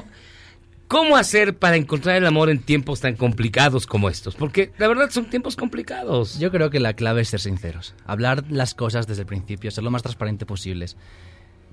¿cómo 0.88 1.16
hacer 1.16 1.56
para 1.56 1.76
encontrar 1.76 2.16
el 2.16 2.26
amor 2.26 2.50
en 2.50 2.58
tiempos 2.60 3.00
tan 3.00 3.14
complicados 3.16 3.86
como 3.86 4.08
estos? 4.10 4.34
Porque 4.34 4.72
la 4.78 4.88
verdad 4.88 5.10
son 5.10 5.26
tiempos 5.30 5.56
complicados. 5.56 6.38
Yo 6.38 6.50
creo 6.50 6.70
que 6.70 6.80
la 6.80 6.94
clave 6.94 7.22
es 7.22 7.28
ser 7.28 7.40
sinceros. 7.40 7.94
Hablar 8.06 8.44
las 8.50 8.74
cosas 8.74 9.06
desde 9.06 9.22
el 9.22 9.26
principio, 9.26 9.70
ser 9.70 9.84
lo 9.84 9.90
más 9.90 10.02
transparente 10.02 10.44
posibles. 10.44 10.96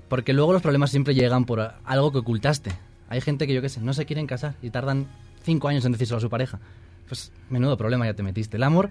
Porque 0.08 0.32
luego 0.32 0.52
los 0.52 0.62
problemas 0.62 0.90
siempre 0.90 1.14
llegan 1.14 1.44
por 1.44 1.74
algo 1.84 2.12
que 2.12 2.18
ocultaste. 2.18 2.70
Hay 3.08 3.20
gente 3.20 3.46
que, 3.46 3.54
yo 3.54 3.62
qué 3.62 3.68
sé, 3.68 3.80
no 3.80 3.92
se 3.92 4.06
quieren 4.06 4.26
casar 4.26 4.54
y 4.62 4.70
tardan 4.70 5.06
cinco 5.44 5.68
años 5.68 5.84
en 5.84 5.92
decírselo 5.92 6.18
a 6.18 6.20
su 6.20 6.30
pareja. 6.30 6.60
Pues 7.08 7.32
menudo 7.50 7.76
problema 7.76 8.04
ya 8.06 8.14
te 8.14 8.22
metiste. 8.22 8.56
El 8.56 8.62
amor 8.64 8.90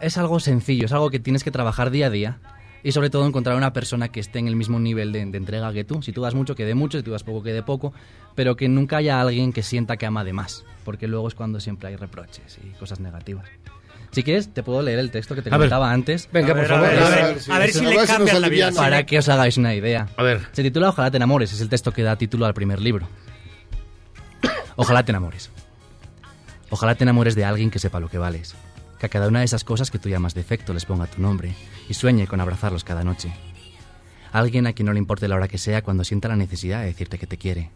es 0.00 0.18
algo 0.18 0.40
sencillo, 0.40 0.86
es 0.86 0.92
algo 0.92 1.10
que 1.10 1.18
tienes 1.18 1.44
que 1.44 1.50
trabajar 1.50 1.90
día 1.90 2.06
a 2.06 2.10
día. 2.10 2.38
Y 2.84 2.92
sobre 2.92 3.10
todo 3.10 3.26
encontrar 3.26 3.56
una 3.56 3.72
persona 3.72 4.08
que 4.08 4.20
esté 4.20 4.38
en 4.38 4.46
el 4.46 4.54
mismo 4.54 4.78
nivel 4.78 5.10
de, 5.12 5.26
de 5.26 5.36
entrega 5.36 5.72
que 5.72 5.82
tú. 5.82 6.00
Si 6.00 6.12
tú 6.12 6.22
das 6.22 6.34
mucho, 6.34 6.54
que 6.54 6.64
dé 6.64 6.74
mucho, 6.76 6.96
si 6.98 7.02
tú 7.04 7.10
das 7.10 7.24
poco, 7.24 7.42
que 7.42 7.52
dé 7.52 7.62
poco. 7.64 7.92
Pero 8.36 8.54
que 8.54 8.68
nunca 8.68 8.98
haya 8.98 9.20
alguien 9.20 9.52
que 9.52 9.64
sienta 9.64 9.96
que 9.96 10.06
ama 10.06 10.22
de 10.22 10.32
más. 10.32 10.64
Porque 10.84 11.08
luego 11.08 11.26
es 11.26 11.34
cuando 11.34 11.58
siempre 11.58 11.88
hay 11.88 11.96
reproches 11.96 12.58
y 12.64 12.68
cosas 12.78 13.00
negativas. 13.00 13.48
Si 14.12 14.22
quieres, 14.22 14.54
te 14.54 14.62
puedo 14.62 14.80
leer 14.80 15.00
el 15.00 15.10
texto 15.10 15.34
que 15.34 15.42
te 15.42 15.48
A 15.50 15.58
ver. 15.58 15.68
comentaba 15.68 15.90
antes. 15.92 16.28
Venga, 16.32 16.52
A 16.52 16.54
por 16.54 16.60
ver, 16.60 16.68
favor. 16.68 16.86
a 16.86 16.90
ver. 16.90 17.00
ver, 17.00 17.18
a 17.20 17.28
ver 17.28 17.40
si 17.42 17.50
a 17.50 17.58
le 17.58 18.06
si 18.06 18.18
nos 18.22 18.40
la 18.40 18.48
vida. 18.48 18.70
Para 18.72 19.04
que 19.04 19.18
os 19.18 19.28
hagáis 19.28 19.56
una 19.58 19.74
idea. 19.74 20.08
A 20.16 20.22
ver. 20.22 20.40
Se 20.52 20.62
titula 20.62 20.90
Ojalá 20.90 21.10
te 21.10 21.16
enamores, 21.16 21.52
es 21.52 21.60
el 21.60 21.68
texto 21.68 21.92
que 21.92 22.04
da 22.04 22.14
título 22.16 22.46
al 22.46 22.54
primer 22.54 22.80
libro. 22.80 23.08
Ojalá 24.76 25.02
te 25.04 25.10
enamores. 25.10 25.50
Ojalá 26.70 26.94
te 26.94 27.02
enamores 27.02 27.34
de 27.34 27.44
alguien 27.44 27.70
que 27.70 27.80
sepa 27.80 27.98
lo 27.98 28.08
que 28.08 28.18
vales. 28.18 28.54
Que 28.98 29.06
a 29.06 29.08
cada 29.08 29.28
una 29.28 29.40
de 29.40 29.44
esas 29.44 29.64
cosas 29.64 29.90
que 29.90 29.98
tú 29.98 30.08
llamas 30.08 30.34
defecto 30.34 30.74
les 30.74 30.84
ponga 30.84 31.06
tu 31.06 31.22
nombre 31.22 31.54
y 31.88 31.94
sueñe 31.94 32.26
con 32.26 32.40
abrazarlos 32.40 32.84
cada 32.84 33.04
noche. 33.04 33.32
Alguien 34.32 34.66
a 34.66 34.72
quien 34.72 34.86
no 34.86 34.92
le 34.92 34.98
importe 34.98 35.28
la 35.28 35.36
hora 35.36 35.48
que 35.48 35.58
sea 35.58 35.82
cuando 35.82 36.04
sienta 36.04 36.28
la 36.28 36.36
necesidad 36.36 36.80
de 36.80 36.86
decirte 36.86 37.18
que 37.18 37.26
te 37.26 37.38
quiere. 37.38 37.70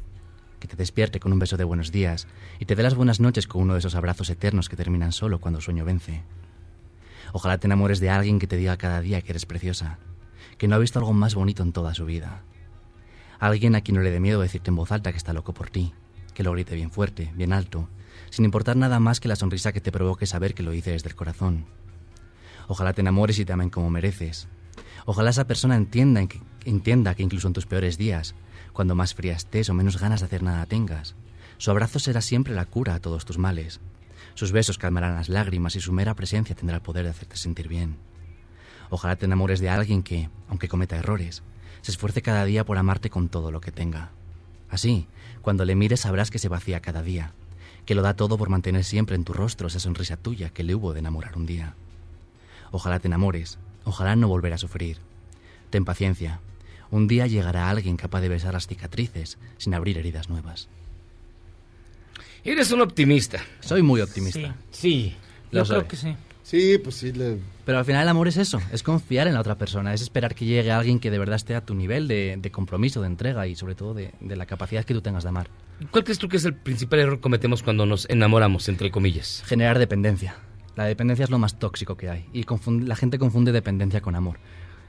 Que 0.58 0.68
te 0.68 0.76
despierte 0.76 1.20
con 1.20 1.32
un 1.32 1.38
beso 1.38 1.56
de 1.56 1.64
buenos 1.64 1.92
días 1.92 2.26
y 2.58 2.66
te 2.66 2.74
dé 2.74 2.82
las 2.82 2.94
buenas 2.94 3.20
noches 3.20 3.46
con 3.46 3.62
uno 3.62 3.74
de 3.74 3.78
esos 3.78 3.94
abrazos 3.94 4.30
eternos 4.30 4.68
que 4.68 4.76
terminan 4.76 5.12
solo 5.12 5.40
cuando 5.40 5.58
el 5.58 5.64
sueño 5.64 5.84
vence. 5.84 6.22
Ojalá 7.32 7.58
te 7.58 7.66
enamores 7.66 8.00
de 8.00 8.10
alguien 8.10 8.38
que 8.38 8.46
te 8.46 8.56
diga 8.56 8.76
cada 8.76 9.00
día 9.00 9.22
que 9.22 9.32
eres 9.32 9.46
preciosa, 9.46 9.98
que 10.58 10.68
no 10.68 10.76
ha 10.76 10.78
visto 10.78 10.98
algo 10.98 11.12
más 11.12 11.34
bonito 11.34 11.62
en 11.62 11.72
toda 11.72 11.94
su 11.94 12.04
vida. 12.04 12.42
Alguien 13.38 13.74
a 13.74 13.80
quien 13.80 13.96
no 13.96 14.02
le 14.02 14.10
dé 14.10 14.20
miedo 14.20 14.40
decirte 14.40 14.70
en 14.70 14.76
voz 14.76 14.92
alta 14.92 15.10
que 15.10 15.18
está 15.18 15.32
loco 15.32 15.54
por 15.54 15.70
ti, 15.70 15.94
que 16.34 16.42
lo 16.42 16.52
grite 16.52 16.74
bien 16.74 16.90
fuerte, 16.90 17.32
bien 17.34 17.52
alto, 17.52 17.88
sin 18.32 18.46
importar 18.46 18.78
nada 18.78 18.98
más 18.98 19.20
que 19.20 19.28
la 19.28 19.36
sonrisa 19.36 19.72
que 19.72 19.82
te 19.82 19.92
provoque 19.92 20.24
saber 20.24 20.54
que 20.54 20.62
lo 20.62 20.70
dice 20.70 20.90
desde 20.90 21.10
el 21.10 21.14
corazón. 21.14 21.66
Ojalá 22.66 22.94
te 22.94 23.02
enamores 23.02 23.38
y 23.38 23.44
te 23.44 23.52
amen 23.52 23.68
como 23.68 23.90
mereces. 23.90 24.48
Ojalá 25.04 25.28
esa 25.28 25.46
persona 25.46 25.76
entienda, 25.76 26.22
en 26.22 26.28
que, 26.28 26.40
entienda 26.64 27.14
que 27.14 27.22
incluso 27.22 27.46
en 27.46 27.52
tus 27.52 27.66
peores 27.66 27.98
días, 27.98 28.34
cuando 28.72 28.94
más 28.94 29.14
fría 29.14 29.34
estés 29.34 29.68
o 29.68 29.74
menos 29.74 30.00
ganas 30.00 30.20
de 30.20 30.26
hacer 30.26 30.42
nada 30.42 30.64
tengas, 30.64 31.14
su 31.58 31.70
abrazo 31.70 31.98
será 31.98 32.22
siempre 32.22 32.54
la 32.54 32.64
cura 32.64 32.94
a 32.94 33.00
todos 33.00 33.26
tus 33.26 33.36
males. 33.36 33.80
Sus 34.32 34.50
besos 34.50 34.78
calmarán 34.78 35.14
las 35.14 35.28
lágrimas 35.28 35.76
y 35.76 35.82
su 35.82 35.92
mera 35.92 36.14
presencia 36.14 36.56
tendrá 36.56 36.76
el 36.76 36.82
poder 36.82 37.04
de 37.04 37.10
hacerte 37.10 37.36
sentir 37.36 37.68
bien. 37.68 37.98
Ojalá 38.88 39.16
te 39.16 39.26
enamores 39.26 39.60
de 39.60 39.68
alguien 39.68 40.02
que, 40.02 40.30
aunque 40.48 40.68
cometa 40.68 40.96
errores, 40.96 41.42
se 41.82 41.90
esfuerce 41.90 42.22
cada 42.22 42.46
día 42.46 42.64
por 42.64 42.78
amarte 42.78 43.10
con 43.10 43.28
todo 43.28 43.50
lo 43.50 43.60
que 43.60 43.72
tenga. 43.72 44.10
Así, 44.70 45.06
cuando 45.42 45.66
le 45.66 45.74
mires 45.74 46.00
sabrás 46.00 46.30
que 46.30 46.38
se 46.38 46.48
vacía 46.48 46.80
cada 46.80 47.02
día, 47.02 47.34
que 47.86 47.94
lo 47.94 48.02
da 48.02 48.14
todo 48.14 48.38
por 48.38 48.48
mantener 48.48 48.84
siempre 48.84 49.16
en 49.16 49.24
tu 49.24 49.32
rostro 49.32 49.66
esa 49.68 49.80
sonrisa 49.80 50.16
tuya 50.16 50.50
que 50.50 50.62
le 50.62 50.74
hubo 50.74 50.92
de 50.92 51.00
enamorar 51.00 51.36
un 51.36 51.46
día. 51.46 51.74
Ojalá 52.70 53.00
te 53.00 53.08
enamores, 53.08 53.58
ojalá 53.84 54.16
no 54.16 54.28
volver 54.28 54.52
a 54.52 54.58
sufrir. 54.58 54.98
Ten 55.70 55.84
paciencia, 55.84 56.40
un 56.90 57.08
día 57.08 57.26
llegará 57.26 57.70
alguien 57.70 57.96
capaz 57.96 58.20
de 58.20 58.28
besar 58.28 58.54
las 58.54 58.66
cicatrices 58.66 59.38
sin 59.58 59.74
abrir 59.74 59.98
heridas 59.98 60.28
nuevas. 60.28 60.68
Eres 62.44 62.72
un 62.72 62.80
optimista. 62.80 63.40
Soy 63.60 63.82
muy 63.82 64.00
optimista. 64.00 64.54
Sí. 64.70 65.14
Lo 65.50 65.60
Yo 65.60 65.64
soy. 65.64 65.76
creo 65.78 65.88
que 65.88 65.96
sí. 65.96 66.16
Sí, 66.42 66.78
pues 66.78 66.96
sí. 66.96 67.12
le- 67.12 67.38
Pero 67.64 67.78
al 67.78 67.84
final 67.84 68.02
el 68.02 68.08
amor 68.08 68.26
es 68.26 68.36
eso, 68.36 68.60
es 68.72 68.82
confiar 68.82 69.28
en 69.28 69.34
la 69.34 69.40
otra 69.40 69.56
persona, 69.56 69.94
es 69.94 70.02
esperar 70.02 70.34
que 70.34 70.44
llegue 70.44 70.72
alguien 70.72 70.98
que 70.98 71.10
de 71.10 71.18
verdad 71.18 71.36
esté 71.36 71.54
a 71.54 71.64
tu 71.64 71.74
nivel 71.74 72.08
de, 72.08 72.36
de 72.40 72.50
compromiso, 72.50 73.00
de 73.00 73.06
entrega 73.06 73.46
y 73.46 73.54
sobre 73.54 73.74
todo 73.76 73.94
de, 73.94 74.12
de 74.20 74.36
la 74.36 74.44
capacidad 74.46 74.84
que 74.84 74.92
tú 74.92 75.00
tengas 75.00 75.22
de 75.22 75.28
amar. 75.28 75.48
¿Cuál 75.90 76.04
crees 76.04 76.18
tú 76.18 76.28
que 76.28 76.36
es 76.36 76.44
el 76.44 76.54
principal 76.54 77.00
error 77.00 77.16
que 77.16 77.22
cometemos 77.22 77.62
cuando 77.62 77.86
nos 77.86 78.08
enamoramos, 78.08 78.68
entre 78.68 78.90
comillas? 78.90 79.42
Generar 79.46 79.78
dependencia. 79.78 80.36
La 80.76 80.84
dependencia 80.84 81.24
es 81.24 81.30
lo 81.30 81.38
más 81.38 81.58
tóxico 81.58 81.96
que 81.96 82.08
hay 82.08 82.26
y 82.32 82.44
la 82.80 82.96
gente 82.96 83.18
confunde 83.18 83.52
dependencia 83.52 84.00
con 84.00 84.14
amor. 84.14 84.38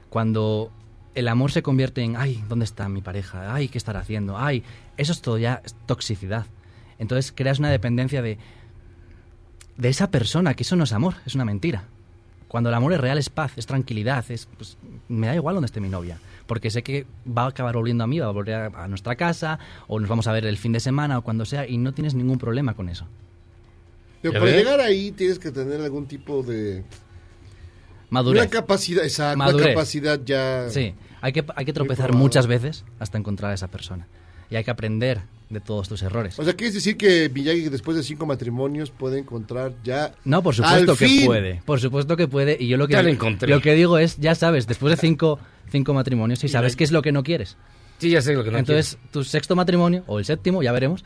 Cuando 0.08 0.72
el 1.14 1.28
amor 1.28 1.52
se 1.52 1.62
convierte 1.62 2.02
en, 2.02 2.16
ay, 2.16 2.42
¿dónde 2.48 2.64
está 2.64 2.88
mi 2.88 3.02
pareja? 3.02 3.54
Ay, 3.54 3.68
¿qué 3.68 3.78
estará 3.78 4.00
haciendo? 4.00 4.38
Ay, 4.38 4.62
eso 4.96 5.12
es 5.12 5.20
todo 5.20 5.38
ya 5.38 5.62
toxicidad. 5.86 6.46
Entonces 6.98 7.32
creas 7.34 7.58
una 7.58 7.70
dependencia 7.70 8.22
de, 8.22 8.38
de 9.76 9.88
esa 9.88 10.10
persona, 10.10 10.54
que 10.54 10.62
eso 10.62 10.76
no 10.76 10.84
es 10.84 10.92
amor, 10.92 11.14
es 11.26 11.34
una 11.34 11.44
mentira. 11.44 11.84
Cuando 12.48 12.68
el 12.70 12.74
amor 12.74 12.92
es 12.92 13.00
real 13.00 13.18
es 13.18 13.30
paz, 13.30 13.52
es 13.56 13.66
tranquilidad, 13.66 14.24
es 14.30 14.46
pues, 14.56 14.78
me 15.08 15.26
da 15.26 15.34
igual 15.34 15.56
donde 15.56 15.66
esté 15.66 15.80
mi 15.80 15.88
novia, 15.88 16.18
porque 16.46 16.70
sé 16.70 16.82
que 16.82 17.06
va 17.26 17.44
a 17.44 17.48
acabar 17.48 17.74
volviendo 17.74 18.04
a 18.04 18.06
mí, 18.06 18.18
va 18.18 18.26
a 18.26 18.30
volver 18.30 18.54
a, 18.54 18.66
a 18.84 18.88
nuestra 18.88 19.16
casa, 19.16 19.58
o 19.86 19.98
nos 20.00 20.08
vamos 20.08 20.26
a 20.26 20.32
ver 20.32 20.46
el 20.46 20.56
fin 20.58 20.72
de 20.72 20.80
semana 20.80 21.18
o 21.18 21.22
cuando 21.22 21.44
sea, 21.44 21.66
y 21.66 21.78
no 21.78 21.92
tienes 21.92 22.14
ningún 22.14 22.38
problema 22.38 22.74
con 22.74 22.88
eso. 22.88 23.06
Pero 24.22 24.34
¿Ya 24.34 24.40
para 24.40 24.52
ves? 24.52 24.64
llegar 24.64 24.80
ahí 24.80 25.12
tienes 25.12 25.38
que 25.38 25.50
tener 25.50 25.80
algún 25.80 26.06
tipo 26.06 26.42
de... 26.42 26.84
Madurez. 28.10 28.42
Una 28.42 28.50
capacidad, 28.50 29.04
exacto, 29.04 29.36
una 29.36 29.46
Madurez. 29.46 29.68
capacidad 29.68 30.20
ya... 30.24 30.68
Sí, 30.70 30.94
hay 31.20 31.32
que, 31.32 31.44
hay 31.56 31.64
que 31.64 31.72
tropezar 31.72 32.12
muchas 32.14 32.46
veces 32.46 32.84
hasta 32.98 33.18
encontrar 33.18 33.50
a 33.50 33.54
esa 33.54 33.68
persona. 33.68 34.06
Y 34.50 34.56
hay 34.56 34.64
que 34.64 34.70
aprender 34.70 35.22
de 35.50 35.60
todos 35.60 35.88
tus 35.88 36.02
errores. 36.02 36.38
O 36.38 36.44
sea, 36.44 36.54
¿quieres 36.54 36.74
decir 36.74 36.96
que 36.96 37.28
Miyagi 37.32 37.68
después 37.68 37.96
de 37.96 38.02
cinco 38.02 38.26
matrimonios 38.26 38.90
puede 38.90 39.18
encontrar 39.18 39.72
ya... 39.84 40.12
No, 40.24 40.42
por 40.42 40.54
supuesto 40.54 40.92
al 40.92 40.98
que 40.98 41.06
fin? 41.06 41.26
puede. 41.26 41.62
Por 41.64 41.80
supuesto 41.80 42.16
que 42.16 42.26
puede. 42.28 42.56
Y 42.58 42.66
yo 42.68 42.76
lo 42.76 42.86
que, 42.88 42.94
Ya 42.94 43.02
lo 43.02 43.08
encontré. 43.10 43.48
lo 43.48 43.60
que 43.60 43.74
digo 43.74 43.98
es, 43.98 44.16
ya 44.18 44.34
sabes, 44.34 44.66
después 44.66 44.90
de 44.90 44.96
cinco, 44.96 45.38
cinco 45.70 45.94
matrimonios, 45.94 46.38
si 46.40 46.48
sabes 46.48 46.76
qué 46.76 46.84
es 46.84 46.92
lo 46.92 47.02
que 47.02 47.12
no 47.12 47.22
quieres. 47.22 47.56
Sí, 47.98 48.10
ya 48.10 48.20
sé 48.20 48.34
lo 48.34 48.42
que 48.42 48.50
no 48.50 48.58
Entonces, 48.58 48.98
tu 49.12 49.22
sexto 49.22 49.54
matrimonio, 49.54 50.02
o 50.08 50.18
el 50.18 50.24
séptimo, 50.24 50.62
ya 50.62 50.72
veremos. 50.72 51.04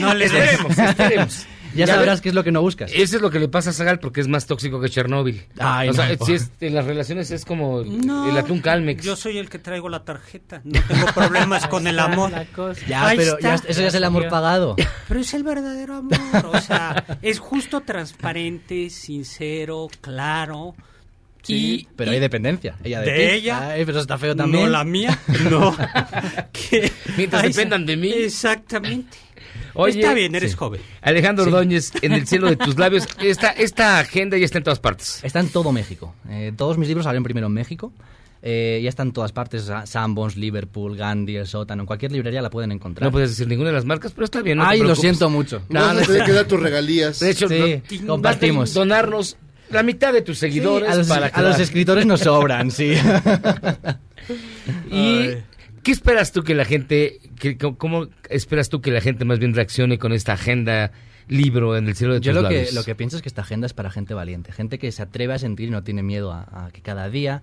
No 0.00 0.14
le 0.14 0.26
Esperemos, 0.26 0.78
esperemos. 0.78 1.46
Ya 1.74 1.86
Ya 1.86 1.94
sabrás 1.94 2.20
qué 2.20 2.28
es 2.30 2.34
lo 2.34 2.44
que 2.44 2.52
no 2.52 2.60
buscas. 2.60 2.90
Eso 2.94 3.16
es 3.16 3.22
lo 3.22 3.30
que 3.30 3.38
le 3.38 3.48
pasa 3.48 3.70
a 3.70 3.72
Zagal 3.72 3.98
porque 3.98 4.20
es 4.20 4.28
más 4.28 4.46
tóxico 4.46 4.80
que 4.80 4.88
Chernóbil. 4.88 5.42
Ay, 5.58 5.88
o 5.88 5.92
sea, 5.92 6.16
si 6.24 6.34
es, 6.34 6.50
en 6.60 6.74
las 6.74 6.84
relaciones 6.84 7.30
es 7.30 7.44
como 7.44 7.82
No, 7.82 8.28
el 8.30 8.36
atún 8.36 8.60
Calmex. 8.60 9.02
Yo 9.04 9.16
soy 9.16 9.38
el 9.38 9.48
que 9.48 9.58
traigo 9.58 9.88
la 9.88 10.04
tarjeta. 10.04 10.60
No 10.64 10.80
tengo 10.86 11.06
problemas 11.14 11.66
con 11.68 11.86
el 11.86 11.98
amor. 11.98 12.32
Ya, 12.88 13.08
Ahí 13.08 13.16
pero 13.16 13.38
ya- 13.40 13.54
eso 13.54 13.80
ya 13.80 13.88
es 13.88 13.94
el 13.94 14.04
amor 14.04 14.28
pagado. 14.28 14.76
Pero 15.08 15.20
es 15.20 15.32
el 15.34 15.42
verdadero 15.42 15.96
amor. 15.96 16.18
O 16.52 16.60
sea, 16.60 17.04
es 17.22 17.38
justo, 17.38 17.80
transparente, 17.80 18.90
sincero, 18.90 19.88
claro. 20.00 20.74
Sí, 21.42 21.80
y, 21.80 21.88
pero 21.96 22.12
y- 22.12 22.14
hay 22.14 22.20
dependencia. 22.20 22.76
Ella 22.84 23.00
de, 23.00 23.10
de 23.12 23.34
ella. 23.34 23.68
Ay, 23.70 23.84
pero 23.84 23.98
eso 23.98 24.02
está 24.02 24.16
feo 24.18 24.36
también. 24.36 24.64
No, 24.64 24.70
la 24.70 24.84
mía. 24.84 25.18
No. 25.50 25.76
Que- 26.52 26.92
Mientras 27.16 27.42
Ay, 27.42 27.48
dependan 27.50 27.84
de 27.86 27.96
mí. 27.96 28.10
Exactamente. 28.12 29.16
Oye, 29.74 30.00
Está 30.00 30.14
bien, 30.14 30.34
eres 30.34 30.52
sí. 30.52 30.56
joven. 30.56 30.80
Alejandro 31.00 31.44
Sí. 31.44 31.50
Ordóñez, 31.50 31.92
en 32.02 32.12
el 32.12 32.26
cielo 32.26 32.48
de 32.48 32.56
tus 32.56 32.78
labios, 32.78 33.08
esta, 33.20 33.50
esta 33.50 33.98
agenda 33.98 34.36
ya 34.38 34.44
está 34.44 34.58
en 34.58 34.64
todas 34.64 34.80
partes. 34.80 35.20
Está 35.22 35.40
en 35.40 35.48
todo 35.48 35.72
México. 35.72 36.14
Eh, 36.28 36.52
todos 36.56 36.76
mis 36.78 36.88
libros 36.88 37.04
salen 37.04 37.22
primero 37.22 37.46
en 37.46 37.52
México. 37.54 37.92
Eh, 38.44 38.80
ya 38.82 38.88
está 38.88 39.04
en 39.04 39.12
todas 39.12 39.30
partes, 39.30 39.62
Sa- 39.64 39.86
Sanborns, 39.86 40.36
Liverpool, 40.36 40.96
Gandhi, 40.96 41.36
El 41.36 41.46
Sótano, 41.46 41.82
en 41.84 41.86
cualquier 41.86 42.10
librería 42.10 42.42
la 42.42 42.50
pueden 42.50 42.72
encontrar. 42.72 43.06
No 43.06 43.12
puedes 43.12 43.30
decir 43.30 43.46
ninguna 43.46 43.68
de 43.70 43.76
las 43.76 43.84
marcas, 43.84 44.10
pero 44.12 44.24
está 44.24 44.42
bien. 44.42 44.58
no 44.58 44.64
te 44.64 44.70
Ay, 44.70 44.80
lo 44.80 44.96
siento 44.96 45.30
mucho. 45.30 45.62
No, 45.68 45.80
a 45.84 45.94
tener 45.94 46.24
que 46.24 46.32
dar 46.32 46.46
tus 46.46 46.58
regalías. 46.60 47.20
De 47.20 47.30
hecho, 47.30 47.48
Sí, 47.48 47.80
no- 48.00 48.14
compartimos. 48.14 48.70
vas 48.70 48.76
a 48.76 48.80
donarnos 48.80 49.36
la 49.70 49.82
mitad 49.84 50.12
de 50.12 50.22
tus 50.22 50.38
seguidores 50.38 50.88
Sí, 50.88 50.92
a 50.92 50.96
los, 50.98 51.06
para 51.06 51.26
a 51.28 51.40
los 51.42 51.58
escritores 51.60 52.04
nos 52.04 52.20
sobran, 52.20 52.70
sí. 52.72 52.94
¿Y 54.90 55.28
qué 55.82 55.90
esperas 55.92 56.32
tú 56.32 56.42
que 56.42 56.54
la 56.54 56.64
gente, 56.64 57.20
que, 57.38 57.56
cómo 57.56 58.08
esperas 58.30 58.68
tú 58.68 58.80
que 58.80 58.90
la 58.90 59.00
gente 59.00 59.24
más 59.24 59.38
bien 59.38 59.54
reaccione 59.54 59.98
con 59.98 60.12
esta 60.12 60.34
agenda 60.34 60.92
libro 61.28 61.76
en 61.76 61.86
el 61.88 61.94
cielo 61.94 62.14
de 62.14 62.20
Yo 62.20 62.32
tus 62.32 62.42
lo 62.42 62.48
que, 62.48 62.54
labios? 62.56 62.74
lo 62.74 62.84
que 62.84 62.94
pienso 62.94 63.16
es 63.16 63.22
que 63.22 63.28
esta 63.28 63.42
agenda 63.42 63.66
es 63.66 63.72
para 63.74 63.90
gente 63.90 64.12
valiente, 64.14 64.52
gente 64.52 64.78
que 64.78 64.90
se 64.92 65.02
atreve 65.02 65.34
a 65.34 65.38
sentir 65.38 65.68
y 65.68 65.70
no 65.70 65.82
tiene 65.82 66.02
miedo 66.02 66.32
a, 66.32 66.66
a 66.66 66.70
que 66.72 66.80
cada 66.82 67.08
día 67.08 67.42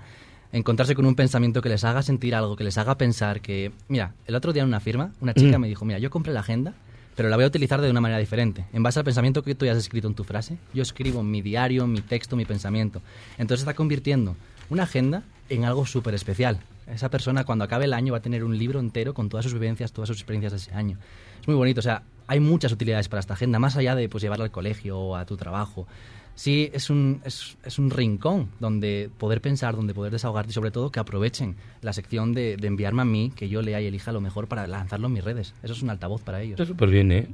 encontrarse 0.52 0.95
con 0.95 1.06
un 1.06 1.16
pensamiento 1.16 1.61
que 1.61 1.70
les 1.70 1.84
haga 1.84 2.02
sentir 2.02 2.34
algo, 2.36 2.56
que 2.56 2.64
les 2.64 2.78
haga 2.78 2.98
pensar 2.98 3.40
que... 3.41 3.72
Mira, 3.88 4.14
el 4.26 4.36
otro 4.36 4.52
día 4.52 4.64
en 4.64 4.68
una 4.68 4.80
firma, 4.80 5.11
una 5.22 5.34
chica 5.34 5.57
Mm. 5.57 5.61
me 5.61 5.68
dijo, 5.68 5.86
mira, 5.86 5.99
yo 5.99 6.10
compré 6.10 6.34
la 6.34 6.40
agenda, 6.40 6.74
pero 7.16 7.30
la 7.30 7.36
voy 7.36 7.45
a 7.45 7.48
utilizar 7.48 7.82
de 7.82 7.90
una 7.91 8.02
manera 8.02 8.20
diferente. 8.20 8.66
En 8.74 8.82
base 8.82 8.98
al 8.99 9.06
pensamiento 9.06 9.44
que 9.44 9.53
tú 9.53 9.66
ya 9.66 9.74
has 9.74 9.78
escrito 9.78 10.07
en 10.07 10.16
tu 10.16 10.24
frase, 10.24 10.57
yo 10.74 10.82
escribo 10.82 11.22
mi 11.24 11.41
diario, 11.41 11.86
mi 11.86 12.02
texto, 12.02 12.36
mi 12.36 12.45
pensamiento. 12.45 13.02
Entonces 13.38 13.61
está 13.61 13.76
convirtiendo 13.76 14.36
una 14.70 14.84
agenda 14.84 15.24
en 15.49 15.66
algo 15.66 15.86
súper 15.86 16.14
especial. 16.16 16.60
Esa 16.91 17.10
persona 17.10 17.44
cuando 17.44 17.66
acabe 17.66 17.86
el 17.86 17.94
año 17.94 18.14
va 18.14 18.20
a 18.20 18.22
tener 18.22 18.44
un 18.44 18.57
libro 18.57 18.80
entero 18.80 19.14
con 19.14 19.30
todas 19.30 19.44
sus 19.44 19.53
vivencias, 19.53 19.91
todas 19.91 20.07
sus 20.07 20.18
experiencias 20.18 20.52
de 20.52 20.57
ese 20.57 20.74
año. 20.74 20.98
Es 21.41 21.48
muy 21.48 21.56
bonito, 21.56 21.80
o 21.80 21.84
sea, 21.84 22.03
hay 22.28 22.40
muchas 22.40 22.72
utilidades 22.72 23.10
para 23.10 23.20
esta 23.20 23.34
agenda, 23.34 23.60
más 23.60 23.76
allá 23.78 23.95
de 23.95 24.10
pues, 24.10 24.22
llevarla 24.22 24.45
al 24.45 24.52
colegio 24.52 24.98
o 24.98 25.16
a 25.16 25.26
tu 25.26 25.38
trabajo. 25.38 25.88
Sí, 26.36 26.70
es 26.74 26.90
un, 26.90 27.22
es, 27.26 27.57
es 27.66 27.80
un 27.80 27.90
rincón 27.90 28.49
donde 28.60 29.10
poder 29.18 29.41
pensar, 29.41 29.76
donde 29.76 29.94
poder 29.94 30.11
desahogarte 30.11 30.52
y 30.52 30.53
sobre 30.53 30.72
todo 30.72 30.90
que 30.90 30.99
aprovechen 30.99 31.57
la 31.82 31.91
sección 31.91 32.34
de, 32.34 32.56
de 32.56 32.68
enviarme 32.68 33.02
a 33.02 33.06
mí, 33.06 33.34
que 33.36 33.49
yo 33.49 33.61
lea 33.61 33.82
y 33.82 33.88
elija 33.88 34.11
lo 34.14 34.22
mejor 34.22 34.48
para 34.48 34.66
lanzarlo 34.66 35.07
en 35.07 35.14
mis 35.14 35.24
redes. 35.24 35.53
Eso 35.64 35.74
es 35.74 35.82
un 35.82 35.90
altavoz 35.90 36.22
para 36.22 36.41
ellos. 36.41 36.60
Está 36.60 36.66
súper 36.66 36.90
bien, 36.90 37.11
¿eh? 37.11 37.28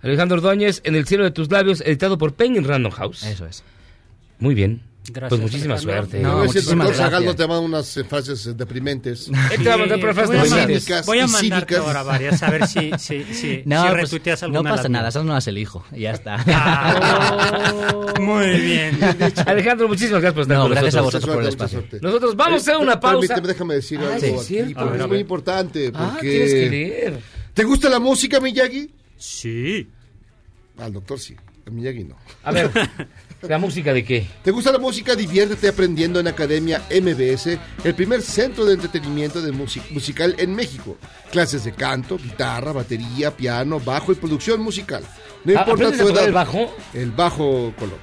Alejandro 0.00 0.36
Ordóñez, 0.38 0.80
En 0.84 0.94
el 0.94 1.06
cielo 1.06 1.24
de 1.24 1.30
tus 1.30 1.50
labios, 1.50 1.80
editado 1.80 2.18
por 2.18 2.34
Penguin 2.34 2.64
Random 2.64 2.92
House. 2.92 3.24
Eso 3.24 3.46
es. 3.46 3.64
Muy 4.38 4.54
bien. 4.54 4.80
Gracias, 5.10 5.28
Pues 5.28 5.40
muchísima 5.40 5.78
suerte. 5.78 6.18
No, 6.20 6.44
muchísimas 6.44 6.96
gracias. 6.96 7.22
no 7.24 7.34
te 7.36 7.46
manda 7.46 7.60
unas 7.60 7.98
frases 8.08 8.56
deprimentes. 8.56 9.28
Él 9.52 9.62
te 9.62 9.68
va 9.68 9.74
a 9.74 9.78
mandar 9.78 10.00
frases 10.00 10.26
voy 10.26 10.36
a, 10.38 10.42
de 10.42 10.48
mandar- 10.50 10.66
cínicas 10.68 11.06
voy 11.06 11.18
a 11.20 11.26
mandarte 11.26 11.76
ahora 11.76 12.02
varias, 12.02 12.42
a 12.42 12.50
ver 12.50 12.66
si, 12.66 12.90
si, 12.98 13.24
si, 13.32 13.62
No, 13.66 13.82
si 13.82 13.88
pues, 13.88 14.02
retuiteas 14.02 14.42
no 14.42 14.46
alguna. 14.46 14.70
pasa 14.70 14.82
de 14.84 14.88
las 14.88 14.92
nada, 14.92 15.08
esas 15.08 15.24
no 15.24 15.32
las 15.34 15.46
elijo 15.48 15.84
y 15.92 16.00
ya 16.00 16.10
está. 16.12 16.36
Ah, 16.46 18.14
muy 18.20 18.46
bien. 18.60 18.98
Alejandro, 19.46 19.88
muchísimas 19.88 20.20
gracias 20.22 20.34
por 20.34 20.42
estar 20.42 20.56
No, 20.56 20.62
con 20.64 20.70
gracias 20.72 20.94
a 20.94 20.98
nosotros. 20.98 21.22
vosotros 21.22 21.34
por 21.36 21.42
el 21.42 21.48
espacio. 21.48 22.00
Nosotros 22.02 22.36
vamos 22.36 22.54
a 22.54 22.56
hacer 22.56 22.74
Eh, 22.74 22.78
una 22.78 23.00
pausa. 23.00 23.18
Permíteme, 23.34 23.48
déjame 23.48 23.74
decir 23.74 23.98
Ah, 24.02 24.14
algo 24.14 24.42
sí, 24.42 24.58
aquí, 24.58 24.74
porque 24.74 24.98
es 24.98 25.08
muy 25.08 25.18
importante. 25.18 25.92
Ah, 25.94 26.10
Porque... 26.14 26.30
tienes 26.30 26.52
que 26.54 26.70
leer. 26.70 27.20
¿Te 27.54 27.64
gusta 27.64 27.88
la 27.88 27.98
música, 27.98 28.40
Miyagi? 28.40 28.90
Sí. 29.16 29.88
Al 30.78 30.92
doctor 30.92 31.18
sí, 31.18 31.34
a 31.66 31.70
Miyagi 31.70 32.04
no. 32.04 32.16
A 32.44 32.52
ver, 32.52 32.70
¿la 33.42 33.58
música 33.58 33.92
de 33.92 34.04
qué? 34.04 34.26
¿Te 34.42 34.50
gusta 34.50 34.72
la 34.72 34.78
música? 34.78 35.14
Diviértete 35.14 35.68
aprendiendo 35.68 36.18
en 36.20 36.28
Academia 36.28 36.82
MBS, 36.90 37.58
el 37.84 37.94
primer 37.94 38.22
centro 38.22 38.64
de 38.64 38.74
entretenimiento 38.74 39.40
de 39.40 39.52
musi- 39.52 39.82
musical 39.90 40.34
en 40.38 40.54
México. 40.54 40.96
Clases 41.30 41.64
de 41.64 41.72
canto, 41.72 42.16
guitarra, 42.18 42.72
batería, 42.72 43.36
piano, 43.36 43.78
bajo 43.80 44.12
y 44.12 44.16
producción 44.16 44.60
musical. 44.60 45.02
No 45.44 45.52
Ah, 45.56 45.60
importa 45.60 45.72
¿aprendes 45.72 45.98
tu 46.00 46.08
edad. 46.12 46.24
el 46.26 46.32
bajo? 46.32 46.76
El 46.94 47.10
bajo 47.12 47.72
color. 47.78 47.98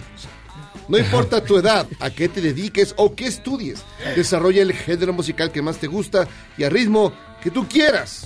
No 0.88 0.98
importa 1.00 1.44
tu 1.44 1.58
edad, 1.58 1.88
a 2.00 2.12
qué 2.12 2.30
te 2.30 2.42
dediques 2.42 2.94
o 2.98 3.16
qué 3.16 3.26
estudies. 3.26 3.84
Desarrolla 4.16 4.62
el 4.62 4.72
género 4.74 5.14
musical 5.14 5.52
que 5.52 5.62
más 5.64 5.78
te 5.78 5.88
gusta 5.88 6.28
y 6.58 6.64
a 6.64 6.70
ritmo 6.70 7.12
que 7.42 7.50
tú 7.50 7.68
quieras. 7.68 8.26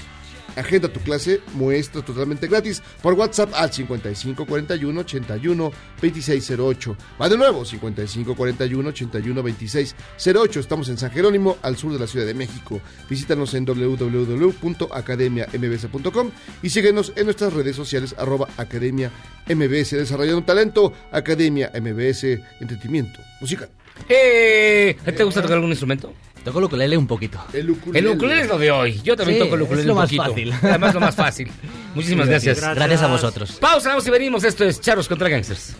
Agenda 0.55 0.87
tu 0.87 0.99
clase, 0.99 1.41
muestra 1.53 2.01
totalmente 2.01 2.47
gratis 2.47 2.81
por 3.01 3.13
WhatsApp 3.13 3.53
al 3.53 3.71
5541 3.71 5.01
81 5.01 5.71
2608. 6.01 6.97
Va 7.21 7.29
de 7.29 7.37
nuevo, 7.37 7.63
5541 7.65 8.89
81 8.89 9.41
2608. 9.41 10.59
Estamos 10.59 10.89
en 10.89 10.97
San 10.97 11.11
Jerónimo, 11.11 11.57
al 11.61 11.77
sur 11.77 11.93
de 11.93 11.99
la 11.99 12.07
Ciudad 12.07 12.25
de 12.25 12.33
México. 12.33 12.81
Visítanos 13.09 13.53
en 13.53 13.65
www.academiambs.com 13.65 16.31
y 16.61 16.69
síguenos 16.69 17.13
en 17.15 17.25
nuestras 17.25 17.53
redes 17.53 17.75
sociales 17.75 18.15
arroba 18.17 18.47
Academia 18.57 19.11
MBS 19.47 19.91
Desarrollando 19.91 20.43
Talento, 20.43 20.93
Academia 21.11 21.71
MBS 21.73 22.23
Entretenimiento 22.59 23.19
Musical. 23.41 23.69
Eh, 24.07 24.97
¿Te 25.03 25.23
gusta 25.23 25.41
tocar 25.41 25.55
algún 25.55 25.69
instrumento? 25.71 26.13
Toco 26.43 26.59
el 26.59 26.65
ukulele 26.65 26.97
un 26.97 27.05
poquito. 27.07 27.37
El 27.53 27.69
ukulele. 27.71 27.99
El 28.09 28.15
ukulele 28.15 28.41
es 28.43 28.47
lo 28.47 28.57
de 28.57 28.71
hoy. 28.71 29.01
Yo 29.03 29.15
también 29.17 29.37
Sí, 29.39 29.43
toco 29.43 29.55
el 29.55 29.61
ukulele 29.63 29.81
es 29.81 29.87
lo 29.87 29.93
un 29.93 29.99
más 29.99 30.09
poquito. 30.09 30.23
fácil. 30.23 30.53
Además, 30.63 30.93
lo 30.93 30.99
más 31.01 31.15
fácil. 31.15 31.51
Muchísimas 31.95 32.27
gracias. 32.27 32.57
Gracias. 32.57 32.75
Gracias 32.75 33.01
a 33.01 33.07
vosotros. 33.07 33.51
Pausa, 33.59 33.89
vamos 33.89 34.07
y 34.07 34.09
venimos. 34.09 34.43
Esto 34.43 34.63
es 34.63 34.79
Charros 34.79 35.07
contra 35.07 35.27
Gangsters. 35.27 35.75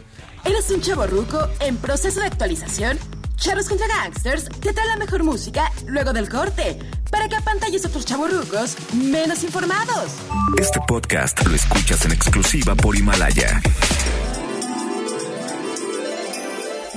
¿Eres 0.45 0.69
un 0.69 0.81
chavo 0.81 1.07
ruco 1.07 1.47
en 1.61 1.77
proceso 1.77 2.19
de 2.19 2.27
actualización? 2.27 2.97
Charros 3.37 3.69
contra 3.69 3.87
Gangsters 3.87 4.49
te 4.49 4.73
trae 4.73 4.85
la 4.87 4.97
mejor 4.97 5.23
música 5.23 5.71
luego 5.87 6.11
del 6.11 6.27
corte 6.27 6.77
para 7.09 7.29
que 7.29 7.37
apantalles 7.37 7.85
a 7.85 7.87
otros 7.87 8.05
chavos 8.05 8.31
rucos 8.33 8.75
menos 8.93 9.43
informados. 9.45 10.11
Este 10.57 10.79
podcast 10.87 11.45
lo 11.47 11.55
escuchas 11.55 12.03
en 12.05 12.11
exclusiva 12.11 12.75
por 12.75 12.97
Himalaya. 12.97 13.61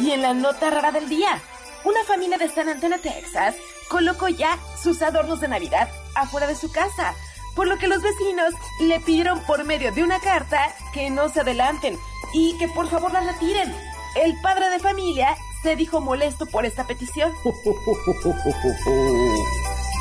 Y 0.02 0.10
en 0.10 0.22
la 0.22 0.34
nota 0.34 0.68
rara 0.68 0.90
del 0.90 1.08
día, 1.08 1.40
una 1.84 2.02
familia 2.02 2.36
de 2.36 2.48
San 2.48 2.68
Antonio, 2.68 2.98
Texas, 3.00 3.54
colocó 3.88 4.26
ya 4.26 4.58
sus 4.82 5.00
adornos 5.00 5.40
de 5.40 5.46
Navidad 5.46 5.88
afuera 6.16 6.48
de 6.48 6.56
su 6.56 6.72
casa, 6.72 7.14
por 7.54 7.68
lo 7.68 7.78
que 7.78 7.86
los 7.86 8.02
vecinos 8.02 8.52
le 8.80 8.98
pidieron 8.98 9.38
por 9.44 9.62
medio 9.62 9.92
de 9.92 10.02
una 10.02 10.18
carta 10.18 10.74
que 10.92 11.08
no 11.10 11.28
se 11.28 11.42
adelanten 11.42 11.96
y 12.34 12.58
que 12.58 12.66
por 12.66 12.88
favor 12.88 13.12
las 13.12 13.26
retiren. 13.26 13.72
El 14.16 14.40
padre 14.40 14.70
de 14.70 14.80
familia 14.80 15.36
se 15.62 15.76
dijo 15.76 16.00
molesto 16.00 16.46
por 16.46 16.66
esta 16.66 16.84
petición. 16.84 17.32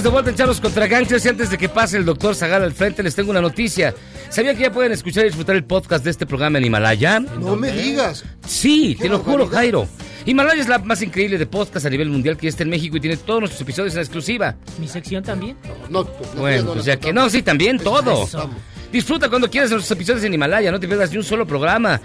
Estamos 0.00 0.14
de 0.14 0.22
vuelta 0.22 0.30
en 0.30 0.36
Charros 0.36 0.60
contra 0.62 0.86
Gangsters 0.86 1.26
y 1.26 1.28
antes 1.28 1.50
de 1.50 1.58
que 1.58 1.68
pase 1.68 1.98
el 1.98 2.06
doctor 2.06 2.34
Zagal 2.34 2.62
al 2.62 2.72
frente 2.72 3.02
les 3.02 3.14
tengo 3.14 3.30
una 3.30 3.42
noticia. 3.42 3.94
¿Sabían 4.30 4.56
que 4.56 4.62
ya 4.62 4.72
pueden 4.72 4.92
escuchar 4.92 5.24
y 5.24 5.26
disfrutar 5.26 5.56
el 5.56 5.64
podcast 5.64 6.02
de 6.02 6.10
este 6.10 6.24
programa 6.24 6.56
en 6.56 6.64
Himalaya? 6.64 7.20
No 7.20 7.54
me 7.54 7.70
digas. 7.70 8.24
Sí, 8.46 8.96
te 8.98 9.10
lo 9.10 9.18
juro. 9.18 9.46
Jairo. 9.48 9.86
Himalaya 10.24 10.62
es 10.62 10.70
la 10.70 10.78
más 10.78 11.02
increíble 11.02 11.36
de 11.36 11.44
podcast 11.44 11.84
a 11.84 11.90
nivel 11.90 12.08
mundial 12.08 12.38
que 12.38 12.46
ya 12.46 12.48
está 12.48 12.62
en 12.62 12.70
México 12.70 12.96
y 12.96 13.00
tiene 13.00 13.18
todos 13.18 13.40
nuestros 13.40 13.60
episodios 13.60 13.92
en 13.92 14.00
exclusiva. 14.00 14.56
Mi 14.78 14.88
sección 14.88 15.22
también. 15.22 15.58
No, 15.90 16.06
pues, 16.06 16.34
no, 16.34 16.40
Bueno, 16.40 16.62
no, 16.62 16.72
pues 16.72 16.78
no, 16.78 16.82
ya 16.86 16.96
que 16.98 17.12
no, 17.12 17.28
sí, 17.28 17.42
también 17.42 17.76
todo. 17.76 18.24
Eso. 18.24 18.48
Disfruta 18.90 19.28
cuando 19.28 19.50
quieras 19.50 19.70
nuestros 19.70 19.90
episodios 19.90 20.24
en 20.24 20.32
Himalaya, 20.32 20.72
no 20.72 20.80
te 20.80 20.88
pierdas 20.88 21.10
ni 21.10 21.18
un 21.18 21.24
solo 21.24 21.46
programa. 21.46 22.00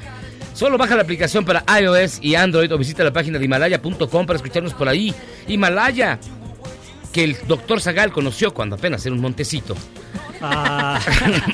Solo 0.53 0.77
baja 0.77 0.97
la 0.97 1.03
aplicación 1.03 1.45
para 1.45 1.63
iOS 1.81 2.19
y 2.21 2.35
Android 2.35 2.69
o 2.73 2.77
visita 2.77 3.05
la 3.05 3.13
página 3.13 3.39
de 3.39 3.45
himalaya.com 3.45 4.25
para 4.25 4.35
escucharnos 4.35 4.73
por 4.73 4.89
ahí. 4.89 5.13
Himalaya, 5.47 6.19
que 7.15 7.23
el 7.23 7.37
doctor 7.47 7.79
Zagal 7.79 8.11
conoció 8.11 8.53
cuando 8.53 8.75
apenas 8.75 9.05
era 9.05 9.15
un 9.15 9.21
montecito. 9.21 9.73
Ah, 10.41 10.99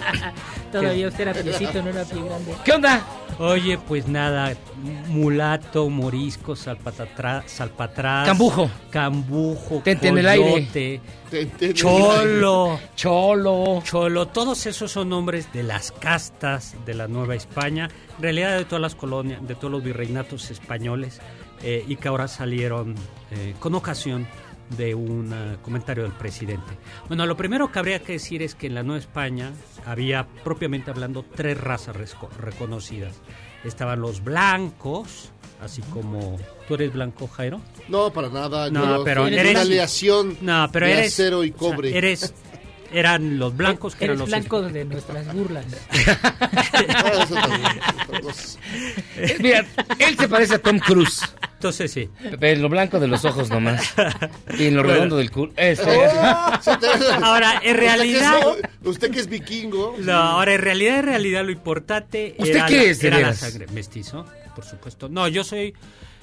Todavía 0.72 1.08
usted 1.08 1.28
era 1.28 1.34
piecito, 1.36 1.84
no 1.84 1.92
era 1.92 2.04
pie 2.04 2.20
grande. 2.20 2.56
¿Qué 2.66 2.72
onda? 2.72 3.06
oye, 3.38 3.78
pues 3.78 4.08
nada, 4.08 4.56
mulato, 5.08 5.88
morisco, 5.88 6.56
salpatatra, 6.56 7.44
salpatras. 7.46 8.28
Cambujo. 8.28 8.72
Cambujo, 8.90 9.82
Tente 9.84 10.08
en 10.08 10.18
el 10.18 10.28
aire. 10.30 11.00
cholo. 11.76 12.80
Cholo. 12.96 13.84
Cholo, 13.84 14.28
todos 14.30 14.66
esos 14.66 14.92
son 14.92 15.10
nombres 15.10 15.54
de 15.54 15.62
las 15.62 15.92
castas 15.92 16.76
de 16.88 16.96
la 16.96 17.08
Nueva 17.08 17.36
España, 17.36 17.88
en 18.18 18.24
realidad 18.24 18.58
de 18.58 18.66
todas 18.66 18.82
las 18.82 18.96
colonias, 18.96 19.48
de 19.48 19.54
todos 19.54 19.72
los 19.72 19.84
virreinatos 19.84 20.50
españoles, 20.50 21.22
eh, 21.62 21.86
y 21.88 21.98
que 21.98 22.08
ahora 22.08 22.28
salieron 22.28 22.96
eh, 23.30 23.54
con 23.60 23.76
ocasión 23.76 24.28
de 24.78 24.96
un 24.96 25.32
eh, 25.34 25.58
comentario 25.62 26.04
del 26.04 26.12
presidente. 26.14 26.78
Bueno, 27.08 27.26
lo 27.26 27.36
primero 27.38 27.72
que 27.72 27.80
habría 27.80 28.00
que 28.00 28.14
decir 28.14 28.42
es 28.42 28.56
que 28.56 28.68
en 28.68 28.76
la 28.76 28.84
Nueva 28.84 29.00
España 29.00 29.52
había, 29.86 30.28
propiamente 30.44 30.92
hablando, 30.92 31.24
tres 31.36 31.60
razas 31.60 31.96
reconocidas. 32.40 33.16
Estaban 33.64 34.02
los 34.02 34.24
blancos, 34.24 35.32
así 35.62 35.82
como... 35.94 36.38
¿Tú 36.68 36.76
eres 36.76 36.94
blanco, 36.94 37.28
Jairo? 37.28 37.62
No, 37.90 38.12
para 38.12 38.30
nada. 38.30 38.70
No, 38.72 38.98
yo 38.98 39.04
pero 39.04 39.28
eres... 39.28 39.52
una 39.52 39.62
aleación 39.62 40.38
No, 40.42 40.70
pero 40.72 40.86
de 40.88 40.94
eres... 40.94 41.14
acero 41.14 41.44
y 41.44 41.50
o 41.52 41.60
sea, 41.60 41.70
cobre. 41.76 41.98
eres... 41.98 42.34
Eran 42.94 43.40
los 43.40 43.56
blancos 43.56 43.96
que 43.96 44.06
eran 44.06 44.18
los... 44.20 44.28
blanco 44.30 44.62
de 44.62 44.84
nuestras 44.86 45.34
burlas. 45.34 45.66
Mira, 49.40 49.66
él 50.00 50.18
se 50.18 50.28
parece 50.30 50.56
a 50.56 50.60
Tom 50.60 50.80
Cruise. 50.80 51.22
Entonces 51.54 51.92
sí. 51.92 52.10
En 52.40 52.62
lo 52.62 52.70
blanco 52.70 53.00
de 53.00 53.08
los 53.08 53.24
ojos 53.24 53.50
nomás. 53.50 53.94
Y 54.58 54.66
en 54.68 54.76
lo 54.76 54.82
Bueno. 54.82 54.96
redondo 54.96 55.18
del 55.18 55.30
culo. 55.32 55.54
Este. 55.56 55.84
Oh, 55.96 57.24
Ahora, 57.24 57.52
en 57.54 57.58
Usted 57.58 57.62
que 57.62 57.74
realidad... 57.74 58.40
es- 58.82 58.88
Usted 58.88 59.12
que 59.12 59.20
es 59.20 59.28
vikingo. 59.28 59.96
No, 60.00 60.14
ahora 60.14 60.56
en 60.56 60.62
realidad, 60.62 61.00
en 61.00 61.06
realidad 61.06 61.46
lo 61.46 61.52
importante 61.52 62.36
¿Usted 62.40 62.56
era, 62.56 62.66
qué 62.66 62.78
la- 62.78 62.84
es, 62.84 63.04
era 63.04 63.20
la 63.20 63.34
sangre. 63.34 63.68
Mestizo, 63.68 64.26
por 64.56 64.66
supuesto. 64.66 65.08
No, 65.08 65.28
yo 65.28 65.44
soy... 65.44 65.74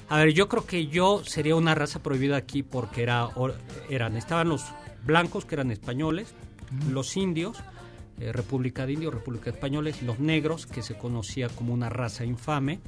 A 0.09 0.17
ver, 0.17 0.33
yo 0.33 0.49
creo 0.49 0.65
que 0.65 0.87
yo 0.87 1.21
sería 1.23 1.55
una 1.55 1.75
raza 1.75 2.01
prohibida 2.01 2.35
aquí 2.35 2.63
porque 2.63 3.03
era, 3.03 3.27
or- 3.27 3.55
eran, 3.89 4.17
estaban 4.17 4.49
los 4.49 4.63
blancos 5.05 5.45
que 5.45 5.53
eran 5.55 5.69
españoles, 5.71 6.33
los 6.89 7.17
indios, 7.17 7.57
eh, 8.19 8.31
República 8.31 8.85
de 8.85 8.93
Indios, 8.93 9.13
República 9.13 9.45
de 9.45 9.51
Españoles, 9.51 10.01
los 10.01 10.19
negros 10.19 10.65
que 10.65 10.81
se 10.81 10.97
conocía 10.97 11.49
como 11.49 11.73
una 11.73 11.89
raza 11.89 12.25
infame, 12.25 12.79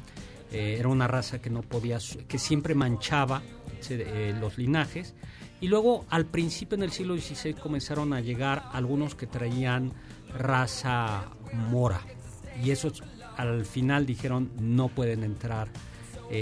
eh, 0.52 0.76
era 0.80 0.90
una 0.90 1.08
raza 1.08 1.42
que 1.42 1.50
no 1.50 1.62
podía, 1.62 2.00
que 2.28 2.38
siempre 2.38 2.76
manchaba 2.76 3.42
eh, 3.90 4.36
los 4.40 4.58
linajes. 4.58 5.14
Y 5.62 5.68
luego 5.68 6.06
al 6.10 6.26
principio 6.26 6.76
en 6.76 6.84
el 6.84 6.92
siglo 6.92 7.16
XVI 7.16 7.54
comenzaron 7.54 8.14
a 8.14 8.20
llegar 8.20 8.64
algunos 8.74 9.16
que 9.16 9.28
traían 9.28 9.94
raza 10.38 11.30
mora. 11.54 12.02
Y 12.64 12.72
esos 12.72 13.04
al 13.38 13.66
final 13.66 14.06
dijeron 14.06 14.52
no 14.60 14.90
pueden 14.90 15.24
entrar 15.24 15.70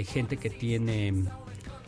gente 0.06 0.38
que 0.38 0.52
tiene 0.52 1.26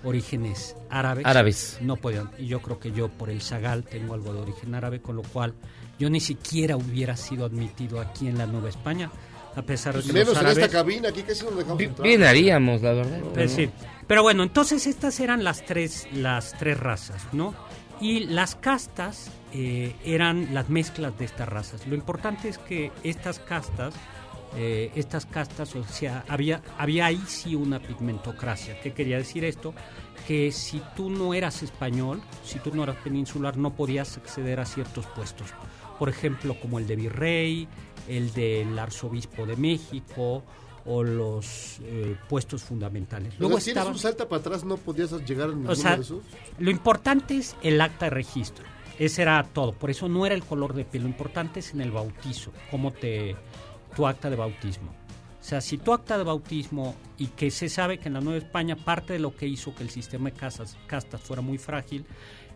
orígenes 0.04 0.76
árabes. 0.90 1.26
Árabes. 1.26 1.78
No 1.82 1.96
pueden. 1.96 2.30
Y 2.38 2.48
yo 2.48 2.62
creo 2.62 2.80
que 2.80 2.92
yo 2.92 3.10
por 3.10 3.30
el 3.30 3.42
Zagal 3.42 3.84
tengo 3.84 4.14
algo 4.14 4.34
de 4.34 4.42
origen 4.42 4.76
árabe, 4.76 5.02
con 5.02 5.16
lo 5.16 5.24
cual 5.24 5.54
yo 6.00 6.10
ni 6.10 6.20
siquiera 6.20 6.76
hubiera 6.78 7.16
sido 7.16 7.46
admitido 7.46 8.00
aquí 8.00 8.28
en 8.28 8.38
la 8.38 8.48
Nueva 8.48 8.70
España, 8.70 9.12
a 9.56 9.62
pesar 9.62 9.96
de 9.96 10.04
que 10.04 10.14
Menos 10.14 10.34
los 10.34 10.42
en 10.42 10.50
esta 10.50 10.70
cabina, 10.70 11.10
aquí 11.10 11.24
casi 11.24 11.46
no 11.46 11.52
dejamos 11.52 11.82
entrar. 11.82 12.08
Bien 12.08 12.24
haríamos, 12.24 12.82
la 12.82 12.94
verdad. 12.94 13.20
Pues 13.34 13.52
sí. 13.52 13.70
Pero 14.08 14.24
bueno, 14.24 14.44
entonces 14.44 14.88
estas 14.88 15.20
eran 15.20 15.44
las 15.44 15.66
tres, 15.66 16.08
las 16.14 16.54
tres 16.58 16.80
razas, 16.80 17.28
¿no? 17.32 17.54
Y 18.00 18.22
las 18.22 18.56
castas 18.56 19.30
eh, 19.54 19.96
eran 20.04 20.54
las 20.54 20.70
mezclas 20.70 21.18
de 21.20 21.26
estas 21.26 21.48
razas. 21.48 21.86
Lo 21.86 21.96
importante 21.96 22.50
es 22.50 22.58
que 22.58 22.92
estas 23.04 23.40
castas, 23.40 23.94
eh, 24.56 24.92
estas 24.96 25.26
castas, 25.26 25.76
o 25.76 25.84
sea, 25.84 26.26
había, 26.28 26.62
había 26.78 27.06
ahí 27.06 27.22
sí 27.26 27.56
una 27.56 27.80
pigmentocracia. 27.80 28.80
¿Qué 28.82 28.94
quería 28.94 29.18
decir 29.18 29.46
esto? 29.46 29.74
Que 30.28 30.52
si 30.52 30.82
tú 30.96 31.10
no 31.10 31.34
eras 31.34 31.64
español, 31.64 32.22
si 32.44 32.60
tú 32.60 32.72
no 32.74 32.84
eras 32.84 32.98
peninsular, 32.98 33.58
no 33.58 33.74
podías 33.74 34.18
acceder 34.18 34.60
a 34.60 34.66
ciertos 34.66 35.06
puestos. 35.08 35.48
Por 35.98 36.10
ejemplo, 36.10 36.60
como 36.60 36.80
el 36.80 36.88
de 36.88 36.96
virrey, 36.96 37.68
el 38.08 38.34
del 38.34 38.78
arzobispo 38.78 39.46
de 39.46 39.56
México 39.56 40.44
o 40.86 41.04
los 41.04 41.80
eh, 41.84 42.16
puestos 42.28 42.64
fundamentales. 42.64 43.36
Luego, 43.40 43.60
si 43.60 43.72
eres 43.72 43.86
un 43.86 44.00
salta 44.00 44.28
para 44.28 44.42
atrás, 44.42 44.64
no 44.66 44.78
podías 44.78 45.12
llegar 45.26 45.50
a 45.50 45.52
ninguno 45.52 45.72
o 45.72 45.76
sea, 45.76 45.96
de 45.96 46.02
esos. 46.02 46.24
lo 46.58 46.72
importante 46.72 47.38
es 47.38 47.56
el 47.62 47.80
acta 47.80 48.06
de 48.06 48.12
registro. 48.12 48.66
Ese 49.00 49.22
era 49.22 49.44
todo. 49.44 49.74
Por 49.74 49.90
eso 49.90 50.10
no 50.10 50.26
era 50.26 50.36
el 50.36 50.44
color 50.44 50.74
de 50.74 50.86
piel. 50.86 51.04
Lo 51.04 51.10
importante 51.10 51.62
es 51.62 51.74
en 51.74 51.82
el 51.82 51.92
bautizo, 51.92 52.52
cómo 52.70 52.92
te 52.92 53.36
tu 53.96 54.08
acta 54.08 54.30
de 54.30 54.36
bautismo. 54.36 54.92
O 55.40 55.44
sea, 55.44 55.60
si 55.60 55.78
tu 55.80 55.92
acta 55.92 56.18
de 56.20 56.24
bautismo 56.24 56.96
y 57.18 57.28
que 57.28 57.50
se 57.50 57.68
sabe 57.68 57.98
que 57.98 58.10
en 58.10 58.14
la 58.14 58.22
Nueva 58.22 58.38
España 58.38 58.76
parte 58.76 59.14
de 59.14 59.20
lo 59.20 59.36
que 59.36 59.48
hizo 59.48 59.74
que 59.74 59.84
el 59.84 59.90
sistema 59.90 60.30
de 60.30 60.36
casas, 60.36 60.78
castas 60.86 61.20
fuera 61.22 61.42
muy 61.42 61.58
frágil 61.58 62.06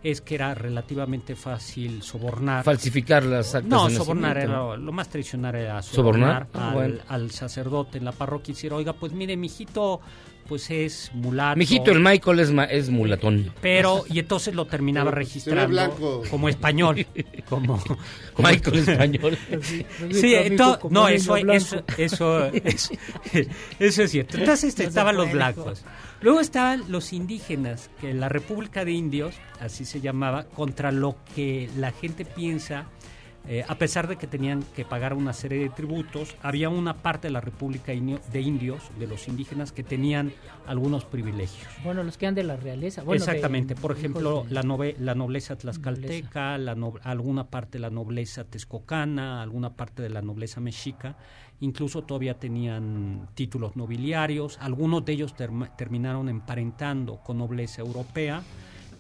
es 0.04 0.22
que 0.22 0.36
era 0.36 0.54
relativamente 0.54 1.36
fácil 1.36 2.04
sobornar. 2.04 2.64
Falsificar 2.64 3.24
las 3.24 3.56
actas 3.56 3.70
No, 3.72 3.88
de 3.88 3.96
sobornar 3.96 4.38
era 4.38 4.78
lo 4.78 4.92
más 4.92 5.10
tradicional 5.10 5.56
era 5.56 5.82
¿Sobornar? 5.82 6.46
sobornar, 6.46 6.48
Ah, 6.54 6.68
al, 6.70 6.74
bueno. 6.76 7.04
al 7.08 7.32
sacerdote 7.32 7.98
en 7.98 8.06
la 8.06 8.12
parroquia 8.12 8.52
y 8.52 8.54
decir, 8.56 8.72
oiga, 8.72 8.94
pues 8.94 9.14
mire, 9.14 9.36
mijito, 9.36 10.02
pues 10.48 10.70
es 10.70 11.12
mulato. 11.14 11.58
Mijito, 11.58 11.92
el 11.92 12.00
Michael 12.00 12.40
es, 12.40 12.52
ma- 12.52 12.66
es 12.66 12.90
mulatón. 12.90 13.52
Pero, 13.62 14.04
y 14.10 14.20
entonces 14.20 14.54
lo 14.56 14.66
terminaba 14.66 15.10
Pero, 15.12 15.18
registrando 15.20 15.68
blanco. 15.70 16.24
como 16.30 16.50
español. 16.50 17.06
Como, 17.50 17.80
como- 17.84 18.50
Michael 18.50 18.78
español. 18.90 19.38
Sí, 19.62 19.86
Amigo, 20.36 20.64
ento- 20.66 20.80
como 20.80 20.94
no, 20.94 21.08
eso, 21.08 21.38
eso, 21.38 21.84
eso, 21.98 22.46
eso, 22.54 22.94
eso 23.80 24.04
es 24.04 24.12
cierto. 24.12 24.38
Entonces 24.38 24.70
este, 24.70 24.86
estaban 24.86 25.16
los 25.16 25.32
blancos. 25.32 25.84
Luego 26.22 26.40
estaban 26.40 26.84
los 26.90 27.14
indígenas, 27.14 27.92
que 28.02 28.14
la 28.16 28.30
República 28.30 28.84
de 28.84 28.92
Indios, 28.94 29.36
así 29.60 29.86
se 29.86 30.02
llamaba, 30.02 30.46
contra 30.46 30.92
lo 30.92 31.18
que 31.36 31.70
la 31.78 31.92
gente 31.92 32.26
piensa, 32.26 32.88
eh, 33.48 33.64
a 33.68 33.76
pesar 33.78 34.08
de 34.08 34.16
que 34.18 34.28
tenían 34.28 34.64
que 34.76 34.86
pagar 34.86 35.14
una 35.14 35.34
serie 35.34 35.60
de 35.60 35.70
tributos, 35.70 36.36
había 36.42 36.70
una 36.70 36.96
parte 36.98 37.28
de 37.28 37.32
la 37.32 37.42
República 37.42 37.94
Indio- 37.94 38.20
de 38.32 38.42
Indios, 38.42 38.90
de 39.00 39.08
los 39.08 39.28
indígenas, 39.28 39.72
que 39.72 39.84
tenían 39.84 40.32
algunos 40.66 41.06
privilegios. 41.06 41.68
Bueno, 41.84 42.04
los 42.04 42.18
que 42.18 42.26
han 42.28 42.34
de 42.36 42.44
la 42.44 42.56
realeza. 42.58 43.04
Bueno, 43.04 43.24
de- 43.24 43.32
Exactamente, 43.32 43.76
por 43.76 43.92
ejemplo, 43.92 44.46
de- 44.48 44.54
la, 44.54 44.64
nove- 44.64 44.96
la 44.98 45.14
nobleza 45.16 45.56
tlaxcalteca, 45.58 46.58
la 46.58 46.76
no- 46.76 46.94
alguna 47.04 47.48
parte 47.48 47.74
de 47.78 47.82
la 47.84 47.90
nobleza 47.90 48.44
texcocana, 48.46 49.42
alguna 49.42 49.74
parte 49.76 50.02
de 50.02 50.10
la 50.10 50.22
nobleza 50.22 50.60
mexica, 50.60 51.16
incluso 51.60 52.02
todavía 52.04 52.40
tenían 52.40 53.28
títulos 53.36 53.76
nobiliarios, 53.76 54.58
algunos 54.60 55.06
de 55.06 55.14
ellos 55.14 55.36
term- 55.36 55.70
terminaron 55.78 56.30
emparentando 56.30 57.18
con 57.18 57.38
nobleza 57.38 57.82
europea, 57.82 58.44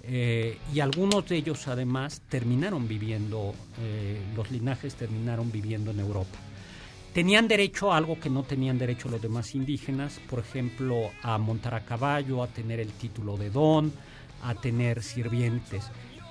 eh, 0.07 0.59
y 0.73 0.79
algunos 0.81 1.27
de 1.27 1.37
ellos 1.37 1.67
además 1.67 2.21
terminaron 2.29 2.87
viviendo, 2.87 3.53
eh, 3.81 4.21
los 4.35 4.51
linajes 4.51 4.95
terminaron 4.95 5.51
viviendo 5.51 5.91
en 5.91 5.99
Europa. 5.99 6.37
Tenían 7.13 7.47
derecho 7.47 7.91
a 7.91 7.97
algo 7.97 8.19
que 8.19 8.29
no 8.29 8.43
tenían 8.43 8.77
derecho 8.77 9.09
los 9.09 9.21
demás 9.21 9.55
indígenas, 9.55 10.19
por 10.29 10.39
ejemplo, 10.39 11.11
a 11.23 11.37
montar 11.37 11.73
a 11.73 11.85
caballo, 11.85 12.43
a 12.43 12.47
tener 12.47 12.79
el 12.79 12.91
título 12.91 13.37
de 13.37 13.49
don, 13.49 13.91
a 14.43 14.53
tener 14.53 15.01
sirvientes. 15.01 15.85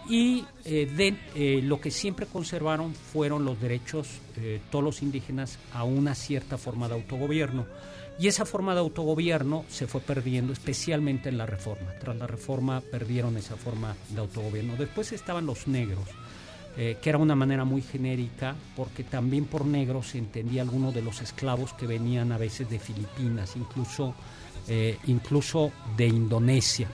Y 0.09 0.45
eh, 0.67 1.61
lo 1.65 1.81
que 1.81 1.91
siempre 1.91 2.27
conservaron 2.27 2.95
fueron 2.95 3.47
los 3.47 3.59
derechos, 3.59 4.21
todos 4.71 4.85
los 4.85 5.03
indígenas, 5.03 5.59
a 5.73 5.85
una 5.85 6.15
cierta 6.15 6.59
forma 6.59 6.87
de 6.89 6.95
autogobierno. 6.95 7.67
Y 8.19 8.28
esa 8.28 8.45
forma 8.45 8.74
de 8.74 8.81
autogobierno 8.81 9.65
se 9.69 9.86
fue 9.86 10.01
perdiendo, 10.01 10.53
especialmente 10.53 11.28
en 11.28 11.39
la 11.39 11.47
reforma. 11.47 11.93
Tras 11.99 12.16
la 12.16 12.27
reforma 12.27 12.81
perdieron 12.81 13.36
esa 13.36 13.57
forma 13.57 13.97
de 14.11 14.20
autogobierno. 14.20 14.77
Después 14.77 15.12
estaban 15.12 15.47
los 15.47 15.66
negros, 15.66 16.05
eh, 16.77 16.97
que 17.03 17.09
era 17.09 17.19
una 17.19 17.35
manera 17.35 17.65
muy 17.65 17.82
genérica, 17.82 18.55
porque 18.77 19.03
también 19.03 19.47
por 19.47 19.66
negros 19.66 20.09
se 20.09 20.19
entendía 20.19 20.62
alguno 20.62 20.93
de 20.93 21.03
los 21.03 21.23
esclavos 21.23 21.73
que 21.73 21.89
venían 21.89 22.31
a 22.31 22.39
veces 22.39 22.70
de 22.70 22.78
Filipinas, 22.78 23.57
incluso, 23.57 24.15
eh, 24.69 24.97
incluso 25.07 25.73
de 25.97 26.07
Indonesia. 26.07 26.89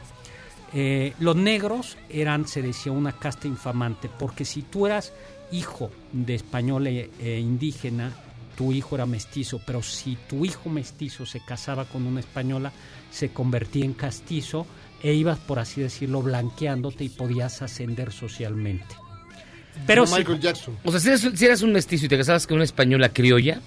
Eh, 0.72 1.12
los 1.18 1.36
negros 1.36 1.98
eran, 2.08 2.46
se 2.46 2.62
decía, 2.62 2.92
una 2.92 3.12
casta 3.12 3.46
infamante, 3.46 4.08
porque 4.18 4.46
si 4.46 4.62
tú 4.62 4.86
eras 4.86 5.12
hijo 5.52 5.90
de 6.12 6.36
español 6.36 6.86
e, 6.86 7.10
e 7.18 7.40
indígena, 7.40 8.12
tu 8.60 8.72
hijo 8.72 8.94
era 8.94 9.06
mestizo, 9.06 9.58
pero 9.66 9.82
si 9.82 10.18
tu 10.28 10.44
hijo 10.44 10.68
mestizo 10.68 11.24
se 11.24 11.40
casaba 11.40 11.86
con 11.86 12.06
una 12.06 12.20
española, 12.20 12.72
se 13.10 13.30
convertía 13.30 13.86
en 13.86 13.94
castizo 13.94 14.66
e 15.02 15.14
ibas, 15.14 15.38
por 15.38 15.58
así 15.58 15.80
decirlo, 15.80 16.20
blanqueándote 16.20 17.04
y 17.04 17.08
podías 17.08 17.62
ascender 17.62 18.12
socialmente. 18.12 18.94
Pero 19.86 20.02
Como 20.04 20.14
si- 20.14 20.20
Michael 20.20 20.40
Jackson. 20.40 20.76
O 20.84 20.90
sea, 20.90 21.00
si 21.00 21.08
eras, 21.08 21.38
si 21.38 21.46
eras 21.46 21.62
un 21.62 21.72
mestizo 21.72 22.04
y 22.04 22.08
te 22.10 22.18
casabas 22.18 22.46
con 22.46 22.56
una 22.56 22.64
española 22.64 23.08
criolla 23.08 23.62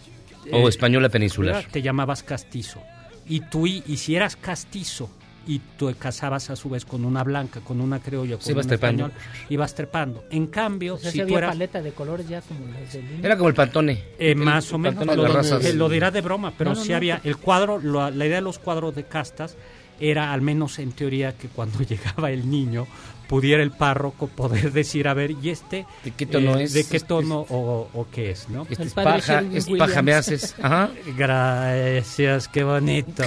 o 0.51 0.67
Eh, 0.67 0.69
española 0.69 1.09
peninsular. 1.09 1.65
te 1.71 1.81
llamabas 1.81 2.21
castizo. 2.21 2.79
Y 3.27 3.39
tú, 3.39 3.65
y 3.65 3.81
si 3.97 4.15
eras 4.15 4.35
castizo 4.35 5.09
y 5.45 5.59
te 5.59 5.93
casabas 5.95 6.49
a 6.49 6.55
su 6.55 6.69
vez 6.69 6.85
con 6.85 7.03
una 7.05 7.23
blanca, 7.23 7.59
con 7.61 7.81
una 7.81 7.99
criolla, 7.99 8.35
con 8.35 8.43
Sí, 8.45 8.51
ibas 8.51 8.65
un 8.65 8.69
trepando. 8.69 9.05
español, 9.07 9.21
ibas 9.49 9.75
trepando. 9.75 10.23
En 10.29 10.47
cambio, 10.47 10.95
O 10.95 10.97
sea, 10.97 11.11
si 11.11 11.19
había 11.21 11.41
paleta 11.47 11.81
de 11.81 11.91
colores 11.91 12.27
ya 12.27 12.41
como 12.41 12.65
las 12.67 12.93
del 12.93 13.23
Era 13.25 13.35
como 13.35 13.49
el 13.49 13.55
pantone. 13.55 13.91
Eh, 14.17 14.31
El- 14.31 14.37
más 14.37 14.71
o 14.71 14.77
menos, 14.77 15.03
pantone 15.05 15.15
lo, 15.27 15.41
de 15.59 15.69
eh, 15.69 15.73
lo 15.73 15.89
dirá 15.89 16.11
de 16.11 16.21
broma, 16.21 16.53
pero 16.57 16.71
No, 16.71 16.75
no, 16.77 16.81
sí 16.83 16.91
no, 16.91 16.95
había 16.97 17.19
el 17.23 17.37
cuadro, 17.37 17.77
lo- 17.79 18.09
la 18.09 18.25
idea 18.25 18.37
de 18.37 18.41
los 18.41 18.59
cuadros 18.59 18.95
de 18.95 19.03
castas 19.03 19.57
era 19.99 20.31
al 20.33 20.41
menos 20.41 20.79
en 20.79 20.91
teoría 20.93 21.33
que 21.37 21.47
cuando 21.49 21.79
llegaba 21.83 22.31
el 22.31 22.49
niño 22.49 22.87
pudiera 23.27 23.63
el 23.63 23.71
párroco 23.71 24.27
poder 24.27 24.71
decir, 24.71 25.07
a 25.07 25.13
ver, 25.13 25.31
¿y 25.31 25.49
este 25.49 25.85
¿De 26.03 26.11
qué 26.11 26.25
tono 26.25 26.57
eh, 26.57 26.63
es? 26.63 26.73
¿De 26.73 26.85
qué 26.85 26.99
tono 26.99 27.39
o, 27.49 27.89
o 27.93 28.07
qué 28.11 28.31
es, 28.31 28.47
no? 28.49 28.67
Este 28.69 28.83
es 28.83 28.93
paja, 28.93 29.41
es 29.53 29.67
paja 29.77 30.01
me 30.01 30.13
haces. 30.13 30.55
Ajá. 30.61 30.89
Gracias, 31.17 32.47
qué 32.47 32.63
bonito. 32.63 33.23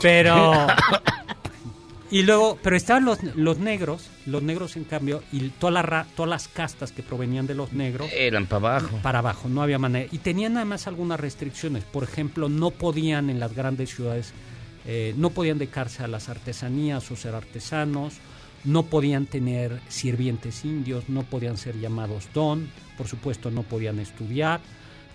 Pero 0.00 0.66
Y 2.10 2.22
luego, 2.22 2.58
pero 2.62 2.74
estaban 2.76 3.04
los, 3.04 3.22
los 3.36 3.58
negros, 3.58 4.08
los 4.24 4.42
negros 4.42 4.76
en 4.76 4.84
cambio, 4.84 5.22
y 5.30 5.48
todas 5.50 5.74
las, 5.74 5.84
ra- 5.84 6.06
todas 6.16 6.30
las 6.30 6.48
castas 6.48 6.90
que 6.92 7.02
provenían 7.02 7.46
de 7.46 7.54
los 7.54 7.72
negros. 7.74 8.10
Eran 8.14 8.46
para 8.46 8.78
abajo. 8.78 8.98
Para 9.02 9.18
abajo, 9.18 9.48
no 9.48 9.62
había 9.62 9.78
manera. 9.78 10.08
Y 10.10 10.18
tenían 10.18 10.56
además 10.56 10.86
algunas 10.86 11.20
restricciones. 11.20 11.84
Por 11.84 12.04
ejemplo, 12.04 12.48
no 12.48 12.70
podían 12.70 13.28
en 13.28 13.38
las 13.38 13.54
grandes 13.54 13.94
ciudades, 13.94 14.32
eh, 14.86 15.12
no 15.18 15.30
podían 15.30 15.58
dedicarse 15.58 16.02
a 16.02 16.08
las 16.08 16.30
artesanías 16.30 17.10
o 17.10 17.16
ser 17.16 17.34
artesanos, 17.34 18.14
no 18.64 18.84
podían 18.84 19.26
tener 19.26 19.78
sirvientes 19.88 20.64
indios, 20.64 21.08
no 21.08 21.24
podían 21.24 21.58
ser 21.58 21.78
llamados 21.78 22.28
don, 22.32 22.70
por 22.96 23.06
supuesto 23.06 23.50
no 23.50 23.62
podían 23.64 23.98
estudiar. 24.00 24.60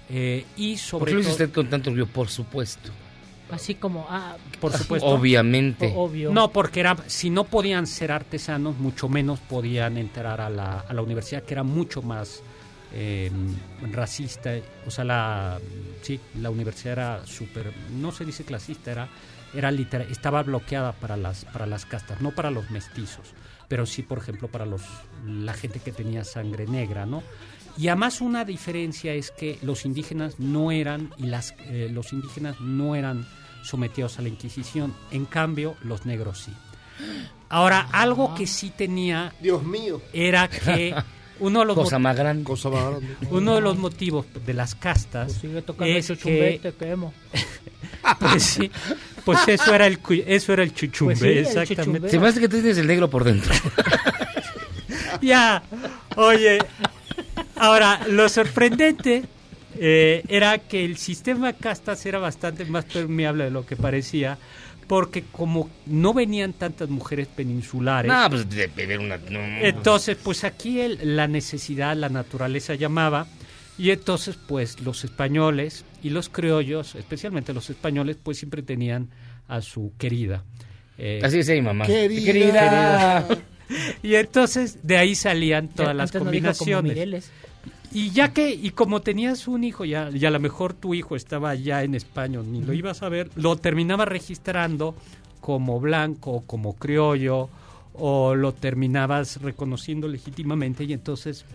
eh, 0.10 0.46
y 0.58 0.74
¿Por 0.74 0.80
sobre 0.80 1.12
qué 1.12 1.18
lo 1.18 1.22
todo- 1.24 1.32
usted 1.32 1.52
con 1.52 1.70
tanto 1.70 1.90
orgullo? 1.90 2.08
Por 2.08 2.30
supuesto. 2.30 2.92
Así 3.54 3.76
como, 3.76 4.06
ah, 4.10 4.36
Por 4.60 4.74
supuesto. 4.74 5.08
Obviamente. 5.08 5.94
Obvio. 5.96 6.32
No, 6.32 6.52
porque 6.52 6.80
era, 6.80 6.98
si 7.08 7.30
no 7.30 7.44
podían 7.44 7.86
ser 7.88 8.12
artesanos, 8.12 8.78
mucho 8.78 9.08
menos 9.10 9.40
podían 9.40 9.98
entrar 9.98 10.42
a 10.42 10.50
la, 10.50 10.80
a 10.80 10.94
la 10.94 11.02
universidad, 11.02 11.44
que 11.44 11.54
era 11.54 11.64
mucho 11.64 12.02
más 12.02 12.42
eh, 12.94 13.32
racista. 13.92 14.52
O 14.86 14.92
sea, 14.92 15.04
la, 15.04 15.60
sí, 16.02 16.20
la 16.40 16.50
universidad 16.50 16.94
era 16.94 17.26
súper, 17.26 17.74
no 17.92 18.12
se 18.12 18.26
dice 18.26 18.44
clasista, 18.44 18.92
era, 18.92 19.10
era 19.54 19.72
literal, 19.72 20.08
estaba 20.12 20.44
bloqueada 20.44 20.94
para 20.94 21.18
las, 21.18 21.46
para 21.46 21.66
las 21.66 21.86
castas, 21.86 22.22
no 22.22 22.32
para 22.32 22.52
los 22.52 22.70
mestizos, 22.70 23.34
pero 23.68 23.86
sí, 23.86 24.04
por 24.04 24.20
ejemplo, 24.20 24.48
para 24.48 24.66
los, 24.66 24.84
la 25.26 25.54
gente 25.54 25.80
que 25.80 25.92
tenía 25.92 26.24
sangre 26.24 26.68
negra, 26.68 27.06
¿no? 27.06 27.24
Y 27.78 27.88
además 27.88 28.22
una 28.22 28.46
diferencia 28.46 29.14
es 29.16 29.32
que 29.32 29.58
los 29.64 29.86
indígenas 29.86 30.40
no 30.40 30.72
eran, 30.72 31.12
y 31.18 31.24
las, 31.24 31.56
eh, 31.62 31.90
los 31.92 32.14
indígenas 32.14 32.60
no 32.62 32.96
eran 32.96 33.26
sometidos 33.64 34.20
a 34.20 34.22
la 34.22 34.30
Inquisición, 34.30 34.94
en 35.12 35.26
cambio 35.26 35.76
los 35.84 36.06
negros 36.06 36.40
sí. 36.40 36.54
Ahora, 37.50 37.88
algo 37.92 38.34
que 38.36 38.48
sí 38.48 38.72
tenía... 38.76 39.34
Dios 39.40 39.64
mío. 39.64 40.02
Era 40.12 40.48
que 40.48 40.96
uno 41.40 41.60
de 41.60 41.66
los, 41.66 41.76
Cosa 41.76 42.00
más 42.00 42.16
grande. 42.16 42.44
Cosa 42.44 42.70
más 42.70 42.84
grande. 42.90 43.16
uno 43.30 43.56
de 43.56 43.62
los 43.62 43.78
motivos 43.78 44.26
de 44.46 44.54
las 44.54 44.76
castas 44.76 45.26
Pues 45.28 45.42
sigue 45.42 45.62
tocando 45.62 45.94
es 45.94 46.10
el 46.10 46.18
que... 46.18 46.24
chuchumbete, 46.24 46.74
que 46.74 46.92
emo. 46.92 47.14
Pues 48.20 48.44
sí, 48.44 48.70
pues 49.24 49.48
eso 49.48 49.74
era 49.74 49.88
el, 49.88 49.98
eso 50.28 50.52
era 50.52 50.64
el 50.64 50.74
chuchumbe, 50.74 51.16
Pues 51.16 51.48
sí, 51.48 51.58
exactamente. 51.58 52.10
Se 52.10 52.20
me 52.20 52.28
hace 52.28 52.42
que 52.42 52.50
tú 52.50 52.58
tienes 52.58 52.78
el 52.78 52.88
negro 52.88 53.10
por 53.10 53.24
dentro. 53.24 53.54
Ya, 55.22 55.64
oye, 56.18 56.60
ahora 57.56 58.02
lo 58.10 58.28
sorprendente 58.28 59.24
eh, 59.80 60.24
era 60.28 60.58
que 60.60 60.84
el 60.86 60.98
sistema 60.98 61.52
de 61.52 61.58
castas 61.58 62.06
era 62.06 62.20
bastante 62.20 62.66
más 62.66 62.86
permeable 62.86 63.46
de 63.46 63.52
lo 63.52 63.66
que 63.66 63.76
parecía, 63.76 64.38
porque 64.88 65.24
como 65.32 65.70
no 65.86 66.14
venían 66.14 66.54
tantas 66.54 66.90
mujeres 66.90 67.28
peninsulares, 67.28 68.12
no, 68.12 68.30
pues 68.30 68.50
de 68.50 68.68
beber 68.68 69.00
una. 69.00 69.18
no. 69.18 69.40
entonces 69.62 70.18
pues 70.22 70.44
aquí 70.44 70.80
el- 70.82 71.16
la 71.16 71.28
necesidad, 71.28 71.96
la 71.96 72.10
naturaleza 72.10 72.76
llamaba, 72.76 73.28
y 73.78 73.92
entonces 73.92 74.38
pues 74.48 74.82
los 74.82 75.04
españoles 75.04 75.86
y 76.04 76.10
los 76.10 76.30
criollos, 76.30 76.96
especialmente 76.96 77.54
los 77.54 77.70
españoles, 77.70 78.18
pues 78.22 78.38
siempre 78.38 78.62
tenían 78.62 79.10
a 79.48 79.62
su 79.62 79.94
querida. 79.98 80.44
Eh, 80.98 81.22
Así 81.24 81.38
mi 81.54 81.62
mamá. 81.62 81.86
Querida. 81.86 82.26
Querida. 82.26 83.28
y 84.04 84.16
entonces 84.16 84.80
de 84.84 84.98
ahí 84.98 85.16
salían 85.16 85.70
todas 85.70 85.96
las 85.96 86.14
no 86.14 86.20
Y 87.94 88.10
ya 88.10 88.34
que, 88.34 88.50
y 88.50 88.72
como 88.72 89.02
tenías 89.02 89.48
un 89.48 89.64
hijo, 89.64 89.86
ya, 89.86 90.10
y 90.12 90.26
a 90.26 90.32
lo 90.32 90.40
mejor 90.40 90.74
tu 90.74 90.96
hijo 90.96 91.16
estaba 91.16 91.54
ya 91.54 91.84
en 91.84 91.94
España, 91.94 92.42
ni 92.42 92.62
lo 92.62 92.74
ibas 92.74 93.04
a 93.04 93.10
ver, 93.10 93.30
lo 93.36 93.56
terminaba 93.56 94.06
registrando 94.06 94.96
como 95.42 95.80
blanco, 95.80 96.44
como 96.48 96.76
criollo, 96.76 97.50
o 97.94 98.34
lo 98.34 98.54
terminabas 98.54 99.42
reconociendo 99.42 100.08
legítimamente, 100.08 100.86
y 100.86 100.94
entonces 100.94 101.46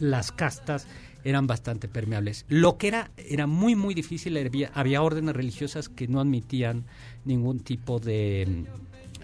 las 0.00 0.32
castas 0.32 0.88
eran 1.22 1.46
bastante 1.46 1.86
permeables. 1.86 2.44
Lo 2.48 2.76
que 2.76 2.88
era, 2.88 3.10
era 3.16 3.46
muy, 3.46 3.76
muy 3.76 3.94
difícil, 3.94 4.36
había, 4.36 4.72
había 4.74 5.02
órdenes 5.02 5.36
religiosas 5.36 5.88
que 5.88 6.08
no 6.08 6.20
admitían 6.20 6.84
ningún 7.24 7.60
tipo 7.60 8.00
de, 8.00 8.64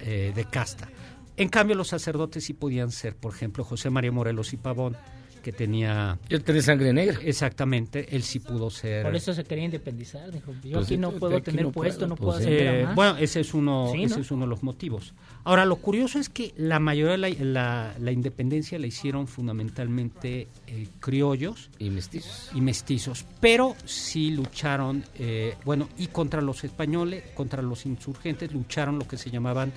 eh, 0.02 0.32
de 0.34 0.44
casta. 0.44 0.88
En 1.36 1.48
cambio, 1.48 1.74
los 1.74 1.88
sacerdotes 1.88 2.44
sí 2.44 2.54
podían 2.54 2.92
ser, 2.92 3.16
por 3.16 3.34
ejemplo, 3.34 3.64
José 3.64 3.90
María 3.90 4.12
Morelos 4.12 4.52
y 4.52 4.56
Pavón, 4.56 4.96
que 5.40 5.52
tenía... 5.52 6.18
Yo 6.28 6.40
tenía 6.42 6.62
sangre 6.62 6.92
negra. 6.92 7.18
Exactamente, 7.22 8.14
él 8.14 8.22
sí 8.22 8.38
pudo 8.40 8.70
ser... 8.70 9.02
Por 9.04 9.16
eso 9.16 9.34
se 9.34 9.44
quería 9.44 9.64
independizar. 9.64 10.30
Dijo, 10.30 10.52
yo 10.62 10.72
Pues 10.72 10.84
aquí 10.86 10.94
sí, 10.94 10.98
no 10.98 11.12
puedo 11.12 11.36
aquí 11.36 11.44
tener 11.46 11.64
no 11.64 11.72
puesto, 11.72 12.00
puedo, 12.00 12.08
no 12.08 12.16
pues 12.16 12.44
puedo 12.44 12.48
Eh, 12.50 12.84
más. 12.84 12.94
bueno, 12.94 13.16
ese 13.18 13.40
es 13.40 13.54
uno, 13.54 13.90
Sí, 13.92 14.04
ese 14.04 14.16
¿no? 14.16 14.20
es 14.22 14.30
uno 14.30 14.44
de 14.44 14.50
los 14.50 14.62
motivos. 14.62 15.14
Ahora, 15.44 15.64
lo 15.64 15.76
curioso 15.76 16.18
es 16.18 16.28
que 16.28 16.52
la 16.56 16.78
mayoría 16.78 17.12
de 17.12 17.18
la, 17.18 17.28
la- 17.44 17.94
la 17.98 18.12
independencia 18.12 18.78
la 18.78 18.86
hicieron 18.86 19.26
fundamentalmente 19.26 20.48
eh, 20.66 20.86
criollos 21.00 21.70
Y 21.78 21.90
mestizos. 21.90 22.50
y 22.54 22.60
mestizos, 22.60 23.24
pero 23.40 23.74
sí 23.84 24.30
lucharon, 24.30 25.04
eh, 25.16 25.54
bueno, 25.64 25.88
y 25.98 26.08
contra 26.08 26.40
los 26.42 26.64
españoles, 26.64 27.24
contra 27.34 27.62
los 27.62 27.86
insurgentes, 27.86 28.52
lucharon 28.52 28.98
lo 28.98 29.06
que 29.08 29.16
se 29.16 29.30
llamaban 29.30 29.72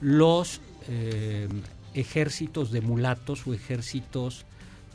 los 0.00 0.60
eh, 0.88 1.48
ejércitos 1.94 2.72
de 2.72 2.80
mulatos 2.80 3.46
o 3.46 3.54
ejércitos 3.54 4.44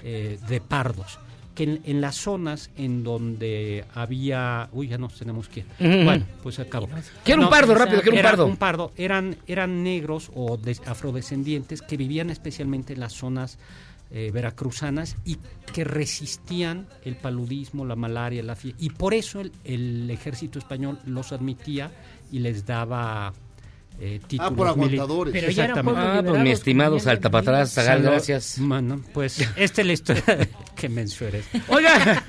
eh, 0.04 0.40
de 0.48 0.62
pardos, 0.62 1.20
que 1.56 1.64
en, 1.64 1.82
en 1.84 2.00
las 2.02 2.16
zonas 2.16 2.70
en 2.78 3.04
donde 3.04 3.84
había, 3.94 4.70
uy, 4.72 4.88
ya 4.88 4.98
nos 4.98 5.14
tenemos 5.16 5.50
que. 5.50 5.66
Bueno, 5.80 6.26
pues 6.42 6.60
acabo. 6.60 6.88
Quiero 7.24 7.42
un 7.44 7.50
pardo, 7.50 7.76
rápido, 7.76 8.02
un 8.06 8.18
era 8.18 8.30
pardo. 8.30 8.46
Un 8.46 8.58
pardo, 8.58 8.92
eran, 8.96 9.36
eran 9.48 9.84
negros 9.84 10.32
o 10.36 10.58
des- 10.58 10.82
afrodescendientes 10.86 11.82
que 11.82 11.98
vivían 11.98 12.30
especialmente 12.30 12.94
en 12.94 13.02
las 13.02 13.14
zonas 13.14 13.58
eh, 14.12 14.32
veracruzanas 14.34 15.18
y 15.26 15.38
que 15.74 15.84
resistían 15.84 16.88
el 17.04 17.16
paludismo, 17.16 17.86
la 17.86 17.96
malaria, 17.96 18.42
la 18.42 18.56
fiebre. 18.56 18.84
Y 18.84 18.90
por 18.92 19.14
eso 19.14 19.42
el, 19.42 19.52
el 19.66 20.10
ejército 20.10 20.58
español 20.60 20.98
los 21.06 21.32
admitía 21.32 21.92
y 22.32 22.40
les 22.40 22.66
daba 22.66 23.34
eh, 24.00 24.20
títulos. 24.28 24.52
Ah, 24.52 24.56
por 24.56 24.68
aguantadores. 24.68 25.32
Pero 25.34 25.48
Exactamente. 25.48 26.00
Ah, 26.02 26.22
pues 26.26 26.42
mi 26.42 26.52
estimado 26.52 26.92
como 26.92 27.00
ya 27.00 27.04
salta 27.04 27.30
para 27.30 27.42
atrás, 27.42 27.72
Salud. 27.72 27.88
Zagal, 27.88 28.02
gracias. 28.04 28.58
Mano, 28.60 29.02
pues 29.14 29.40
esta 29.58 29.82
es 29.82 29.88
la 29.88 29.94
historia 29.94 30.24
que. 30.76 30.90
Oiga, 31.68 32.24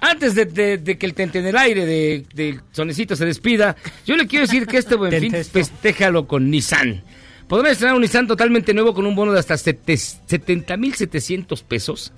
antes 0.00 0.34
de, 0.34 0.46
de- 0.46 0.78
de 0.78 0.98
que 0.98 1.06
el 1.06 1.14
tente 1.14 1.38
en 1.40 1.46
el 1.46 1.56
aire 1.56 1.84
de, 1.86 2.24
del 2.34 2.60
sonecito 2.72 3.14
se 3.16 3.24
despida, 3.26 3.76
yo 4.06 4.16
le 4.16 4.26
quiero 4.26 4.46
decir 4.46 4.66
que 4.66 4.78
este 4.78 4.94
buen 4.96 5.12
fin 5.20 5.32
festéjalo 5.44 6.26
con 6.26 6.50
Nissan. 6.50 7.02
Podrán 7.48 7.72
estrenar 7.72 7.96
un 7.96 8.02
Nissan 8.02 8.26
totalmente 8.28 8.72
nuevo 8.72 8.94
con 8.94 9.04
un 9.06 9.14
bono 9.16 9.32
de 9.32 9.40
hasta 9.40 9.54
70.700 9.54 11.64
pesos 11.64 12.12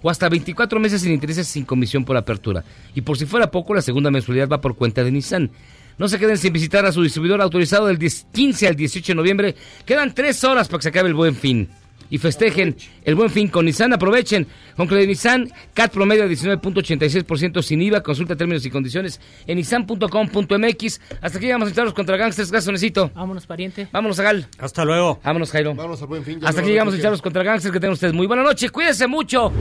o 0.00 0.10
hasta 0.10 0.28
24 0.28 0.78
meses 0.80 1.02
sin 1.02 1.12
intereses 1.12 1.46
sin 1.48 1.64
comisión 1.64 2.04
por 2.04 2.16
apertura. 2.16 2.64
Y 2.94 3.02
por 3.02 3.18
si 3.18 3.26
fuera 3.26 3.50
poco, 3.50 3.74
la 3.74 3.82
segunda 3.82 4.10
mensualidad 4.10 4.48
va 4.48 4.60
por 4.60 4.76
cuenta 4.76 5.02
de 5.04 5.10
Nissan. 5.10 5.50
No 5.98 6.08
se 6.08 6.18
queden 6.18 6.38
sin 6.38 6.52
visitar 6.52 6.86
a 6.86 6.92
su 6.92 7.02
distribuidor 7.02 7.42
autorizado 7.42 7.86
del 7.86 7.98
10 7.98 8.26
15 8.32 8.68
al 8.68 8.76
18 8.76 9.12
de 9.12 9.16
noviembre. 9.16 9.54
Quedan 9.84 10.14
tres 10.14 10.42
horas 10.44 10.68
para 10.68 10.78
que 10.78 10.82
se 10.84 10.88
acabe 10.90 11.08
el 11.08 11.14
buen 11.14 11.34
fin. 11.34 11.68
Y 12.10 12.18
festejen 12.18 12.76
el 13.04 13.14
buen 13.14 13.30
fin 13.30 13.48
con 13.48 13.66
Nissan. 13.66 13.92
Aprovechen. 13.92 14.46
Con 14.76 14.86
Credit 14.86 15.08
Nissan, 15.08 15.52
CAT 15.74 15.92
promedio 15.92 16.26
de 16.26 16.34
19.86% 16.34 17.62
sin 17.62 17.82
IVA. 17.82 18.02
Consulta 18.02 18.34
términos 18.34 18.64
y 18.64 18.70
condiciones 18.70 19.20
en 19.46 19.58
nissan.com.mx. 19.58 21.00
Hasta 21.20 21.38
aquí 21.38 21.46
llegamos 21.46 21.66
a 21.66 21.70
entrar 21.70 21.92
contra 21.92 22.16
gangsters. 22.16 22.50
Gracias, 22.50 22.64
Sonecito. 22.64 23.10
Vámonos, 23.14 23.46
pariente. 23.46 23.88
Vámonos, 23.92 24.18
Gal. 24.20 24.48
Hasta 24.58 24.84
luego. 24.84 25.20
Vámonos, 25.22 25.50
Jairo. 25.50 25.74
Vamos 25.74 26.00
al 26.00 26.08
buen 26.08 26.24
fin. 26.24 26.40
Hasta 26.42 26.62
aquí 26.62 26.70
llegamos 26.70 26.94
a 26.94 26.96
echarlos 26.96 27.20
contra 27.20 27.42
gangsters. 27.42 27.72
Que 27.72 27.80
tengan 27.80 27.94
ustedes 27.94 28.14
muy 28.14 28.26
buena 28.26 28.42
noche. 28.42 28.70
Cuídense 28.70 29.06
mucho. 29.06 29.52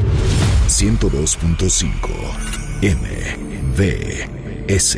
102.5 0.67 2.77
MVS 2.81 4.97